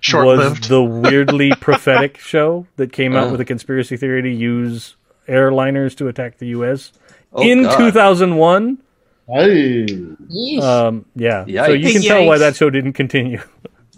Short 0.00 0.26
was 0.26 0.60
the 0.68 0.82
weirdly 0.82 1.52
prophetic 1.60 2.18
show 2.18 2.66
that 2.76 2.92
came 2.92 3.14
out 3.16 3.28
Oh. 3.28 3.30
with 3.32 3.40
a 3.40 3.44
conspiracy 3.44 3.96
theory 3.96 4.22
to 4.22 4.30
use 4.30 4.96
airliners 5.28 5.96
to 5.96 6.08
attack 6.08 6.38
the 6.38 6.48
U.S. 6.48 6.92
Oh, 7.32 7.42
in 7.42 7.64
God. 7.64 7.76
2001. 7.78 8.78
Hey. 9.26 9.84
Yeesh. 9.86 10.62
Um, 10.62 11.04
yeah, 11.14 11.44
so 11.66 11.72
you 11.72 11.92
can 11.92 12.00
tell 12.02 12.24
why 12.24 12.38
that 12.38 12.56
show 12.56 12.70
didn't 12.70 12.94
continue. 12.94 13.42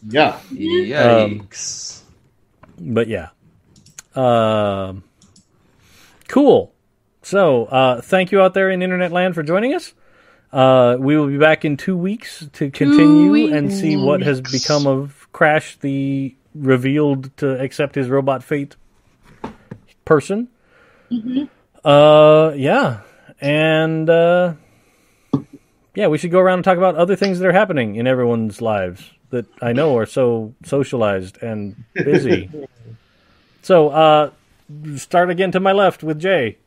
Yeah. 0.09 0.39
Yikes! 0.53 2.01
but 2.81 3.07
yeah, 3.09 3.29
um, 4.17 5.05
cool. 6.29 6.73
So 7.23 7.67
uh, 7.67 8.01
thank 8.01 8.33
you 8.33 8.41
out 8.41 8.55
there 8.55 8.71
in 8.71 8.83
internet 8.83 9.13
land 9.13 9.35
for 9.35 9.43
joining 9.43 9.75
us. 9.75 9.93
Uh, 10.53 10.97
we 10.99 11.17
will 11.17 11.29
be 11.29 11.39
back 11.39 11.65
in 11.65 11.77
two 11.77 11.97
weeks 11.97 12.49
to 12.55 12.71
continue 12.71 13.55
and 13.55 13.73
see 13.73 13.97
what 13.97 14.23
has 14.23 14.41
become 14.41 14.87
of 14.87 15.20
Crash, 15.33 15.77
the 15.77 16.35
revealed 16.55 17.37
to 17.39 17.61
accept 17.61 17.95
his 17.95 18.09
robot 18.09 18.43
fate 18.43 18.77
person. 20.05 20.49
Uh, 21.85 22.53
yeah, 22.57 23.01
and 23.41 24.11
uh, 24.11 24.55
yeah, 25.95 26.09
we 26.09 26.19
should 26.19 26.31
go 26.31 26.41
around 26.41 26.59
and 26.59 26.65
talk 26.65 26.79
about 26.79 26.97
other 26.97 27.17
things 27.17 27.39
that 27.39 27.47
are 27.47 27.53
happening 27.53 27.97
in 27.97 28.07
everyone's 28.07 28.61
lives 28.61 29.11
that 29.31 29.47
I 29.63 29.73
know 29.73 29.97
are 29.97 30.07
so 30.07 30.55
socialized 30.65 31.39
and 31.43 31.85
busy. 31.95 32.51
so, 33.63 33.89
uh, 33.89 34.31
start 34.97 35.31
again 35.31 35.53
to 35.53 35.61
my 35.61 35.73
left 35.73 36.03
with 36.03 36.21
Jay. 36.21 36.59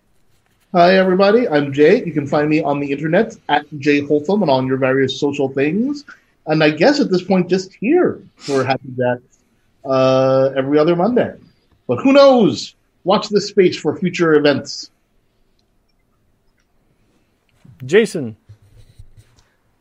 Hi, 0.74 0.96
everybody. 0.96 1.48
I'm 1.48 1.72
Jay. 1.72 2.04
You 2.04 2.12
can 2.12 2.26
find 2.26 2.50
me 2.50 2.64
on 2.64 2.80
the 2.80 2.92
internet 2.92 3.36
at 3.48 3.66
Jay 3.78 4.02
Holtham 4.02 4.42
and 4.42 4.50
on 4.50 4.66
your 4.66 4.78
various 4.78 5.20
social 5.20 5.48
things. 5.48 6.04
And 6.46 6.64
I 6.64 6.72
guess 6.72 7.00
at 7.00 7.10
this 7.10 7.24
point, 7.24 7.50
just 7.50 7.74
here 7.74 8.22
for 8.36 8.64
Happy 8.64 8.90
Jacks 8.98 9.40
uh, 9.86 10.50
every 10.56 10.78
other 10.78 10.96
Monday. 10.96 11.36
But 11.88 12.00
who 12.00 12.14
knows? 12.14 12.76
Watch 13.04 13.30
this 13.30 13.48
space 13.48 13.78
for 13.78 13.98
future 13.98 14.34
events. 14.36 14.92
Jason. 17.86 18.38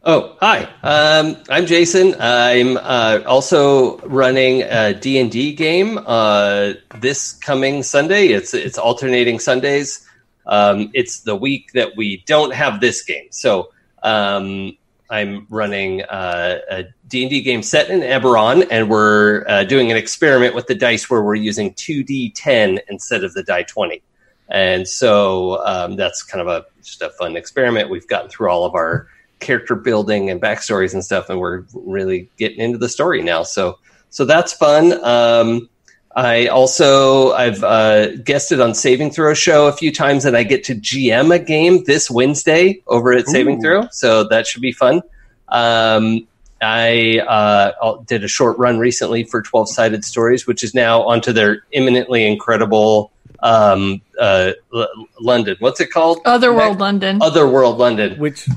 Oh, 0.05 0.37
hi. 0.41 0.69
Um, 0.83 1.37
I'm 1.49 1.67
Jason. 1.67 2.17
I'm 2.19 2.77
uh, 2.77 3.21
also 3.25 3.99
running 3.99 4.63
a 4.63 4.95
D&D 4.95 5.55
game 5.55 5.99
uh, 6.05 6.73
this 6.97 7.33
coming 7.33 7.85
Sunday. 7.85 8.29
It's 8.29 8.53
it's 8.53 8.79
alternating 8.79 9.39
Sundays. 9.39 10.05
Um, 10.45 10.91
it's 10.93 11.21
the 11.21 11.37
week 11.37 11.71
that 11.75 11.97
we 11.97 12.25
don't 12.27 12.53
have 12.53 12.81
this 12.81 13.03
game. 13.03 13.29
So 13.31 13.71
um, 14.03 14.77
I'm 15.13 15.47
running 15.51 16.05
uh, 16.05 16.61
a 16.71 16.85
D&D 17.07 17.43
game 17.43 17.63
set 17.63 17.91
in 17.91 18.01
Eberron, 18.01 18.67
and 18.71 18.89
we're 18.89 19.45
uh, 19.47 19.63
doing 19.65 19.91
an 19.91 19.97
experiment 19.99 20.55
with 20.55 20.69
the 20.69 20.75
dice 20.75 21.11
where 21.11 21.23
we're 21.23 21.35
using 21.35 21.75
2d10 21.75 22.79
instead 22.89 23.23
of 23.23 23.35
the 23.35 23.43
die 23.43 23.65
20. 23.65 24.03
And 24.49 24.89
so 24.89 25.63
um, 25.67 25.97
that's 25.97 26.23
kind 26.23 26.41
of 26.41 26.49
a 26.49 26.65
just 26.83 27.03
a 27.03 27.11
fun 27.11 27.37
experiment. 27.37 27.91
We've 27.91 28.09
gotten 28.09 28.31
through 28.31 28.49
all 28.49 28.65
of 28.65 28.75
our 28.75 29.07
character 29.39 29.75
building 29.75 30.31
and 30.31 30.41
backstories 30.41 30.95
and 30.95 31.05
stuff, 31.05 31.29
and 31.29 31.39
we're 31.39 31.65
really 31.75 32.31
getting 32.39 32.61
into 32.61 32.79
the 32.79 32.89
story 32.89 33.21
now. 33.23 33.43
So 33.43 33.79
so 34.09 34.25
that's 34.25 34.55
fun. 34.55 34.93
Um, 35.05 35.69
I 36.15 36.47
also 36.47 37.33
I've 37.33 37.63
uh, 37.65 38.17
guested 38.17 38.61
on 38.61 38.75
Saving 38.75 39.11
Throw 39.11 39.35
show 39.35 39.67
a 39.67 39.73
few 39.73 39.93
times, 39.93 40.25
and 40.25 40.37
I 40.37 40.43
get 40.43 40.65
to 40.65 40.75
GM 40.75 41.35
a 41.35 41.39
game 41.39 41.85
this 41.85 42.11
Wednesday 42.11 42.83
over 42.87 43.13
at 43.13 43.27
Saving 43.27 43.61
Throw, 43.61 43.89
so 43.91 44.25
that 44.25 44.47
should 44.47 44.63
be 44.63 44.73
fun. 44.73 45.03
Um, 45.49 46.27
I 46.61 47.19
uh, 47.19 47.97
did 48.07 48.25
a 48.25 48.29
short 48.29 48.59
run 48.59 48.79
recently 48.79 49.25
for 49.25 49.43
Twelve 49.43 49.69
Sided 49.69 50.05
Stories, 50.05 50.47
which 50.47 50.63
is 50.63 50.75
now 50.75 51.03
onto 51.03 51.33
their 51.33 51.65
imminently 51.73 52.27
incredible 52.27 53.11
um, 53.43 54.01
uh, 54.19 54.53
L- 54.75 55.09
London. 55.21 55.57
What's 55.59 55.81
it 55.81 55.91
called? 55.91 56.21
Otherworld 56.25 56.79
London. 56.79 57.21
Otherworld 57.21 57.79
London. 57.79 58.19
Which, 58.19 58.49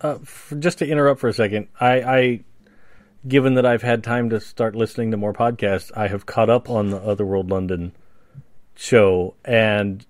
uh, 0.00 0.18
for, 0.24 0.56
just 0.56 0.78
to 0.78 0.86
interrupt 0.86 1.20
for 1.20 1.28
a 1.28 1.32
second, 1.32 1.68
I, 1.80 1.92
I, 2.02 2.40
given 3.26 3.54
that 3.54 3.64
I've 3.66 3.82
had 3.82 4.02
time 4.04 4.30
to 4.30 4.40
start 4.40 4.74
listening 4.74 5.10
to 5.12 5.16
more 5.16 5.32
podcasts, 5.32 5.90
I 5.96 6.08
have 6.08 6.26
caught 6.26 6.50
up 6.50 6.68
on 6.68 6.90
the 6.90 6.98
Otherworld 6.98 7.50
London 7.50 7.92
show, 8.74 9.34
and 9.44 10.04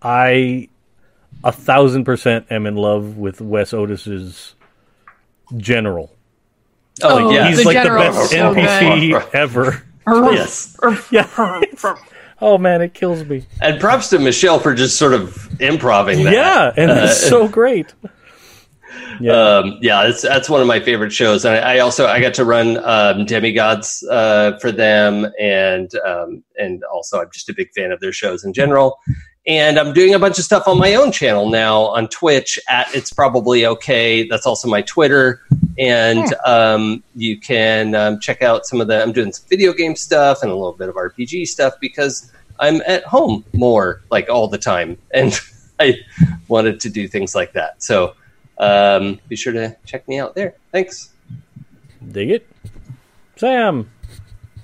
I 0.00 0.68
a 1.44 1.52
thousand 1.52 2.04
percent 2.04 2.46
am 2.50 2.66
in 2.66 2.76
love 2.76 3.16
with 3.16 3.40
Wes 3.40 3.72
Otis's 3.72 4.54
general. 5.56 6.12
Oh, 7.02 7.26
Oh, 7.28 7.30
yeah, 7.30 7.48
He's 7.48 7.58
the 7.58 7.64
like 7.64 7.74
general 7.74 8.04
the 8.04 8.10
best 8.10 8.30
so 8.30 8.54
NPC 8.54 9.34
ever. 9.34 9.82
yes. 10.06 10.76
Yeah. 11.10 11.28
oh 12.40 12.58
man, 12.58 12.82
it 12.82 12.92
kills 12.92 13.24
me. 13.24 13.46
And 13.60 13.80
props 13.80 14.08
to 14.10 14.18
Michelle 14.18 14.58
for 14.58 14.74
just 14.74 14.96
sort 14.98 15.14
of 15.14 15.48
improving 15.60 16.24
that. 16.24 16.32
Yeah, 16.34 16.72
and 16.76 16.90
Uh, 16.90 17.04
it's 17.04 17.26
so 17.26 17.48
great. 17.48 17.94
Yeah. 19.20 19.32
um, 19.32 19.78
yeah, 19.80 20.04
that's 20.04 20.22
that's 20.22 20.48
one 20.48 20.60
of 20.60 20.66
my 20.66 20.80
favorite 20.80 21.12
shows, 21.12 21.44
and 21.44 21.54
I, 21.54 21.76
I 21.76 21.78
also 21.80 22.06
I 22.06 22.20
got 22.20 22.34
to 22.34 22.44
run 22.44 22.78
um, 22.84 23.24
Demigods 23.24 24.04
uh, 24.10 24.58
for 24.58 24.72
them, 24.72 25.30
and 25.40 25.94
um, 26.06 26.42
and 26.58 26.82
also 26.84 27.20
I'm 27.20 27.30
just 27.32 27.48
a 27.48 27.54
big 27.54 27.72
fan 27.72 27.92
of 27.92 28.00
their 28.00 28.12
shows 28.12 28.44
in 28.44 28.52
general. 28.52 28.98
And 29.44 29.76
I'm 29.76 29.92
doing 29.92 30.14
a 30.14 30.20
bunch 30.20 30.38
of 30.38 30.44
stuff 30.44 30.68
on 30.68 30.78
my 30.78 30.94
own 30.94 31.10
channel 31.10 31.50
now 31.50 31.80
on 31.82 32.06
Twitch 32.06 32.60
at 32.68 32.94
It's 32.94 33.12
Probably 33.12 33.66
Okay. 33.66 34.28
That's 34.28 34.46
also 34.46 34.68
my 34.68 34.82
Twitter, 34.82 35.42
and 35.78 36.32
um, 36.46 37.02
you 37.16 37.40
can 37.40 37.94
um, 37.94 38.20
check 38.20 38.42
out 38.42 38.66
some 38.66 38.80
of 38.80 38.86
the. 38.86 39.02
I'm 39.02 39.12
doing 39.12 39.32
some 39.32 39.44
video 39.48 39.72
game 39.72 39.96
stuff 39.96 40.42
and 40.42 40.50
a 40.50 40.54
little 40.54 40.72
bit 40.72 40.88
of 40.88 40.94
RPG 40.94 41.48
stuff 41.48 41.74
because 41.80 42.32
I'm 42.60 42.80
at 42.86 43.04
home 43.04 43.44
more, 43.52 44.02
like 44.10 44.28
all 44.30 44.46
the 44.46 44.58
time, 44.58 44.96
and 45.14 45.38
I 45.80 45.96
wanted 46.48 46.80
to 46.80 46.90
do 46.90 47.08
things 47.08 47.34
like 47.34 47.52
that. 47.54 47.82
So 47.82 48.14
um, 48.62 49.20
be 49.28 49.36
sure 49.36 49.52
to 49.52 49.76
check 49.84 50.06
me 50.08 50.18
out 50.18 50.34
there. 50.34 50.54
Thanks. 50.70 51.10
Dig 52.12 52.30
it, 52.30 52.46
Sam. 53.36 53.90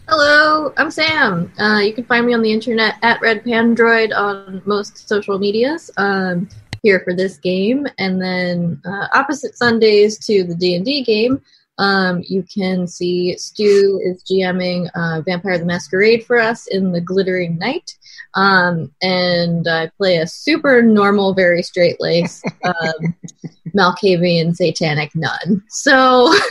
Hello, 0.09 0.73
I'm 0.77 0.91
Sam. 0.91 1.52
Uh, 1.59 1.81
you 1.81 1.93
can 1.93 2.05
find 2.05 2.27
me 2.27 2.33
on 2.33 2.43
the 2.43 2.52
internet 2.52 2.94
at 3.02 3.20
Red 3.20 3.44
Pandroid 3.44 4.17
on 4.17 4.62
most 4.65 5.09
social 5.09 5.39
medias. 5.39 5.91
Um, 5.97 6.49
here 6.83 7.01
for 7.01 7.12
this 7.15 7.39
game, 7.39 7.86
and 7.99 8.23
then 8.23 8.81
uh, 8.85 9.09
opposite 9.12 9.57
Sundays 9.57 10.17
to 10.27 10.44
the 10.44 10.55
D 10.55 10.77
and 10.77 10.85
D 10.85 11.02
game, 11.02 11.43
um, 11.79 12.23
you 12.27 12.45
can 12.45 12.87
see 12.87 13.37
Stu 13.37 14.01
is 14.05 14.23
GMing 14.25 14.91
uh, 14.95 15.23
Vampire 15.23 15.59
the 15.59 15.65
Masquerade 15.65 16.25
for 16.25 16.39
us 16.39 16.67
in 16.67 16.93
the 16.93 17.01
Glittering 17.01 17.59
Night, 17.59 17.97
um, 18.35 18.93
and 19.03 19.67
I 19.69 19.91
play 19.97 20.17
a 20.17 20.27
super 20.27 20.83
normal, 20.83 21.35
very 21.35 21.63
straight 21.63 22.01
lace 22.01 22.43
um, 22.65 23.15
Malkavian 23.77 24.55
satanic 24.55 25.15
nun. 25.15 25.63
So. 25.69 26.35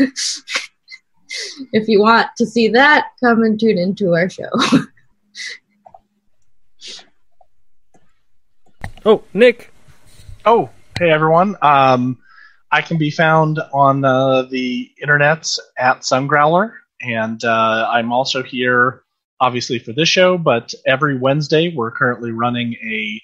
if 1.74 1.90
you 1.90 2.00
want 2.00 2.28
to 2.38 2.46
see 2.46 2.70
that, 2.70 3.08
come 3.22 3.44
and 3.44 3.60
tune 3.60 3.78
into 3.78 4.16
our 4.16 4.30
show. 4.30 4.50
Oh, 9.06 9.24
Nick. 9.34 9.72
Oh, 10.46 10.70
hey 11.00 11.10
everyone. 11.10 11.56
Um, 11.62 12.18
I 12.72 12.82
can 12.82 12.98
be 12.98 13.12
found 13.12 13.60
on 13.74 14.04
uh, 14.04 14.44
the 14.44 14.92
internets 15.04 15.58
at 15.78 16.02
Sungrowler, 16.02 16.74
and 17.02 17.44
uh, 17.44 17.90
I'm 17.92 18.12
also 18.12 18.44
here, 18.44 19.04
obviously, 19.40 19.80
for 19.80 19.94
this 19.94 20.10
show. 20.10 20.38
But 20.38 20.74
every 20.86 21.18
Wednesday, 21.18 21.74
we're 21.74 21.92
currently 21.92 22.32
running 22.32 22.74
a 22.74 23.22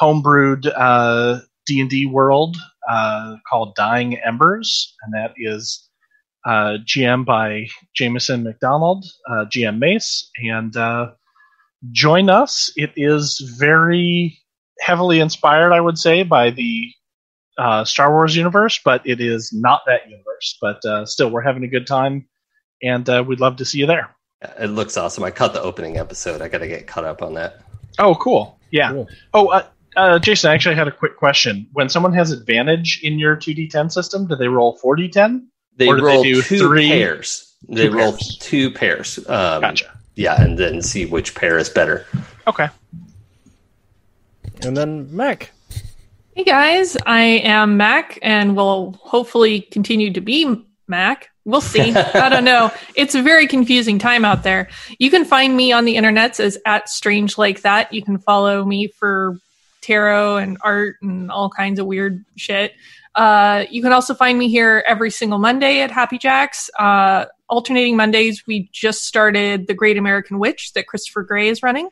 homebrewed 0.00 0.70
uh, 0.76 1.40
D&D 1.66 2.06
world 2.06 2.56
uh, 2.88 3.36
called 3.48 3.74
Dying 3.74 4.18
Embers, 4.18 4.94
and 5.02 5.14
that 5.14 5.32
is 5.38 5.88
uh, 6.44 6.76
GM 6.84 7.24
by 7.24 7.66
Jameson 7.94 8.42
McDonald, 8.42 9.06
uh, 9.30 9.46
GM 9.46 9.78
Mace, 9.78 10.30
and 10.36 10.76
join 11.92 12.28
us. 12.28 12.70
It 12.76 12.92
is 12.96 13.38
very 13.58 14.38
heavily 14.80 15.20
inspired, 15.20 15.72
I 15.72 15.80
would 15.80 15.98
say, 15.98 16.22
by 16.22 16.50
the 16.50 16.92
uh, 17.58 17.84
Star 17.84 18.10
Wars 18.10 18.34
universe, 18.36 18.80
but 18.84 19.06
it 19.06 19.20
is 19.20 19.52
not 19.52 19.82
that 19.86 20.08
universe. 20.08 20.58
But 20.60 20.84
uh, 20.84 21.06
still, 21.06 21.30
we're 21.30 21.42
having 21.42 21.64
a 21.64 21.68
good 21.68 21.86
time, 21.86 22.26
and 22.82 23.08
uh, 23.08 23.24
we'd 23.26 23.40
love 23.40 23.56
to 23.56 23.64
see 23.64 23.78
you 23.78 23.86
there. 23.86 24.14
It 24.58 24.68
looks 24.70 24.96
awesome. 24.96 25.24
I 25.24 25.30
caught 25.30 25.52
the 25.54 25.62
opening 25.62 25.96
episode. 25.96 26.42
I 26.42 26.48
got 26.48 26.58
to 26.58 26.68
get 26.68 26.86
caught 26.86 27.04
up 27.04 27.22
on 27.22 27.34
that. 27.34 27.60
Oh, 27.98 28.14
cool. 28.16 28.58
Yeah. 28.70 28.90
Cool. 28.92 29.08
Oh, 29.32 29.48
uh, 29.48 29.66
uh, 29.96 30.18
Jason, 30.18 30.50
I 30.50 30.54
actually 30.54 30.74
had 30.74 30.88
a 30.88 30.92
quick 30.92 31.16
question. 31.16 31.66
When 31.72 31.88
someone 31.88 32.12
has 32.14 32.30
advantage 32.32 33.00
in 33.02 33.18
your 33.18 33.36
2d10 33.36 33.90
system, 33.92 34.26
do 34.26 34.34
they 34.36 34.48
roll 34.48 34.78
4d10? 34.84 35.44
They 35.76 35.86
Or 35.88 35.96
do 35.96 36.02
they 36.02 36.06
roll 36.06 36.22
do 36.22 36.42
two 36.42 36.58
three- 36.58 36.88
pairs. 36.88 37.54
They 37.68 37.88
two 37.88 37.96
roll 37.96 38.12
pairs. 38.12 38.38
two 38.38 38.70
pairs. 38.70 39.18
Um, 39.28 39.60
Gotcha. 39.62 39.98
Yeah, 40.16 40.40
and 40.42 40.58
then 40.58 40.82
see 40.82 41.06
which 41.06 41.34
pair 41.34 41.56
is 41.56 41.68
better. 41.70 42.04
Okay. 42.46 42.68
And 44.62 44.76
then 44.76 45.14
Mac. 45.14 45.52
Hey 46.36 46.42
guys, 46.42 46.96
I 47.06 47.22
am 47.44 47.76
Mac 47.76 48.18
and 48.20 48.56
will 48.56 48.98
hopefully 49.00 49.60
continue 49.60 50.12
to 50.14 50.20
be 50.20 50.66
Mac. 50.88 51.30
We'll 51.44 51.60
see. 51.60 51.92
I 51.94 52.28
don't 52.28 52.44
know. 52.44 52.72
It's 52.96 53.14
a 53.14 53.22
very 53.22 53.46
confusing 53.46 54.00
time 54.00 54.24
out 54.24 54.42
there. 54.42 54.68
You 54.98 55.12
can 55.12 55.24
find 55.24 55.56
me 55.56 55.70
on 55.70 55.84
the 55.84 55.94
internets 55.94 56.40
as 56.40 56.58
at 56.66 56.88
strange 56.88 57.38
like 57.38 57.62
that. 57.62 57.92
You 57.92 58.02
can 58.02 58.18
follow 58.18 58.64
me 58.64 58.88
for 58.88 59.38
tarot 59.80 60.38
and 60.38 60.58
art 60.62 60.96
and 61.02 61.30
all 61.30 61.50
kinds 61.50 61.78
of 61.78 61.86
weird 61.86 62.24
shit. 62.34 62.72
Uh, 63.14 63.66
you 63.70 63.80
can 63.80 63.92
also 63.92 64.12
find 64.12 64.36
me 64.36 64.48
here 64.48 64.82
every 64.88 65.12
single 65.12 65.38
Monday 65.38 65.82
at 65.82 65.92
Happy 65.92 66.18
Jacks. 66.18 66.68
Uh, 66.76 67.26
alternating 67.48 67.96
Mondays, 67.96 68.44
we 68.44 68.68
just 68.72 69.04
started 69.04 69.68
The 69.68 69.74
Great 69.74 69.98
American 69.98 70.40
Witch 70.40 70.72
that 70.72 70.88
Christopher 70.88 71.22
Gray 71.22 71.46
is 71.46 71.62
running. 71.62 71.90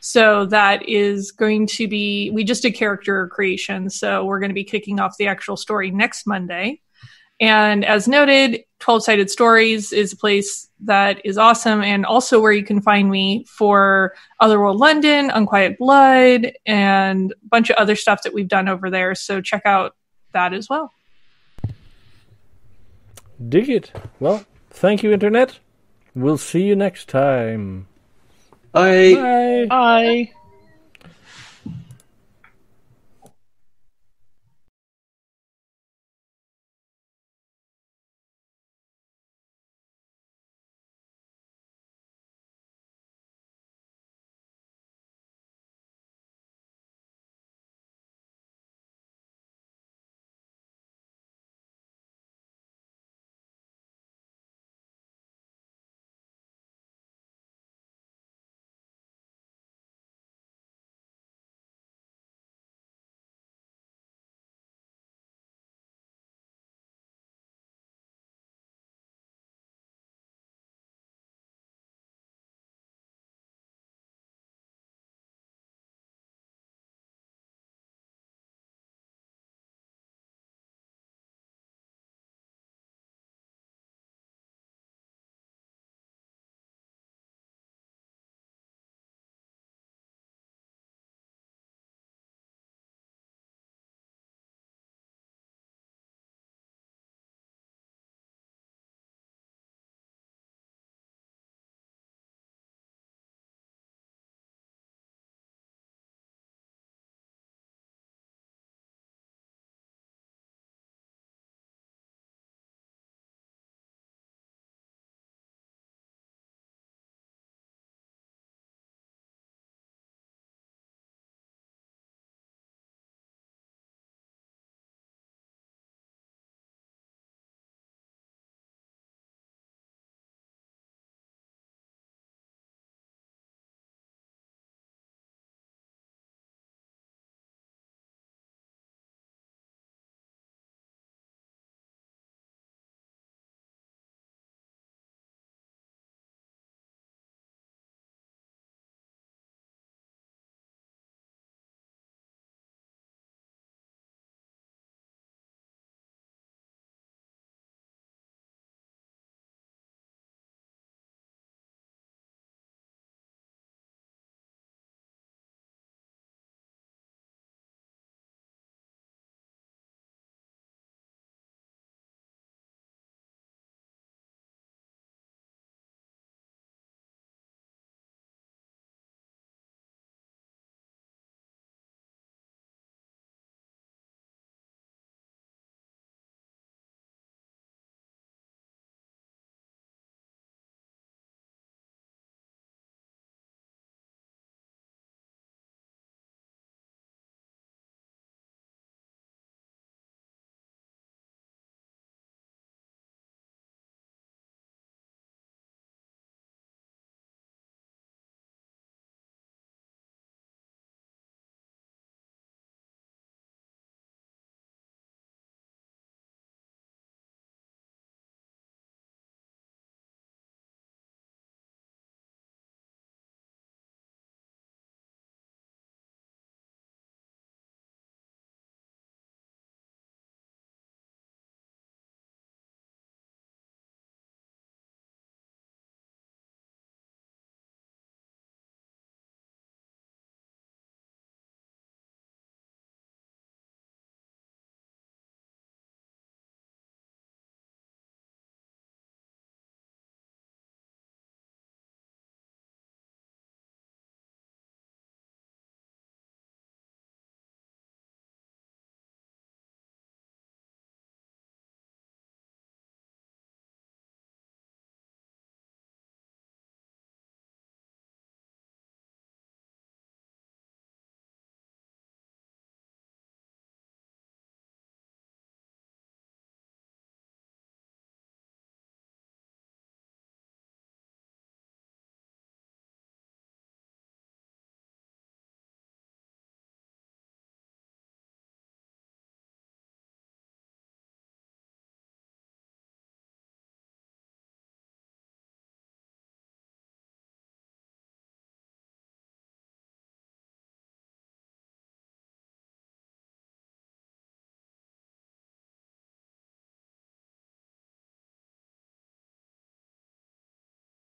So 0.00 0.46
that 0.46 0.88
is 0.88 1.30
going 1.30 1.66
to 1.68 1.86
be, 1.86 2.30
we 2.30 2.44
just 2.44 2.62
did 2.62 2.72
character 2.72 3.28
creation. 3.28 3.90
So 3.90 4.24
we're 4.24 4.40
going 4.40 4.50
to 4.50 4.54
be 4.54 4.64
kicking 4.64 4.98
off 4.98 5.16
the 5.18 5.26
actual 5.26 5.56
story 5.56 5.90
next 5.90 6.26
Monday. 6.26 6.80
And 7.38 7.84
as 7.84 8.08
noted, 8.08 8.64
12 8.80 9.04
Sided 9.04 9.30
Stories 9.30 9.92
is 9.92 10.12
a 10.12 10.16
place 10.16 10.68
that 10.80 11.24
is 11.24 11.38
awesome 11.38 11.82
and 11.82 12.04
also 12.04 12.40
where 12.40 12.52
you 12.52 12.64
can 12.64 12.82
find 12.82 13.10
me 13.10 13.44
for 13.44 14.14
Otherworld 14.40 14.78
London, 14.78 15.30
Unquiet 15.30 15.78
Blood, 15.78 16.52
and 16.66 17.32
a 17.32 17.48
bunch 17.48 17.70
of 17.70 17.76
other 17.76 17.96
stuff 17.96 18.22
that 18.24 18.34
we've 18.34 18.48
done 18.48 18.68
over 18.68 18.90
there. 18.90 19.14
So 19.14 19.40
check 19.40 19.62
out 19.64 19.96
that 20.32 20.52
as 20.52 20.68
well. 20.68 20.92
Dig 23.48 23.70
it. 23.70 23.90
Well, 24.18 24.44
Thank 24.70 25.02
you, 25.02 25.12
Internet. 25.12 25.58
We'll 26.14 26.38
see 26.38 26.62
you 26.62 26.76
next 26.76 27.08
time. 27.08 27.86
I 28.74 29.14
Bye. 29.14 29.66
Bye. 29.68 30.32